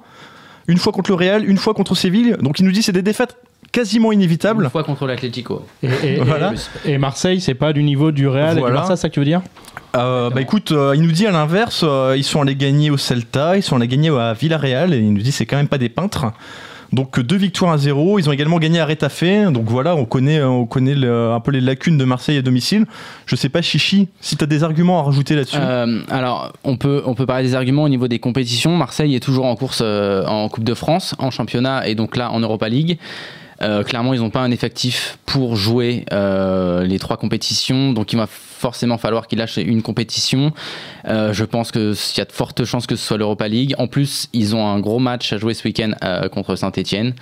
une 0.68 0.78
fois 0.78 0.92
contre 0.92 1.10
le 1.12 1.16
Real, 1.16 1.50
une 1.50 1.58
fois 1.58 1.74
contre 1.74 1.96
Séville. 1.96 2.36
Donc 2.42 2.60
il 2.60 2.66
nous 2.66 2.72
dit 2.74 2.80
que 2.80 2.86
c'est 2.86 2.92
des 2.92 3.02
défaites 3.02 3.38
quasiment 3.72 4.12
inévitables. 4.12 4.66
Une 4.66 4.70
fois 4.70 4.84
contre 4.84 5.06
l'Atlético. 5.08 5.66
Et, 5.82 5.88
et- 6.04 6.16
Voilà. 6.20 6.52
et- 6.86 6.92
et 6.94 6.98
Marseille, 6.98 7.40
c'est 7.40 7.54
pas 7.54 7.72
du 7.72 7.82
niveau 7.84 8.12
du 8.12 8.28
Real 8.28 8.52
et 8.52 8.56
du 8.56 8.60
Voilà. 8.60 8.76
Barça, 8.78 8.96
c'est 8.98 9.04
ça 9.04 9.10
que 9.10 9.14
tu 9.14 9.20
veux 9.22 9.26
dire? 9.26 9.42
Euh, 9.96 10.30
bah 10.30 10.42
écoute, 10.42 10.72
euh, 10.72 10.94
il 10.96 11.02
nous 11.02 11.12
dit 11.12 11.26
à 11.26 11.32
l'inverse, 11.32 11.82
euh, 11.88 12.14
ils 12.18 12.24
sont 12.24 12.42
allés 12.42 12.56
gagner 12.56 12.92
au 12.92 12.98
Celta, 12.98 13.58
ils 13.58 13.64
sont 13.64 13.78
allés 13.78 13.88
gagner 13.88 14.10
à 14.10 14.34
Villarreal, 14.34 14.94
et 14.94 14.98
il 15.00 15.12
nous 15.14 15.22
dit 15.22 15.32
c'est 15.32 15.46
quand 15.46 15.56
même 15.58 15.68
pas 15.70 15.78
des 15.80 15.90
peintres. 15.90 16.26
Donc 16.94 17.18
euh, 17.18 17.24
deux 17.24 17.36
victoires 17.38 17.72
à 17.74 17.78
zéro, 17.78 18.20
ils 18.20 18.30
ont 18.30 18.32
également 18.32 18.60
gagné 18.60 18.80
à 18.80 18.86
Retafe, 18.86 19.24
donc 19.52 19.66
voilà, 19.66 19.96
on 19.96 20.06
connaît, 20.06 20.42
on 20.44 20.66
connaît 20.66 20.94
le- 20.94 21.32
un 21.32 21.40
peu 21.40 21.52
les 21.52 21.62
lacunes 21.62 21.98
de 21.98 22.06
Marseille 22.06 22.38
à 22.38 22.42
domicile. 22.42 22.86
Je 23.26 23.36
sais 23.36 23.50
pas 23.50 23.62
Chichi, 23.62 24.08
si 24.22 24.38
tu 24.38 24.44
as 24.44 24.48
des 24.48 24.64
arguments 24.64 25.00
à 25.00 25.04
rajouter 25.04 25.36
là-dessus. 25.36 25.58
Alors, 26.10 26.54
on 26.64 26.78
peut, 26.78 27.02
on 27.06 27.14
peut 27.16 27.26
parler 27.26 27.44
des 27.44 27.56
arguments 27.56 27.84
au 27.84 27.90
niveau 27.90 28.08
des 28.08 28.20
compétitions. 28.20 28.76
Marseille 28.78 29.16
est 29.16 29.20
toujours 29.20 29.46
en 29.46 29.56
course 29.56 29.82
en 29.82 30.48
Coupe 30.50 30.64
de 30.64 30.74
France, 30.76 31.16
en 31.20 31.32
championnat 31.32 31.88
et 31.88 31.96
donc 31.96 32.16
là 32.18 32.32
en 32.32 32.40
Europa 32.40 32.70
League. 32.70 33.00
Euh, 33.62 33.84
clairement, 33.84 34.14
ils 34.14 34.20
n'ont 34.20 34.30
pas 34.30 34.42
un 34.42 34.52
effectif 34.52 35.18
pour 35.26 35.56
jouer 35.56 36.06
euh, 36.12 36.84
les 36.84 37.00
trois 37.00 37.18
compétitions, 37.18 37.92
donc 37.92 38.14
il 38.14 38.18
va 38.18 38.28
forcément 38.28 38.98
falloir 38.98 39.28
qu'ils 39.28 39.40
lâchent 39.40 39.58
une 39.58 39.82
compétition. 39.82 40.52
Euh, 41.08 41.34
je 41.34 41.44
pense 41.44 41.72
qu'il 41.72 41.96
y 42.18 42.22
a 42.22 42.26
de 42.26 42.32
fortes 42.32 42.66
chances 42.66 42.88
que 42.88 42.96
ce 42.96 43.06
soit 43.06 43.18
l'Europa 43.18 43.48
League. 43.48 43.76
En 43.78 43.88
plus, 43.88 44.30
ils 44.34 44.56
ont 44.56 44.68
un 44.68 44.80
gros 44.80 45.00
match 45.00 45.34
à 45.34 45.38
jouer 45.38 45.54
ce 45.54 45.68
week-end 45.68 45.92
contre 46.32 46.56
Saint-Etienne. 46.56 47.14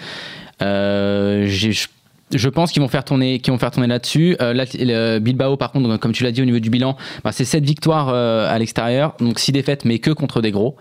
Je 2.38 2.50
pense 2.50 2.72
qu'ils 2.72 2.82
vont 2.82 2.88
faire 2.88 3.04
tourner, 3.04 3.40
qu'ils 3.40 3.52
vont 3.52 3.60
faire 3.60 3.72
tourner 3.72 3.88
là-dessus. 3.88 4.36
Euh, 4.42 4.54
là, 4.54 4.66
le 4.74 5.20
Bilbao, 5.20 5.58
par 5.58 5.72
contre, 5.72 5.98
comme 5.98 6.12
tu 6.12 6.24
l'as 6.24 6.32
dit 6.32 6.42
au 6.42 6.46
niveau 6.46 6.60
du 6.60 6.70
bilan, 6.70 6.96
bah, 7.24 7.32
c'est 7.32 7.46
7 7.46 7.64
victoires 7.64 8.10
euh, 8.10 8.54
à 8.54 8.58
l'extérieur, 8.60 9.16
donc 9.20 9.40
6 9.40 9.52
défaites, 9.52 9.86
mais 9.86 10.00
que 10.00 10.12
contre 10.12 10.42
des 10.42 10.52
gros. 10.52 10.76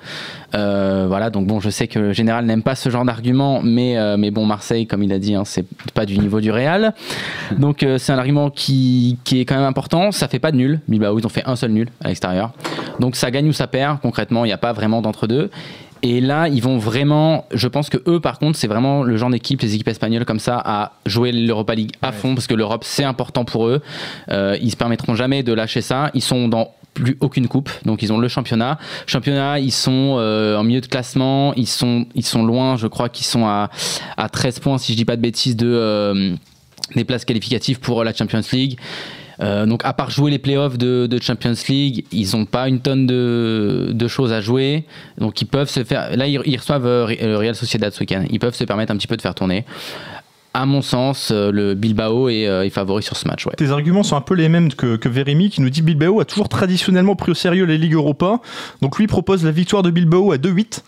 Euh, 0.54 1.06
voilà, 1.08 1.30
donc 1.30 1.46
bon, 1.46 1.60
je 1.60 1.70
sais 1.70 1.88
que 1.88 1.98
le 1.98 2.12
général 2.12 2.46
n'aime 2.46 2.62
pas 2.62 2.74
ce 2.74 2.88
genre 2.90 3.04
d'argument, 3.04 3.60
mais, 3.62 3.96
mais 4.16 4.30
bon, 4.30 4.46
Marseille, 4.46 4.86
comme 4.86 5.02
il 5.02 5.12
a 5.12 5.18
dit, 5.18 5.34
hein, 5.34 5.44
c'est 5.44 5.66
pas 5.94 6.06
du 6.06 6.18
niveau 6.18 6.40
du 6.40 6.50
Real. 6.50 6.94
Donc 7.58 7.86
c'est 7.98 8.12
un 8.12 8.18
argument 8.18 8.50
qui, 8.50 9.18
qui 9.24 9.40
est 9.40 9.44
quand 9.44 9.56
même 9.56 9.64
important. 9.64 10.12
Ça 10.12 10.28
fait 10.28 10.38
pas 10.38 10.52
de 10.52 10.56
nul. 10.56 10.80
Bilbao, 10.88 11.18
ils 11.18 11.26
ont 11.26 11.30
fait 11.30 11.44
un 11.46 11.56
seul 11.56 11.70
nul 11.70 11.88
à 12.02 12.08
l'extérieur. 12.08 12.52
Donc 13.00 13.16
ça 13.16 13.30
gagne 13.30 13.48
ou 13.48 13.52
ça 13.52 13.66
perd. 13.66 14.00
Concrètement, 14.00 14.44
il 14.44 14.48
n'y 14.48 14.54
a 14.54 14.58
pas 14.58 14.72
vraiment 14.72 15.02
d'entre-deux. 15.02 15.50
Et 16.04 16.20
là, 16.20 16.48
ils 16.48 16.62
vont 16.62 16.76
vraiment. 16.76 17.46
Je 17.50 17.66
pense 17.66 17.88
que 17.88 17.96
eux, 18.06 18.20
par 18.20 18.38
contre, 18.38 18.58
c'est 18.58 18.66
vraiment 18.66 19.02
le 19.02 19.16
genre 19.16 19.30
d'équipe, 19.30 19.62
les 19.62 19.74
équipes 19.74 19.88
espagnoles 19.88 20.26
comme 20.26 20.38
ça, 20.38 20.60
à 20.62 20.92
jouer 21.06 21.32
l'Europa 21.32 21.74
League 21.74 21.92
à 22.02 22.12
fond, 22.12 22.34
parce 22.34 22.46
que 22.46 22.52
l'Europe, 22.52 22.84
c'est 22.84 23.04
important 23.04 23.46
pour 23.46 23.68
eux. 23.68 23.80
Euh, 24.28 24.58
ils 24.60 24.70
se 24.70 24.76
permettront 24.76 25.14
jamais 25.14 25.42
de 25.42 25.54
lâcher 25.54 25.80
ça. 25.80 26.10
Ils 26.12 26.20
sont 26.20 26.46
dans 26.46 26.72
plus 26.92 27.16
aucune 27.20 27.48
coupe, 27.48 27.70
donc 27.86 28.02
ils 28.02 28.12
ont 28.12 28.18
le 28.18 28.28
championnat. 28.28 28.78
Championnat, 29.06 29.60
ils 29.60 29.72
sont 29.72 30.16
euh, 30.18 30.58
en 30.58 30.62
milieu 30.62 30.82
de 30.82 30.86
classement, 30.86 31.54
ils 31.54 31.66
sont, 31.66 32.04
ils 32.14 32.24
sont 32.24 32.44
loin, 32.44 32.76
je 32.76 32.86
crois 32.86 33.08
qu'ils 33.08 33.26
sont 33.26 33.46
à, 33.46 33.70
à 34.18 34.28
13 34.28 34.60
points, 34.60 34.76
si 34.76 34.92
je 34.92 34.98
dis 34.98 35.06
pas 35.06 35.16
de 35.16 35.22
bêtises, 35.22 35.56
de, 35.56 35.66
euh, 35.66 36.34
des 36.94 37.04
places 37.04 37.24
qualificatives 37.24 37.80
pour 37.80 38.04
la 38.04 38.12
Champions 38.12 38.42
League. 38.52 38.78
Euh, 39.40 39.66
donc 39.66 39.82
à 39.84 39.92
part 39.92 40.10
jouer 40.10 40.30
les 40.30 40.38
playoffs 40.38 40.78
de, 40.78 41.06
de 41.06 41.22
Champions 41.22 41.54
League, 41.68 42.04
ils 42.12 42.36
n'ont 42.36 42.46
pas 42.46 42.68
une 42.68 42.80
tonne 42.80 43.06
de, 43.06 43.90
de 43.92 44.08
choses 44.08 44.32
à 44.32 44.40
jouer. 44.40 44.84
Donc 45.18 45.40
ils 45.40 45.46
peuvent 45.46 45.68
se 45.70 45.84
faire. 45.84 46.16
Là, 46.16 46.26
ils, 46.26 46.40
ils 46.44 46.56
reçoivent 46.56 46.86
euh, 46.86 47.06
le 47.20 47.36
Real 47.36 47.54
Sociedad 47.54 47.92
ce 47.92 48.00
week-end. 48.00 48.24
Ils 48.30 48.38
peuvent 48.38 48.54
se 48.54 48.64
permettre 48.64 48.92
un 48.92 48.96
petit 48.96 49.06
peu 49.06 49.16
de 49.16 49.22
faire 49.22 49.34
tourner. 49.34 49.64
À 50.56 50.66
mon 50.66 50.82
sens, 50.82 51.32
euh, 51.32 51.50
le 51.50 51.74
Bilbao 51.74 52.28
est, 52.28 52.46
euh, 52.46 52.64
est 52.64 52.70
favori 52.70 53.02
sur 53.02 53.16
ce 53.16 53.26
match. 53.26 53.44
Ouais. 53.44 53.54
Tes 53.56 53.72
arguments 53.72 54.04
sont 54.04 54.14
un 54.14 54.20
peu 54.20 54.34
les 54.34 54.48
mêmes 54.48 54.72
que, 54.72 54.94
que 54.94 55.08
Vérémy 55.08 55.50
qui 55.50 55.60
nous 55.60 55.70
dit 55.70 55.82
Bilbao 55.82 56.20
a 56.20 56.24
toujours 56.24 56.48
traditionnellement 56.48 57.16
pris 57.16 57.32
au 57.32 57.34
sérieux 57.34 57.64
les 57.64 57.76
Ligues 57.76 57.94
Europa. 57.94 58.38
Donc 58.80 58.98
lui 58.98 59.08
propose 59.08 59.44
la 59.44 59.50
victoire 59.50 59.82
de 59.82 59.90
Bilbao 59.90 60.30
à 60.30 60.36
2-8, 60.36 60.82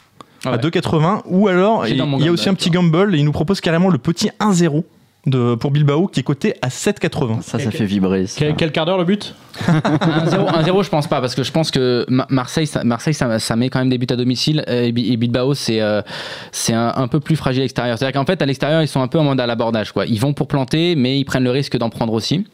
à 0.44 0.52
Ouais. 0.52 0.58
2,80. 0.58 1.22
Ou 1.26 1.48
alors, 1.48 1.84
il, 1.88 1.96
y 1.96 2.28
a 2.28 2.30
aussi 2.30 2.48
un 2.48 2.54
petit 2.54 2.70
gamble 2.70 3.16
et 3.16 3.18
il 3.18 3.24
nous 3.24 3.32
propose 3.32 3.60
carrément 3.60 3.88
le 3.88 3.98
petit 3.98 4.30
1-0 4.38 4.84
de, 5.26 5.54
pour 5.54 5.70
Bilbao 5.70 6.06
qui 6.06 6.20
est 6.20 6.22
coté 6.22 6.54
à 6.62 6.68
7,80. 6.68 7.42
Ça, 7.42 7.58
ça 7.58 7.70
fait 7.70 7.84
vibrer. 7.84 8.26
ça. 8.26 8.38
quel, 8.38 8.54
quel 8.56 8.72
quart 8.72 8.86
d'heure 8.86 8.98
le 8.98 9.04
but 9.04 9.34
1-0, 9.68 10.64
1-0, 10.64 10.84
je 10.84 10.88
pense 10.90 11.06
pas, 11.06 11.20
parce 11.20 11.34
que 11.34 11.42
je 11.42 11.50
pense 11.50 11.70
que 11.70 12.04
Ma- 12.08 12.26
Marseille, 12.28 12.66
ça, 12.66 12.84
Marseille 12.84 13.14
ça, 13.14 13.38
ça 13.38 13.56
met 13.56 13.68
quand 13.70 13.78
même 13.78 13.88
des 13.88 13.98
buts 13.98 14.06
à 14.10 14.16
domicile, 14.16 14.62
et 14.68 14.92
Bi- 14.92 15.12
et 15.12 15.16
Bilbao, 15.16 15.54
c'est 15.54 15.80
euh, 15.80 16.02
c'est 16.52 16.74
un, 16.74 16.92
un 16.94 17.08
peu 17.08 17.20
plus 17.20 17.36
fragile 17.36 17.62
à 17.62 17.64
l'extérieur. 17.64 17.96
C'est-à-dire 17.98 18.20
qu'en 18.20 18.26
fait, 18.26 18.40
à 18.42 18.46
l'extérieur, 18.46 18.82
ils 18.82 18.88
sont 18.88 19.00
un 19.00 19.08
peu 19.08 19.18
en 19.18 19.24
mode 19.24 19.40
à 19.40 19.46
l'abordage. 19.46 19.92
quoi. 19.92 20.06
Ils 20.06 20.20
vont 20.20 20.32
pour 20.34 20.46
planter, 20.48 20.94
mais 20.94 21.18
ils 21.18 21.24
prennent 21.24 21.44
le 21.44 21.50
risque 21.50 21.76
d'en 21.78 21.88
prendre 21.90 22.12
aussi. 22.12 22.44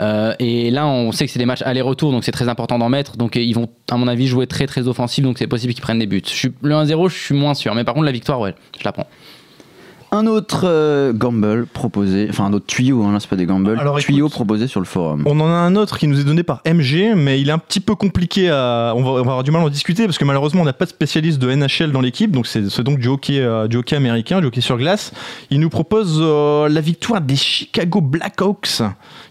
Euh, 0.00 0.34
et 0.40 0.70
là, 0.70 0.86
on 0.86 1.12
sait 1.12 1.26
que 1.26 1.30
c'est 1.30 1.38
des 1.38 1.46
matchs 1.46 1.62
aller-retour, 1.62 2.10
donc 2.12 2.24
c'est 2.24 2.32
très 2.32 2.48
important 2.48 2.78
d'en 2.78 2.88
mettre. 2.88 3.16
Donc 3.16 3.36
ils 3.36 3.52
vont, 3.54 3.68
à 3.90 3.96
mon 3.96 4.08
avis, 4.08 4.26
jouer 4.26 4.46
très 4.46 4.66
très 4.66 4.88
offensif, 4.88 5.22
donc 5.24 5.38
c'est 5.38 5.46
possible 5.46 5.72
qu'ils 5.74 5.82
prennent 5.82 5.98
des 6.00 6.06
buts. 6.06 6.22
Je 6.24 6.30
suis, 6.30 6.52
le 6.62 6.74
1-0, 6.74 7.08
je 7.08 7.16
suis 7.16 7.34
moins 7.34 7.54
sûr, 7.54 7.74
mais 7.74 7.84
par 7.84 7.94
contre, 7.94 8.06
la 8.06 8.12
victoire, 8.12 8.40
ouais, 8.40 8.54
je 8.78 8.84
la 8.84 8.92
prends. 8.92 9.06
Un 10.14 10.26
autre 10.26 10.64
euh, 10.64 11.14
gamble 11.14 11.64
proposé, 11.64 12.26
enfin 12.28 12.44
un 12.44 12.52
autre 12.52 12.66
tuyau, 12.66 13.02
hein, 13.02 13.12
là 13.12 13.18
c'est 13.18 13.30
pas 13.30 13.36
des 13.36 13.46
gambles, 13.46 13.78
Alors, 13.80 13.98
tuyau 13.98 14.26
écoute, 14.26 14.32
proposé 14.32 14.66
sur 14.66 14.78
le 14.78 14.84
forum. 14.84 15.22
On 15.24 15.40
en 15.40 15.46
a 15.46 15.52
un 15.52 15.74
autre 15.74 15.96
qui 15.96 16.06
nous 16.06 16.20
est 16.20 16.24
donné 16.24 16.42
par 16.42 16.60
MG, 16.66 17.14
mais 17.16 17.40
il 17.40 17.48
est 17.48 17.52
un 17.52 17.58
petit 17.58 17.80
peu 17.80 17.94
compliqué 17.94 18.50
à. 18.50 18.92
On 18.94 19.02
va, 19.02 19.10
on 19.10 19.14
va 19.14 19.20
avoir 19.20 19.42
du 19.42 19.50
mal 19.50 19.62
à 19.62 19.64
en 19.64 19.70
discuter 19.70 20.04
parce 20.04 20.18
que 20.18 20.26
malheureusement, 20.26 20.60
on 20.60 20.66
n'a 20.66 20.74
pas 20.74 20.84
de 20.84 20.90
spécialiste 20.90 21.38
de 21.38 21.50
NHL 21.50 21.92
dans 21.92 22.02
l'équipe, 22.02 22.30
donc 22.30 22.46
c'est 22.46 22.82
donc 22.82 22.98
du 22.98 23.08
hockey, 23.08 23.40
euh, 23.40 23.68
du 23.68 23.78
hockey 23.78 23.96
américain, 23.96 24.42
du 24.42 24.48
hockey 24.48 24.60
sur 24.60 24.76
glace. 24.76 25.12
Il 25.48 25.60
nous 25.60 25.70
propose 25.70 26.18
euh, 26.20 26.68
la 26.68 26.82
victoire 26.82 27.22
des 27.22 27.36
Chicago 27.36 28.02
Blackhawks 28.02 28.82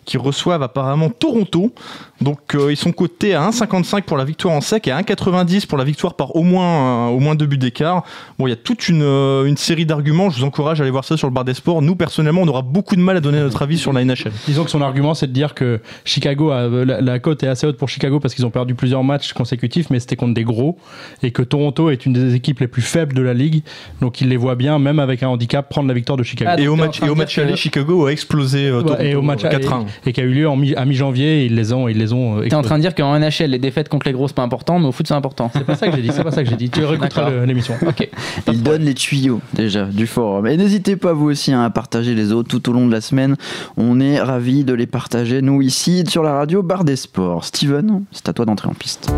qui 0.06 0.18
reçoivent 0.18 0.64
apparemment 0.64 1.10
Toronto. 1.10 1.74
Donc 2.22 2.56
euh, 2.56 2.72
ils 2.72 2.78
sont 2.78 2.92
cotés 2.92 3.34
à 3.34 3.50
1,55 3.50 4.04
pour 4.04 4.18
la 4.18 4.26
victoire 4.26 4.54
en 4.54 4.62
sec 4.62 4.88
et 4.88 4.92
à 4.92 5.02
1,90 5.02 5.66
pour 5.68 5.78
la 5.78 5.84
victoire 5.84 6.16
par 6.16 6.36
au 6.36 6.44
moins, 6.44 7.10
euh, 7.10 7.16
au 7.16 7.20
moins 7.20 7.36
deux 7.36 7.46
buts 7.46 7.58
d'écart. 7.58 8.04
Bon, 8.38 8.48
il 8.48 8.52
y 8.52 8.54
a 8.54 8.58
toute 8.58 8.88
une, 8.90 9.02
euh, 9.04 9.46
une 9.46 9.58
série 9.58 9.86
d'arguments. 9.86 10.30
Je 10.30 10.40
vous 10.40 10.46
encourage 10.46 10.80
à 10.80 10.84
aller 10.84 10.92
voir 10.92 11.06
ça 11.06 11.18
sur 11.18 11.28
le 11.28 11.34
bar 11.34 11.46
des 11.46 11.54
sports. 11.54 11.82
Nous, 11.82 11.96
personnellement, 11.96 12.42
on 12.42 12.48
aura 12.48 12.62
beaucoup 12.62 12.96
de 12.96 13.02
mal 13.02 13.18
à 13.18 13.22
donner 13.22 13.40
notre 13.40 13.62
avis 13.62 13.78
sur 13.78 13.94
la 13.94 14.04
NHL. 14.04 14.32
Disons 14.46 14.64
que 14.64 14.70
son 14.70 14.82
argument, 14.82 15.14
c'est 15.14 15.28
de 15.28 15.34
dire 15.34 15.54
que 15.54 15.80
Chicago, 16.06 16.52
a, 16.52 16.68
la, 16.68 17.02
la 17.02 17.20
cote 17.20 17.44
est 17.44 17.48
assez 17.48 17.66
haute 17.66 17.78
pour 17.78 17.90
Chicago 17.90 18.20
parce 18.20 18.36
qu'ils 18.36 18.46
ont 18.46 18.52
perdu 18.52 18.76
plusieurs 18.76 19.04
matchs 19.04 19.34
consécutifs, 19.34 19.90
mais 19.90 20.00
c'était 20.00 20.16
contre 20.16 20.34
des 20.34 20.44
gros, 20.44 20.78
et 21.24 21.32
que 21.32 21.42
Toronto 21.42 21.90
est 21.90 22.06
une 22.06 22.14
des 22.14 22.36
équipes 22.36 22.60
les 22.60 22.68
plus 22.68 22.82
faibles 22.82 23.14
de 23.14 23.22
la 23.22 23.34
ligue, 23.34 23.64
donc 24.02 24.22
il 24.22 24.30
les 24.30 24.38
voit 24.38 24.56
bien, 24.56 24.80
même 24.80 25.00
avec 25.00 25.24
un 25.24 25.28
handicap, 25.28 25.68
prendre 25.70 25.88
la 25.88 25.94
victoire 25.94 26.18
de 26.18 26.24
Chicago. 26.24 26.52
Ah, 26.54 26.60
Et 26.60 26.68
au 26.68 26.76
match, 26.76 27.02
et 27.02 27.10
au 27.10 27.16
match 27.16 27.38
aller, 27.38 27.56
Chicago 27.56 28.06
a 28.06 28.12
explosé 28.12 28.68
euh, 28.68 28.78
Ouais, 28.78 28.84
Toronto, 28.84 29.04
et 29.04 29.16
au 29.16 29.22
match 29.22 29.44
euh, 29.44 29.50
4-1. 29.50 29.86
Et, 30.06 30.14
qui 30.14 30.22
a 30.22 30.24
eu 30.24 30.32
lieu 30.34 30.48
en 30.48 30.56
mi- 30.56 30.76
à 30.76 30.86
mi-janvier, 30.86 31.46
ils 31.46 31.56
les 31.56 31.74
ont, 31.74 31.88
ils 31.88 31.98
les 31.98 32.12
saison. 32.12 32.40
euh, 32.42 32.48
T'es 32.48 32.56
en 32.56 32.62
train 32.62 32.78
de 32.78 32.82
dire 32.82 32.94
qu'en 32.96 33.18
NHL, 33.18 33.52
les 33.52 33.60
défaites 33.60 33.88
contre 33.90 34.08
les 34.08 34.14
gros, 34.14 34.28
c'est 34.28 34.36
pas 34.36 34.44
important, 34.44 34.80
mais 34.80 34.88
au 34.88 34.92
foot, 34.92 35.08
c'est 35.08 35.14
important. 35.14 35.50
C'est 35.54 35.64
pas 35.66 35.76
ça 35.76 35.88
que 35.88 35.96
j'ai 35.96 36.02
dit. 36.02 36.10
C'est 36.14 36.24
pas 36.24 36.32
ça 36.32 36.44
que 36.44 36.50
j'ai 36.50 36.56
dit. 36.56 36.70
Tu 36.70 36.84
réécouteras 36.84 37.46
l'émission. 37.46 37.74
Ok. 37.88 38.10
Il 38.52 38.62
donne 38.64 38.84
les 38.84 38.94
tuyaux 38.94 39.40
déjà 39.54 39.86
du 39.86 40.08
forum. 40.08 40.48
Et 40.48 40.58
n'hésitez 40.58 40.96
pas 40.96 41.14
vous 41.14 41.30
aussi 41.30 41.52
hein, 41.54 41.64
à 41.64 41.70
partager 41.70 42.14
les 42.16 42.32
autres 42.32 42.50
tout 42.50 42.70
au 42.70 42.74
long 42.74 42.88
de 42.88 42.92
la 42.92 43.02
semaine. 43.02 43.36
On 43.78 44.00
est 44.00 44.20
ravis 44.20 44.64
de 44.64 44.74
les 44.74 44.88
partager, 44.88 45.42
nous 45.42 45.62
ici, 45.62 46.04
sur 46.08 46.24
la 46.24 46.34
radio 46.34 46.62
Bar 46.64 46.84
des 46.84 46.96
Sports. 46.96 47.46
Steven, 47.46 48.04
c'est 48.12 48.28
à 48.30 48.34
toi 48.34 48.46
d'entrer 48.46 48.68
en 48.70 48.74
piste. 48.74 49.10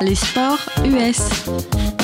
Les 0.00 0.14
sports 0.16 0.58
US. 0.84 2.01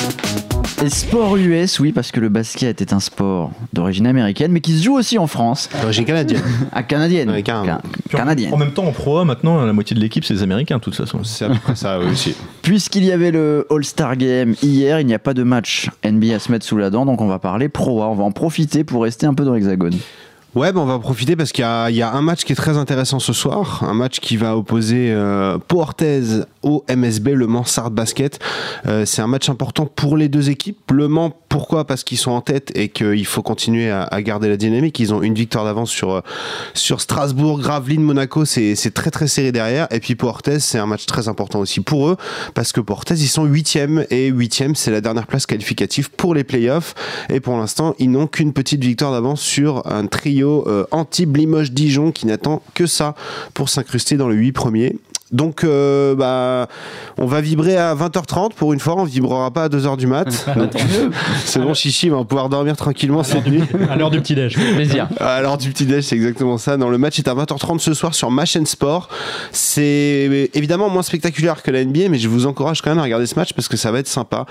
Et 0.81 0.89
sport 0.89 1.35
US, 1.35 1.79
oui, 1.81 1.91
parce 1.91 2.09
que 2.11 2.21
le 2.21 2.29
basket 2.29 2.79
est 2.81 2.93
un 2.93 3.01
sport 3.01 3.51
d'origine 3.73 4.07
américaine, 4.07 4.53
mais 4.53 4.61
qui 4.61 4.77
se 4.77 4.83
joue 4.83 4.97
aussi 4.97 5.17
en 5.17 5.27
France, 5.27 5.69
D'origine 5.81 6.05
canadienne. 6.05 6.41
à 6.71 6.83
canadienne. 6.83 7.29
Ouais, 7.31 7.43
carrément. 7.43 7.65
Ca- 7.65 7.81
Puis 8.07 8.15
en- 8.15 8.19
canadienne. 8.19 8.53
En 8.53 8.57
même 8.57 8.71
temps, 8.71 8.85
en 8.85 8.93
Pro 8.93 9.17
A, 9.17 9.25
maintenant, 9.25 9.65
la 9.65 9.73
moitié 9.73 9.93
de 9.93 9.99
l'équipe, 10.01 10.23
c'est 10.23 10.35
des 10.35 10.43
Américains, 10.43 10.77
de 10.77 10.81
toute 10.81 10.95
façon. 10.95 11.21
C'est 11.25 11.43
à 11.45 11.49
peu 11.49 11.55
près 11.59 11.75
ça 11.75 11.99
oui, 11.99 12.05
aussi. 12.13 12.33
Puisqu'il 12.61 13.03
y 13.03 13.11
avait 13.11 13.31
le 13.31 13.67
All-Star 13.69 14.15
Game 14.15 14.55
hier, 14.63 15.01
il 15.01 15.05
n'y 15.07 15.13
a 15.13 15.19
pas 15.19 15.33
de 15.33 15.43
match 15.43 15.89
NBA 16.05 16.35
à 16.35 16.39
se 16.39 16.49
mettre 16.49 16.65
sous 16.65 16.77
la 16.77 16.89
dent, 16.89 17.05
donc 17.05 17.19
on 17.19 17.27
va 17.27 17.39
parler 17.39 17.67
Pro 17.67 18.01
A. 18.01 18.07
On 18.07 18.15
va 18.15 18.23
en 18.23 18.31
profiter 18.31 18.85
pour 18.85 19.03
rester 19.03 19.25
un 19.25 19.33
peu 19.33 19.43
dans 19.43 19.53
l'hexagone. 19.55 19.95
Ouais, 20.55 20.73
bah 20.73 20.81
on 20.81 20.85
va 20.85 20.93
en 20.93 20.99
profiter 20.99 21.35
parce 21.35 21.51
qu'il 21.51 21.61
y, 21.63 22.01
a- 22.01 22.11
un 22.11 22.21
match 22.23 22.43
qui 22.43 22.53
est 22.53 22.55
très 22.55 22.75
intéressant 22.75 23.19
ce 23.19 23.33
soir, 23.33 23.83
un 23.83 23.93
match 23.93 24.19
qui 24.19 24.35
va 24.35 24.57
opposer 24.57 25.11
euh, 25.11 25.59
au 26.63 26.83
MSB, 26.89 27.35
le 27.35 27.45
Mans 27.45 27.65
Sardes 27.65 27.93
Basket. 27.93 28.39
Euh, 28.87 29.05
c'est 29.05 29.21
un 29.21 29.27
match 29.27 29.47
important 29.49 29.85
pour 29.85 30.17
les 30.17 30.27
deux 30.27 30.49
équipes. 30.49 30.89
Le 30.91 31.07
Mans, 31.07 31.31
pourquoi? 31.49 31.85
Parce 31.85 32.03
qu'ils 32.03 32.17
sont 32.17 32.31
en 32.31 32.41
tête 32.41 32.71
et 32.73 32.89
qu'il 32.89 33.27
faut 33.27 33.43
continuer 33.43 33.91
à, 33.91 34.09
garder 34.23 34.49
la 34.49 34.57
dynamique. 34.57 34.99
Ils 34.99 35.13
ont 35.13 35.21
une 35.21 35.35
victoire 35.35 35.65
d'avance 35.65 35.91
sur, 35.91 36.11
euh, 36.11 36.21
sur 36.73 36.99
Strasbourg, 36.99 37.59
Gravelines, 37.59 38.01
Monaco, 38.01 38.43
c'est 38.43 38.75
très 38.93 39.11
très 39.11 39.27
serré 39.27 39.51
derrière. 39.51 39.87
Et 39.91 39.99
puis 39.99 40.15
pour 40.15 40.29
Orthez, 40.29 40.59
c'est 40.59 40.79
un 40.79 40.87
match 40.87 41.05
très 41.05 41.27
important 41.27 41.59
aussi 41.59 41.79
pour 41.79 42.09
eux 42.09 42.17
parce 42.55 42.71
que 42.71 42.81
pour 42.81 42.97
Orthez, 42.97 43.15
ils 43.15 43.27
sont 43.27 43.45
huitièmes 43.45 44.03
et 44.09 44.29
huitième, 44.29 44.73
c'est 44.73 44.89
la 44.89 45.01
dernière 45.01 45.27
place 45.27 45.45
qualificative 45.45 46.09
pour 46.09 46.33
les 46.33 46.43
playoffs. 46.43 46.95
Et 47.29 47.39
pour 47.39 47.55
l'instant, 47.55 47.93
ils 47.99 48.09
n'ont 48.09 48.25
qu'une 48.25 48.51
petite 48.51 48.83
victoire 48.83 49.11
d'avance 49.11 49.41
sur 49.41 49.85
un 49.85 50.07
trio 50.07 50.38
euh, 50.47 50.85
anti-Limoges-Dijon 50.91 52.11
qui 52.11 52.27
n'attend 52.27 52.61
que 52.73 52.85
ça 52.85 53.15
pour 53.53 53.69
s'incruster 53.69 54.17
dans 54.17 54.27
le 54.27 54.35
8 54.35 54.51
premiers. 54.51 54.95
Donc, 55.31 55.63
euh, 55.63 56.15
bah, 56.15 56.67
on 57.17 57.25
va 57.25 57.41
vibrer 57.41 57.77
à 57.77 57.93
20h30 57.93 58.53
pour 58.53 58.73
une 58.73 58.79
fois, 58.79 58.95
on 58.97 59.03
vibrera 59.03 59.51
pas 59.51 59.65
à 59.65 59.69
2h 59.69 59.97
du 59.97 60.07
mat. 60.07 60.27
C'est 61.45 61.59
bon, 61.59 61.73
Chichi 61.73 62.09
va 62.09 62.23
pouvoir 62.23 62.49
dormir 62.49 62.75
tranquillement 62.75 63.23
cette 63.23 63.45
nuit. 63.47 63.63
À 63.89 63.95
l'heure 63.95 64.09
du 64.09 64.19
petit 64.19 64.35
déj. 64.35 64.57
Plaisir. 64.75 65.07
Alors 65.19 65.57
du 65.57 65.69
petit 65.69 65.85
déj, 65.85 66.05
c'est 66.05 66.15
exactement 66.15 66.57
ça. 66.57 66.77
Dans 66.77 66.89
le 66.89 66.97
match 66.97 67.19
est 67.19 67.27
à 67.27 67.35
20h30 67.35 67.79
ce 67.79 67.93
soir 67.93 68.13
sur 68.13 68.31
ma 68.31 68.45
chaîne 68.45 68.65
sport. 68.65 69.09
C'est 69.51 70.49
évidemment 70.53 70.89
moins 70.89 71.03
spectaculaire 71.03 71.61
que 71.61 71.71
la 71.71 71.83
NBA, 71.83 72.09
mais 72.09 72.17
je 72.17 72.27
vous 72.27 72.45
encourage 72.45 72.81
quand 72.81 72.89
même 72.89 72.99
à 72.99 73.03
regarder 73.03 73.25
ce 73.25 73.35
match 73.35 73.53
parce 73.53 73.67
que 73.67 73.77
ça 73.77 73.91
va 73.91 73.99
être 73.99 74.07
sympa. 74.07 74.45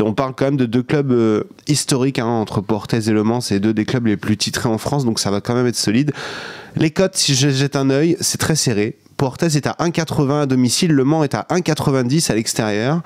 On 0.00 0.14
parle 0.14 0.34
quand 0.34 0.46
même 0.46 0.56
de 0.56 0.66
deux 0.66 0.82
clubs 0.82 1.12
euh, 1.12 1.44
historiques 1.68 2.18
hein, 2.18 2.26
entre 2.26 2.60
Portez 2.60 3.08
et 3.08 3.12
Le 3.12 3.22
Mans. 3.22 3.40
C'est 3.40 3.60
deux 3.60 3.74
des 3.74 3.84
clubs 3.84 4.06
les 4.06 4.16
plus 4.16 4.36
titrés 4.36 4.68
en 4.68 4.78
France, 4.78 5.04
donc 5.04 5.20
ça 5.20 5.30
va 5.30 5.40
quand 5.40 5.54
même 5.54 5.66
être 5.66 5.76
solide. 5.76 6.12
Les 6.76 6.90
cotes, 6.90 7.16
si 7.16 7.34
je 7.34 7.50
jette 7.50 7.76
un 7.76 7.90
œil, 7.90 8.16
c'est 8.20 8.38
très 8.38 8.56
serré. 8.56 8.96
Portez 9.22 9.56
est 9.56 9.68
à 9.68 9.76
1,80 9.78 10.42
à 10.42 10.46
domicile, 10.46 10.90
Le 10.90 11.04
Mans 11.04 11.22
est 11.22 11.36
à 11.36 11.46
1,90 11.48 12.32
à 12.32 12.34
l'extérieur. 12.34 13.02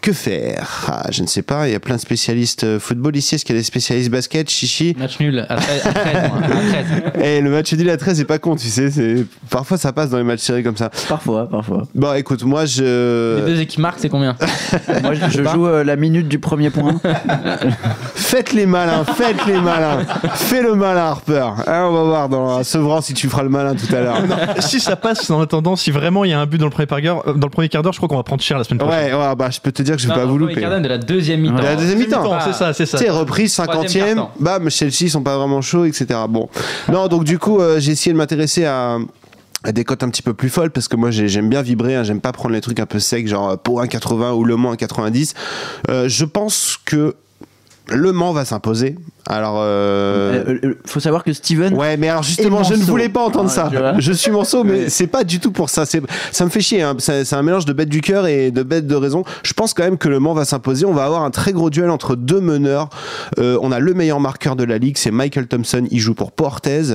Que 0.00 0.14
faire? 0.14 0.86
Ah, 0.88 1.02
Je 1.10 1.20
ne 1.20 1.26
sais 1.26 1.42
pas, 1.42 1.68
il 1.68 1.72
y 1.72 1.74
a 1.74 1.80
plein 1.80 1.96
de 1.96 2.00
spécialistes 2.00 2.64
euh, 2.64 2.80
football 2.80 3.14
ici. 3.14 3.34
Est-ce 3.34 3.44
qu'il 3.44 3.54
y 3.54 3.58
a 3.58 3.60
des 3.60 3.64
spécialistes 3.66 4.10
basket 4.10 4.48
Chichi? 4.48 4.96
Match 4.98 5.20
nul 5.20 5.44
à 5.46 5.56
13. 5.56 5.86
à 5.86 5.92
13, 5.92 6.14
moi, 6.30 6.40
à 6.44 7.12
13. 7.12 7.22
et 7.26 7.40
le 7.42 7.50
match 7.50 7.74
nul 7.74 7.90
à 7.90 7.96
13 7.98 8.16
c'est 8.16 8.24
pas 8.24 8.38
con, 8.38 8.56
tu 8.56 8.68
sais. 8.68 8.90
c'est- 8.90 9.26
Parfois 9.50 9.76
ça 9.76 9.92
passe 9.92 10.08
dans 10.08 10.16
les 10.16 10.24
matchs 10.24 10.40
serrés 10.40 10.62
comme 10.62 10.78
ça. 10.78 10.90
Parfois, 11.10 11.46
parfois. 11.46 11.82
Bon, 11.94 12.14
écoute, 12.14 12.42
moi 12.44 12.62
Les 12.62 12.66
je. 12.68 13.44
deux 13.46 13.60
équipes 13.60 13.80
marquent, 13.80 13.98
c'est 14.00 14.08
combien? 14.08 14.36
Moi, 15.02 15.12
je, 15.12 15.28
je 15.28 15.42
joue 15.44 15.66
euh, 15.66 15.84
la 15.84 15.96
minute 15.96 16.26
du 16.28 16.38
premier 16.38 16.70
point. 16.70 16.98
Faites 18.14 18.52
les 18.54 18.66
malins, 18.66 19.04
faites 19.04 19.44
les 19.46 19.60
malins. 19.60 20.04
Fais 20.34 20.62
le 20.62 20.74
malin, 20.74 21.00
Harper. 21.06 21.48
Hein, 21.66 21.84
on 21.88 21.92
va 21.92 22.02
voir 22.02 22.28
dans 22.28 22.62
Sevran 22.64 23.00
si 23.00 23.12
tu 23.14 23.28
feras 23.28 23.42
le 23.42 23.48
malin 23.48 23.74
tout 23.74 23.94
à 23.94 24.00
l'heure. 24.00 24.18
si 24.60 24.80
ça 24.80 24.96
passe, 24.96 25.30
en 25.34 25.40
attendant, 25.40 25.76
si 25.76 25.90
vraiment 25.90 26.24
il 26.24 26.30
y 26.30 26.32
a 26.32 26.40
un 26.40 26.46
but 26.46 26.58
dans 26.58 26.64
le 26.66 26.70
premier 26.70 26.86
quart 26.86 27.00
d'heure, 27.02 27.28
euh, 27.28 27.32
dans 27.34 27.46
le 27.46 27.50
premier 27.50 27.68
quart 27.68 27.82
d'heure, 27.82 27.92
je 27.92 27.98
crois 27.98 28.08
qu'on 28.08 28.16
va 28.16 28.22
prendre 28.22 28.42
cher 28.42 28.56
la 28.58 28.64
semaine 28.64 28.78
prochaine. 28.78 29.14
Ouais, 29.14 29.28
ouais, 29.28 29.36
bah 29.36 29.50
je 29.50 29.60
peux 29.60 29.72
te 29.72 29.82
dire 29.82 29.96
que 29.96 30.02
je 30.02 30.06
vais 30.08 30.14
Non, 30.14 30.20
pas 30.20 30.26
vous 30.26 30.38
le 30.38 30.44
premier 30.46 30.54
louper. 30.54 30.60
quart 30.62 30.70
d'heure 30.70 30.80
de 30.80 30.88
la 30.88 30.98
deuxième 30.98 31.40
mi-temps. 31.40 31.54
De 31.56 31.62
la 31.62 31.76
deuxième 31.76 31.98
mi-temps. 31.98 32.38
C'est 32.44 32.52
ça, 32.52 32.72
c'est 32.72 32.86
ça. 32.86 32.98
Tu 32.98 33.04
sais, 33.04 33.10
reprise, 33.10 33.52
Troisième 33.54 33.84
50e, 34.06 34.14
quart-temps. 34.16 34.32
bam, 34.40 34.70
Chelsea, 34.70 34.94
ils 35.02 35.10
sont 35.10 35.22
pas 35.22 35.36
vraiment 35.36 35.60
chauds, 35.60 35.84
etc. 35.84 36.06
Bon. 36.28 36.48
Non, 36.90 37.08
donc 37.08 37.24
du 37.24 37.38
coup, 37.38 37.60
euh, 37.60 37.80
j'ai 37.80 37.92
essayé 37.92 38.12
de 38.12 38.18
m'intéresser 38.18 38.64
à 38.64 38.98
des 39.72 39.82
cotes 39.84 40.02
un 40.02 40.10
petit 40.10 40.20
peu 40.22 40.34
plus 40.34 40.50
folles 40.50 40.70
parce 40.70 40.88
que 40.88 40.96
moi 40.96 41.10
j'ai- 41.10 41.26
j'aime 41.26 41.48
bien 41.48 41.62
vibrer, 41.62 41.94
hein, 41.96 42.02
j'aime 42.02 42.20
pas 42.20 42.32
prendre 42.32 42.54
les 42.54 42.60
trucs 42.60 42.80
un 42.80 42.84
peu 42.86 42.98
secs 42.98 43.26
genre 43.26 43.48
euh, 43.50 43.56
pour 43.56 43.80
1,80 43.82 44.32
ou 44.34 44.44
Le 44.44 44.56
Mans 44.56 44.74
1,90. 44.74 45.32
Euh, 45.88 46.06
je 46.06 46.24
pense 46.26 46.78
que 46.84 47.14
Le 47.88 48.12
Mans 48.12 48.32
va 48.32 48.44
s'imposer. 48.46 48.96
Alors, 49.26 49.56
euh, 49.58 50.44
Euh, 50.48 50.58
euh, 50.64 50.74
faut 50.86 51.00
savoir 51.00 51.22
que 51.22 51.32
Steven. 51.32 51.74
Ouais, 51.74 51.96
mais 51.98 52.08
alors 52.08 52.22
justement, 52.22 52.62
je 52.62 52.74
ne 52.74 52.82
voulais 52.82 53.08
pas 53.10 53.22
entendre 53.22 53.50
Ah, 53.50 53.70
ça. 53.70 53.94
Je 53.98 54.12
suis 54.12 54.30
Manceau, 54.30 54.64
mais 54.64 54.88
c'est 54.88 55.06
pas 55.06 55.22
du 55.24 55.38
tout 55.38 55.50
pour 55.52 55.68
ça. 55.68 55.84
C'est, 55.84 56.00
ça 56.32 56.44
me 56.44 56.50
fait 56.50 56.60
chier. 56.60 56.82
hein. 56.82 56.94
C'est, 56.98 57.24
c'est 57.24 57.36
un 57.36 57.42
mélange 57.42 57.66
de 57.66 57.72
bête 57.74 57.88
du 57.90 58.00
cœur 58.00 58.26
et 58.26 58.50
de 58.50 58.62
bête 58.62 58.86
de 58.86 58.94
raison. 58.94 59.22
Je 59.42 59.52
pense 59.52 59.74
quand 59.74 59.84
même 59.84 59.98
que 59.98 60.08
le 60.08 60.18
Mans 60.18 60.32
va 60.34 60.44
s'imposer. 60.46 60.86
On 60.86 60.94
va 60.94 61.04
avoir 61.04 61.22
un 61.24 61.30
très 61.30 61.52
gros 61.52 61.68
duel 61.70 61.90
entre 61.90 62.16
deux 62.16 62.40
meneurs. 62.40 62.88
Euh, 63.38 63.58
on 63.60 63.70
a 63.70 63.78
le 63.80 63.92
meilleur 63.94 64.20
marqueur 64.20 64.56
de 64.56 64.64
la 64.64 64.78
ligue, 64.78 64.96
c'est 64.96 65.10
Michael 65.10 65.46
Thompson. 65.46 65.86
Il 65.90 65.98
joue 66.00 66.14
pour 66.14 66.32
Portez. 66.32 66.94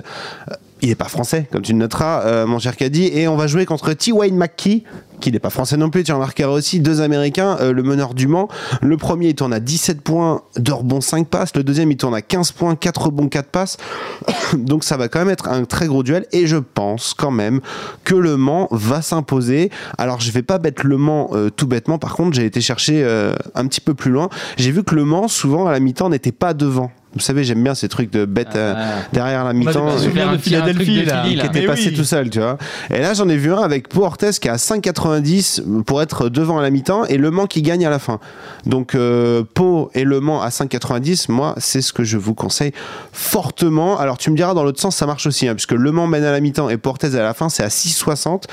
Il 0.82 0.90
n'est 0.90 0.96
pas 0.96 1.10
français, 1.10 1.48
comme 1.52 1.62
tu 1.62 1.74
le 1.74 1.78
noteras, 1.78 2.22
euh, 2.26 2.48
mon 2.48 2.60
cher 2.60 2.76
Caddy. 2.78 3.10
Et 3.14 3.28
on 3.28 3.36
va 3.36 3.48
jouer 3.48 3.66
contre 3.66 3.92
T. 3.94 4.12
Wayne 4.12 4.38
McKee, 4.38 4.84
qui 5.20 5.32
n'est 5.32 5.40
pas 5.40 5.50
français 5.50 5.78
non 5.78 5.90
plus, 5.90 6.04
tu 6.04 6.12
remarqueras 6.12 6.52
aussi, 6.52 6.80
deux 6.80 7.02
Américains, 7.02 7.58
euh, 7.60 7.74
le 7.74 7.84
meneur 7.84 8.14
du 8.14 8.28
Mans. 8.28 8.48
Le 8.82 8.98
premier, 8.98 9.30
il 9.30 9.36
tourne 9.36 9.54
à 9.54 9.60
17 9.60 10.02
points, 10.02 10.42
2 10.58 10.74
rebonds, 10.74 11.02
5 11.02 11.28
passes. 11.28 11.56
Le 11.56 11.64
deuxième, 11.64 11.92
il 11.92 11.98
tourne 11.98 12.16
à 12.16 12.22
15 12.22 12.52
points, 12.54 12.76
4 12.76 13.08
rebonds, 13.08 13.28
4 13.28 13.50
passes. 13.50 13.78
Donc 14.54 14.84
ça 14.84 14.98
va 14.98 15.08
quand 15.08 15.20
même 15.20 15.30
être 15.30 15.50
un 15.50 15.66
très 15.66 15.88
gros 15.88 16.04
duel. 16.04 16.26
Et 16.32 16.48
je 16.48 16.58
pense 16.58 17.14
quand 17.14 17.32
même 17.32 17.60
que 18.04 18.16
le 18.16 18.38
Mans 18.38 18.68
va 18.72 19.02
s'imposer. 19.02 19.70
Alors 19.98 20.22
je 20.22 20.32
vais 20.32 20.44
pas 20.44 20.60
mettre 20.60 20.86
le 20.86 20.98
Mans 20.98 21.30
euh, 21.34 21.50
tout 21.50 21.68
bêtement. 21.68 21.98
Par 21.98 22.16
contre, 22.16 22.36
j'ai 22.36 22.46
été 22.46 22.62
chercher 22.62 23.04
euh, 23.04 23.34
un 23.56 23.68
petit 23.68 23.82
peu 23.82 23.94
plus 23.94 24.12
loin. 24.12 24.30
J'ai 24.58 24.72
vu 24.72 24.84
que 24.84 24.96
le 24.96 25.04
Mans, 25.04 25.28
souvent, 25.28 25.68
à 25.68 25.72
la 25.72 25.80
mi-temps, 25.80 26.10
n'était 26.10 26.32
pas 26.32 26.54
devant. 26.54 26.92
Vous 27.16 27.20
savez, 27.22 27.44
j'aime 27.44 27.64
bien 27.64 27.74
ces 27.74 27.90
trucs 27.90 28.12
de 28.12 28.26
bête 28.26 28.56
euh, 28.56 28.74
Ah. 28.78 29.02
derrière 29.14 29.44
la 29.44 29.54
mi-temps. 29.54 29.90
euh, 29.90 29.94
de 29.96 30.38
Philadelphie, 30.38 31.02
de 31.02 31.06
là. 31.08 31.24
Qui 31.26 31.34
était 31.40 31.62
Mais 31.62 31.66
passé 31.66 31.88
oui. 31.90 31.94
tout 31.96 32.04
seul, 32.04 32.30
tu 32.30 32.40
vois. 32.40 32.58
Et 32.94 33.00
là, 33.00 33.14
j'en 33.16 33.28
ai 33.30 33.36
vu 33.36 33.52
un 33.52 33.58
avec 33.62 33.90
Portes 33.90 34.26
qui 34.40 34.48
est 34.48 34.52
à 34.52 34.58
5,90 34.58 35.84
pour 35.86 36.02
être 36.04 36.30
devant 36.30 36.60
à 36.60 36.62
la 36.62 36.70
mi-temps 36.70 37.06
et 37.06 37.18
Le 37.18 37.32
Mans 37.32 37.48
qui 37.48 37.62
gagne 37.64 37.86
à 37.86 37.90
la 37.90 37.98
fin. 38.00 38.20
Donc, 38.68 38.94
euh, 38.94 39.44
Pau 39.54 39.90
et 39.96 40.04
Le 40.04 40.20
Mans 40.20 40.42
à 40.42 40.50
5,90, 40.50 41.32
moi, 41.32 41.56
c'est 41.58 41.82
ce 41.82 41.94
que 41.94 42.04
je 42.04 42.18
vous 42.18 42.34
conseille 42.36 42.74
fortement. 43.12 43.98
Alors, 44.00 44.18
tu 44.18 44.32
me 44.32 44.36
diras, 44.36 44.54
dans 44.54 44.64
l'autre 44.64 44.80
sens, 44.80 44.96
ça 44.96 45.06
marche 45.06 45.26
aussi, 45.28 45.48
hein, 45.48 45.56
puisque 45.56 45.72
Le 45.74 45.92
Mans 45.92 46.08
mène 46.08 46.24
à 46.24 46.32
la 46.32 46.40
mi-temps 46.40 46.70
et 46.70 46.78
Portes 46.78 47.04
à 47.06 47.10
la 47.10 47.34
fin, 47.34 47.50
c'est 47.50 47.64
à 47.64 47.70
6,60. 47.70 48.44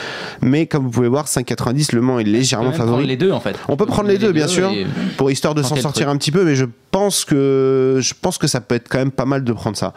Mais 0.43 0.67
comme 0.67 0.85
vous 0.85 0.91
pouvez 0.91 1.09
voir, 1.09 1.27
5,90, 1.29 1.93
Le 1.95 2.01
Mans 2.01 2.19
est 2.19 2.23
On 2.23 2.25
peut 2.25 2.31
légèrement 2.31 2.73
favori. 2.73 3.07
les 3.07 3.17
deux 3.17 3.33
en 3.33 3.41
fait. 3.41 3.57
On 3.69 3.77
peut 3.77 3.87
prendre 3.87 4.09
les 4.09 4.19
deux, 4.19 4.33
bien 4.33 4.49
sûr, 4.49 4.71
et- 4.71 4.87
pour 5.17 5.31
histoire 5.31 5.55
de 5.55 5.63
s'en 5.63 5.77
sortir 5.77 6.07
truc. 6.07 6.15
un 6.15 6.17
petit 6.19 6.31
peu, 6.33 6.45
mais 6.45 6.55
je 6.55 6.65
je 7.05 8.12
pense 8.20 8.38
que 8.38 8.47
ça 8.47 8.61
peut 8.61 8.74
être 8.74 8.88
quand 8.88 8.99
même 8.99 9.11
pas 9.11 9.24
mal 9.24 9.44
de 9.44 9.53
prendre 9.53 9.76
ça. 9.76 9.92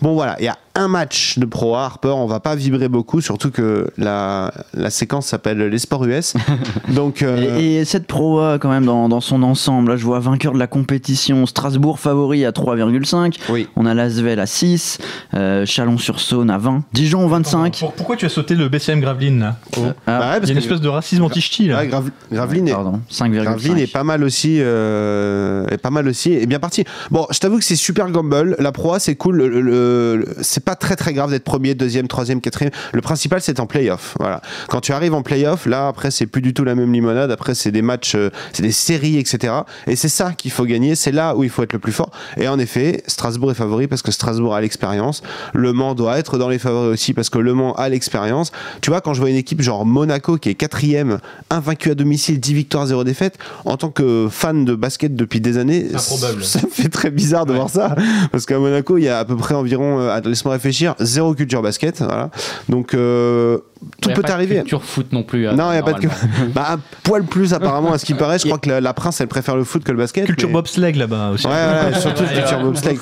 Bon 0.00 0.14
voilà, 0.14 0.36
il 0.38 0.44
y 0.44 0.48
a 0.48 0.56
un 0.78 0.88
match 0.88 1.38
de 1.38 1.44
Pro 1.44 1.74
A, 1.74 1.84
Harper, 1.84 2.08
on 2.08 2.26
va 2.26 2.40
pas 2.40 2.54
vibrer 2.54 2.88
beaucoup, 2.88 3.20
surtout 3.20 3.50
que 3.50 3.88
la, 3.98 4.52
la 4.74 4.90
séquence 4.90 5.26
s'appelle 5.26 5.58
les 5.58 5.78
sports 5.78 6.04
US. 6.06 6.34
Donc 6.94 7.22
euh, 7.22 7.58
Et, 7.58 7.76
et 7.76 7.84
cette 7.84 8.06
Pro 8.06 8.40
A, 8.40 8.58
quand 8.58 8.70
même, 8.70 8.86
dans, 8.86 9.08
dans 9.08 9.20
son 9.20 9.42
ensemble, 9.42 9.90
là, 9.90 9.96
je 9.96 10.04
vois 10.04 10.20
vainqueur 10.20 10.52
de 10.52 10.58
la 10.58 10.66
compétition, 10.66 11.44
Strasbourg 11.46 11.98
favori 11.98 12.44
à 12.44 12.50
3,5. 12.52 13.36
oui. 13.50 13.68
On 13.76 13.86
a 13.86 13.94
Lasvel 13.94 14.38
à 14.40 14.46
6, 14.46 14.98
euh, 15.34 15.66
Chalon-sur-Saône 15.66 16.50
à 16.50 16.58
20, 16.58 16.84
Dijon 16.92 17.24
au 17.24 17.28
25. 17.28 17.78
Pour- 17.78 17.92
pourquoi 17.92 18.16
tu 18.16 18.24
as 18.26 18.28
sauté 18.28 18.54
le 18.54 18.68
BCM 18.68 19.00
Gravelines 19.00 19.40
là 19.40 19.56
Ah, 19.76 19.78
Bah 19.78 19.82
ouais, 19.82 19.92
Il 19.94 20.06
parce 20.06 20.46
y 20.46 20.50
a 20.50 20.52
une 20.52 20.58
espèce 20.58 20.80
de 20.80 20.88
racisme 20.88 21.24
anti-ch'ti 21.24 21.68
là. 21.68 21.78
ouais, 21.78 21.88
Grave- 21.88 22.10
Gravelines 22.32 22.68
est- 22.68 22.72
Pardon, 22.72 23.00
Gravelines 23.10 23.78
est 23.78 23.84
5,5. 23.86 23.92
pas 23.92 24.04
mal 24.04 24.22
aussi, 24.24 24.58
euh, 24.60 25.66
est 25.68 25.78
pas 25.78 25.90
mal 25.90 26.08
aussi, 26.08 26.32
et 26.32 26.46
bien 26.46 26.58
parti. 26.60 26.84
Bon, 27.10 27.26
je 27.30 27.38
t'avoue 27.38 27.58
que 27.58 27.64
c'est 27.64 27.76
super 27.76 28.10
gamble. 28.10 28.56
La 28.58 28.72
Pro 28.72 28.92
A, 28.94 28.98
c'est 28.98 29.16
cool. 29.16 29.36
Le- 29.36 29.48
le- 29.48 29.60
le- 29.60 30.26
c'est 30.40 30.64
pas 30.68 30.76
très 30.76 30.96
très 30.96 31.14
grave 31.14 31.30
d'être 31.30 31.44
premier, 31.44 31.74
deuxième, 31.74 32.08
troisième, 32.08 32.42
quatrième. 32.42 32.72
Le 32.92 33.00
principal, 33.00 33.40
c'est 33.40 33.58
en 33.58 33.66
playoff. 33.66 34.14
Voilà. 34.20 34.42
Quand 34.68 34.82
tu 34.82 34.92
arrives 34.92 35.14
en 35.14 35.22
playoff, 35.22 35.64
là, 35.64 35.88
après, 35.88 36.10
c'est 36.10 36.26
plus 36.26 36.42
du 36.42 36.52
tout 36.52 36.62
la 36.62 36.74
même 36.74 36.92
limonade. 36.92 37.30
Après, 37.30 37.54
c'est 37.54 37.70
des 37.70 37.80
matchs, 37.80 38.16
euh, 38.16 38.28
c'est 38.52 38.62
des 38.62 38.70
séries, 38.70 39.16
etc. 39.16 39.54
Et 39.86 39.96
c'est 39.96 40.10
ça 40.10 40.32
qu'il 40.32 40.50
faut 40.50 40.66
gagner. 40.66 40.94
C'est 40.94 41.10
là 41.10 41.34
où 41.34 41.42
il 41.42 41.48
faut 41.48 41.62
être 41.62 41.72
le 41.72 41.78
plus 41.78 41.92
fort. 41.92 42.10
Et 42.36 42.48
en 42.48 42.58
effet, 42.58 43.02
Strasbourg 43.06 43.50
est 43.50 43.54
favori 43.54 43.86
parce 43.86 44.02
que 44.02 44.12
Strasbourg 44.12 44.54
a 44.54 44.60
l'expérience. 44.60 45.22
Le 45.54 45.72
Mans 45.72 45.94
doit 45.94 46.18
être 46.18 46.36
dans 46.36 46.50
les 46.50 46.58
favoris 46.58 46.92
aussi 46.92 47.14
parce 47.14 47.30
que 47.30 47.38
Le 47.38 47.54
Mans 47.54 47.72
a 47.72 47.88
l'expérience. 47.88 48.52
Tu 48.82 48.90
vois, 48.90 49.00
quand 49.00 49.14
je 49.14 49.20
vois 49.20 49.30
une 49.30 49.36
équipe 49.36 49.62
genre 49.62 49.86
Monaco 49.86 50.36
qui 50.36 50.50
est 50.50 50.54
quatrième, 50.54 51.18
invaincu 51.48 51.90
à 51.90 51.94
domicile, 51.94 52.40
10 52.40 52.52
victoires, 52.52 52.84
0 52.84 53.04
défaites, 53.04 53.38
en 53.64 53.78
tant 53.78 53.88
que 53.88 54.28
fan 54.30 54.66
de 54.66 54.74
basket 54.74 55.16
depuis 55.16 55.40
des 55.40 55.56
années, 55.56 55.88
ça 55.96 56.60
me 56.62 56.70
fait 56.70 56.90
très 56.90 57.10
bizarre 57.10 57.46
de 57.46 57.54
voir 57.54 57.70
ça. 57.70 57.96
Parce 58.32 58.44
qu'à 58.44 58.58
Monaco, 58.58 58.98
il 58.98 59.04
y 59.04 59.08
a 59.08 59.20
à 59.20 59.24
peu 59.24 59.36
près 59.36 59.54
environ, 59.54 60.00
euh, 60.00 60.20
laisse-moi 60.26 60.57
réfléchir, 60.58 60.94
zéro 60.98 61.34
culture 61.34 61.62
basket. 61.62 62.02
Voilà. 62.02 62.30
Donc, 62.68 62.94
euh, 62.94 63.58
tout 64.00 64.10
peut 64.10 64.22
pas 64.22 64.28
de 64.28 64.32
arriver. 64.32 64.54
culture 64.56 64.82
foot 64.84 65.12
non 65.12 65.22
plus. 65.22 65.46
euh, 65.48 65.52
Non, 65.52 65.70
il 65.70 65.74
n'y 65.74 65.78
a 65.78 65.82
pas 65.82 65.92
de. 65.94 66.08
Bah, 66.54 66.66
un 66.74 66.80
poil 67.02 67.24
plus 67.24 67.52
apparemment 67.54 67.92
à 67.92 67.98
ce 67.98 68.04
qui 68.04 68.14
paraît. 68.14 68.38
Je 68.38 68.44
crois 68.46 68.58
que 68.58 68.68
la, 68.68 68.80
la 68.80 68.94
Prince, 68.94 69.20
elle 69.20 69.28
préfère 69.28 69.56
le 69.56 69.64
foot 69.64 69.84
que 69.84 69.92
le 69.92 69.98
basket. 69.98 70.26
Culture 70.26 70.48
mais- 70.48 70.54
bobsleigh 70.54 70.92
là-bas 70.92 71.30
aussi. 71.30 71.46
Ouais, 71.46 71.52
ouais, 71.52 72.00
surtout 72.00 72.24
culture 72.24 72.60
bobsleigh. 72.60 72.98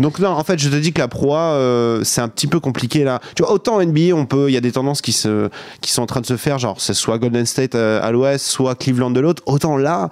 Donc 0.00 0.18
non, 0.18 0.30
en 0.30 0.44
fait, 0.44 0.58
je 0.58 0.68
te 0.68 0.76
dis 0.76 0.92
que 0.92 1.00
la 1.00 1.08
proie, 1.08 1.38
euh, 1.38 2.00
c'est 2.04 2.20
un 2.20 2.28
petit 2.28 2.46
peu 2.46 2.60
compliqué 2.60 3.04
là. 3.04 3.20
Tu 3.34 3.42
vois, 3.42 3.52
autant 3.52 3.76
en 3.76 3.84
NBA, 3.84 4.14
on 4.14 4.26
peut, 4.26 4.48
il 4.48 4.52
y 4.54 4.56
a 4.56 4.60
des 4.60 4.72
tendances 4.72 5.00
qui 5.02 5.12
se, 5.12 5.48
qui 5.80 5.90
sont 5.92 6.02
en 6.02 6.06
train 6.06 6.20
de 6.20 6.26
se 6.26 6.36
faire, 6.36 6.58
genre 6.58 6.80
c'est 6.80 6.94
soit 6.94 7.18
Golden 7.18 7.46
State 7.46 7.74
euh, 7.74 8.00
à 8.02 8.10
l'ouest, 8.10 8.44
soit 8.46 8.74
Cleveland 8.74 9.10
de 9.10 9.20
l'autre. 9.20 9.42
Autant 9.46 9.76
là, 9.76 10.08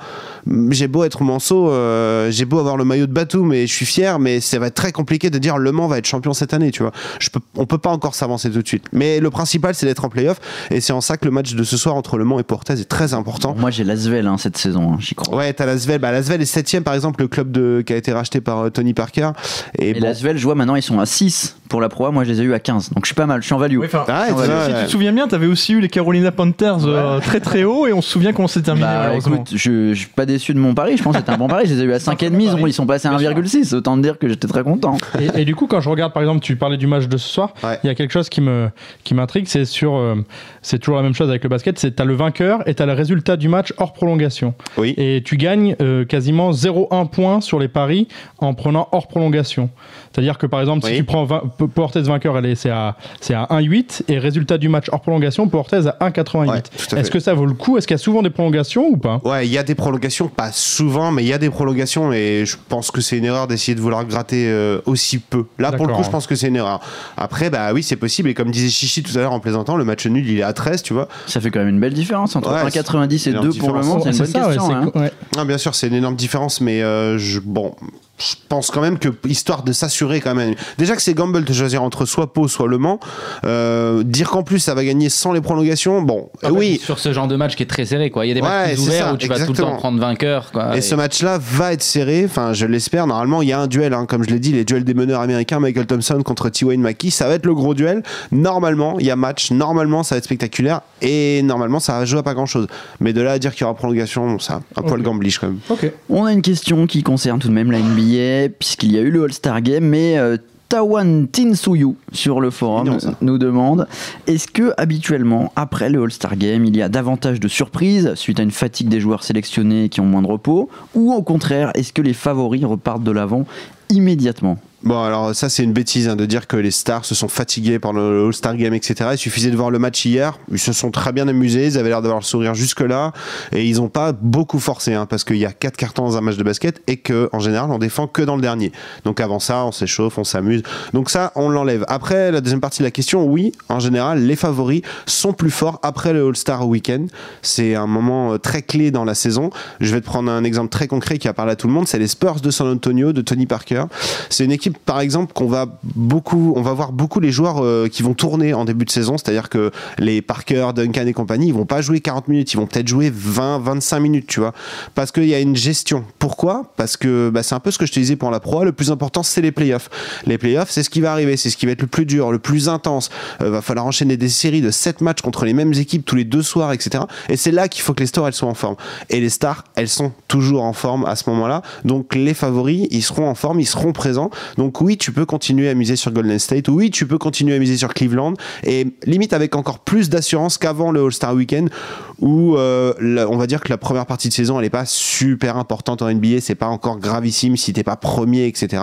j'ai 0.71 0.89
beau 0.89 1.05
être 1.05 1.23
manceau, 1.23 1.71
euh, 1.71 2.31
j'ai 2.31 2.45
beau 2.45 2.59
avoir 2.59 2.77
le 2.77 2.85
maillot 2.85 3.07
de 3.07 3.13
Batum, 3.13 3.49
mais 3.49 3.67
je 3.67 3.73
suis 3.73 3.87
fier, 3.87 4.19
mais 4.19 4.41
ça 4.41 4.59
va 4.59 4.67
être 4.69 4.75
très 4.75 4.93
compliqué 4.93 5.31
de 5.31 5.39
dire 5.39 5.59
Le 5.59 5.73
Mans 5.73 5.87
va 5.89 5.99
être 5.99 6.07
champion 6.07 6.33
cette 6.33 6.55
année, 6.55 6.71
tu 6.71 6.83
vois. 6.83 6.93
Je 7.19 7.31
peux, 7.31 7.41
on 7.57 7.67
peut 7.67 7.79
pas 7.79 7.91
encore 7.91 8.15
s'avancer 8.15 8.51
tout 8.51 8.63
de 8.63 8.69
suite. 8.69 8.85
Mais 8.93 9.21
le 9.21 9.31
principal, 9.31 9.70
c'est 9.75 9.87
d'être 9.87 10.05
en 10.05 10.09
playoff, 10.09 10.39
et 10.71 10.81
c'est 10.81 10.93
en 10.93 11.01
ça 11.01 11.17
que 11.17 11.25
le 11.25 11.31
match 11.31 11.55
de 11.55 11.63
ce 11.65 11.77
soir 11.77 11.95
entre 11.95 12.19
Le 12.19 12.25
Mans 12.25 12.39
et 12.39 12.43
Portez 12.43 12.75
est 12.75 12.89
très 12.89 13.15
important. 13.15 13.55
Moi, 13.59 13.71
j'ai 13.71 13.85
l'Asvel 13.85 14.27
hein, 14.27 14.37
cette 14.39 14.57
saison, 14.57 14.93
hein, 14.95 14.97
j'y 15.01 15.15
crois. 15.15 15.37
Ouais, 15.37 15.53
t'as 15.53 15.67
l'Asvel. 15.67 15.99
Bah, 16.01 16.13
l'Asvel 16.13 16.41
est 16.43 16.47
septième, 16.47 16.83
par 16.83 16.95
exemple, 16.95 17.21
le 17.23 17.29
club 17.29 17.51
de, 17.51 17.83
qui 17.87 17.93
a 17.93 17.97
été 17.97 18.13
racheté 18.13 18.41
par 18.41 18.59
euh, 18.67 18.71
Tony 18.71 18.95
Parker. 18.95 19.31
Et, 19.79 19.95
bon. 19.95 20.01
l'Asvel, 20.01 20.37
je 20.39 20.45
vois 20.45 20.55
maintenant, 20.55 20.77
ils 20.77 20.83
sont 20.83 20.99
à 21.01 21.07
6 21.07 21.57
pour 21.69 21.81
la 21.81 21.89
Pro. 21.89 22.11
Moi, 22.11 22.25
je 22.25 22.31
les 22.33 22.41
ai 22.41 22.45
eu 22.45 22.55
à 22.55 22.59
15. 22.59 22.91
Donc, 22.91 23.05
je 23.05 23.09
suis 23.09 23.15
pas 23.15 23.27
mal, 23.27 23.41
je 23.43 23.47
suis 23.47 23.55
en 23.55 23.59
value. 23.59 23.79
Oui, 23.79 23.87
Ah, 23.93 23.99
Si 23.99 24.05
tu 24.07 24.11
aller- 24.13 24.33
vois, 24.33 24.45
si 24.67 24.73
ouais. 24.73 24.79
tu 24.81 24.87
te 24.87 24.91
souviens 24.91 25.13
bien, 25.13 25.29
t'avais 25.29 25.47
aussi 25.47 25.73
eu 25.73 25.81
les 25.81 25.89
Carolina 25.89 26.33
Panthers 26.33 26.85
euh, 26.87 27.21
très 27.21 27.41
très 27.41 27.65
haut 27.65 27.87
et 27.87 27.93
on 27.93 28.03
se 28.03 28.11
souvient 28.11 28.33
comment 28.33 28.49
c'est 28.49 28.63
terminé 28.63 28.87
Bah, 28.87 29.15
écoute, 29.15 29.51
je, 29.55 29.93
je 29.93 29.99
suis 29.99 30.09
pas 30.09 30.27
déçu 30.27 30.55
de 30.55 30.59
mon 30.59 30.75
pari. 30.75 30.97
Je 30.97 31.03
pense 31.03 31.15
que 31.15 31.21
c'était 31.21 31.33
un 31.33 31.39
bon 31.39 31.49
pari. 31.49 31.67
Je 31.67 31.75
les 31.75 31.81
ai 31.83 31.85
eu 31.85 31.93
à 31.93 31.99
5,5. 31.99 32.41
Ils, 32.41 32.51
ont- 32.55 32.67
ils 32.67 32.73
sont 32.73 32.87
passés 32.87 33.09
à 33.09 33.13
1,6. 33.13 33.75
Autant 33.75 33.97
te 33.97 34.03
dire 34.03 34.19
que 34.19 34.29
j'étais 34.29 34.49
très 34.49 34.63
content. 34.65 34.97
Et, 35.21 35.43
et 35.43 35.45
du 35.45 35.55
coup, 35.55 35.67
quand 35.67 35.81
je 35.81 35.89
regarde, 35.89 36.13
par 36.13 36.23
exemple, 36.23 36.41
tu 36.41 36.57
parlais 36.57 36.77
du 36.77 36.87
match 36.87 37.07
de 37.07 37.17
ce 37.17 37.29
soir, 37.29 37.55
il 37.63 37.67
Ouais. 37.67 37.79
y 37.85 37.89
a 37.89 37.95
quelque 37.95 38.13
chose 38.13 38.29
qui 38.29 38.41
me 38.41 38.71
qui 39.05 39.15
m'intrigue, 39.15 39.47
c'est 39.49 39.60
sur, 39.65 39.95
euh, 39.97 40.15
c'est 40.63 40.79
toujours 40.79 40.97
la 40.97 41.03
même 41.03 41.15
chose 41.15 41.29
avec 41.31 41.43
le 41.43 41.49
basket, 41.49 41.79
c'est 41.79 41.93
t'as 41.97 42.05
le 42.05 42.15
vainqueur 42.15 42.67
et 42.69 42.75
t'as 42.75 42.87
le 42.87 42.93
résultat 42.93 43.37
du 43.37 43.49
match 43.49 43.73
hors 43.79 43.93
prolongation. 43.93 44.55
Oui. 44.77 44.95
Et 44.97 45.23
tu 45.25 45.37
gagnes 45.37 45.77
euh, 45.81 46.05
quasiment 46.05 46.51
0,1 46.53 47.09
point 47.09 47.41
sur 47.41 47.59
les 47.59 47.69
paris 47.69 48.09
en 48.39 48.55
prenant 48.55 48.89
hors 48.93 49.07
prolongation. 49.09 49.71
C'est-à-dire 50.13 50.39
que 50.39 50.47
par 50.47 50.61
exemple, 50.61 50.85
Oui. 50.85 50.91
si 50.93 50.97
tu 50.99 51.05
prends 51.05 51.25
20 51.25 51.43
P- 51.59 51.65
Portez 51.75 52.01
vainqueur, 52.03 52.37
elle 52.39 52.47
est, 52.47 52.55
c'est 52.55 52.71
à, 52.71 52.97
c'est 53.21 53.35
à 53.35 53.45
1,8 53.51 54.03
et 54.09 54.19
résultat 54.19 54.59
du 54.59 54.69
match 54.69 54.87
hors 54.93 55.01
prolongation, 55.01 55.49
Portez 55.49 55.87
à 55.87 55.97
1,88. 56.11 56.49
Ouais. 56.49 56.99
Est-ce 57.01 57.11
que 57.11 57.21
ça 57.21 57.35
vaut 57.35 57.47
le 57.47 57.55
coup? 57.55 57.77
Est-ce 57.79 57.87
qu'il 57.87 57.95
y 57.95 58.01
a 58.01 58.03
souvent 58.03 58.23
des 58.23 58.31
prolongations 58.31 58.87
ou 58.89 58.97
pas? 58.97 59.21
Ouais, 59.25 59.47
il 59.47 59.53
y 59.53 59.59
a 59.59 59.63
des 59.63 59.75
prolongations, 59.75 60.29
pas 60.29 60.51
souvent, 60.53 61.11
mais 61.13 61.23
il 61.23 61.29
y 61.29 61.33
a 61.33 61.39
des 61.39 61.51
prolongations 61.51 62.13
et 62.13 62.45
je 62.47 62.57
pense 62.69 62.91
que 62.91 63.01
c'est 63.01 63.19
une 63.19 63.25
erreur 63.25 63.47
d'essayer 63.47 63.75
de 63.75 63.81
vouloir 63.81 64.05
gratter 64.05 64.49
euh, 64.49 64.81
aussi 64.87 65.19
peu. 65.19 65.45
Là, 65.59 65.73
pour 65.73 65.87
le 65.87 65.95
coup, 65.95 66.03
je 66.03 66.11
pense 66.11 66.27
que 66.27 66.35
c'est 66.35 66.49
une 66.49 66.57
erreur. 66.57 66.81
Après, 67.17 67.51
bah 67.51 67.73
oui, 67.73 67.83
c'est 67.83 67.97
possible. 67.97 68.29
Et 68.29 68.35
comme 68.35 68.51
disait 68.51 68.69
Chichi 68.69 69.03
tout 69.03 69.17
à 69.17 69.21
l'heure 69.21 69.33
en 69.33 69.41
le 69.77 69.85
match 69.85 70.07
nul, 70.07 70.29
il 70.29 70.39
est 70.39 70.43
à 70.43 70.53
13, 70.53 70.83
tu 70.83 70.93
vois. 70.93 71.09
Ça 71.27 71.41
fait 71.41 71.51
quand 71.51 71.61
même 71.61 71.69
une 71.69 71.81
belle 71.81 71.95
différence 71.95 72.37
entre 72.37 72.51
Ouais, 72.53 72.69
1,90 72.69 73.15
et 73.15 73.19
c'est 73.19 73.31
une 73.31 73.41
2 73.41 73.51
pour 73.59 73.73
le 73.73 73.81
moment. 73.83 74.01
C'est 74.03 74.11
une 74.11 74.17
bonne 74.19 74.27
ça, 74.27 74.45
question. 74.45 74.71
hein. 74.75 74.91
ouais. 74.95 75.13
Non, 75.37 75.45
bien 75.45 75.59
sûr, 75.59 75.75
c'est 75.75 75.89
une 75.89 75.95
énorme 75.95 76.17
différence, 76.17 76.61
mais 76.61 76.83
euh, 76.83 77.19
je, 77.19 77.41
bon, 77.41 77.75
je 78.21 78.35
pense 78.49 78.71
quand 78.71 78.81
même 78.81 78.99
que, 78.99 79.09
histoire 79.27 79.63
de 79.63 79.73
s'assurer 79.73 80.21
quand 80.21 80.35
même, 80.35 80.55
déjà 80.79 80.95
que 80.95 81.03
c'est 81.03 81.15
gamble 81.15 81.45
de 81.45 81.53
choisir 81.53 81.83
entre 81.83 82.05
soit 82.05 82.33
Pau, 82.33 82.49
soit 82.49 82.69
Le 82.69 82.79
Mans, 82.79 83.01
euh, 83.45 84.03
dire 84.03 84.31
qu'en 84.31 84.43
plus 84.43 84.59
ça 84.59 84.75
va 84.75 84.85
gagner 84.85 85.09
sans 85.09 85.33
les 85.33 85.41
prolongations, 85.41 86.03
bon, 86.03 86.29
En 86.43 86.49
fait, 86.49 86.53
oui. 86.53 86.81
Sur 86.83 86.99
ce 86.99 87.13
genre 87.13 87.29
de 87.29 87.37
match 87.37 87.57
qui 87.57 87.63
est 87.63 87.67
très 87.67 87.85
serré, 87.87 88.11
quoi. 88.11 88.27
Il 88.27 88.29
y 88.29 88.33
a 88.33 88.35
des 88.35 88.41
Ouais, 88.41 88.49
matchs 88.49 88.73
plus 88.75 88.83
ouverts 88.83 89.07
ça, 89.07 89.13
où 89.13 89.17
tu 89.17 89.29
vas 89.29 89.45
tout 89.45 89.53
le 89.53 89.59
temps 89.59 89.77
prendre 89.77 89.99
vainqueur, 89.99 90.51
quoi. 90.53 90.77
Et 90.77 90.81
ce 90.81 90.95
match-là 90.95 91.39
va 91.41 91.73
être 91.73 91.83
serré, 91.83 92.25
enfin 92.25 92.53
je 92.53 92.67
l'espère. 92.67 93.07
Normalement, 93.07 93.43
il 93.43 93.49
y 93.49 93.53
a 93.53 93.61
un 93.61 93.67
duel, 93.67 93.95
hein, 93.95 94.07
comme 94.07 94.23
je 94.25 94.31
l'ai 94.31 94.39
dit, 94.39 94.53
les 94.53 94.65
duels 94.65 94.85
des 94.85 94.95
meneurs 94.95 95.21
américains, 95.21 95.61
Michael 95.61 95.87
Thompson 95.87 96.21
contre 96.23 96.49
T. 96.51 96.65
Wayne 96.65 96.81
Mackey, 96.81 97.11
ça 97.11 97.27
va 97.29 97.35
être 97.35 97.47
le 97.47 97.55
gros 97.55 97.75
duel. 97.75 98.03
Normalement, 98.33 98.97
il 98.99 99.07
y 99.07 99.11
a 99.11 99.17
match, 99.17 99.51
normalement 99.51 100.03
ça 100.03 100.15
va 100.15 100.19
être 100.19 100.25
spectaculaire, 100.25 100.81
et 101.03 101.43
normalement 101.43 101.81
ça 101.81 101.99
va 101.99 102.05
jouer 102.05 102.21
à 102.21 102.23
pas 102.23 102.35
grand-chose. 102.35 102.67
Mais 103.01 103.13
de 103.13 103.21
là 103.21 103.33
à 103.33 103.39
dire 103.39 103.53
qu'il 103.53 103.63
y 103.63 103.65
aura 103.65 103.75
prolongation, 103.75 104.39
ça, 104.39 104.61
un 104.77 104.83
poil 104.83 105.03
gambliche 105.03 105.39
quand 105.39 105.47
même. 105.49 105.59
Ok. 105.69 105.91
On 106.09 106.25
a 106.25 106.33
une 106.33 106.43
question 106.43 106.87
qui 106.87 107.03
concerne 107.03 107.39
tout 107.39 107.49
de 107.49 107.53
même 107.53 107.71
la 107.71 107.79
NBA, 107.79 108.10
puisqu'il 108.59 108.93
y 108.93 108.99
a 108.99 109.01
eu 109.01 109.11
le 109.11 109.25
All-Star 109.25 109.61
Game, 109.63 109.85
mais 109.85 110.19
euh, 110.19 110.37
Tawan 110.71 111.27
Tinsuyu 111.27 111.97
sur 112.13 112.41
le 112.41 112.51
forum 112.51 112.99
nous 113.21 113.39
demande 113.39 113.89
est-ce 114.29 114.47
que 114.47 114.73
habituellement 114.77 115.53
après 115.57 115.91
le 115.91 116.01
All-Star 116.01 116.37
Game 116.37 116.65
il 116.65 116.77
y 116.77 116.83
a 116.83 116.89
davantage 116.89 117.41
de 117.41 117.49
surprises 117.49 118.15
suite 118.15 118.39
à 118.39 118.45
une 118.45 118.53
fatigue 118.53 118.89
des 118.89 119.01
joueurs 119.01 119.25
sélectionnés 119.25 119.89
qui 119.89 120.01
ont 120.01 120.07
moins 120.07 120.23
de 120.23 120.29
repos 120.29 120.71
ou 120.95 121.13
au 121.13 121.23
contraire 121.23 121.73
est-ce 121.75 121.93
que 121.93 122.03
les 122.03 122.15
favoris 122.15 122.65
repartent 122.65 123.03
de 123.03 123.11
l'avant 123.11 123.47
immédiatement? 123.89 124.59
Bon, 124.83 125.03
alors 125.03 125.35
ça, 125.35 125.51
c'est 125.51 125.63
une 125.63 125.75
bêtise 125.75 126.09
hein, 126.09 126.17
de 126.17 126.25
dire 126.25 126.47
que 126.47 126.57
les 126.57 126.71
stars 126.71 127.05
se 127.05 127.15
sont 127.15 127.29
fatigués 127.29 127.79
par 127.79 127.93
le 127.93 128.27
All-Star 128.27 128.57
Game, 128.57 128.73
etc. 128.73 129.11
Il 129.13 129.19
suffisait 129.19 129.51
de 129.51 129.57
voir 129.57 129.71
le 129.71 129.79
match 129.79 130.07
hier. 130.07 130.39
Ils 130.51 130.59
se 130.59 130.73
sont 130.73 130.91
très 130.91 131.13
bien 131.13 131.29
amusés. 131.29 131.67
Ils 131.67 131.79
avaient 131.79 131.91
l'air 131.91 132.01
d'avoir 132.01 132.21
le 132.21 132.25
sourire 132.25 132.55
jusque-là. 132.55 133.13
Et 133.53 133.67
ils 133.67 133.77
n'ont 133.77 133.91
pas 133.91 134.13
beaucoup 134.13 134.59
forcé, 134.59 134.95
hein, 134.95 135.05
parce 135.05 135.25
qu'il 135.25 135.37
y 135.37 135.45
a 135.45 135.53
quatre 135.53 135.77
cartons 135.77 136.05
dans 136.05 136.17
un 136.17 136.23
match 136.23 136.37
de 136.37 136.43
basket 136.43 136.81
et 136.87 136.97
que 136.97 137.29
en 137.33 137.41
général, 137.41 137.71
on 137.71 137.79
défend 137.79 138.07
que 138.07 138.23
dans 138.23 138.37
le 138.37 138.43
dernier. 138.43 138.73
Donc 139.05 139.21
avant 139.21 139.39
ça, 139.39 139.67
on 139.67 139.73
s'échauffe, 139.73 140.17
on 140.17 140.25
s'amuse. 140.25 140.63
Donc 140.95 141.11
ça, 141.11 141.33
on 141.35 141.51
l'enlève. 141.51 141.85
Après, 141.89 142.33
la 142.33 142.41
deuxième 142.41 142.61
partie 142.63 142.79
de 142.79 142.85
la 142.85 142.91
question, 142.91 143.27
oui, 143.27 143.53
en 143.69 143.81
général, 143.81 144.25
les 144.25 144.37
favoris 144.37 144.81
sont 145.05 145.35
plus 145.35 145.51
forts 145.51 145.79
après 145.83 146.15
le 146.15 146.27
All-Star 146.27 146.67
Weekend. 146.67 147.11
C'est 147.43 147.75
un 147.75 147.87
moment 147.87 148.33
euh, 148.33 148.39
très 148.39 148.63
clé 148.63 148.91
dans 148.91 149.05
la 149.05 149.15
saison. 149.15 149.51
Je 149.81 149.93
vais 149.93 150.01
te 150.01 150.07
prendre 150.07 150.31
un 150.31 150.45
exemple 150.45 150.71
très 150.71 150.87
concret 150.87 151.19
qui 151.19 151.29
a 151.29 151.35
parlé 151.35 151.53
à 151.53 151.57
tout 151.57 151.67
le 151.67 151.73
monde. 151.75 151.87
C'est 151.87 151.99
les 151.99 152.09
Spurs 152.09 152.41
de 152.41 152.51
San 152.51 152.67
Antonio 152.67 153.13
de 153.13 153.21
Tony 153.21 153.47
Parker. 153.47 153.85
C'est 154.31 154.45
une 154.45 154.53
équipe, 154.53 154.70
par 154.79 155.01
exemple, 155.01 155.33
qu'on 155.33 155.49
va 155.49 155.67
beaucoup, 155.83 156.55
on 156.57 156.63
va 156.63 156.73
voir 156.73 156.93
beaucoup 156.93 157.21
les 157.21 157.33
joueurs 157.33 157.65
euh, 157.65 157.89
qui 157.89 158.03
vont 158.03 158.15
tourner 158.15 158.55
en 158.55 158.65
début 158.65 158.85
de 158.85 158.91
saison. 158.91 159.19
C'est-à-dire 159.19 159.49
que 159.49 159.71
les 159.99 160.23
Parker, 160.23 160.71
Duncan 160.75 161.07
et 161.07 161.13
compagnie, 161.13 161.49
ils 161.49 161.55
vont 161.55 161.67
pas 161.67 161.81
jouer 161.81 162.01
40 162.01 162.29
minutes, 162.29 162.53
ils 162.53 162.57
vont 162.57 162.67
peut-être 162.67 162.89
jouer 162.89 163.11
20, 163.13 163.59
25 163.61 164.01
minutes, 164.01 164.27
tu 164.27 164.41
vois. 164.41 164.53
Parce 164.95 165.13
qu'il 165.13 165.27
y 165.27 165.35
a 165.35 165.41
une 165.41 165.57
gestion. 165.57 166.05
Pourquoi? 166.19 166.73
Parce 166.77 166.97
que 166.97 167.31
bah, 167.31 167.43
c'est 167.43 167.55
un 167.55 167.61
peu 167.61 167.71
ce 167.71 167.79
que 167.79 167.87
je 167.87 167.93
te 167.93 167.99
disais 167.99 168.17
pour 168.17 168.31
la 168.31 168.41
pro. 168.41 168.65
Le 168.65 168.73
plus 168.73 168.91
important, 168.91 169.23
c'est 169.23 169.41
les 169.41 169.53
playoffs. 169.53 169.91
Les 170.27 170.39
playoffs, 170.39 170.71
c'est 170.71 170.83
ce 170.83 170.91
qui 170.91 171.01
va 171.01 171.13
arriver, 171.13 171.37
c'est 171.37 171.51
ce 171.51 171.57
qui 171.57 171.67
va 171.67 171.73
être 171.73 171.83
le 171.83 171.87
plus 171.89 172.07
dur, 172.07 172.33
le 172.33 172.39
plus 172.39 172.69
intense. 172.69 173.11
Euh, 173.43 173.51
va 173.51 173.63
falloir 173.63 173.87
enchaîner 173.87 174.17
des 174.17 174.29
séries 174.29 174.61
de 174.61 174.71
7 174.71 175.01
matchs 175.01 175.23
contre 175.23 175.45
les 175.45 175.55
mêmes 175.55 175.73
équipes 175.75 176.05
tous 176.05 176.17
les 176.17 176.25
deux 176.25 176.43
soirs, 176.43 176.73
etc. 176.73 177.05
Et 177.29 177.37
c'est 177.37 177.51
là 177.51 177.69
qu'il 177.69 177.83
faut 177.83 177.95
que 177.95 178.01
les 178.01 178.07
stars 178.07 178.27
elles 178.27 178.35
soient 178.35 178.49
en 178.49 178.55
forme. 178.55 178.77
Et 179.09 179.21
les 179.21 179.31
stars, 179.31 179.65
elles 179.75 179.89
sont 179.89 180.13
toujours 180.29 180.63
en 180.63 180.73
forme 180.73 181.05
à 181.05 181.17
ce 181.17 181.29
moment-là. 181.31 181.63
Donc 181.85 182.15
les 182.15 182.35
favoris, 182.35 182.87
ils 182.91 183.03
seront 183.03 183.29
en 183.29 183.35
forme, 183.35 183.61
ils 183.61 183.67
seront 183.67 183.93
présents. 183.93 184.31
Donc 184.61 184.83
oui, 184.83 184.99
tu 184.99 185.11
peux 185.11 185.25
continuer 185.25 185.71
à 185.71 185.75
miser 185.75 185.97
sur 185.97 186.13
Golden 186.13 186.39
State. 186.39 186.69
Oui, 186.69 186.91
tu 186.91 187.07
peux 187.07 187.17
continuer 187.17 187.55
à 187.55 187.59
miser 187.59 187.79
sur 187.79 187.95
Cleveland. 187.95 188.35
Et 188.63 188.89
limite 189.07 189.33
avec 189.33 189.57
encore 189.57 189.79
plus 189.79 190.11
d'assurance 190.11 190.59
qu'avant 190.59 190.93
le 190.93 191.03
All-Star 191.03 191.35
Weekend, 191.35 191.71
où 192.19 192.59
euh, 192.59 192.93
on 193.31 193.39
va 193.39 193.47
dire 193.47 193.63
que 193.63 193.71
la 193.71 193.79
première 193.79 194.05
partie 194.05 194.29
de 194.29 194.35
saison, 194.35 194.59
elle 194.59 194.67
n'est 194.67 194.69
pas 194.69 194.85
super 194.85 195.57
importante 195.57 196.03
en 196.03 196.13
NBA. 196.13 196.43
C'est 196.43 196.55
pas 196.55 196.67
encore 196.67 196.99
gravissime 196.99 197.57
si 197.57 197.73
t'es 197.73 197.83
pas 197.83 197.97
premier, 197.97 198.49
etc. 198.49 198.83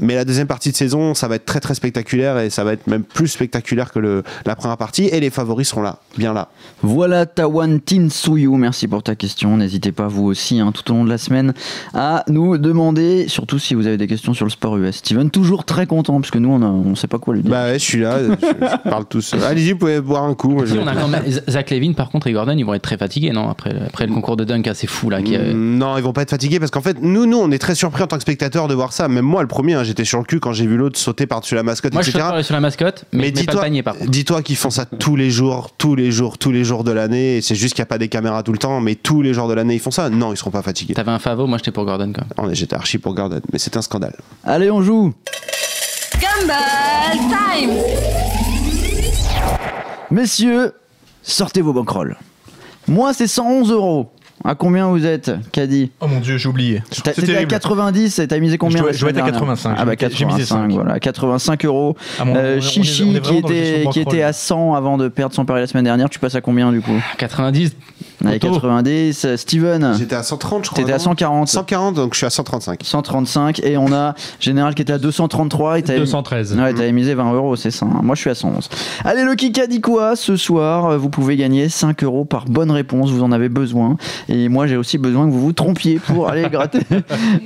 Mais 0.00 0.14
la 0.14 0.24
deuxième 0.24 0.46
partie 0.46 0.70
de 0.70 0.76
saison, 0.76 1.12
ça 1.12 1.28
va 1.28 1.34
être 1.34 1.44
très 1.44 1.60
très 1.60 1.74
spectaculaire 1.74 2.38
et 2.38 2.48
ça 2.48 2.64
va 2.64 2.72
être 2.72 2.86
même 2.86 3.02
plus 3.02 3.28
spectaculaire 3.28 3.92
que 3.92 4.22
la 4.46 4.56
première 4.56 4.78
partie. 4.78 5.04
Et 5.04 5.20
les 5.20 5.28
favoris 5.28 5.68
seront 5.68 5.82
là, 5.82 5.98
bien 6.16 6.32
là. 6.32 6.48
Voilà 6.82 7.26
Tawan 7.26 7.78
Tinsuyu, 7.78 8.56
merci 8.56 8.88
pour 8.88 9.02
ta 9.02 9.16
question. 9.16 9.58
N'hésitez 9.58 9.92
pas 9.92 10.08
vous 10.08 10.24
aussi 10.24 10.60
hein, 10.60 10.72
tout 10.72 10.90
au 10.90 10.94
long 10.94 11.04
de 11.04 11.10
la 11.10 11.18
semaine 11.18 11.52
à 11.92 12.24
nous 12.28 12.56
demander, 12.56 13.28
surtout 13.28 13.58
si 13.58 13.74
vous 13.74 13.86
avez 13.86 13.98
des 13.98 14.06
questions 14.06 14.32
sur 14.32 14.46
le 14.46 14.50
sport 14.50 14.78
US. 14.78 14.93
Steven, 14.94 15.30
toujours 15.30 15.64
très 15.64 15.86
content, 15.86 16.20
parce 16.20 16.30
que 16.30 16.38
nous 16.38 16.50
on 16.50 16.62
on 16.62 16.94
sait 16.94 17.06
pas 17.08 17.18
quoi 17.18 17.34
lui 17.34 17.42
dire. 17.42 17.50
Bah 17.50 17.64
ouais, 17.66 17.78
je 17.78 17.84
suis 17.84 18.00
là, 18.00 18.18
je, 18.22 18.30
je 18.30 18.88
parle 18.90 19.04
tout 19.06 19.20
seul. 19.20 19.42
Allez-y, 19.42 19.72
vous 19.72 19.78
pouvez 19.78 20.00
boire 20.00 20.24
un 20.24 20.34
coup. 20.34 20.60
je- 20.64 20.72
Si, 20.74 20.78
on 20.78 20.86
a 20.86 20.94
quand 20.94 21.08
même- 21.08 21.24
Zach 21.48 21.70
Levine, 21.70 21.94
par 21.94 22.10
contre, 22.10 22.26
et 22.28 22.32
Gordon, 22.32 22.54
ils 22.56 22.64
vont 22.64 22.74
être 22.74 22.82
très 22.82 22.96
fatigués, 22.96 23.30
non 23.32 23.48
après, 23.48 23.74
après 23.86 24.06
le 24.06 24.14
concours 24.14 24.36
de 24.36 24.44
dunk 24.44 24.68
assez 24.68 24.86
fou 24.86 25.10
là. 25.10 25.20
Qui, 25.22 25.36
euh, 25.36 25.52
Mm, 25.54 25.78
Non, 25.78 25.96
ils 25.98 26.02
vont 26.02 26.12
pas 26.12 26.22
être 26.22 26.30
fatigués 26.30 26.58
parce 26.58 26.70
qu'en 26.70 26.80
fait, 26.80 26.96
nous, 27.02 27.26
nous, 27.26 27.36
on 27.38 27.50
est 27.50 27.58
très 27.58 27.74
surpris 27.74 28.02
en 28.02 28.06
tant 28.06 28.16
que 28.16 28.22
spectateurs 28.22 28.68
de 28.68 28.74
voir 28.74 28.92
ça. 28.92 29.08
Même 29.08 29.24
moi, 29.24 29.42
le 29.42 29.48
premier, 29.48 29.74
hein, 29.74 29.84
j'étais 29.84 30.04
sur 30.04 30.18
le 30.18 30.24
cul 30.24 30.40
quand 30.40 30.52
j'ai 30.52 30.66
vu 30.66 30.76
l'autre 30.76 30.98
sauter 30.98 31.26
par-dessus 31.26 31.54
la 31.54 31.62
mascotte, 31.62 31.92
Moi, 31.92 32.02
je 32.02 32.10
etc. 32.10 32.24
saute 32.24 32.34
pas 32.36 32.42
sur 32.42 32.54
la 32.54 32.60
mascotte, 32.60 33.04
mais, 33.12 33.28
je 33.34 33.40
mets 33.40 33.44
pas 33.44 33.52
le 33.54 33.58
panier 33.60 33.82
par 33.82 33.96
contre. 33.96 34.10
dis-toi 34.10 34.42
qu'ils 34.42 34.56
font 34.56 34.70
ça 34.70 34.84
tous 34.86 35.16
les 35.16 35.30
jours, 35.30 35.70
tous 35.76 35.94
les 35.94 36.10
jours, 36.12 36.38
tous 36.38 36.50
les 36.52 36.64
jours 36.64 36.84
de 36.84 36.92
l'année. 36.92 37.36
Et 37.38 37.42
C'est 37.42 37.54
juste 37.54 37.74
qu'il 37.74 37.82
n'y 37.82 37.86
a 37.86 37.86
pas 37.86 37.98
des 37.98 38.08
caméras 38.08 38.42
tout 38.42 38.52
le 38.52 38.58
temps, 38.58 38.80
mais 38.80 38.94
tous 38.94 39.22
les 39.22 39.34
jours 39.34 39.48
de 39.48 39.54
l'année, 39.54 39.74
ils 39.74 39.80
font 39.80 39.90
ça. 39.90 40.08
Non, 40.10 40.32
ils 40.32 40.36
seront 40.36 40.50
pas 40.50 40.62
fatigués. 40.62 40.94
T'avais 40.94 41.10
un 41.10 41.18
favo, 41.18 41.46
moi 41.46 41.58
j'étais 41.58 41.70
pour 41.72 41.84
Gordon 41.84 42.12
quand 42.14 42.42
même. 42.44 42.54
J'étais 42.54 42.74
archi 42.74 42.98
pour 42.98 43.14
Gordon, 43.14 43.40
mais 43.52 43.58
c'est 43.58 43.76
un 43.76 43.82
scandale. 43.82 44.14
Allez, 44.44 44.70
on 44.70 44.80
joue 44.84 45.12
Gumball 46.20 47.18
Time 47.28 47.70
Messieurs, 50.10 50.72
sortez 51.22 51.60
vos 51.60 51.72
banquerolles. 51.72 52.16
Moi, 52.86 53.12
c'est 53.14 53.26
111 53.26 53.70
euros. 53.72 54.10
À 54.44 54.54
combien 54.54 54.88
vous 54.88 55.06
êtes, 55.06 55.30
Caddy 55.52 55.90
Oh 56.00 56.06
mon 56.06 56.20
dieu, 56.20 56.36
j'ai 56.36 56.48
oublié. 56.48 56.82
C'était 56.90 57.10
à 57.10 57.14
terrible. 57.14 57.50
90 57.50 58.18
et 58.18 58.28
t'as 58.28 58.38
misé 58.38 58.58
combien 58.58 58.78
Je 58.78 58.82
dois- 58.82 58.90
être 58.90 59.06
à 59.06 59.12
dernière 59.12 59.32
85, 59.32 59.74
Ah 59.78 59.84
bah 59.86 59.92
j'ai- 59.98 60.10
j'ai 60.10 60.24
misé 60.26 60.40
85, 60.40 60.46
5. 60.68 60.72
voilà, 60.72 61.00
85 61.00 61.64
euros. 61.64 61.96
Ah, 62.18 62.24
Euh, 62.26 62.60
Chichi 62.60 63.18
qui 63.22 63.36
était, 63.38 63.84
qui 63.90 64.00
était 64.00 64.22
à 64.22 64.32
100 64.34 64.74
avant 64.74 64.98
de 64.98 65.08
perdre 65.08 65.34
son 65.34 65.46
pari 65.46 65.60
la 65.60 65.66
semaine 65.66 65.84
dernière, 65.84 66.10
tu 66.10 66.18
passes 66.18 66.34
à 66.34 66.40
combien 66.42 66.72
du 66.72 66.82
coup? 66.82 67.00
90 67.16 67.74
Allez, 68.26 68.38
90. 68.38 69.24
euh, 69.24 69.36
Steven, 69.36 69.94
J'étais 69.98 70.14
à 70.16 70.22
130, 70.22 70.64
je 70.64 70.70
crois. 70.70 70.82
t'étais 70.82 70.92
à 70.92 70.98
non 70.98 71.02
140. 71.04 71.48
140, 71.48 71.94
donc 71.94 72.12
je 72.14 72.18
suis 72.18 72.26
à 72.26 72.30
135. 72.30 72.80
135 72.82 73.60
et 73.64 73.76
on 73.76 73.92
a 73.92 74.14
Général 74.40 74.74
qui 74.74 74.82
était 74.82 74.92
à 74.92 74.98
233 74.98 75.78
et 75.78 75.82
t'avais 75.82 75.98
213. 76.00 76.56
Ouais, 76.56 76.72
t'avais 76.74 76.92
misé 76.92 77.14
20 77.14 77.32
euros, 77.34 77.56
c'est 77.56 77.70
ça. 77.70 77.86
hein. 77.86 78.00
Moi, 78.02 78.14
je 78.14 78.20
suis 78.22 78.30
à 78.30 78.34
111. 78.34 78.68
Allez, 79.04 79.24
le 79.24 79.34
Kika 79.34 79.66
dit 79.66 79.80
quoi 79.80 80.16
ce 80.16 80.36
soir? 80.36 80.86
Euh, 80.86 80.96
Vous 80.98 81.08
pouvez 81.10 81.36
gagner 81.36 81.68
5 81.68 82.02
euros 82.04 82.24
par 82.24 82.44
bonne 82.46 82.70
réponse. 82.70 83.10
Vous 83.10 83.22
en 83.22 83.32
avez 83.32 83.48
besoin. 83.48 83.96
Et 84.28 84.48
moi, 84.48 84.66
j'ai 84.66 84.76
aussi 84.76 84.98
besoin 84.98 85.26
que 85.26 85.30
vous 85.32 85.40
vous 85.40 85.52
trompiez 85.52 85.98
pour 85.98 86.28
aller 86.28 86.48
gratter. 86.50 86.80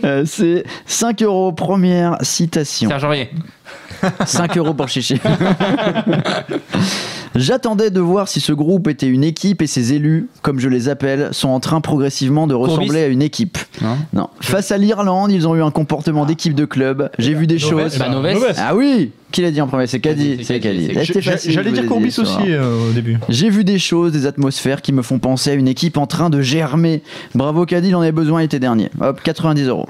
Euh, 0.05 0.25
c'est 0.27 0.65
5 0.87 1.23
euros. 1.23 1.53
Première 1.53 2.17
citation. 2.23 2.89
Serge 2.89 3.05
Aurier. 3.05 3.31
5 4.27 4.57
euros 4.59 4.75
pour 4.75 4.89
Chichi. 4.89 5.21
J'attendais 7.35 7.91
de 7.91 8.01
voir 8.01 8.29
si 8.29 8.41
ce 8.41 8.53
groupe 8.53 8.89
était 8.89 9.07
une 9.07 9.25
équipe 9.25 9.63
et 9.63 9.67
ses 9.67 9.93
élus, 9.93 10.29
comme 10.43 10.59
je 10.59 10.69
les 10.69 10.89
appelle, 10.89 11.29
sont 11.33 11.49
en 11.49 11.61
train 11.61 11.81
progressivement 11.81 12.47
de 12.47 12.55
ressembler 12.55 12.87
Courbis 12.87 12.99
à 13.01 13.07
une 13.07 13.23
équipe. 13.23 13.59
Non. 13.83 13.97
Non. 14.13 14.29
Face 14.41 14.73
à 14.73 14.79
l'Irlande, 14.79 15.31
ils 15.33 15.47
ont 15.47 15.55
eu 15.55 15.63
un 15.63 15.71
comportement 15.71 16.27
d'équipe 16.27 16.55
de 16.55 16.65
club. 16.65 17.11
J'ai 17.19 17.35
vu 17.35 17.47
des 17.47 17.59
Noves, 17.59 17.71
choses. 17.71 17.99
Bah, 17.99 18.09
Noves. 18.09 18.53
Ah 18.57 18.75
oui 18.75 19.11
Qui 19.31 19.43
l'a 19.43 19.51
dit 19.51 19.61
en 19.61 19.67
premier 19.67 19.87
C'est 19.87 20.01
Caddy. 20.01 20.45
C'est 20.45 20.61
J'allais 21.51 21.73
dire 21.73 21.87
Courbis 21.87 22.19
aussi 22.19 22.37
euh, 22.49 22.91
au 22.91 22.93
début. 22.93 23.19
J'ai 23.29 23.51
vu 23.51 23.65
des 23.65 23.79
choses, 23.79 24.13
des 24.13 24.27
atmosphères 24.27 24.83
qui 24.83 24.93
me 24.93 25.03
font 25.03 25.19
penser 25.19 25.51
à 25.51 25.55
une 25.55 25.69
équipe 25.69 25.97
en 25.97 26.07
train 26.07 26.31
de 26.31 26.41
germer. 26.41 27.03
Bravo 27.35 27.67
Caddy, 27.67 27.89
il 27.89 27.97
en 27.97 28.01
avait 28.01 28.13
besoin 28.13 28.41
l'été 28.41 28.59
dernier. 28.59 28.91
Hop, 29.01 29.21
90 29.23 29.67
euros. 29.67 29.87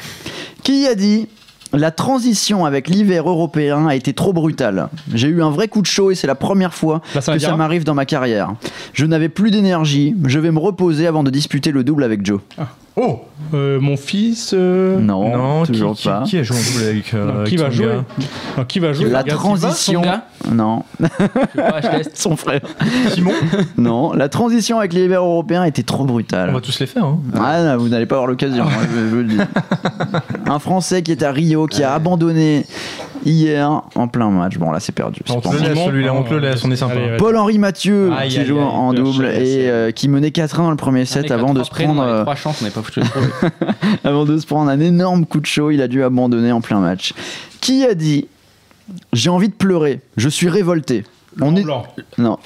Qui 0.62 0.86
a 0.86 0.94
dit 0.94 1.28
la 1.72 1.90
transition 1.90 2.64
avec 2.64 2.88
l'hiver 2.88 3.28
européen 3.28 3.86
a 3.86 3.94
été 3.94 4.12
trop 4.12 4.32
brutale. 4.32 4.88
J'ai 5.14 5.28
eu 5.28 5.42
un 5.42 5.50
vrai 5.50 5.68
coup 5.68 5.82
de 5.82 5.86
chaud 5.86 6.10
et 6.10 6.14
c'est 6.14 6.26
la 6.26 6.34
première 6.34 6.74
fois 6.74 7.02
Là, 7.14 7.20
ça 7.20 7.32
va 7.32 7.38
que 7.38 7.42
ça 7.42 7.56
m'arrive 7.56 7.84
dans 7.84 7.94
ma 7.94 8.06
carrière. 8.06 8.54
Je 8.92 9.06
n'avais 9.06 9.28
plus 9.28 9.50
d'énergie, 9.50 10.14
je 10.24 10.38
vais 10.38 10.50
me 10.50 10.58
reposer 10.58 11.06
avant 11.06 11.22
de 11.22 11.30
disputer 11.30 11.70
le 11.70 11.84
double 11.84 12.04
avec 12.04 12.24
Joe. 12.24 12.40
Oh 13.00 13.20
Euh, 13.54 13.78
Mon 13.80 13.96
fils. 13.96 14.52
euh, 14.56 14.98
Non, 14.98 15.36
non, 15.36 15.62
qui, 15.62 15.72
toujours 15.72 15.94
qui- 15.94 16.08
pas. 16.08 16.22
qui 16.26 16.36
a 16.38 16.42
joué 16.42 16.56
en 16.56 16.60
double 16.60 16.84
avec, 16.90 17.14
euh, 17.14 17.24
non, 17.24 17.34
avec 17.36 17.48
qui 17.48 17.56
va 17.56 17.70
jouer 17.70 17.86
gars 17.86 18.04
Non, 18.58 18.64
Qui 18.64 18.78
va 18.80 18.92
jouer 18.92 19.08
La 19.10 19.22
transition. 19.22 20.02
Son 20.44 20.52
Non, 20.54 20.82
Je 21.00 21.06
sais 21.06 21.28
pas, 21.56 21.80
je 21.80 21.88
teste. 21.88 22.10
son 22.16 22.36
frère. 22.36 22.60
Simon 23.12 23.30
Non, 23.76 24.12
la 24.12 24.28
transition 24.28 24.78
avec 24.80 24.92
l'hiver 24.92 25.20
européen 25.22 25.62
était 25.64 25.84
trop 25.84 26.02
On 26.02 26.06
brutale. 26.06 26.50
va 26.52 26.60
tous 26.60 26.78
les 26.80 26.86
faire. 26.86 27.04
Hein. 27.04 27.18
Ah, 27.40 27.62
non, 27.62 27.76
vous 27.78 27.88
n'allez 27.88 28.06
pas 28.06 28.16
avoir 28.16 28.26
l'occasion, 28.28 28.64
hein, 28.64 28.86
je, 28.92 28.98
je 28.98 29.06
vous 29.06 29.16
le 29.16 29.24
dis. 29.24 29.38
Un 30.46 30.58
Français 30.58 31.02
qui 31.02 31.12
est 31.12 31.22
à 31.22 31.30
Rio, 31.30 31.66
qui 31.66 31.82
a 31.84 31.94
abandonné 31.94 32.66
hier 33.28 33.82
en 33.94 34.08
plein 34.08 34.30
match. 34.30 34.58
Bon, 34.58 34.70
là, 34.70 34.80
c'est 34.80 34.92
perdu. 34.92 35.20
c'est 35.24 35.32
On 35.32 35.40
pas 35.40 35.50
te 35.50 35.54
le 35.54 35.60
bon. 35.60 35.68
laisse, 35.68 35.84
celui-là, 35.86 36.14
on 36.14 36.22
te 36.22 36.34
le 36.34 36.40
laisse, 36.40 36.64
on 36.64 36.70
est 36.70 36.76
sympa. 36.76 36.94
Paul-Henri 37.18 37.58
Mathieu, 37.58 38.12
Aïe, 38.12 38.30
qui 38.30 38.38
aïe, 38.38 38.46
joue 38.46 38.58
aïe, 38.58 38.64
en 38.64 38.92
double 38.92 39.26
et 39.26 39.68
euh, 39.68 39.90
qui 39.90 40.08
menait 40.08 40.28
4-1 40.28 40.56
dans 40.56 40.70
le 40.70 40.76
premier 40.76 41.04
set 41.04 41.30
avant 41.30 41.54
de, 41.54 41.62
se 41.62 41.70
prendre, 41.70 42.02
euh, 42.02 42.34
chances, 42.34 42.62
on 42.62 42.70
pas 42.70 42.82
foutu 42.82 43.00
le 43.00 43.06
trouver. 43.06 43.28
avant 44.04 44.24
de 44.24 44.38
se 44.38 44.46
prendre 44.46 44.70
un 44.70 44.80
énorme 44.80 45.26
coup 45.26 45.40
de 45.40 45.46
chaud. 45.46 45.70
Il 45.70 45.82
a 45.82 45.88
dû 45.88 46.02
abandonner 46.02 46.52
en 46.52 46.60
plein 46.60 46.80
match. 46.80 47.14
Qui 47.60 47.84
a 47.84 47.94
dit 47.94 48.28
J'ai 49.12 49.30
envie 49.30 49.48
de 49.48 49.54
pleurer, 49.54 50.00
je 50.16 50.28
suis 50.28 50.48
révolté 50.48 51.04
on 51.40 51.54
est, 51.56 51.64
non. 52.18 52.36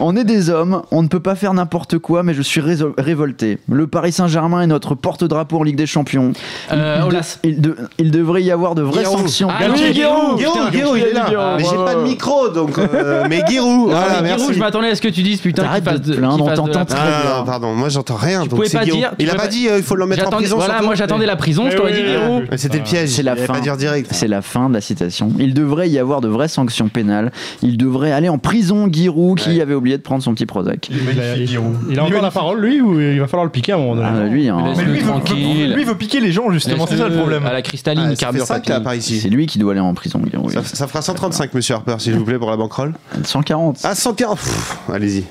on 0.00 0.16
est 0.16 0.24
des 0.24 0.50
hommes, 0.50 0.82
on 0.90 1.02
ne 1.02 1.08
peut 1.08 1.20
pas 1.20 1.34
faire 1.34 1.54
n'importe 1.54 1.98
quoi, 1.98 2.22
mais 2.22 2.34
je 2.34 2.42
suis 2.42 2.60
révolté. 2.60 3.58
Le 3.68 3.86
Paris 3.86 4.12
Saint-Germain 4.12 4.62
est 4.62 4.66
notre 4.66 4.94
porte-drapeau 4.94 5.58
en 5.58 5.62
Ligue 5.62 5.76
des 5.76 5.86
Champions. 5.86 6.32
Euh, 6.72 6.96
il, 6.98 7.02
de- 7.02 7.06
Olas. 7.08 7.38
il 7.44 7.60
de- 7.60 7.76
il 7.98 8.10
devrait 8.10 8.42
y 8.42 8.50
avoir 8.50 8.74
de 8.74 8.82
vraies 8.82 9.04
sanctions. 9.04 9.48
Ah, 9.50 9.64
oui, 9.72 9.92
Giroud. 9.94 10.38
Giroud, 10.38 10.96
il 10.96 11.02
est 11.02 11.12
là. 11.12 11.54
Mais 11.56 11.64
j'ai 11.64 11.76
pas 11.76 11.94
de 11.94 12.02
micro, 12.02 12.48
donc. 12.48 12.78
euh, 12.78 13.24
mais 13.30 13.42
Giroud, 13.48 13.90
voilà, 13.90 14.06
Mais 14.22 14.28
Giroud, 14.28 14.38
merci. 14.40 14.54
je 14.54 14.58
m'attendais 14.58 14.88
à 14.88 14.94
ce 14.94 15.00
que 15.02 15.08
tu 15.08 15.22
dises, 15.22 15.40
putain, 15.40 15.64
fasse 15.82 16.00
de 16.00 16.14
plaindre, 16.16 16.44
on 16.44 16.54
t'entend 16.54 16.84
très 16.84 16.98
Ah, 17.00 17.22
bien. 17.22 17.36
non, 17.38 17.44
pardon, 17.44 17.74
moi 17.74 17.88
j'entends 17.88 18.16
rien. 18.16 18.42
Tu 18.42 18.48
donc 18.48 18.58
pouvais 18.58 18.70
pas 18.70 18.84
dire- 18.84 19.10
tu 19.18 19.22
Il 19.24 19.30
a 19.30 19.34
pas 19.34 19.46
dit 19.48 19.68
euh, 19.68 19.78
il 19.78 19.82
faut 19.82 19.96
le 19.96 20.06
mettre 20.06 20.26
en 20.26 20.30
prison. 20.30 20.56
Voilà, 20.56 20.82
moi 20.82 20.94
j'attendais 20.94 21.26
la 21.26 21.36
prison, 21.36 21.70
je 21.70 21.76
t'aurais 21.76 21.92
dit 21.92 22.04
Giroud. 22.06 22.44
C'était 22.56 22.78
le 22.78 22.84
piège. 22.84 23.10
C'est 23.10 23.22
la 23.22 23.36
fin. 23.36 23.54
pas 23.54 23.60
dire 23.60 23.76
direct. 23.76 24.08
C'est 24.12 24.28
la 24.28 24.42
fin 24.42 24.68
de 24.68 24.74
la 24.74 24.80
citation. 24.80 25.30
Il 25.38 25.54
devrait 25.54 25.88
y 25.88 25.98
avoir 25.98 26.20
de 26.20 26.28
vraies 26.28 26.48
sanctions 26.48 26.88
pénales. 26.88 27.32
Il 27.62 27.76
devrait 27.76 28.12
aller 28.16 28.28
en 28.28 28.38
prison, 28.38 28.88
Giroud, 28.90 29.38
qui 29.38 29.60
avait 29.60 29.74
oublié 29.74 29.96
de 29.96 30.02
prendre 30.02 30.22
son 30.22 30.34
petit 30.34 30.46
Prozac. 30.46 30.88
Il 30.90 31.00
a, 31.00 31.02
magnifique, 31.04 31.26
il- 31.40 31.46
Giroud. 31.48 31.76
il 31.90 31.98
a 31.98 32.04
encore 32.04 32.22
la 32.22 32.30
parole, 32.30 32.60
lui, 32.60 32.80
ou 32.80 32.98
il 33.00 33.20
va 33.20 33.26
falloir 33.26 33.44
le 33.44 33.50
piquer 33.50 33.72
à 33.72 33.76
un 33.76 33.78
moment 33.78 33.96
donné 33.96 34.08
Ah, 34.10 34.24
lui, 34.26 34.48
hein, 34.48 34.58
Mais 34.76 34.84
lui, 34.84 34.98
il 34.98 35.04
veut, 35.04 35.74
lui, 35.76 35.94
piquer 35.96 36.20
les 36.20 36.32
gens, 36.32 36.50
justement, 36.50 36.86
c'est 36.86 36.96
ça 36.96 37.08
le 37.08 37.16
problème. 37.16 37.46
À 37.46 37.52
la 37.52 37.62
cristalline, 37.62 38.04
Ah, 38.06 38.10
il 38.10 38.16
Ça 38.16 38.16
fait 38.16 38.24
carbure 38.24 38.46
5 38.46 38.64
pas. 38.66 38.72
là 38.74 38.80
par 38.80 38.94
ici. 38.94 39.20
c'est 39.20 39.28
lui 39.28 39.46
qui 39.46 39.58
doit 39.58 39.72
aller 39.72 39.80
en 39.80 39.94
prison, 39.94 40.20
Giroud. 40.30 40.50
Ça, 40.52 40.62
ça 40.64 40.86
fera 40.86 41.02
135, 41.02 41.54
monsieur 41.54 41.74
Harper, 41.76 41.96
s'il 41.98 42.14
vous 42.14 42.24
plaît, 42.24 42.38
pour 42.38 42.50
la 42.50 42.56
banquerolle. 42.56 42.94
140. 43.24 43.78
Ah, 43.84 43.94
140. 43.94 44.38
Pff, 44.38 44.78
Allez-y. 44.92 45.24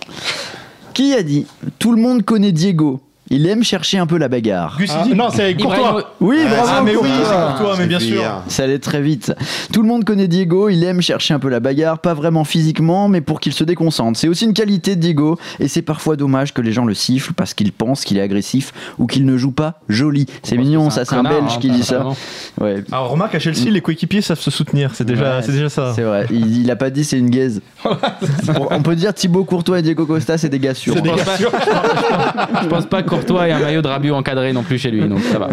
Qui 0.94 1.14
a 1.14 1.24
dit 1.24 1.46
Tout 1.80 1.92
le 1.94 2.02
monde 2.02 2.24
connaît 2.24 2.52
Diego. 2.52 3.02
Il 3.32 3.48
aime 3.48 3.64
chercher 3.64 3.98
un 3.98 4.06
peu 4.06 4.18
la 4.20 4.28
bagarre. 4.28 4.78
Ah, 4.90 5.06
non, 5.16 5.30
c'est 5.34 5.56
Courtois. 5.56 5.78
Ibrahimo- 5.78 6.04
Oui, 6.22 6.38
Ah, 6.46 6.50
bravo. 6.50 6.70
Ah, 6.72 6.82
mais 6.84 6.92
oui, 6.96 6.98
Courtois. 7.10 7.26
c'est 7.26 7.58
Courtois, 7.58 7.76
mais 7.80 7.88
bien 7.88 8.00
sûr. 8.00 8.22
Ça 8.48 8.64
allait 8.64 8.78
très 8.78 9.02
vite. 9.02 9.34
Tout 9.74 9.82
le 9.82 9.88
monde 9.88 10.04
connaît 10.06 10.28
Diego, 10.28 10.70
il 10.70 10.84
aime 10.84 11.02
chercher 11.02 11.34
un 11.34 11.40
peu 11.40 11.50
la 11.50 11.60
bagarre, 11.60 11.98
pas 11.98 12.14
vraiment 12.14 12.44
physiquement, 12.44 13.08
mais 13.08 13.22
pour 13.22 13.40
qu'il 13.40 13.54
se 13.54 13.64
déconcentre. 13.64 14.20
C'est 14.20 14.28
aussi 14.28 14.46
une 14.46 14.54
qualité 14.54 14.96
de 14.96 15.02
Diego, 15.02 15.40
et 15.60 15.68
c'est 15.68 15.82
parfois 15.82 16.16
dommage 16.18 16.54
que 16.54 16.62
les 16.62 16.72
gens 16.72 16.86
le 16.86 16.94
sifflent 16.94 17.34
parce 17.34 17.56
qu'ils 17.56 17.72
pensent 17.72 18.04
qu'il 18.06 18.18
est 18.18 18.22
agressif 18.22 18.74
ou 19.00 19.08
qu'il 19.08 19.26
ne 19.26 19.38
joue 19.38 19.52
pas 19.52 19.80
joli. 19.90 20.28
C'est 20.44 20.58
mignon, 20.58 20.92
ça, 20.92 21.04
c'est 21.04 21.16
un 21.16 21.24
Belge 21.24 21.54
hein, 21.56 21.58
qui 21.60 21.72
dit 21.72 21.84
ça. 21.84 22.06
Ouais. 22.62 22.84
Alors 22.92 23.10
remarque, 23.10 23.34
à 23.34 23.40
Chelsea, 23.40 23.72
les 23.72 23.82
coéquipiers 23.82 24.22
savent 24.22 24.40
se 24.40 24.52
soutenir, 24.52 24.92
c'est 24.94 25.04
déjà, 25.04 25.38
Ouais, 25.38 25.42
c'est 25.42 25.52
déjà 25.52 25.70
ça. 25.70 25.94
C'est 25.96 26.04
vrai, 26.04 26.28
il, 26.30 26.62
il 26.62 26.70
a 26.70 26.76
pas 26.76 26.92
dit 26.92 27.04
c'est 27.04 27.18
une 27.18 27.32
gaze. 27.32 27.62
on, 28.70 28.82
peut 28.84 28.96
dire 28.96 29.14
Thibaut 29.16 29.44
Courtois 29.46 29.80
et 29.80 29.82
Diego 29.82 30.06
Costa, 30.06 30.38
c'est 30.38 30.50
des 30.50 30.60
gars 30.60 30.76
sûrs. 30.76 30.96
Je 30.96 31.02
pense 31.02 31.24
pas- 31.24 31.38
je 32.62 32.68
pense 32.68 32.86
pas 32.86 33.02
Courtois 33.16 33.48
ait 33.48 33.52
un 33.52 33.60
maillot 33.60 33.82
de 33.82 33.88
Rabiot 33.88 34.16
encadré 34.16 34.54
non 34.54 34.64
plus 34.64 34.78
chez 34.78 34.92
lui, 34.92 35.08
donc 35.08 35.20
ça 35.22 35.40
va. 35.40 35.50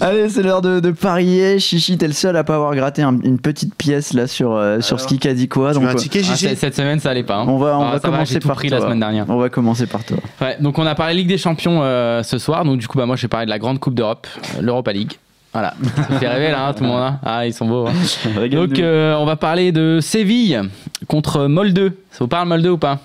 Allez, 0.00 0.28
c'est 0.28 0.42
l'heure 0.42 0.62
de, 0.62 0.80
de 0.80 0.90
parier. 0.90 1.58
Chichi, 1.58 1.96
t'es 1.98 2.06
le 2.06 2.12
seul 2.12 2.36
à 2.36 2.44
pas 2.44 2.54
avoir 2.56 2.74
gratté 2.74 3.02
un- 3.02 3.18
une 3.22 3.38
petite 3.38 3.74
pièce 3.74 4.12
là 4.12 4.26
sur, 4.26 4.52
euh, 4.52 4.80
sur 4.80 5.00
ce 5.00 5.06
qui 5.06 5.26
a 5.28 5.34
dit 5.34 5.48
quoi. 5.48 5.72
Donc, 5.72 5.84
un 5.84 5.94
ticket, 5.94 6.22
Ah, 6.30 6.36
cette 6.36 6.74
semaine, 6.74 7.00
ça 7.00 7.10
allait 7.10 7.22
pas. 7.22 7.36
hein. 7.36 7.44
on 7.48 7.58
va, 7.58 7.78
on 7.78 7.82
Ah, 7.82 7.84
va 7.92 8.00
ça 8.00 8.08
va, 8.08 8.14
commencer 8.14 8.40
par 8.40 8.56
pris 8.56 8.68
toi. 8.68 8.78
la 8.78 8.84
semaine 8.84 9.00
dernière. 9.00 9.24
On 9.28 9.36
va 9.38 9.48
commencer 9.48 9.86
par 9.86 10.04
toi. 10.04 10.16
Ouais, 10.40 10.56
donc 10.60 10.78
on 10.78 10.86
a 10.86 10.94
parlé 10.94 11.14
Ligue 11.14 11.28
des 11.28 11.38
Champions 11.38 11.80
euh, 11.82 12.22
ce 12.22 12.38
soir, 12.38 12.64
donc 12.64 12.78
du 12.78 12.86
coup 12.88 12.98
bah 12.98 13.06
moi 13.06 13.16
j'ai 13.16 13.28
parlé 13.28 13.46
de 13.46 13.50
la 13.50 13.58
grande 13.58 13.78
Coupe 13.78 13.94
d'Europe, 13.94 14.26
euh, 14.56 14.62
l'Europa 14.62 14.92
League. 14.92 15.12
Voilà, 15.52 15.74
ça 16.08 16.18
fait 16.18 16.28
rêver 16.28 16.50
là, 16.50 16.66
hein, 16.68 16.72
tout 16.72 16.82
le 16.82 16.88
monde. 16.88 17.02
hein. 17.02 17.18
Ah, 17.22 17.46
ils 17.46 17.52
sont 17.52 17.66
beaux. 17.66 17.86
hein. 17.86 18.48
Donc 18.50 18.78
euh, 18.78 19.14
on 19.16 19.26
va 19.26 19.36
parler 19.36 19.70
de 19.70 19.98
Séville 20.00 20.62
contre 21.08 21.46
Molde. 21.46 21.92
Ça 22.10 22.18
vous 22.20 22.28
parle 22.28 22.48
Molde 22.48 22.66
ou 22.66 22.78
pas? 22.78 23.00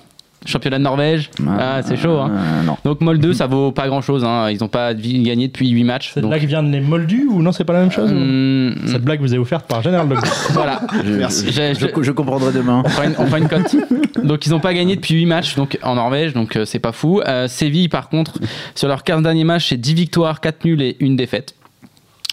Championnat 0.45 0.77
de 0.77 0.83
Norvège. 0.83 1.29
Ah, 1.47 1.81
c'est 1.83 1.97
chaud. 1.97 2.17
Hein. 2.19 2.31
Euh, 2.31 2.63
non. 2.63 2.77
Donc 2.85 3.01
Molde, 3.01 3.33
ça 3.33 3.47
vaut 3.47 3.71
pas 3.71 3.87
grand 3.87 4.01
chose. 4.01 4.23
Hein. 4.23 4.49
Ils 4.49 4.59
n'ont 4.61 4.67
pas 4.69 4.93
gagné 4.93 5.47
depuis 5.47 5.67
8 5.69 5.83
matchs. 5.83 6.11
Cette 6.13 6.21
donc, 6.23 6.31
blague 6.31 6.45
vient 6.45 6.63
de 6.63 6.69
les 6.71 6.79
moldus 6.79 7.27
ou 7.29 7.41
non, 7.41 7.51
c'est 7.51 7.65
pas 7.65 7.73
la 7.73 7.79
même 7.81 7.91
chose 7.91 8.11
ou- 8.11 8.15
hum, 8.15 8.75
Cette 8.85 9.01
blague 9.03 9.19
vous 9.19 9.33
est 9.33 9.37
offerte 9.37 9.67
par 9.67 9.81
General 9.81 10.07
Dog. 10.07 10.19
voilà. 10.51 10.81
Je, 11.03 11.51
J'ai- 11.51 11.73
je, 11.73 11.87
je- 11.93 12.03
je 12.03 12.11
comprendrai 12.11 12.53
demain. 12.53 12.81
On 12.85 12.89
fera 12.89 13.05
une, 13.07 13.15
on 13.17 13.25
fera 13.25 13.39
une 13.39 13.49
cote. 13.49 13.75
Donc 14.23 14.45
ils 14.45 14.51
n'ont 14.51 14.59
pas 14.61 14.73
gagné 14.73 14.95
depuis 14.95 15.15
8 15.15 15.25
matchs 15.25 15.55
donc, 15.55 15.77
en 15.83 15.95
Norvège, 15.95 16.33
donc 16.33 16.55
euh, 16.55 16.65
c'est 16.65 16.79
pas 16.79 16.91
fou. 16.93 17.19
Euh, 17.27 17.47
Séville 17.47 17.89
par 17.89 18.07
contre, 18.07 18.39
sur 18.75 18.87
leurs 18.87 19.03
15 19.03 19.23
derniers 19.23 19.43
matchs, 19.43 19.69
c'est 19.69 19.77
10 19.77 19.95
victoires, 19.95 20.39
4 20.39 20.63
nuls 20.65 20.81
et 20.81 20.95
une 20.99 21.15
défaite. 21.17 21.55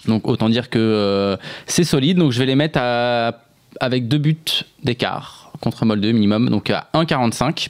Donc 0.07 0.27
autant 0.27 0.47
dire 0.49 0.69
que 0.69 0.77
euh, 0.79 1.37
c'est 1.65 1.83
solide. 1.83 2.17
Donc 2.17 2.31
je 2.31 2.39
vais 2.39 2.45
les 2.45 2.55
mettre 2.55 2.79
à- 2.81 3.31
avec 3.81 4.07
deux 4.07 4.19
buts 4.19 4.37
d'écart 4.83 5.34
contre 5.61 5.85
Molde 5.85 6.05
minimum, 6.05 6.49
donc 6.49 6.69
à 6.69 6.87
1,45. 6.93 7.69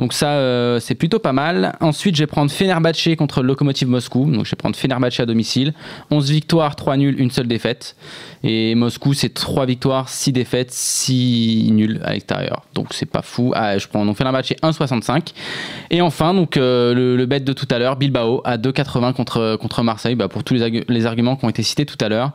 Donc 0.00 0.14
ça, 0.14 0.30
euh, 0.30 0.80
c'est 0.80 0.94
plutôt 0.94 1.18
pas 1.18 1.34
mal. 1.34 1.76
Ensuite, 1.80 2.16
je 2.16 2.22
vais 2.22 2.26
prendre 2.26 2.50
Fenerbahçe 2.50 3.14
contre 3.18 3.42
Lokomotiv 3.42 3.86
Moscou. 3.86 4.30
Donc 4.30 4.46
je 4.46 4.52
vais 4.52 4.56
prendre 4.56 4.74
Fenerbahçe 4.74 5.20
à 5.20 5.26
domicile. 5.26 5.74
11 6.10 6.30
victoires, 6.30 6.74
3 6.74 6.96
nuls, 6.96 7.20
une 7.20 7.30
seule 7.30 7.46
défaite. 7.46 7.96
Et 8.42 8.74
Moscou, 8.74 9.12
c'est 9.12 9.28
3 9.28 9.66
victoires, 9.66 10.08
6 10.08 10.32
défaites, 10.32 10.70
6 10.70 11.70
nuls 11.72 12.00
à 12.02 12.14
l'extérieur. 12.14 12.62
Donc 12.72 12.94
c'est 12.94 13.04
pas 13.04 13.20
fou. 13.20 13.52
Ah, 13.54 13.76
je 13.76 13.86
prends 13.88 14.06
donc 14.06 14.16
Fenerbahçe 14.16 14.54
1,65. 14.62 15.34
Et 15.90 16.00
enfin, 16.00 16.32
donc 16.32 16.56
euh, 16.56 16.94
le, 16.94 17.18
le 17.18 17.26
bet 17.26 17.40
de 17.40 17.52
tout 17.52 17.68
à 17.70 17.78
l'heure, 17.78 17.96
Bilbao 17.96 18.40
à 18.46 18.56
2,80 18.56 19.12
contre, 19.12 19.58
contre 19.60 19.82
Marseille, 19.82 20.14
bah, 20.14 20.28
pour 20.28 20.44
tous 20.44 20.54
les, 20.54 20.82
les 20.88 21.04
arguments 21.04 21.36
qui 21.36 21.44
ont 21.44 21.50
été 21.50 21.62
cités 21.62 21.84
tout 21.84 21.98
à 22.00 22.08
l'heure. 22.08 22.32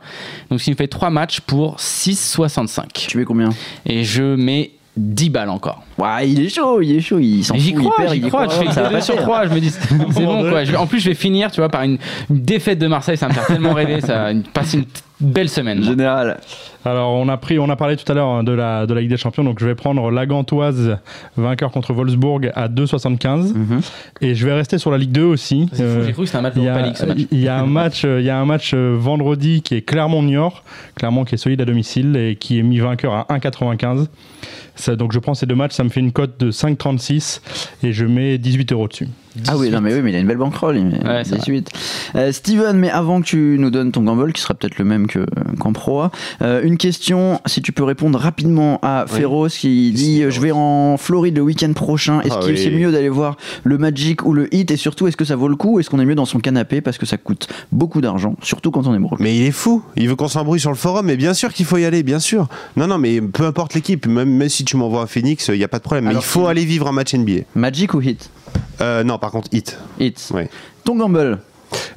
Donc 0.50 0.60
ce 0.60 0.66
qui 0.66 0.70
me 0.70 0.76
fait 0.76 0.86
3 0.86 1.10
matchs 1.10 1.40
pour 1.40 1.78
6,65. 1.78 3.08
Tu 3.08 3.18
mets 3.18 3.24
combien? 3.24 3.48
Et 3.86 4.04
je 4.04 4.22
mets 4.22 4.70
10 4.96 5.30
balles 5.30 5.50
encore. 5.50 5.82
Ouais, 5.98 6.28
il 6.28 6.44
est 6.44 6.48
chaud, 6.48 6.80
il 6.80 6.96
est 6.96 7.00
chaud, 7.00 7.18
il 7.18 7.44
s'en 7.44 7.54
fout, 7.54 7.62
J'y 7.62 7.70
il 7.70 7.76
crois, 7.76 7.96
perd, 7.96 8.12
j'y 8.12 8.18
il 8.18 8.26
y 8.26 8.28
crois. 8.28 8.48
Je 8.48 8.54
fais 8.54 8.72
ça 8.72 8.82
va 8.82 8.88
que 8.88 8.92
pas 8.94 8.98
2 8.98 9.04
sur 9.04 9.14
faire. 9.14 9.22
3. 9.24 9.46
Je 9.48 9.54
me 9.54 9.60
dis, 9.60 9.70
c'est 10.10 10.24
bon 10.24 10.50
quoi. 10.50 10.62
En 10.78 10.86
plus, 10.86 11.00
je 11.00 11.10
vais 11.10 11.14
finir, 11.14 11.50
tu 11.50 11.60
vois, 11.60 11.68
par 11.68 11.82
une, 11.82 11.98
une 12.30 12.40
défaite 12.42 12.78
de 12.78 12.86
Marseille. 12.86 13.16
Ça 13.16 13.28
me 13.28 13.34
fait 13.34 13.46
tellement 13.46 13.74
rêver. 13.74 14.00
Ça, 14.00 14.30
passer 14.54 14.78
une 14.78 14.84
belle 15.20 15.48
semaine. 15.48 15.82
Général. 15.82 16.38
Alors, 16.84 17.14
on 17.14 17.28
a, 17.28 17.36
pris, 17.36 17.58
on 17.58 17.68
a 17.68 17.76
parlé 17.76 17.96
tout 17.96 18.10
à 18.10 18.14
l'heure 18.14 18.28
hein, 18.28 18.44
de 18.44 18.52
la, 18.52 18.86
de 18.86 18.94
la 18.94 19.00
Ligue 19.00 19.10
des 19.10 19.16
Champions, 19.16 19.42
donc 19.42 19.58
je 19.58 19.66
vais 19.66 19.74
prendre 19.74 20.10
la 20.10 20.26
Gantoise 20.26 20.98
vainqueur 21.36 21.72
contre 21.72 21.92
Wolfsburg 21.92 22.52
à 22.54 22.68
2,75. 22.68 23.54
Mhm. 23.54 23.80
Et 24.20 24.34
je 24.34 24.46
vais 24.46 24.52
rester 24.52 24.78
sur 24.78 24.90
la 24.90 24.98
Ligue 24.98 25.12
2 25.12 25.24
aussi. 25.24 25.68
Euh, 25.80 26.04
J'ai 26.06 26.12
cru 26.12 26.22
que 26.22 26.26
c'était 26.26 26.38
un 26.38 26.42
match 26.42 26.54
de 26.54 26.60
ce 26.60 27.06
match. 27.06 27.18
il 27.32 27.40
y 27.40 27.48
a 27.48 27.58
un 27.58 27.66
match, 27.66 28.04
euh, 28.04 28.20
il 28.20 28.26
y 28.26 28.30
a 28.30 28.38
un 28.38 28.44
match 28.44 28.72
euh, 28.74 28.94
vendredi 28.98 29.62
qui 29.62 29.74
est 29.74 29.82
Clermont-Niort, 29.82 30.62
Clermont 30.94 31.24
qui 31.24 31.34
est 31.34 31.38
solide 31.38 31.60
à 31.60 31.64
domicile 31.64 32.16
et 32.16 32.36
qui 32.36 32.58
est 32.58 32.62
mis 32.62 32.78
vainqueur 32.78 33.14
à 33.14 33.26
1,95. 33.30 34.06
Ça, 34.76 34.94
donc 34.94 35.12
je 35.12 35.18
prends 35.18 35.34
ces 35.34 35.46
deux 35.46 35.54
matchs, 35.54 35.72
ça 35.72 35.84
me 35.84 35.88
fait 35.88 36.00
une 36.00 36.12
cote 36.12 36.38
de 36.38 36.50
5,36 36.50 37.40
et 37.82 37.92
je 37.92 38.04
mets 38.04 38.36
18 38.36 38.72
euros 38.72 38.88
dessus. 38.88 39.08
Ah 39.48 39.56
oui, 39.56 39.70
non, 39.70 39.80
mais 39.80 39.94
oui, 39.94 40.02
mais 40.02 40.12
il 40.12 40.16
a 40.16 40.18
une 40.18 40.26
belle 40.26 40.36
bankroll. 40.36 40.76
Ouais, 40.76 41.22
c'est 41.24 41.36
18. 41.36 41.70
Euh, 42.14 42.32
Steven, 42.32 42.76
mais 42.78 42.90
avant 42.90 43.20
que 43.20 43.26
tu 43.26 43.56
nous 43.58 43.70
donnes 43.70 43.92
ton 43.92 44.02
gamble, 44.02 44.32
qui 44.32 44.40
sera 44.40 44.54
peut-être 44.54 44.78
le 44.78 44.84
même 44.84 45.05
que- 45.06 45.26
qu'en 45.58 45.72
Pro 45.72 46.00
A, 46.00 46.10
euh, 46.42 46.62
une 46.62 46.76
question, 46.76 47.40
si 47.46 47.62
tu 47.62 47.72
peux 47.72 47.84
répondre 47.84 48.18
rapidement 48.18 48.78
à 48.82 49.04
Oui. 49.10 49.16
Féroce 49.18 49.56
qui 49.58 49.92
dit 49.92 50.22
euh, 50.22 50.30
Je 50.30 50.40
vais 50.40 50.50
en 50.52 50.96
Floride 50.96 51.36
le 51.36 51.42
week-end 51.42 51.72
prochain. 51.72 52.20
Est-ce 52.22 52.34
Ah 52.36 52.40
qu'il 52.42 52.52
oui. 52.54 52.60
c'est 52.62 52.70
mieux 52.70 52.90
d'aller 52.92 53.08
voir 53.08 53.36
le 53.64 53.78
Magic 53.78 54.24
ou 54.24 54.32
le 54.32 54.52
Hit 54.54 54.70
Et 54.70 54.76
surtout, 54.76 55.06
est-ce 55.06 55.16
que 55.16 55.24
ça 55.24 55.36
vaut 55.36 55.48
le 55.48 55.56
coup 55.56 55.78
Est-ce 55.80 55.90
qu'on 55.90 56.00
est 56.00 56.04
mieux 56.04 56.14
dans 56.14 56.24
son 56.24 56.38
canapé 56.40 56.80
Parce 56.80 56.98
que 56.98 57.06
ça 57.06 57.16
coûte 57.16 57.48
beaucoup 57.72 58.00
d'argent, 58.00 58.36
surtout 58.42 58.70
quand 58.70 58.86
on 58.86 58.94
est 58.94 58.98
broke. 58.98 59.20
Mais 59.20 59.36
il 59.36 59.42
est 59.42 59.50
fou. 59.52 59.82
Il 59.96 60.08
veut 60.08 60.16
qu'on 60.16 60.28
s'embrouille 60.28 60.60
sur 60.60 60.70
le 60.70 60.76
forum. 60.76 61.06
Mais 61.06 61.16
bien 61.16 61.34
sûr 61.34 61.52
qu'il 61.52 61.66
faut 61.66 61.76
y 61.78 61.84
aller, 61.84 62.02
bien 62.02 62.18
sûr. 62.18 62.48
Non, 62.76 62.86
non, 62.86 62.98
mais 62.98 63.20
peu 63.20 63.44
importe 63.44 63.74
l'équipe. 63.74 64.06
Même, 64.06 64.30
même 64.30 64.48
si 64.48 64.64
tu 64.64 64.76
m'envoies 64.76 65.02
à 65.02 65.06
Phoenix, 65.06 65.48
il 65.52 65.58
n'y 65.58 65.64
a 65.64 65.68
pas 65.68 65.78
de 65.78 65.82
problème. 65.82 66.04
Mais 66.06 66.14
il 66.14 66.20
faut 66.20 66.46
aller 66.46 66.64
vivre 66.64 66.86
un 66.88 66.92
match 66.92 67.14
NBA. 67.14 67.42
Magic 67.54 67.94
ou 67.94 68.00
Hit 68.00 68.30
Euh, 68.80 69.02
non, 69.04 69.18
par 69.18 69.30
contre, 69.30 69.48
hit. 69.52 69.78
Hit. 70.00 70.32
Ton 70.84 70.96
gamble 70.96 71.38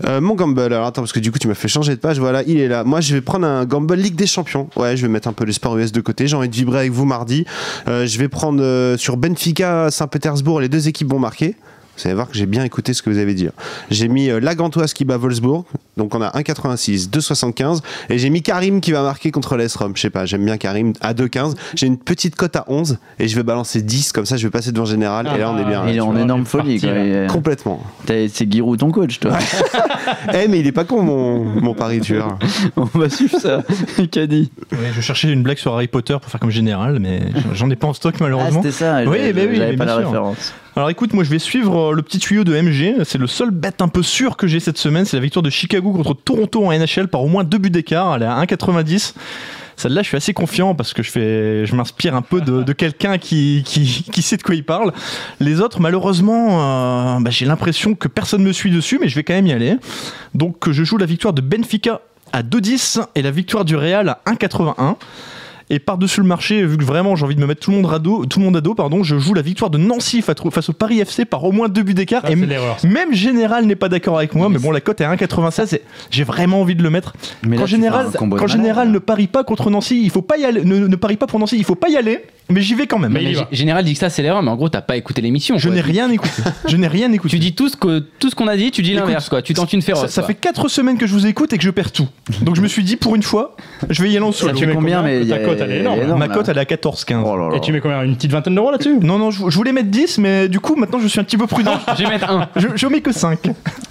Euh, 0.05 0.21
mon 0.21 0.35
gamble, 0.35 0.61
alors 0.61 0.85
attends, 0.85 1.01
parce 1.01 1.11
que 1.11 1.19
du 1.19 1.31
coup, 1.31 1.39
tu 1.39 1.47
m'as 1.47 1.55
fait 1.55 1.67
changer 1.67 1.95
de 1.95 1.99
page. 1.99 2.19
Voilà, 2.19 2.43
il 2.43 2.59
est 2.59 2.67
là. 2.67 2.83
Moi, 2.83 3.01
je 3.01 3.13
vais 3.13 3.21
prendre 3.21 3.45
un 3.45 3.65
gamble 3.65 3.95
Ligue 3.95 4.15
des 4.15 4.27
Champions. 4.27 4.69
Ouais, 4.75 4.95
je 4.95 5.01
vais 5.01 5.11
mettre 5.11 5.27
un 5.27 5.33
peu 5.33 5.45
le 5.45 5.51
sport 5.51 5.77
US 5.77 5.91
de 5.91 6.01
côté. 6.01 6.27
J'ai 6.27 6.35
envie 6.35 6.49
de 6.49 6.55
vibrer 6.55 6.79
avec 6.79 6.91
vous 6.91 7.05
mardi. 7.05 7.45
Euh, 7.87 8.05
je 8.05 8.17
vais 8.17 8.29
prendre 8.29 8.61
euh, 8.61 8.97
sur 8.97 9.17
Benfica, 9.17 9.91
Saint-Pétersbourg, 9.91 10.61
les 10.61 10.69
deux 10.69 10.87
équipes 10.87 11.09
vont 11.09 11.19
marquer. 11.19 11.55
Vous 11.97 12.07
allez 12.07 12.15
voir 12.15 12.29
que 12.29 12.37
j'ai 12.37 12.45
bien 12.45 12.63
écouté 12.63 12.93
ce 12.93 13.01
que 13.01 13.09
vous 13.09 13.17
avez 13.17 13.33
dit. 13.33 13.49
J'ai 13.91 14.07
mis 14.07 14.27
la 14.27 14.55
Gantoise 14.55 14.93
qui 14.93 15.03
bat 15.03 15.17
Wolfsburg. 15.17 15.65
Donc 15.99 16.15
on 16.15 16.21
a 16.21 16.29
1,86, 16.31 17.09
2,75. 17.11 17.81
Et 18.09 18.17
j'ai 18.17 18.29
mis 18.31 18.41
Karim 18.41 18.81
qui 18.81 18.91
va 18.91 19.03
marquer 19.03 19.29
contre 19.31 19.55
l'AS 19.57 19.75
Rome. 19.75 19.91
Je 19.95 20.01
sais 20.01 20.09
pas, 20.09 20.25
j'aime 20.25 20.43
bien 20.45 20.57
Karim 20.57 20.93
à 21.01 21.13
2,15. 21.13 21.53
J'ai 21.75 21.85
une 21.87 21.97
petite 21.97 22.35
cote 22.35 22.55
à 22.55 22.63
11 22.67 22.97
et 23.19 23.27
je 23.27 23.35
vais 23.35 23.43
balancer 23.43 23.81
10. 23.83 24.11
Comme 24.13 24.25
ça, 24.25 24.37
je 24.37 24.47
vais 24.47 24.51
passer 24.51 24.71
devant 24.71 24.85
Général. 24.85 25.27
et 25.35 25.37
là, 25.37 25.51
on 25.51 25.57
est 25.59 25.65
bien. 25.65 25.83
Il 25.87 25.95
est 25.97 25.99
en 25.99 26.11
vois, 26.11 26.21
énorme 26.21 26.45
folie. 26.45 26.79
quoi. 26.79 26.89
Il 26.89 26.97
est- 26.97 27.27
Complètement. 27.27 27.83
C'est 28.07 28.51
Giroud 28.51 28.79
ton 28.79 28.91
coach, 28.91 29.19
toi. 29.19 29.33
Eh, 30.33 30.47
mais 30.47 30.59
il 30.59 30.67
est 30.67 30.71
pas 30.71 30.85
con, 30.85 31.01
mon, 31.03 31.43
mon 31.43 31.73
pari 31.73 31.99
tueur. 31.99 32.37
on 32.75 32.85
va 32.85 33.09
suivre 33.09 33.37
ça. 33.39 33.63
Caddy. 34.11 34.51
Ouais, 34.71 34.77
je 34.95 35.01
cherchais 35.01 35.31
une 35.31 35.43
blague 35.43 35.57
sur 35.57 35.73
Harry 35.73 35.87
Potter 35.87 36.17
pour 36.21 36.31
faire 36.31 36.39
comme 36.39 36.49
général, 36.49 36.99
mais 36.99 37.21
j'en 37.53 37.69
ai 37.69 37.75
pas 37.75 37.87
en 37.87 37.93
stock 37.93 38.15
Ah, 38.19 38.23
malheureusement. 38.23 38.61
c'était 38.61 38.73
ça. 38.73 38.99
Oui, 39.05 39.17
bah 39.33 39.41
oui, 39.47 39.55
j'avais 39.55 39.71
mais 39.71 39.77
pas 39.77 39.85
la 39.85 39.97
sûr. 39.97 40.05
référence. 40.07 40.53
Alors 40.75 40.89
écoute, 40.91 41.13
moi 41.13 41.23
je 41.25 41.29
vais 41.29 41.39
suivre 41.39 41.89
euh, 41.89 41.93
le 41.93 42.01
petit 42.01 42.19
tuyau 42.19 42.43
de 42.45 42.55
MG. 42.55 43.03
C'est 43.03 43.17
le 43.17 43.27
seul 43.27 43.51
bet 43.51 43.73
un 43.81 43.89
peu 43.89 44.01
sûr 44.01 44.37
que 44.37 44.47
j'ai 44.47 44.59
cette 44.61 44.77
semaine. 44.77 45.03
C'est 45.03 45.17
la 45.17 45.23
victoire 45.23 45.43
de 45.43 45.49
Chicago 45.49 45.88
contre 45.93 46.13
Toronto 46.13 46.65
en 46.65 46.71
NHL 46.71 47.07
par 47.07 47.21
au 47.21 47.27
moins 47.27 47.43
deux 47.43 47.57
buts 47.57 47.69
d'écart. 47.69 48.15
Elle 48.15 48.23
est 48.23 48.25
à 48.25 48.41
1,90. 48.43 49.13
Celle-là, 49.79 50.01
je 50.01 50.07
suis 50.09 50.17
assez 50.17 50.33
confiant 50.33 50.75
parce 50.75 50.93
que 50.93 51.01
je, 51.03 51.73
m'inspire 51.73 52.13
un 52.13 52.21
peu 52.21 52.41
de, 52.41 52.73
quelqu'un 52.73 53.17
qui, 53.17 53.63
qui, 53.65 54.05
qui 54.11 54.21
sait 54.21 54.35
de 54.35 54.43
quoi 54.43 54.55
il 54.55 54.65
parle. 54.65 54.91
Les 55.39 55.61
autres, 55.61 55.79
malheureusement, 55.79 57.15
euh, 57.15 57.19
bah, 57.21 57.29
j'ai 57.29 57.45
l'impression 57.45 57.95
que 57.95 58.09
personne 58.09 58.41
ne 58.41 58.47
me 58.47 58.51
suit 58.51 58.71
dessus, 58.71 58.99
mais 58.99 59.07
je 59.07 59.15
vais 59.15 59.23
quand 59.23 59.33
même 59.33 59.47
y 59.47 59.53
aller. 59.53 59.77
Donc 60.33 60.69
je 60.69 60.83
joue 60.83 60.97
la 60.97 61.05
victoire 61.05 61.33
de 61.33 61.41
Benfica 61.41 62.01
à 62.33 62.43
2,10 62.43 63.05
et 63.15 63.21
la 63.21 63.31
victoire 63.31 63.63
du 63.63 63.77
Real 63.77 64.09
à 64.09 64.21
1,81. 64.27 64.97
Et 65.71 65.77
par-dessus 65.79 66.21
le 66.21 66.25
marché, 66.27 66.65
vu 66.65 66.77
que 66.77 66.83
vraiment 66.83 67.15
j'ai 67.15 67.25
envie 67.25 67.35
de 67.35 67.41
me 67.41 67.45
mettre 67.45 67.61
tout 67.61 67.69
le 67.71 67.77
monde 67.77 67.93
à 67.93 67.99
dos, 67.99 68.25
tout 68.25 68.39
le 68.39 68.45
monde 68.45 68.57
à 68.57 68.61
dos 68.61 68.73
pardon, 68.73 69.03
je 69.03 69.19
joue 69.19 69.33
la 69.35 69.41
victoire 69.43 69.69
de 69.69 69.77
Nancy 69.77 70.21
face 70.23 70.69
au 70.69 70.73
Paris 70.73 70.99
FC 70.99 71.25
par 71.25 71.43
au 71.43 71.51
moins 71.51 71.69
deux 71.69 71.83
buts 71.83 71.93
d'écart. 71.93 72.25
Et 72.25 72.29
c'est 72.29 72.33
m- 72.33 72.45
l'erreur. 72.49 72.77
même 72.83 73.13
Général 73.13 73.65
n'est 73.65 73.75
pas 73.75 73.87
d'accord 73.89 74.17
avec 74.17 74.33
moi, 74.33 74.49
mais 74.49 74.57
bon, 74.57 74.71
la 74.71 74.81
cote 74.81 74.99
est 75.01 75.03
à 75.03 75.13
1,96 75.15 75.75
et 75.75 75.81
j'ai 76.09 76.23
vraiment 76.23 76.61
envie 76.61 76.75
de 76.75 76.81
le 76.81 76.89
mettre. 76.89 77.13
Mais 77.43 77.55
quand 77.57 77.65
Général, 77.67 78.07
quand 78.15 78.25
ne 78.25 78.97
parie 78.99 79.27
pas 79.27 79.43
contre 79.43 79.69
Nancy, 79.69 80.01
il 80.03 80.09
faut 80.09 80.21
pas 80.23 80.37
y 80.37 80.45
aller, 80.45 80.63
ne, 80.63 80.87
ne 80.87 80.95
parie 80.95 81.17
pas 81.17 81.27
pour 81.27 81.39
Nancy, 81.39 81.57
il 81.57 81.63
faut 81.65 81.75
pas 81.75 81.89
y 81.89 81.97
aller, 81.97 82.23
mais 82.49 82.61
j'y 82.61 82.73
vais 82.75 82.87
quand 82.87 82.99
même. 82.99 83.11
Mais 83.13 83.23
il 83.23 83.29
y 83.31 83.33
va. 83.33 83.47
Général 83.51 83.83
dit 83.83 83.93
que 83.93 83.99
ça 83.99 84.09
c'est 84.09 84.21
l'erreur, 84.21 84.41
mais 84.43 84.51
en 84.51 84.55
gros 84.55 84.69
t'as 84.69 84.81
pas 84.81 84.97
écouté 84.97 85.21
l'émission. 85.21 85.57
Je 85.57 85.67
quoi. 85.67 85.75
n'ai 85.75 85.81
rien 85.81 86.09
écouté. 86.09 86.31
Je 86.67 86.77
n'ai 86.77 86.87
rien 86.87 87.11
écouté. 87.11 87.29
Tu 87.31 87.39
dis 87.39 87.53
tout 87.53 87.69
ce 87.69 87.75
que 87.77 87.99
tout 88.19 88.29
ce 88.29 88.35
qu'on 88.35 88.47
a 88.47 88.55
dit, 88.57 88.71
tu 88.71 88.81
dis 88.81 88.91
Écoute, 88.91 89.05
l'inverse 89.05 89.29
quoi. 89.29 89.41
Tu 89.41 89.53
tentes 89.53 89.73
une 89.73 89.81
féroce. 89.81 90.01
ça, 90.03 90.07
ça 90.07 90.21
quoi. 90.21 90.27
fait 90.29 90.35
4 90.35 90.67
semaines 90.67 90.97
que 90.97 91.07
je 91.07 91.13
vous 91.13 91.25
écoute 91.27 91.53
et 91.53 91.57
que 91.57 91.63
je 91.63 91.69
perds 91.69 91.91
tout. 91.91 92.07
Donc 92.41 92.55
je 92.55 92.61
me 92.61 92.67
suis 92.67 92.83
dit, 92.83 92.95
pour 92.95 93.15
une 93.15 93.23
fois, 93.23 93.55
je 93.89 94.01
vais 94.03 94.09
y 94.09 94.17
aller 94.17 94.25
en 94.25 94.31
Ça 94.31 94.39
solo. 94.47 94.57
fait 94.57 94.65
mets 94.65 94.73
combien, 94.73 95.01
mais 95.01 95.25
Ta 95.25 95.39
cote, 95.39 95.57
elle 95.61 95.71
est 95.71 95.79
énorme. 95.79 95.99
énorme, 96.01 96.19
Ma 96.19 96.27
là. 96.27 96.33
cote, 96.33 96.47
elle 96.49 96.57
est 96.57 96.61
à 96.61 96.63
14-15. 96.65 97.23
Oh 97.25 97.37
là 97.37 97.49
là. 97.49 97.55
Et 97.57 97.61
tu 97.61 97.71
mets 97.71 97.79
combien 97.81 98.01
Une 98.03 98.15
petite 98.15 98.31
vingtaine 98.31 98.55
d'euros 98.55 98.71
là-dessus 98.71 98.97
Non, 99.01 99.17
non, 99.17 99.31
je, 99.31 99.49
je 99.49 99.55
voulais 99.55 99.71
mettre 99.71 99.89
10, 99.89 100.17
mais 100.19 100.47
du 100.47 100.59
coup, 100.59 100.75
maintenant, 100.75 100.99
je 100.99 101.07
suis 101.07 101.19
un 101.19 101.23
petit 101.23 101.37
peu 101.37 101.47
prudent. 101.47 101.73
Je 101.97 102.03
vais 102.03 102.09
mettre 102.09 102.29
un. 102.29 102.49
je, 102.55 102.67
je 102.75 102.87
mets 102.87 103.01
que 103.01 103.11
5. 103.11 103.39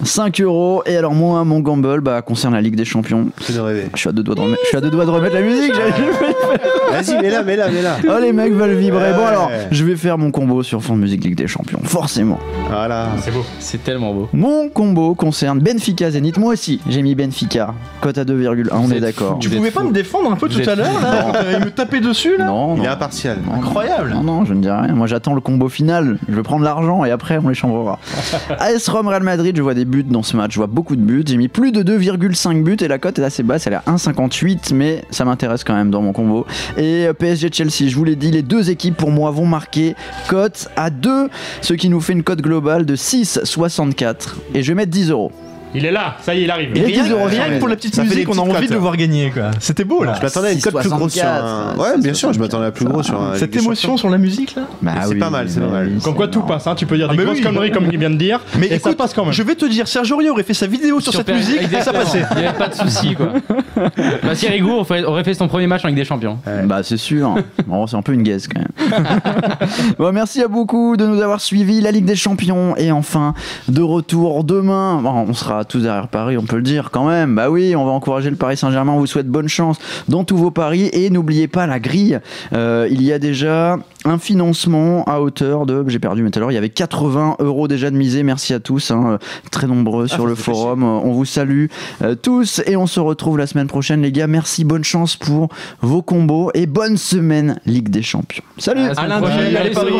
5 0.03 0.41
euros. 0.41 0.83
Et 0.85 0.95
alors, 0.97 1.13
moi, 1.13 1.43
mon 1.43 1.59
gamble 1.59 2.01
bah, 2.01 2.21
concerne 2.21 2.53
la 2.53 2.61
Ligue 2.61 2.75
des 2.75 2.85
Champions. 2.85 3.27
C'est 3.41 3.53
de 3.53 3.59
rêver. 3.59 3.85
Je 3.93 3.99
suis 3.99 4.09
à 4.09 4.11
deux 4.11 4.23
doigts 4.23 4.35
de 4.35 4.41
remettre, 4.41 4.61
je 4.63 4.67
suis 4.69 4.77
à 4.77 4.81
deux 4.81 4.89
doigts 4.89 5.05
de 5.05 5.11
remettre 5.11 5.35
la 5.35 5.41
musique. 5.41 5.73
j'avais- 5.73 7.01
Vas-y, 7.03 7.21
mets-la, 7.21 7.43
mets-la, 7.43 7.69
mets-la. 7.69 7.97
Oh, 8.09 8.19
les 8.21 8.31
mecs 8.33 8.48
veulent 8.53 8.75
vibrer. 8.75 9.13
Bon, 9.13 9.25
alors, 9.25 9.49
je 9.71 9.83
vais 9.85 9.95
faire 9.95 10.17
mon 10.17 10.31
combo 10.31 10.63
sur 10.63 10.81
fond 10.83 10.95
de 10.95 11.01
musique 11.01 11.23
Ligue 11.23 11.35
des 11.35 11.47
Champions. 11.47 11.79
Forcément. 11.83 12.39
Voilà. 12.69 13.09
C'est 13.21 13.31
beau. 13.31 13.43
C'est 13.59 13.83
tellement 13.83 14.13
beau. 14.13 14.29
Mon 14.33 14.69
combo 14.69 15.15
concerne 15.15 15.59
Benfica 15.59 16.11
Zénith. 16.11 16.37
Moi 16.37 16.53
aussi, 16.53 16.79
j'ai 16.89 17.01
mis 17.01 17.15
Benfica. 17.15 17.73
Cote 18.01 18.17
à 18.17 18.23
2,1. 18.23 18.67
On 18.73 18.91
est 18.91 18.99
d'accord. 18.99 19.37
Tu 19.39 19.49
Vous 19.49 19.55
pouvais 19.57 19.69
êtes 19.69 19.73
pas 19.73 19.83
me 19.83 19.91
défendre 19.91 20.31
un 20.31 20.35
peu 20.35 20.47
Vous 20.47 20.53
tout 20.55 20.61
êtes 20.61 20.67
à 20.67 20.75
l'heure, 20.75 21.01
là 21.01 21.23
Non. 21.25 21.31
quand 21.33 21.39
Il 21.59 21.65
me 21.65 21.71
tapait 21.71 21.99
dessus, 21.99 22.37
là 22.37 22.45
Non, 22.45 22.75
Il 22.75 22.79
non. 22.79 22.83
est 22.85 22.87
impartial. 22.87 23.37
Non, 23.45 23.53
Incroyable. 23.55 24.11
Non, 24.15 24.23
non, 24.23 24.45
je 24.45 24.53
ne 24.53 24.61
dis 24.61 24.69
rien. 24.69 24.87
Moi, 24.93 25.07
j'attends 25.07 25.33
le 25.33 25.41
combo 25.41 25.69
final. 25.69 26.17
Je 26.27 26.33
veux 26.35 26.43
prendre 26.43 26.63
l'argent 26.63 27.03
et 27.05 27.11
après, 27.11 27.37
on 27.43 27.47
les 27.49 27.55
chambrera. 27.55 27.99
AS 28.59 28.87
Rome 28.89 29.07
Real 29.07 29.23
Madrid, 29.23 29.55
je 29.55 29.61
vois 29.61 29.73
des 29.73 29.85
buts 29.85 30.03
dans 30.03 30.23
ce 30.23 30.35
match. 30.37 30.51
Je 30.53 30.57
vois 30.57 30.67
beaucoup 30.67 30.95
de 30.95 31.01
buts. 31.01 31.23
J'ai 31.27 31.37
mis 31.37 31.47
plus 31.47 31.71
de 31.71 31.83
2,5 31.83 32.63
buts 32.63 32.77
et 32.81 32.87
la 32.87 32.97
cote 32.99 33.19
est 33.19 33.23
assez 33.23 33.43
basse. 33.43 33.67
Elle 33.67 33.73
est 33.73 33.77
à 33.77 33.83
1,58, 33.91 34.73
mais 34.73 35.03
ça 35.11 35.25
m'intéresse 35.25 35.63
quand 35.63 35.75
même 35.75 35.91
dans 35.91 36.01
mon 36.01 36.13
combo. 36.13 36.45
Et 36.77 37.07
euh, 37.07 37.13
PSG 37.13 37.49
Chelsea, 37.51 37.87
je 37.89 37.95
vous 37.95 38.03
l'ai 38.03 38.15
dit, 38.15 38.31
les 38.31 38.38
deux 38.41 38.69
équipes 38.69 38.97
pour 38.97 39.11
moi 39.11 39.31
vont 39.31 39.45
marquer. 39.45 39.95
Cote 40.27 40.69
à 40.75 40.89
2, 40.89 41.29
ce 41.61 41.73
qui 41.73 41.89
nous 41.89 42.01
fait 42.01 42.13
une 42.13 42.23
cote 42.23 42.41
globale 42.41 42.85
de 42.85 42.95
6,64. 42.95 44.35
Et 44.53 44.63
je 44.63 44.71
vais 44.71 44.75
mettre 44.75 44.91
10 44.91 45.11
euros. 45.11 45.31
Il 45.75 45.85
est 45.85 45.91
là, 45.91 46.17
ça 46.21 46.33
y 46.33 46.39
est, 46.39 46.43
il 46.45 46.51
arrive. 46.51 46.75
Est 46.75 46.83
Rien, 46.83 47.03
10 47.03 47.11
euros 47.11 47.25
rien 47.25 47.31
sur 47.35 47.45
que 47.45 47.51
les- 47.51 47.59
pour 47.59 47.67
la 47.67 47.75
petite 47.75 47.93
Ça 47.95 48.03
fait 48.03 48.09
musique, 48.09 48.27
on 48.29 48.31
a 48.31 48.35
petites 48.35 48.49
envie 48.49 48.59
cotes. 48.61 48.69
de 48.69 48.73
le 48.73 48.79
voir 48.79 48.97
gagner, 48.97 49.29
quoi. 49.29 49.51
C'était 49.59 49.83
beau, 49.83 50.03
là. 50.03 50.15
Je 50.17 50.21
m'attendais 50.23 50.47
à 50.47 50.51
une 50.53 50.61
cote 50.61 50.79
plus 50.79 50.89
grosse 50.89 51.13
sur 51.13 51.25
un... 51.27 51.73
6,64, 51.75 51.79
Ouais, 51.79 51.97
bien 52.01 52.13
sûr, 52.15 52.33
je 52.33 52.39
m'attendais 52.39 52.65
à 52.65 52.71
plus 52.71 52.85
gros 52.85 53.03
sur 53.03 53.21
un. 53.21 53.33
Cette 53.35 53.51
Ligue 53.51 53.59
des 53.59 53.65
émotion 53.65 53.95
sur 53.97 54.09
la 54.09 54.17
musique, 54.17 54.55
là. 54.55 54.63
Bah 54.81 54.93
C'est 55.07 55.15
pas 55.15 55.29
mal, 55.29 55.47
c'est 55.49 55.59
bah 55.59 55.67
pas 55.67 55.71
mal. 55.73 55.87
oui, 55.87 55.93
Comme 56.01 56.13
c'est 56.13 56.17
quoi 56.17 56.27
tout 56.27 56.39
marrant. 56.39 56.47
passe, 56.53 56.67
hein. 56.67 56.75
tu 56.75 56.85
peux 56.87 56.97
dire 56.97 57.07
Ah, 57.09 57.11
des 57.11 57.17
mais 57.19 57.25
grosses 57.25 57.37
oui. 57.37 57.43
conneries 57.43 57.71
comme 57.71 57.87
il 57.91 57.99
vient 57.99 58.09
de 58.09 58.15
dire, 58.15 58.41
Mais 58.57 58.65
et 58.65 58.69
ça 58.69 58.75
écoute, 58.77 58.97
passe 58.97 59.13
quand 59.13 59.23
même. 59.25 59.33
je 59.33 59.43
vais 59.43 59.55
te 59.55 59.65
dire, 59.65 59.87
Sergio 59.87 60.17
Rio 60.17 60.33
aurait 60.33 60.43
fait 60.43 60.53
sa 60.55 60.65
vidéo 60.67 60.99
sur, 60.99 61.13
cette 61.13 61.29
musique 61.29 61.61
et 61.61 61.81
ça 61.81 61.93
passait. 61.93 62.23
Il 62.31 62.37
n'y 62.41 62.47
avait 62.47 62.57
pas 62.57 62.67
de 62.69 62.75
souci 62.75 63.13
quoi. 63.15 63.27
bah, 64.23 64.33
aurait 64.79 65.03
aurait 65.03 65.23
fait 65.23 65.33
son 65.35 65.47
premier 65.47 65.67
match 65.67 65.85
en 65.85 65.87
Ligue 65.87 65.97
des 65.97 66.05
Champions. 66.05 66.39
Bah 66.65 66.81
c'est 66.83 66.97
sûr. 66.97 67.35
Bon, 67.67 67.85
c'est 67.85 67.95
un 67.95 68.01
peu 68.01 68.13
une 68.13 68.23
gaze 68.23 68.47
quand 68.47 68.59
même. 68.59 69.19
bon, 69.99 70.11
merci 70.11 70.41
à 70.41 70.47
beaucoup 70.47 70.97
de 70.97 71.05
nous 71.05 71.21
avoir 71.21 71.41
suivis. 71.41 71.81
La 71.81 71.91
Ligue 71.91 72.05
des 72.05 72.15
Champions 72.15 72.75
est 72.75 72.91
enfin 72.91 73.33
de 73.67 73.81
retour 73.81 74.43
demain. 74.43 74.99
Bon, 75.01 75.25
on 75.27 75.33
sera 75.33 75.58
tous 75.65 75.79
derrière 75.79 76.07
Paris, 76.07 76.37
on 76.37 76.43
peut 76.43 76.57
le 76.57 76.61
dire 76.61 76.89
quand 76.91 77.07
même. 77.07 77.35
Bah 77.35 77.49
oui, 77.49 77.75
on 77.75 77.85
va 77.85 77.91
encourager 77.91 78.29
le 78.29 78.35
Paris 78.35 78.57
Saint-Germain. 78.57 78.93
On 78.93 78.99
vous 78.99 79.07
souhaite 79.07 79.27
bonne 79.27 79.47
chance 79.47 79.77
dans 80.07 80.23
tous 80.23 80.37
vos 80.37 80.51
paris 80.51 80.89
et 80.93 81.09
n'oubliez 81.09 81.47
pas 81.47 81.67
la 81.67 81.79
grille. 81.79 82.19
Euh, 82.53 82.87
il 82.91 83.01
y 83.01 83.11
a 83.13 83.19
déjà 83.19 83.77
un 84.05 84.17
financement 84.17 85.03
à 85.05 85.19
hauteur 85.19 85.65
de, 85.65 85.83
j'ai 85.87 85.99
perdu 85.99 86.23
mais 86.23 86.31
tout 86.31 86.39
à 86.39 86.41
l'heure, 86.41 86.51
il 86.51 86.55
y 86.55 86.57
avait 86.57 86.69
80 86.69 87.37
euros 87.39 87.67
déjà 87.67 87.91
de 87.91 87.95
misée. 87.95 88.23
Merci 88.23 88.53
à 88.53 88.59
tous, 88.59 88.91
hein, 88.91 89.19
très 89.51 89.67
nombreux 89.67 90.07
sur 90.07 90.25
le 90.25 90.35
forum. 90.35 90.83
On 90.83 91.11
vous 91.11 91.25
salue 91.25 91.67
euh, 92.01 92.15
tous 92.15 92.61
et 92.65 92.75
on 92.75 92.87
se 92.87 92.99
retrouve 92.99 93.37
la 93.37 93.47
semaine 93.47 93.67
prochaine, 93.67 94.01
les 94.01 94.11
gars. 94.11 94.27
Merci, 94.27 94.63
bonne 94.63 94.83
chance 94.83 95.15
pour 95.15 95.49
vos 95.81 96.01
combos 96.01 96.51
et 96.53 96.65
bonne 96.65 96.97
semaine 96.97 97.59
Ligue 97.65 97.89
des 97.89 98.01
Champions. 98.03 98.43
Salut. 98.57 98.81
À 98.81 99.01
Alain 99.01 99.19
prochaine. 99.21 99.39
Dupuis, 99.39 99.57
Allez, 99.57 99.57
allez, 99.57 99.71
Paris. 99.71 99.93